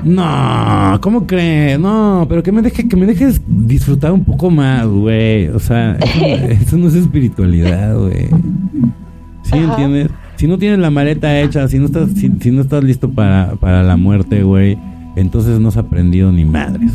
[0.03, 1.79] No, ¿cómo crees?
[1.79, 5.49] No, pero que me deje, que me dejes disfrutar un poco más, güey.
[5.49, 8.29] O sea, eso, no es espiritualidad, güey.
[9.43, 10.11] ¿Sí entiendes?
[10.37, 13.83] Si no tienes la maleta hecha, si no estás, si, no estás listo para, para
[13.83, 14.79] la muerte, güey,
[15.17, 16.93] entonces no has aprendido ni madres.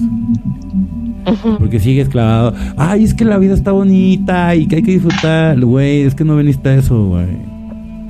[1.60, 2.56] Porque sigues clavado.
[2.76, 5.60] Ay, es que la vida está bonita y que hay que disfrutar.
[5.60, 7.28] Güey, es que no veniste a eso, güey.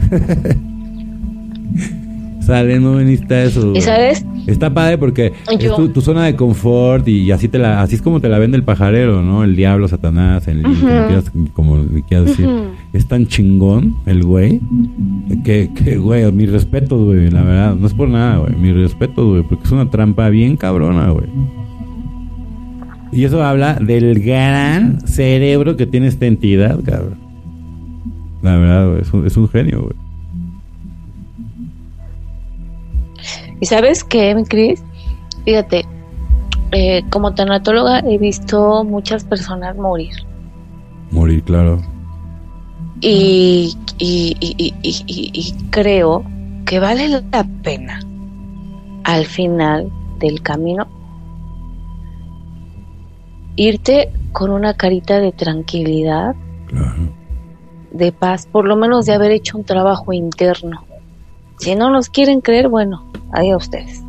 [2.50, 3.74] Sale, no veniste a eso.
[3.76, 4.26] ¿Y sabes?
[4.48, 8.22] Está padre porque es tu, zona de confort y así te la, así es como
[8.22, 9.44] te la vende el pajarero, ¿no?
[9.44, 10.64] El diablo, Satanás, el,
[11.54, 12.50] como, quieras, decir.
[12.92, 14.62] Es tan chingón el güey
[15.44, 17.76] que, que, güey, mi respeto, güey, la verdad.
[17.76, 18.56] No es por nada, güey.
[18.56, 21.28] Mi respeto, güey, porque es una trampa bien cabrona, güey.
[23.12, 27.20] Y eso habla del gran cerebro que tiene esta entidad, cabrón.
[28.42, 30.09] La verdad, güey, es un, es un genio, güey.
[33.60, 34.84] ¿Y sabes qué, Cris?
[35.46, 35.86] Fíjate,
[36.72, 40.14] eh, como tanatóloga he visto muchas personas morir.
[41.12, 41.82] Morir, claro.
[43.02, 46.24] Y, y, y, y, creo
[46.66, 48.02] que vale la pena
[49.06, 49.90] al final
[50.20, 50.88] del camino
[53.56, 56.36] irte con una carita de tranquilidad,
[57.92, 60.86] de paz, por lo menos de haber hecho un trabajo interno.
[61.60, 64.04] Si no nos quieren creer, bueno, ahí a ustedes.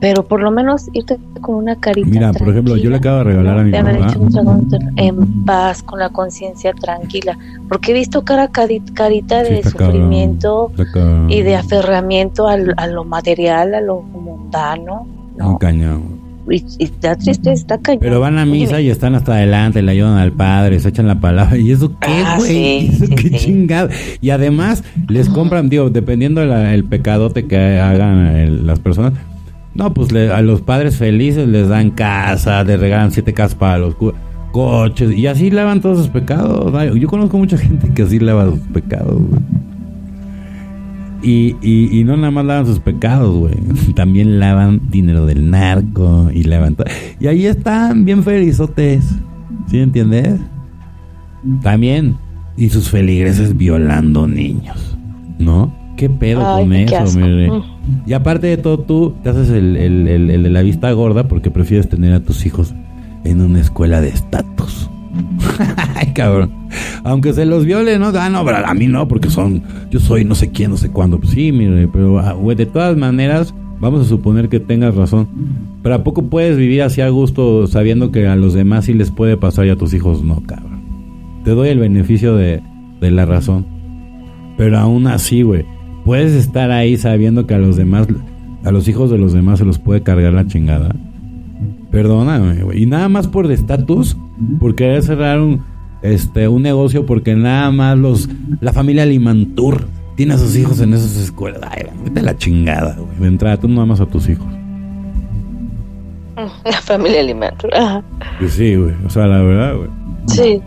[0.00, 2.08] Pero por lo menos irte con una carita.
[2.08, 4.60] Mira, por ejemplo, yo le acabo de regalar a mi mamá.
[4.96, 7.38] en paz, con la conciencia tranquila.
[7.68, 10.72] Porque he visto cara carita de sufrimiento
[11.28, 15.06] y de aferramiento a lo material, a lo mundano.
[15.36, 15.58] ¿no?
[16.50, 18.00] Y, está triste, está cañón.
[18.00, 21.20] Pero van a misa y están hasta adelante, le ayudan al padre, se echan la
[21.20, 21.56] palabra.
[21.58, 22.88] ¿Y eso qué, ah, güey?
[22.88, 23.88] ¿Eso qué chingado?
[24.20, 29.14] Y además les compran, digo, dependiendo del pecadote que hagan las personas.
[29.74, 33.96] No, pues a los padres felices les dan casa, les regalan siete casas para los
[34.52, 35.10] coches.
[35.16, 36.72] Y así lavan todos sus pecados.
[36.94, 39.40] Yo conozco mucha gente que así lava sus pecados, güey.
[41.24, 43.54] Y, y, no nada más lavan sus pecados, güey.
[43.94, 46.86] También lavan dinero del narco y lavan todo.
[47.18, 49.06] Y ahí están bien felizotes.
[49.68, 50.38] ¿Sí entiendes?
[51.62, 52.16] También.
[52.56, 54.98] Y sus feligreses violando niños.
[55.38, 55.74] ¿No?
[55.96, 57.50] ¿Qué pedo con eso, mire?
[58.06, 61.26] Y aparte de todo, tú te haces el, el, el, el de la vista gorda
[61.26, 62.74] porque prefieres tener a tus hijos
[63.24, 64.90] en una escuela de estatus.
[65.94, 66.52] Ay, cabrón.
[67.04, 68.08] Aunque se los viole, ¿no?
[68.14, 69.62] Ah, no, pero a mí no, porque son.
[69.90, 71.20] Yo soy no sé quién, no sé cuándo.
[71.24, 75.28] Sí, mire, pero ah, de todas maneras, vamos a suponer que tengas razón.
[75.82, 79.10] Pero ¿a poco puedes vivir así a gusto sabiendo que a los demás sí les
[79.10, 80.82] puede pasar y a tus hijos no, cabrón?
[81.44, 82.62] Te doy el beneficio de,
[83.00, 83.66] de la razón.
[84.56, 85.66] Pero aún así, güey,
[86.04, 88.06] puedes estar ahí sabiendo que a los demás,
[88.64, 90.94] a los hijos de los demás se los puede cargar la chingada.
[91.94, 92.82] Perdóname, güey.
[92.82, 94.16] Y nada más por de estatus,
[94.58, 95.62] por querer cerrar un,
[96.02, 98.28] este, un negocio, porque nada más los,
[98.60, 101.60] la familia Limantur tiene a sus hijos en esas escuelas.
[101.70, 103.16] Ay, vete la chingada, güey.
[103.20, 104.46] De entrada, tú nada más a tus hijos.
[106.64, 108.02] La familia Limantur, ajá.
[108.40, 108.94] Pues sí, güey.
[109.06, 109.88] O sea, la verdad, güey.
[110.26, 110.60] Sí,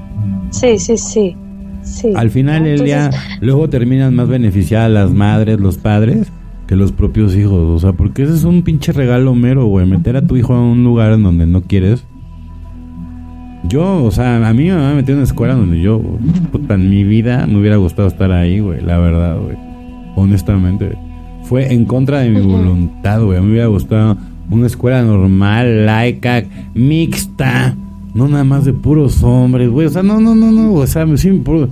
[0.50, 1.36] sí, sí, sí.
[1.84, 2.14] sí.
[2.16, 3.10] Al final del día,
[3.42, 6.32] luego terminan más beneficiadas las madres, los padres,
[6.68, 7.60] que los propios hijos.
[7.60, 9.88] O sea, porque ese es un pinche regalo mero, güey.
[9.88, 12.06] Meter a tu hijo a un lugar en donde no quieres.
[13.64, 16.02] Yo, o sea, a mí me ha metido en una escuela donde yo,
[16.52, 18.82] puta, en mi vida me hubiera gustado estar ahí, güey.
[18.82, 19.58] La verdad, güey.
[20.16, 20.98] Honestamente.
[21.44, 23.38] Fue en contra de mi voluntad, güey.
[23.38, 24.18] A mí me hubiera gustado
[24.50, 27.76] una escuela normal, laica, mixta.
[28.14, 29.88] No nada más de puros hombres, güey.
[29.88, 30.74] O sea, no, no, no, no.
[30.74, 31.70] O sea, sí, puro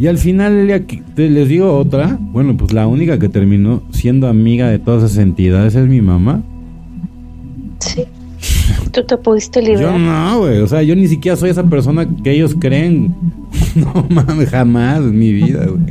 [0.00, 0.66] y al final
[1.14, 5.74] les digo otra, bueno, pues la única que terminó siendo amiga de todas esas entidades
[5.74, 6.42] es mi mamá.
[7.80, 8.04] Sí.
[8.92, 9.92] ¿Tú te pudiste liberar?
[9.92, 10.60] Yo no, güey.
[10.60, 13.14] O sea, yo ni siquiera soy esa persona que ellos creen.
[13.76, 15.82] No mames, jamás en mi vida, güey.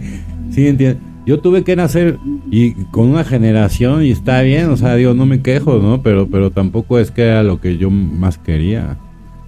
[0.49, 0.97] Sí, entiendes.
[1.27, 2.17] Yo tuve que nacer
[2.49, 6.01] y con una generación y está bien, o sea, digo, no me quejo, ¿no?
[6.01, 8.97] Pero, pero tampoco es que era lo que yo más quería.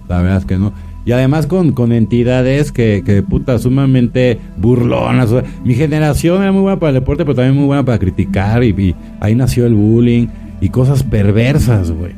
[0.08, 0.72] La verdad es que no.
[1.04, 5.30] Y además con, con entidades que, que puta, sumamente burlonas.
[5.64, 8.62] mi generación era muy buena para el deporte, pero también muy buena para criticar.
[8.62, 10.28] Y, ahí nació el bullying
[10.60, 12.12] y cosas perversas, güey.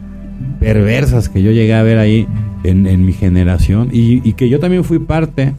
[0.60, 2.26] Perversas que yo llegué a ver ahí
[2.62, 3.88] en, en mi generación.
[3.90, 5.54] Y, y, que yo también fui parte.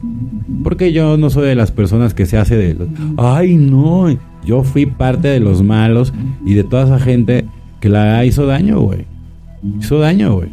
[0.62, 2.88] Porque yo no soy de las personas que se hace de los...
[3.16, 4.16] Ay, no.
[4.44, 6.14] Yo fui parte de los malos
[6.44, 7.44] y de toda esa gente
[7.80, 9.04] que la hizo daño, güey.
[9.80, 10.50] Hizo daño, güey.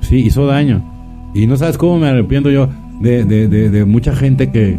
[0.00, 0.97] Sí, hizo daño.
[1.34, 2.68] Y no sabes cómo me arrepiento yo
[3.00, 4.78] de, de, de, mucha gente que,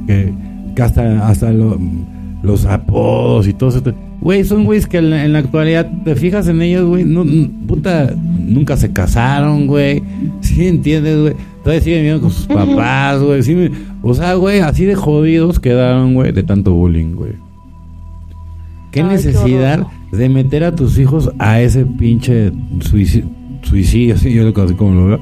[0.76, 3.82] que, hasta, hasta los apodos y todo eso.
[4.22, 7.24] Güey, son güeyes que en la, actualidad te fijas en ellos, güey, no,
[7.68, 10.03] puta, nunca se casaron, güey.
[10.42, 11.34] ¿Sí entiendes, güey?
[11.64, 13.72] Todavía siguen viviendo con sus papás, güey.
[14.02, 17.34] o sea, güey, así de jodidos quedaron, güey, de tanto bullying, güey.
[18.92, 23.39] ¿Qué necesidad de meter a tus hijos a ese pinche suicidio?
[23.62, 25.20] Suicidio, así yo así como lo veo,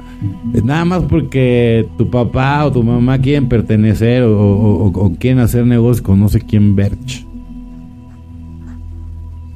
[0.63, 6.19] nada más porque tu papá o tu mamá quieren pertenecer o, quieren hacer negocios con
[6.19, 7.25] no sé quién Berch.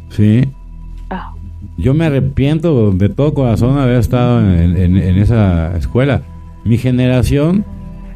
[0.09, 0.41] ¿Sí?
[1.09, 1.33] Ah.
[1.77, 6.21] Yo me arrepiento de todo corazón haber estado en, esa escuela.
[6.65, 7.63] Mi generación,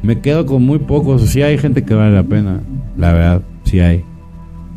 [0.02, 1.22] me quedo con muy pocos.
[1.22, 2.60] Sí hay gente que vale la pena,
[2.96, 4.04] la verdad, sí hay.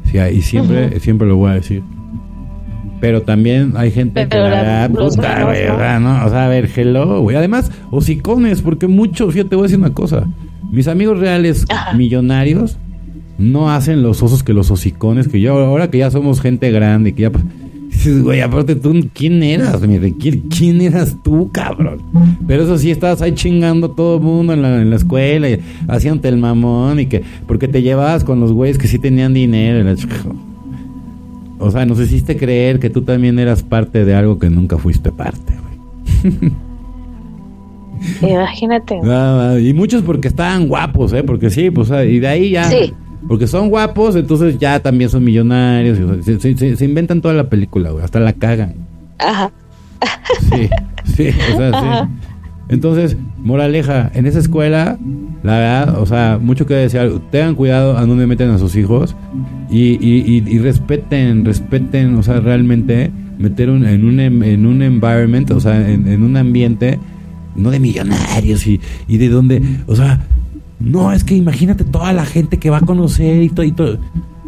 [0.06, 1.84] Sí hay, y siempre, siempre lo voy a decir.
[3.00, 5.68] Pero también hay gente que la verdad, puta, güey,
[6.02, 6.26] ¿no?
[6.26, 7.38] O sea, a ver, hello, güey.
[7.38, 10.26] Además, hocicones, porque muchos, fíjate, te voy a decir una cosa.
[10.72, 12.78] Mis amigos reales millonarios
[13.38, 17.14] no hacen los osos que los hocicones, que yo, ahora que ya somos gente grande,
[17.14, 17.32] que ya...
[17.90, 19.82] Dices, güey, aparte tú, ¿quién eras?
[20.20, 22.02] ¿Quién, ¿Quién eras tú, cabrón?
[22.48, 25.60] Pero eso sí, estabas ahí chingando todo el mundo en la, en la escuela, y
[25.88, 29.80] haciéndote el mamón, y que, porque te llevabas con los güeyes que sí tenían dinero.
[29.80, 29.96] Y la
[31.60, 35.12] o sea, nos hiciste creer que tú también eras parte de algo que nunca fuiste
[35.12, 35.54] parte,
[36.24, 36.54] güey.
[38.32, 39.00] Imagínate.
[39.04, 41.24] Ah, y muchos porque estaban guapos, ¿eh?
[41.24, 42.64] Porque sí, pues, y de ahí ya.
[42.64, 42.94] Sí.
[43.28, 45.98] Porque son guapos, entonces ya también son millonarios.
[46.26, 48.04] se, inventan toda la película, güey.
[48.04, 48.76] Hasta la cagan.
[49.18, 49.52] Ajá.
[50.50, 50.70] Sí,
[51.04, 52.10] sí, o sea, sí.
[52.70, 55.00] Entonces, moraleja, en esa escuela,
[55.42, 59.16] la verdad, o sea, mucho que decir, tengan cuidado a dónde meten a sus hijos
[59.72, 65.50] y, y, y, respeten, respeten, o sea, realmente meter en, un, em, en un environment,
[65.50, 67.00] o sea, en, un ambiente,
[67.56, 70.22] no de millonarios y, y de donde, o sea,
[70.80, 73.98] no, es que imagínate toda la gente que va a conocer y todo, y todo.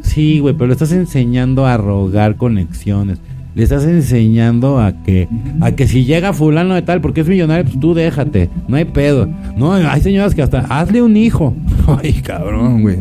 [0.03, 3.19] Sí, güey, pero le estás enseñando a rogar conexiones
[3.53, 5.27] le estás enseñando a que
[5.59, 8.85] a que si llega fulano de tal porque es millonario, pues tú déjate, no hay
[8.85, 9.27] pedo.
[9.57, 11.53] No, hay señoras que hasta hazle un hijo.
[12.01, 12.99] Ay, cabrón, güey.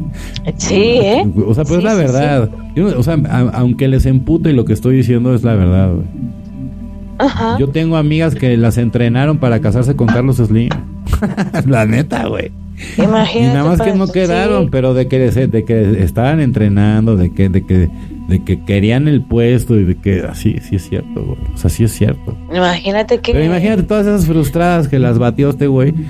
[0.57, 1.25] Sí, ¿eh?
[1.47, 2.51] O sea, pues es la verdad.
[2.97, 3.19] o sea,
[3.53, 6.07] aunque les empute lo que estoy diciendo es la verdad, güey.
[7.19, 7.59] Ajá.
[7.59, 10.71] Yo tengo amigas que las entrenaron para casarse con Carlos Slim.
[11.67, 12.51] la neta, güey.
[12.97, 13.39] Imagínate.
[13.39, 17.51] Y nada más que no quedaron, pero de que, de que estaban entrenando, de que,
[17.51, 17.91] de que
[18.31, 21.39] de que querían el puesto y de que así, sí es cierto, güey.
[21.53, 22.37] O sea, sí es cierto.
[22.55, 23.33] Imagínate que.
[23.33, 25.93] Pero imagínate todas esas frustradas que las batió este güey.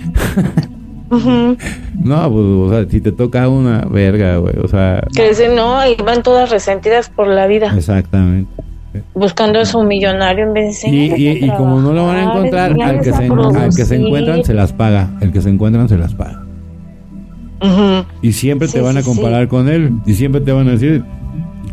[1.10, 5.02] No, pues, o sea, si te toca una verga, güey, o sea.
[5.12, 7.74] Que dicen, no, y van todas resentidas por la vida.
[7.76, 8.48] Exactamente.
[9.12, 10.88] Buscando a su millonario en vez de.
[10.88, 14.44] Y, y, como no lo van a encontrar, al que, se, al que se encuentran
[14.44, 15.10] se las paga.
[15.20, 16.44] El que se encuentran se las paga.
[18.22, 19.90] Y siempre te van a comparar con él.
[20.06, 21.04] Y siempre te van a decir,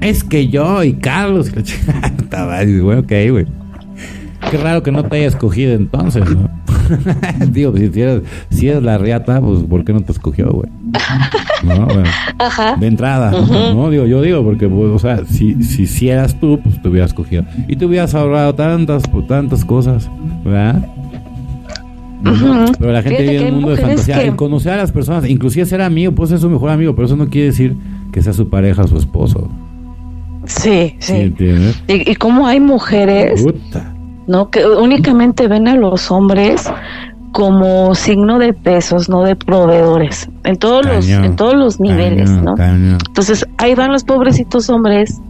[0.02, 1.52] es que yo y Carlos.
[1.58, 3.46] Estaba bueno, ok, güey.
[4.52, 6.50] Qué raro que no te haya escogido entonces, ¿no?
[7.52, 10.70] Digo, si eres, si eres la riata, pues ¿por qué no te escogió, güey?
[11.64, 12.10] No, bueno.
[12.40, 12.76] Ajá.
[12.78, 13.90] De entrada, ¿no?
[13.90, 17.12] Digo, yo digo, porque, pues, o sea, si, si, si eras tú, pues te hubieras
[17.12, 17.44] escogido.
[17.68, 20.10] Y te hubieras ahorrado tantas, pues, tantas cosas,
[20.46, 20.88] ¿verdad?
[22.80, 24.24] Pero la gente vive en un mundo de fantasía.
[24.24, 24.36] Que...
[24.36, 27.30] conocer a las personas, inclusive ser amigo, puede ser su mejor amigo, pero eso no
[27.30, 27.76] quiere decir
[28.12, 29.50] que sea su pareja o su esposo.
[30.48, 31.34] Sí, sí.
[31.88, 33.46] y, y cómo hay mujeres,
[34.28, 34.50] ¿no?
[34.50, 36.70] Que únicamente ven a los hombres
[37.32, 42.56] como signo de pesos, no de proveedores, en todos los, en todos los niveles, ¿no?
[42.58, 45.22] Entonces ahí van los pobrecitos hombres.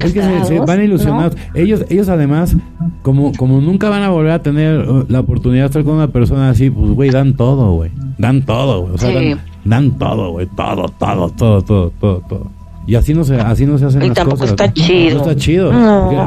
[0.00, 1.36] Es que se, van ilusionados.
[1.54, 2.56] Ellos, ellos además,
[3.02, 6.08] como, como nunca van a volver a tener uh, la oportunidad de estar con una
[6.08, 7.90] persona así, pues güey, dan todo, güey.
[8.18, 8.94] Dan todo, güey.
[8.94, 10.46] O sea, dan, dan todo, güey.
[10.56, 12.50] Todo, todo, todo, todo, todo, todo.
[12.86, 15.16] Y así no se, así no se hacen y las tampoco está chido.
[15.16, 15.72] No está chido.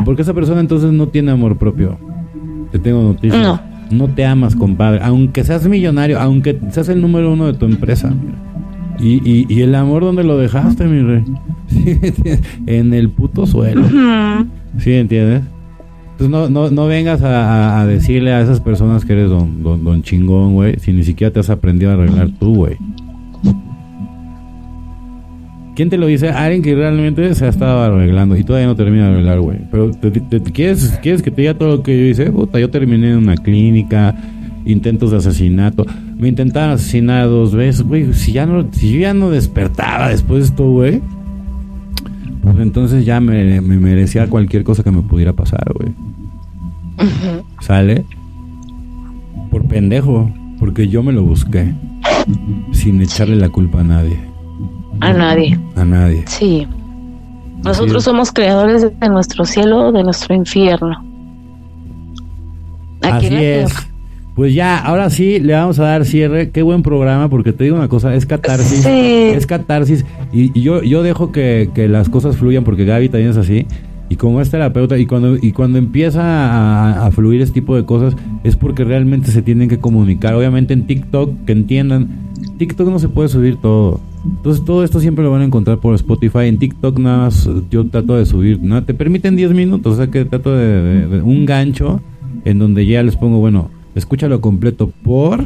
[0.06, 1.98] Porque, esa persona entonces no tiene amor propio.
[2.72, 3.42] Te tengo noticias.
[3.42, 3.61] No.
[3.90, 5.00] No te amas, compadre.
[5.03, 8.14] Aunque seas millonario, aunque seas el número uno de tu empresa.
[9.00, 11.24] Y, y, y el amor, ¿dónde lo dejaste, mi rey?
[12.66, 13.84] en el puto suelo.
[14.80, 15.44] ¿Sí entiendes?
[16.19, 19.84] Entonces no, no, no vengas a, a, decirle a esas personas que eres don, don,
[19.84, 22.77] don chingón, güey, si ni siquiera te has aprendido a arreglar tú, güey.
[25.78, 26.30] ¿Quién te lo dice?
[26.30, 29.60] Alguien que realmente se ha estado arreglando y todavía no termina de arreglar, güey.
[29.70, 30.12] Pero te,
[30.52, 32.32] ¿quieres, ¿quieres que te diga todo lo que yo hice?
[32.32, 34.16] Puta, yo terminé en una clínica,
[34.66, 35.86] intentos de asesinato.
[36.18, 38.12] Me intentaron asesinar dos veces, güey.
[38.16, 41.00] Si, ya no, si yo ya no despertaba después de esto, güey,
[42.42, 45.92] pues entonces ya me, merecía cualquier cosa que me pudiera pasar, güey.
[47.60, 48.04] ¿Sale?
[49.52, 51.72] Por pendejo, porque yo me lo busqué,
[52.72, 54.37] sin echarle la culpa a nadie.
[55.00, 55.59] A nadie.
[55.76, 56.24] A nadie.
[56.27, 56.67] Sí.
[57.64, 61.03] Nosotros somos creadores de nuestro cielo, de nuestro infierno.
[63.01, 63.74] Así es.
[64.38, 66.51] Pues ya, ahora sí le vamos a dar cierre.
[66.51, 68.85] Qué buen programa, porque te digo una cosa, es catarsis.
[68.85, 70.06] Es catarsis.
[70.32, 73.66] Y, yo, yo dejo que, las cosas fluyan, porque Gaby también es así.
[74.09, 78.16] Y como es terapeuta, y cuando, y cuando empieza a, fluir este tipo de cosas,
[78.43, 80.35] es porque realmente se tienen que comunicar.
[80.35, 82.08] Obviamente en TikTok, que entiendan,
[82.59, 84.00] TikTok no se puede subir todo.
[84.26, 86.46] Entonces todo esto siempre lo van a encontrar por Spotify.
[86.46, 88.84] En TikTok nada más yo trato de subir, ¿no?
[88.84, 92.02] Te permiten 10 minutos, o sea que trato de un gancho
[92.46, 95.46] en donde ya les pongo, bueno, escúchalo completo por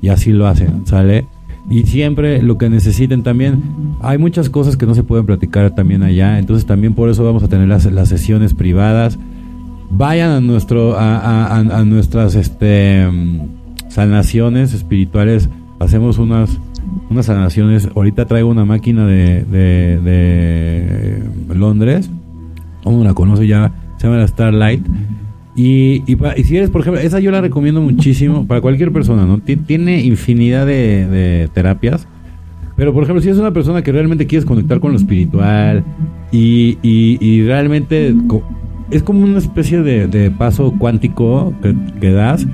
[0.00, 1.26] y así lo hacen, ¿sale?
[1.68, 3.62] Y siempre lo que necesiten también,
[4.00, 7.42] hay muchas cosas que no se pueden platicar también allá, entonces también por eso vamos
[7.42, 9.18] a tener las, las sesiones privadas.
[9.90, 13.08] Vayan a nuestro a, a, nuestras este
[13.88, 15.48] sanaciones espirituales,
[15.80, 16.58] hacemos unas
[17.10, 17.88] unas sanaciones.
[17.94, 22.10] Ahorita traigo una máquina de, de, de Londres,
[22.84, 23.72] ¿cómo la conoce ya?
[23.98, 24.82] Se llama la Starlight
[25.56, 29.40] y, y, si eres, por ejemplo, esa yo la recomiendo muchísimo para cualquier persona, ¿no?
[29.40, 32.06] tiene infinidad de, terapias.
[32.76, 35.84] Pero, por ejemplo, si es una persona que realmente quieres conectar con lo espiritual
[36.32, 38.14] y, y, realmente
[38.90, 41.52] es como una especie de, paso cuántico
[42.00, 42.46] que, das,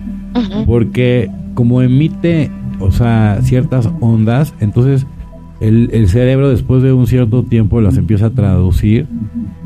[0.67, 5.07] porque como emite, o sea, ciertas ondas, entonces
[5.61, 9.07] el, el cerebro después de un cierto tiempo las empieza a traducir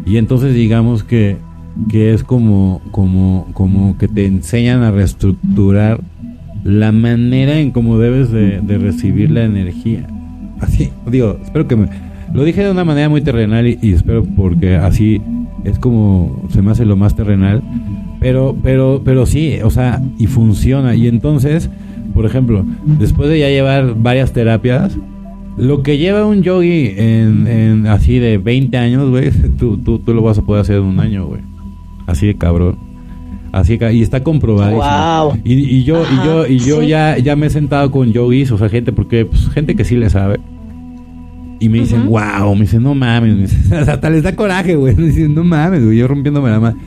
[0.07, 1.39] y entonces digamos que
[1.89, 6.01] que es como, como, como que te enseñan a reestructurar
[6.65, 10.07] la manera en cómo debes de, recibir la energía.
[10.61, 11.89] Así, digo, espero que me...
[12.35, 15.21] Lo dije de una manera muy terrenal y, espero porque así
[15.65, 17.63] es como se me hace lo más terrenal.
[18.21, 20.95] Pero, pero, pero sí, o sea, y funciona.
[20.95, 21.71] Y entonces,
[22.21, 24.95] por ejemplo, después de ya llevar varias terapias,
[25.57, 30.13] lo que lleva un yogi en, en así de 20 años, güey, tú, tú, tú
[30.13, 31.41] lo vas a poder hacer en un año, güey.
[32.07, 32.77] Así de cabrón.
[33.53, 35.35] Así que, y está comprobado.
[35.45, 38.69] Y, yo, y yo, y yo ya, ya me he sentado con yogis, o sea,
[38.69, 40.41] gente, porque pues, gente que sí le sabe.
[41.59, 44.95] Y me dicen, wow, me dicen, no mames, hasta les da coraje, güey.
[44.95, 46.79] Me dicen, no mames, güey, yo rompiéndome la mano.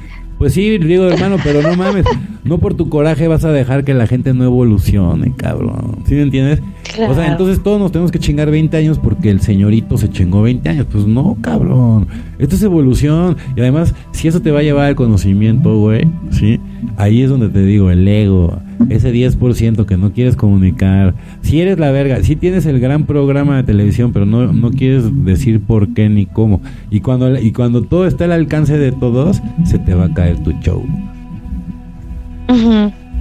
[0.44, 2.06] Pues sí, digo, hermano, pero no mames.
[2.44, 6.00] No por tu coraje vas a dejar que la gente no evolucione, cabrón.
[6.06, 6.60] ¿Sí me entiendes?
[7.08, 10.42] O sea, entonces todos nos tenemos que chingar 20 años porque el señorito se chingó
[10.42, 10.88] 20 años.
[10.92, 12.08] Pues no, cabrón.
[12.40, 13.38] Esto es evolución.
[13.56, 16.60] Y además, si eso te va a llevar al conocimiento, güey, ¿sí?
[16.98, 18.60] Ahí es donde te digo, el ego.
[18.90, 21.16] Ese 10% que no quieres comunicar.
[21.42, 25.06] Si eres la verga, si tienes el gran programa de televisión, pero no, no quieres
[25.26, 26.62] decir por qué ni cómo.
[26.92, 30.40] Y cuando, y cuando todo está al alcance de todos, se te va a caer
[30.44, 30.84] tu show.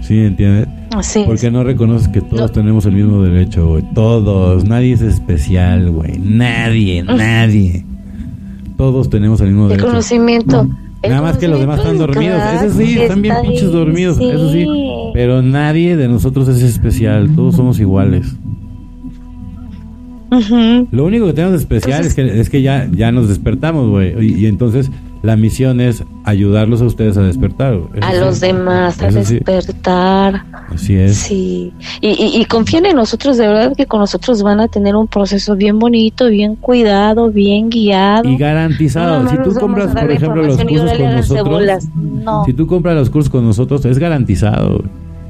[0.03, 0.69] ¿Sí entiendes?
[1.27, 3.85] Porque no reconoces que todos tenemos el mismo derecho, güey.
[3.95, 4.65] Todos.
[4.65, 6.19] Nadie es especial, güey.
[6.19, 7.85] Nadie, nadie.
[8.77, 9.87] Todos tenemos el mismo derecho.
[9.87, 10.69] El conocimiento.
[11.09, 12.41] Nada más que los demás están dormidos.
[12.63, 14.19] Eso sí, están bien pinches dormidos.
[14.21, 14.67] Eso sí.
[15.13, 17.35] Pero nadie de nosotros es especial.
[17.35, 18.37] Todos somos iguales.
[20.91, 24.41] Lo único que tenemos especial es que, es que ya, ya nos despertamos, güey.
[24.41, 24.91] y entonces
[25.23, 27.79] la misión es ayudarlos a ustedes a despertar.
[28.01, 30.45] a los demás a despertar.
[30.69, 31.17] Así es.
[31.17, 31.73] Sí.
[32.01, 35.79] Y, confíen en nosotros, de verdad que con nosotros van a tener un proceso bien
[35.79, 38.29] bonito, bien cuidado, bien guiado.
[38.29, 39.29] Y garantizado.
[39.29, 41.85] si tú compras, por ejemplo, los cursos con nosotros,
[42.47, 44.83] si tú compras los cursos con nosotros, es garantizado.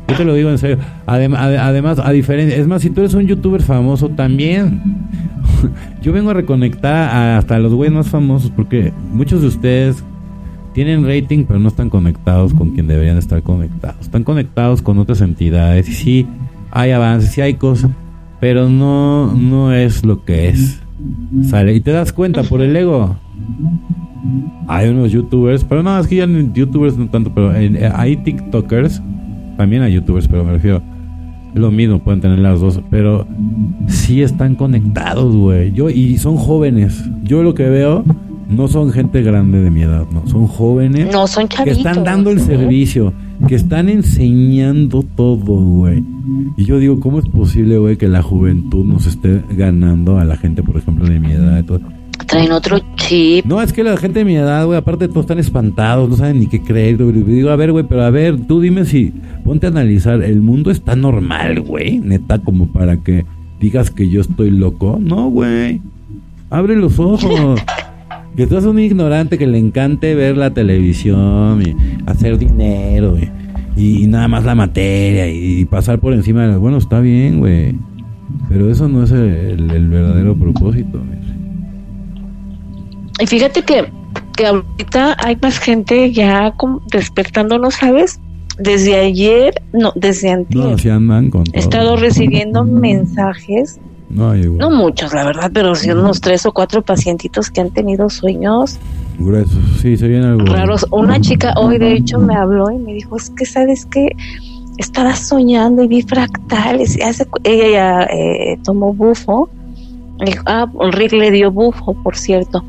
[0.08, 0.78] Yo te lo digo en serio.
[1.06, 4.80] además, a diferencia, es más, si tú eres un youtuber famoso también,
[6.02, 10.04] yo vengo a reconectar hasta los güeyes más famosos porque muchos de ustedes
[10.72, 14.00] tienen rating pero no están conectados con quien deberían estar conectados.
[14.00, 16.26] Están conectados con otras entidades y sí
[16.70, 17.90] hay avances, sí hay cosas,
[18.40, 20.80] pero no, no es lo que es.
[21.44, 23.16] Sale y te das cuenta por el ego.
[24.68, 29.02] Hay unos youtubers, pero no, es que ya youtubers no tanto, pero hay TikTokers
[29.56, 30.82] también a youtubers, pero me refiero
[31.54, 33.26] lo mismo, pueden tener las dos, pero
[33.86, 35.72] sí están conectados, güey.
[35.72, 37.04] Yo y son jóvenes.
[37.22, 38.04] Yo lo que veo
[38.48, 42.30] no son gente grande de mi edad, no, son jóvenes no, son que están dando
[42.30, 43.12] el servicio,
[43.48, 46.04] que están enseñando todo, güey.
[46.56, 50.36] Y yo digo, ¿cómo es posible, güey, que la juventud nos esté ganando a la
[50.36, 51.80] gente, por ejemplo, de mi edad y todo?
[52.26, 53.44] Traen otro chip.
[53.44, 56.40] No, es que la gente de mi edad, güey, aparte todos están espantados, no saben
[56.40, 56.96] ni qué creer.
[56.96, 59.12] Digo, a ver, güey, pero a ver, tú dime si,
[59.44, 61.98] ponte a analizar, ¿el mundo está normal, güey?
[61.98, 63.24] Neta, como para que
[63.60, 64.98] digas que yo estoy loco.
[65.00, 65.80] No, güey.
[66.50, 67.60] Abre los ojos.
[68.36, 71.76] que tú eres un ignorante que le encante ver la televisión y
[72.06, 73.16] hacer dinero
[73.76, 76.56] y, nada más la materia y, pasar por encima de...
[76.56, 77.74] Bueno, está bien, güey.
[78.48, 81.00] Pero eso no es el, el verdadero propósito.
[83.20, 83.90] Y fíjate que,
[84.36, 86.54] que ahorita hay más gente ya
[86.90, 88.20] despertando, ¿no sabes?
[88.58, 90.56] desde ayer, no, desde antes.
[91.52, 93.80] He estado recibiendo mensajes.
[94.10, 98.10] No, no muchos, la verdad, pero sí unos tres o cuatro pacientitos que han tenido
[98.10, 98.78] sueños
[99.18, 99.58] gruesos.
[99.80, 100.44] Sí, se viene algo.
[100.44, 100.86] Raros.
[100.90, 104.10] Una chica hoy, de hecho, me habló y me dijo: Es que, ¿sabes qué?
[104.76, 106.98] Estaba soñando y vi fractales.
[107.44, 109.48] ella ya eh, tomó bufo.
[110.44, 112.62] ah, Rick le dio bufo, por cierto.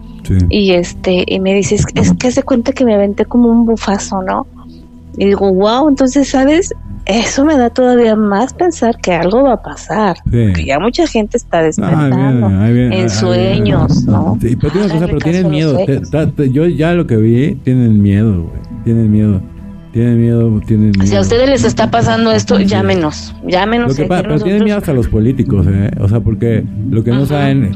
[0.49, 3.65] Y este y me dice, es, es que se cuenta que me aventé como un
[3.65, 4.47] bufazo, ¿no?
[5.17, 6.73] Y digo, wow, entonces, ¿sabes?
[7.05, 10.15] Eso me da todavía más pensar que algo va a pasar.
[10.31, 14.37] Que ya mucha gente está despertando en sueños, ¿no?
[14.41, 15.77] Sí, pero tienen, cosa, pero tienen miedo.
[16.51, 18.61] yo ya lo que vi, tienen miedo, güey.
[18.85, 19.41] Tienen miedo.
[19.91, 21.05] Tienen miedo, tienen miedo.
[21.05, 23.35] Si a ustedes les está pasando esto, llámenos.
[23.45, 23.89] Llámenos.
[23.89, 25.91] Lo que pero tienen miedo hasta los políticos, ¿eh?
[25.99, 27.73] O sea, porque lo que no saben,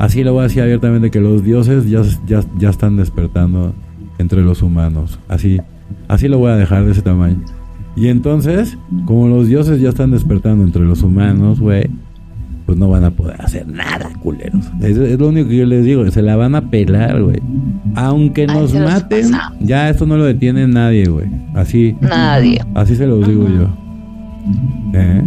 [0.00, 3.74] así lo voy a decir abiertamente, que los dioses ya, ya, ya están despertando
[4.18, 5.20] entre los humanos.
[5.28, 5.60] Así,
[6.08, 7.44] así lo voy a dejar de ese tamaño.
[7.96, 11.90] Y entonces, como los dioses ya están despertando entre los humanos, güey,
[12.64, 14.64] pues no van a poder hacer nada, culeros.
[14.80, 17.42] Es, lo único que yo les digo, se la van a pelar, güey.
[17.94, 21.26] Aunque nos maten, ya esto no lo detiene nadie, güey.
[21.54, 21.94] Así.
[22.00, 22.64] Nadie.
[22.74, 23.68] Así se los digo yo.
[24.92, 25.22] ¿Eh?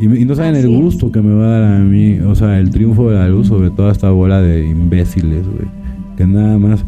[0.00, 2.70] y, no saben el gusto que me va a dar a mí, o sea, el
[2.70, 5.68] triunfo de la luz sobre toda esta bola de imbéciles, güey.
[6.16, 6.84] Que nada más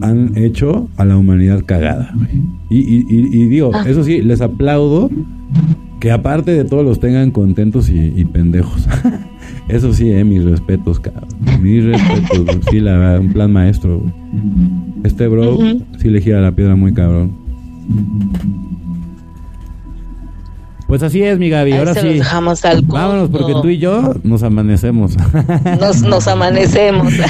[0.00, 2.12] han hecho a la humanidad cagada.
[2.68, 3.84] Y, y, y, digo, ah.
[3.86, 5.10] eso sí, les aplaudo
[6.00, 8.86] que aparte de todos los tengan contentos y, pendejos.
[9.68, 11.28] eso sí, eh, mis respetos, cabrón.
[11.62, 14.02] Mis respetos, sí, la verdad, un plan maestro,
[15.04, 15.58] Este bro
[15.98, 17.32] sí le gira la piedra muy cabrón.
[20.94, 21.72] Pues así es, mi Gaby.
[21.72, 22.20] Ahora sí.
[22.84, 25.16] Vámonos, porque tú y yo nos amanecemos.
[25.80, 27.12] Nos, nos amanecemos.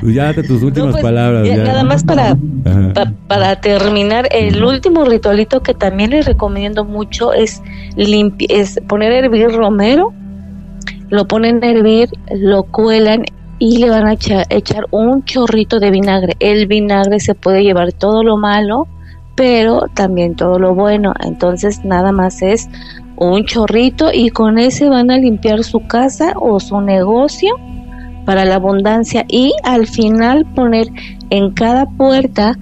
[0.00, 1.46] Pues ya date tus últimas pues, palabras.
[1.46, 2.34] Nada más para,
[3.28, 7.60] para terminar, el último ritualito que también les recomiendo mucho es,
[7.98, 10.14] es poner a hervir romero.
[11.10, 13.24] Lo ponen a hervir, lo cuelan
[13.58, 16.34] y le van a echar, echar un chorrito de vinagre.
[16.40, 18.88] El vinagre se puede llevar todo lo malo
[19.40, 21.14] pero también todo lo bueno.
[21.24, 22.68] Entonces nada más es
[23.16, 27.48] un chorrito y con ese van a limpiar su casa o su negocio
[28.26, 30.88] para la abundancia y al final poner
[31.30, 32.58] en cada puerta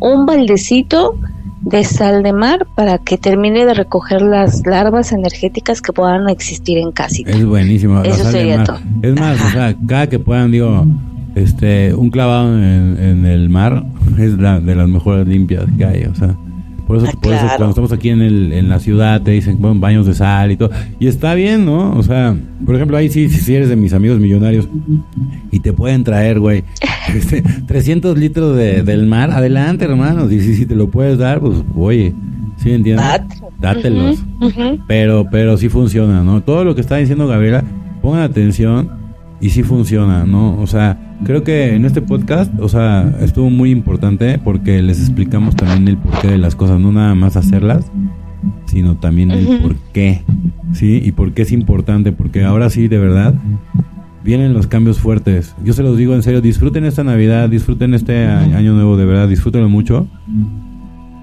[0.00, 1.16] un baldecito
[1.60, 6.78] de sal de mar para que termine de recoger las larvas energéticas que puedan existir
[6.78, 7.30] en casita.
[7.30, 8.02] Es buenísimo.
[8.04, 8.78] Eso sería todo.
[9.02, 10.86] Es más, o sea, cada que puedan, digo,
[11.34, 13.84] este, un clavado en, el mar
[14.18, 16.36] es la, de las mejores limpias que hay, o sea.
[16.86, 19.56] Por eso, ah, por eso cuando estamos aquí en, el, en la ciudad te dicen,
[19.60, 20.70] bueno, baños de sal y todo.
[20.98, 21.92] Y está bien, ¿no?
[21.96, 22.36] O sea,
[22.66, 24.68] por ejemplo, ahí sí, si eres de mis amigos millonarios
[25.50, 26.64] y te pueden traer, güey,
[27.14, 30.30] este, 300 litros de, del mar, adelante, hermanos.
[30.32, 32.12] Y si, si te lo puedes dar, pues, oye,
[32.56, 33.06] ¿sí entiendes?
[33.60, 34.22] Dátelos.
[34.88, 36.42] Pero, pero sí funciona, ¿no?
[36.42, 37.62] Todo lo que está diciendo Gabriela,
[38.02, 38.90] pongan atención
[39.40, 40.60] y sí funciona, ¿no?
[40.60, 45.56] O sea, creo que en este podcast, o sea, estuvo muy importante porque les explicamos
[45.56, 47.90] también el porqué de las cosas, no nada más hacerlas,
[48.66, 50.22] sino también el por qué,
[50.72, 51.00] ¿sí?
[51.04, 53.34] Y por qué es importante, porque ahora sí, de verdad,
[54.24, 55.54] vienen los cambios fuertes.
[55.64, 59.28] Yo se los digo en serio, disfruten esta Navidad, disfruten este año nuevo, de verdad,
[59.28, 60.06] disfrútenlo mucho,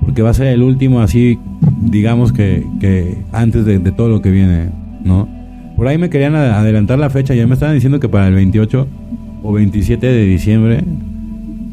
[0.02, 1.40] porque va a ser el último así,
[1.82, 4.70] digamos que, que antes de, de todo lo que viene,
[5.04, 5.28] ¿no?
[5.76, 8.88] Por ahí me querían adelantar la fecha, ya me estaban diciendo que para el 28
[9.44, 10.84] o 27 de diciembre.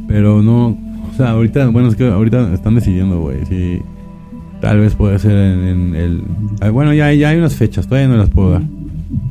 [0.09, 3.83] Pero no, o sea, ahorita, bueno, es que ahorita están decidiendo, güey, si
[4.61, 6.23] tal vez puede ser en, el...
[6.61, 8.63] Ah, bueno, ya, ya hay unas fechas, todavía no las puedo dar.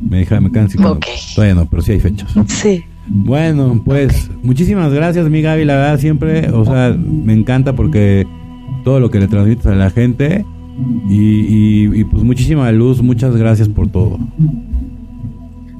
[0.08, 0.78] Me deja, me canso.
[1.34, 2.34] Todavía no, pero sí hay fechas.
[2.48, 2.82] Sí.
[3.08, 8.26] Bueno, pues muchísimas gracias, mi Gaby, la verdad siempre, o sea, me encanta porque
[8.84, 10.44] todo lo que le transmites a la gente
[11.08, 14.18] y, y pues muchísima luz, muchas gracias por todo.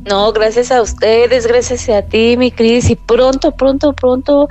[0.08, 4.48] No, gracias a ustedes, gracias a ti, mi Cris, y pronto, pronto, pronto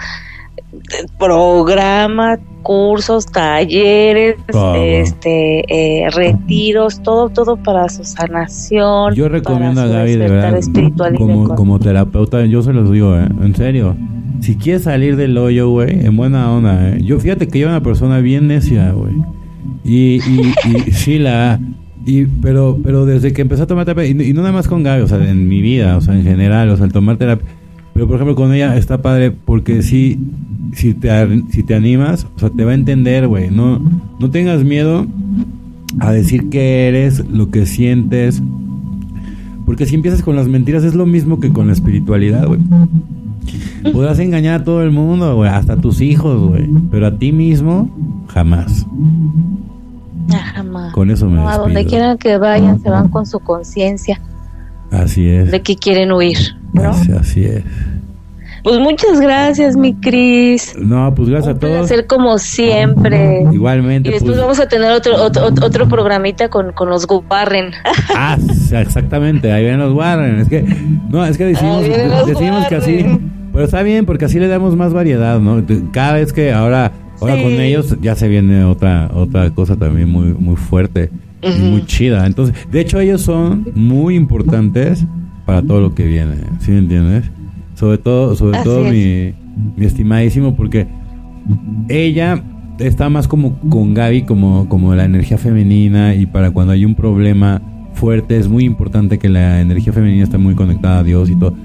[1.18, 4.36] programa, cursos, talleres,
[4.76, 9.14] este, eh, retiros, todo, todo para su sanación.
[9.14, 10.60] Yo recomiendo a Gaby de verdad,
[11.18, 13.28] como, como terapeuta, yo se los digo, ¿eh?
[13.42, 13.96] en serio.
[14.42, 17.02] Si quieres salir del hoyo, güey, en buena onda, ¿eh?
[17.02, 19.14] Yo fíjate que yo una persona bien necia, güey.
[19.84, 21.60] Y, y, y sí la
[22.06, 25.02] y, pero, pero desde que empecé a tomar terapia, y, no nada más con Gaby,
[25.02, 27.48] o sea, en mi vida, o sea, en general, o sea, el tomar terapia.
[27.94, 30.20] Pero, por ejemplo, con ella está padre porque sí,
[30.74, 31.10] si te,
[31.50, 33.50] si te animas, o sea, te va a entender, güey.
[33.50, 33.80] No,
[34.20, 35.08] no tengas miedo
[36.00, 38.44] a decir qué eres, lo que sientes.
[39.66, 42.60] Porque si empiezas con las mentiras, es lo mismo que con la espiritualidad, güey.
[43.92, 46.68] Podrás engañar a todo el mundo, güey, hasta a tus hijos, güey.
[46.92, 47.90] Pero a ti mismo,
[48.28, 48.86] jamás.
[50.76, 50.94] Jamás.
[50.94, 54.20] Con eso me A donde quieran que vayan, se van con su conciencia.
[54.92, 55.52] Así es.
[55.52, 56.38] De que quieren huir,
[56.74, 56.92] ¿no?
[56.92, 57.64] Así, es.
[58.64, 60.76] Pues muchas gracias, mi Cris.
[60.80, 61.78] No, pues gracias a todos.
[61.78, 63.44] placer como siempre.
[63.52, 64.10] Igualmente.
[64.10, 64.42] Y después pues.
[64.42, 67.74] vamos a tener otro, otro, otro programita con, con los Warren.
[68.16, 68.38] Ah,
[68.72, 70.40] exactamente, ahí ven los Warren.
[70.40, 70.64] Es que,
[71.10, 71.84] no, es que decimos,
[72.26, 73.06] decimos que así,
[73.54, 75.64] pero está bien porque así le damos más variedad, ¿no?
[75.92, 76.92] Cada vez que ahora,
[77.32, 81.10] ahora con ellos ya se viene otra, otra cosa también muy, muy fuerte
[81.42, 82.26] y muy chida.
[82.26, 85.06] Entonces, de hecho ellos son muy importantes
[85.46, 87.26] para todo lo que viene, ¿sí me entiendes?
[87.76, 89.34] Sobre todo, sobre todo mi,
[89.76, 90.88] mi estimadísimo, porque
[91.90, 92.42] ella
[92.80, 96.96] está más como con Gaby, como, como la energía femenina, y para cuando hay un
[96.96, 97.62] problema
[97.94, 101.56] fuerte es muy importante que la energía femenina esté muy conectada a Dios y todo.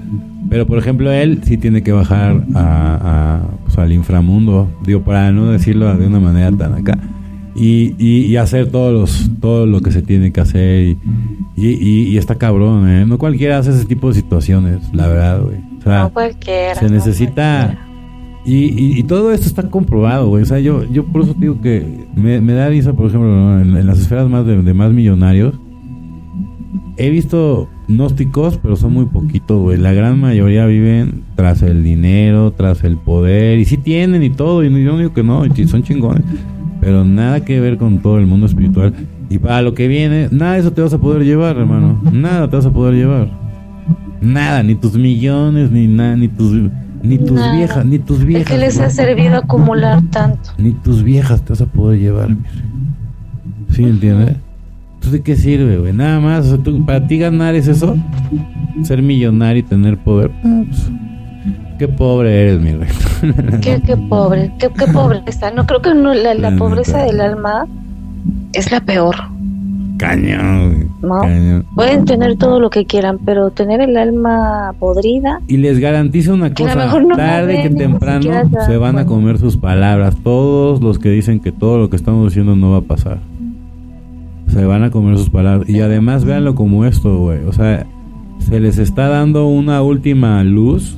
[0.51, 5.49] Pero por ejemplo, él sí tiene que bajar a, pues, al inframundo, digo, para no
[5.49, 6.99] decirlo de una manera tan acá.
[7.55, 10.97] Y, y, hacer todos los, todo lo que se tiene que hacer y,
[11.55, 13.05] y, está cabrón, ¿eh?
[13.05, 15.57] No cualquiera hace ese tipo de situaciones, la verdad, güey.
[15.79, 16.75] O sea, no cualquiera.
[16.75, 17.87] Se necesita...
[18.43, 20.43] y, y, todo esto está comprobado, güey.
[20.43, 23.87] O sea, yo, yo por eso digo que me, me da risa, por ejemplo, en,
[23.87, 25.55] las esferas más de, más millonarios.
[26.97, 29.77] He visto gnósticos, pero son muy poquitos, güey.
[29.77, 33.59] La gran mayoría viven tras el dinero, tras el poder.
[33.59, 34.63] Y sí tienen y todo.
[34.63, 36.23] Y yo no digo que no, y son chingones.
[36.79, 38.93] Pero nada que ver con todo el mundo espiritual.
[39.29, 42.01] Y para lo que viene, nada de eso te vas a poder llevar, hermano.
[42.11, 43.29] Nada te vas a poder llevar.
[44.19, 46.53] Nada, ni tus millones, ni nada, ni tus
[47.03, 48.49] ni tus viejas, ni tus viejas.
[48.49, 50.51] ¿De qué les ha servido acumular tanto?
[50.57, 52.35] Ni tus viejas te vas a poder llevar.
[53.69, 54.35] ¿Sí entiendes?
[55.01, 55.93] Entonces, ¿de qué sirve, güey?
[55.93, 56.55] Nada más,
[56.85, 57.97] para ti ganar es eso,
[58.83, 60.29] ser millonario y tener poder.
[60.45, 60.91] Ah, pues,
[61.79, 62.87] qué pobre eres, mi rey.
[63.61, 65.49] qué, qué pobre, qué, qué pobre está.
[65.49, 67.65] No creo que no, la, la pobreza del alma
[68.53, 69.15] es la peor.
[69.97, 70.89] Cañón,
[71.73, 75.41] Pueden tener todo lo que quieran, pero tener el alma podrida.
[75.47, 78.31] Y les garantizo una cosa: tarde que temprano
[78.67, 80.15] se van a comer sus palabras.
[80.23, 83.17] Todos los que dicen que todo lo que estamos diciendo no va a pasar.
[84.51, 85.69] Se van a comer sus palabras.
[85.69, 87.43] Y además, véanlo como esto, güey.
[87.45, 87.85] O sea,
[88.39, 90.97] se les está dando una última luz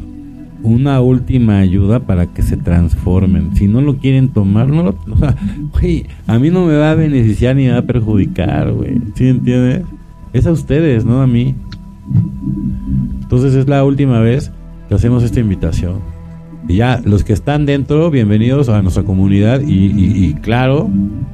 [0.64, 3.56] una última ayuda para que se transformen.
[3.56, 5.36] Si no lo quieren tomar, no lo, o sea,
[5.74, 9.00] güey, a mí no me va a beneficiar ni me va a perjudicar, güey.
[9.14, 9.84] ¿Sí entiendes?
[10.32, 11.54] Es a ustedes, no a mí.
[13.22, 14.52] Entonces es la última vez
[14.88, 16.13] que hacemos esta invitación.
[16.68, 20.90] Y ya, los que están dentro, bienvenidos a nuestra comunidad y, claro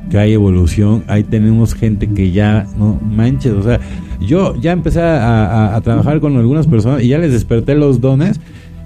[0.10, 3.80] que hay evolución, ahí tenemos gente que ya, no manches, o sea,
[4.20, 8.40] yo ya empecé a, a trabajar con algunas personas y ya les desperté los dones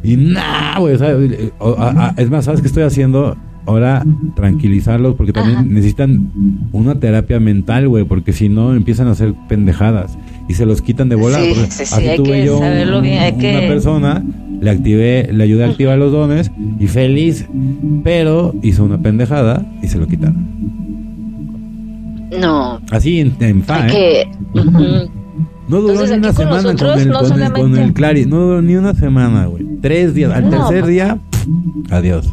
[0.04, 3.38] y nada, güey, es más, ¿sabes qué estoy haciendo?
[3.66, 4.06] Ahora
[4.36, 6.30] tranquilizarlos porque también necesitan
[6.74, 10.18] una terapia mental, güey, porque si no empiezan a hacer pendejadas
[10.50, 11.42] y se los quitan de volar.
[11.42, 14.22] Sí, sí, sí, que yo bien, una persona,
[14.62, 17.48] le activé, le ayudé a activar los dones y feliz,
[18.04, 20.48] pero hizo una pendejada y se lo quitaron.
[22.40, 22.80] No.
[22.92, 24.28] Así en, en fa, ¿eh?
[25.68, 28.26] No duró ni una semana con, el, con, el, Clary.
[28.26, 29.66] No duró ni una semana, güey.
[29.82, 30.32] Tres días.
[30.34, 31.18] Al tercer día,
[31.90, 32.30] adiós.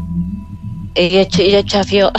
[0.94, 2.10] Ella, ella chafió.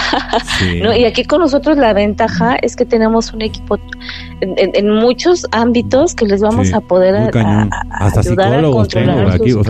[0.82, 3.78] no, y aquí con nosotros la ventaja es que tenemos un equipo
[4.42, 7.16] en, muchos ámbitos que les vamos a poder
[7.92, 9.68] Hasta ayudar a controlar aquí, sus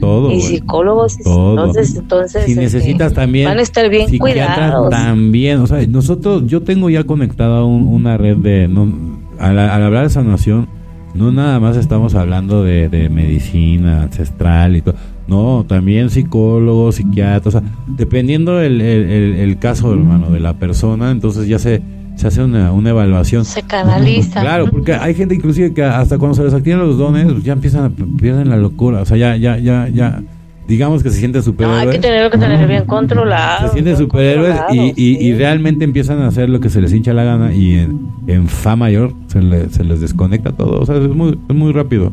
[0.00, 1.16] todo, y psicólogos.
[1.18, 4.90] Entonces, entonces si este, necesitas también van a estar bien cuidados.
[4.90, 8.92] También, o sea, nosotros, yo tengo ya conectada una red de, no,
[9.38, 10.68] al, al hablar de sanación,
[11.14, 14.94] no nada más estamos hablando de, medicina ancestral y todo.
[15.30, 21.46] No, también psicólogos, psiquiatras, o sea, dependiendo el, el, caso, hermano, de la persona, entonces
[21.46, 21.80] ya se,
[22.16, 23.44] se hace una, una evaluación.
[23.44, 24.40] Se canaliza.
[24.40, 27.84] Claro, porque hay gente inclusive que hasta cuando se les activan los dones, ya empiezan
[27.84, 30.20] a pierden la locura, o sea, ya, ya, ya, ya
[30.66, 31.86] digamos que se sienten superhéroes.
[31.86, 33.68] hay que tenerlo que tener bien controlado.
[33.68, 37.22] Se sienten superhéroes y, y, realmente empiezan a hacer lo que se les hincha la
[37.22, 40.80] gana y en, en fa mayor se, se les desconecta todo.
[40.80, 42.12] O sea, es muy, es muy rápido.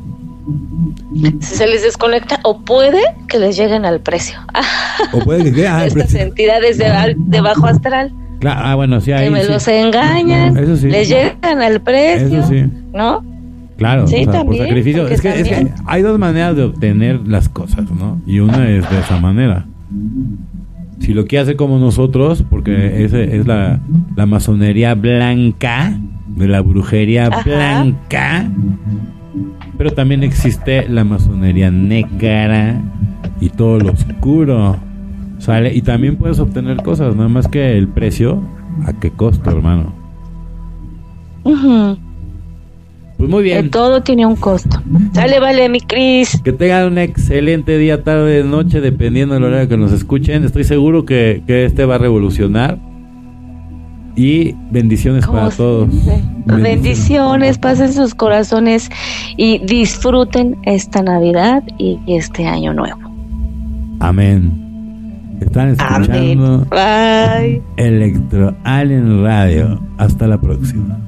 [1.40, 4.40] Se les desconecta o puede que les lleguen al precio.
[5.14, 6.20] O puede que lleguen al precio.
[6.20, 8.14] Entidades de, de bajo astral.
[8.40, 10.88] Claro, ah, bueno, sí, ahí, que me los engañan, Eso sí.
[10.90, 12.66] les llegan al precio, Eso sí.
[12.94, 13.24] ¿no?
[13.78, 15.08] Claro, por sacrificio.
[15.08, 18.20] Es que, hay dos maneras de obtener las cosas, ¿no?
[18.26, 19.66] Y una es de esa manera.
[21.00, 23.80] Si lo quiere hacer como nosotros, porque ese es la,
[24.16, 25.94] la masonería blanca,
[26.28, 28.50] de la brujería blanca,
[29.78, 32.82] pero también existe la masonería negra
[33.40, 34.78] y todo lo oscuro.
[35.40, 35.74] ¿Sale?
[35.74, 38.42] Y también puedes obtener cosas, nada más que el precio,
[38.86, 39.94] ¿a qué costo, hermano?
[43.18, 43.70] Pues muy bien.
[43.70, 44.82] todo tiene un costo.
[45.14, 46.42] Sale, vale, mi Cris.
[46.44, 50.44] Que tengan un excelente día, tarde, noche, dependiendo del horario que nos escuchen.
[50.44, 52.80] Estoy seguro que, que este va a revolucionar.
[54.18, 55.88] Y bendiciones para todos.
[56.46, 57.60] Bendiciones.
[57.60, 58.90] pasen sus corazones
[59.38, 63.00] y disfruten esta Navidad y este año nuevo.
[64.00, 65.38] Amén.
[65.40, 67.62] Están escuchando Amén.
[67.62, 67.62] Bye.
[67.78, 69.80] Electro Alien Radio.
[70.00, 71.07] Hasta la próxima.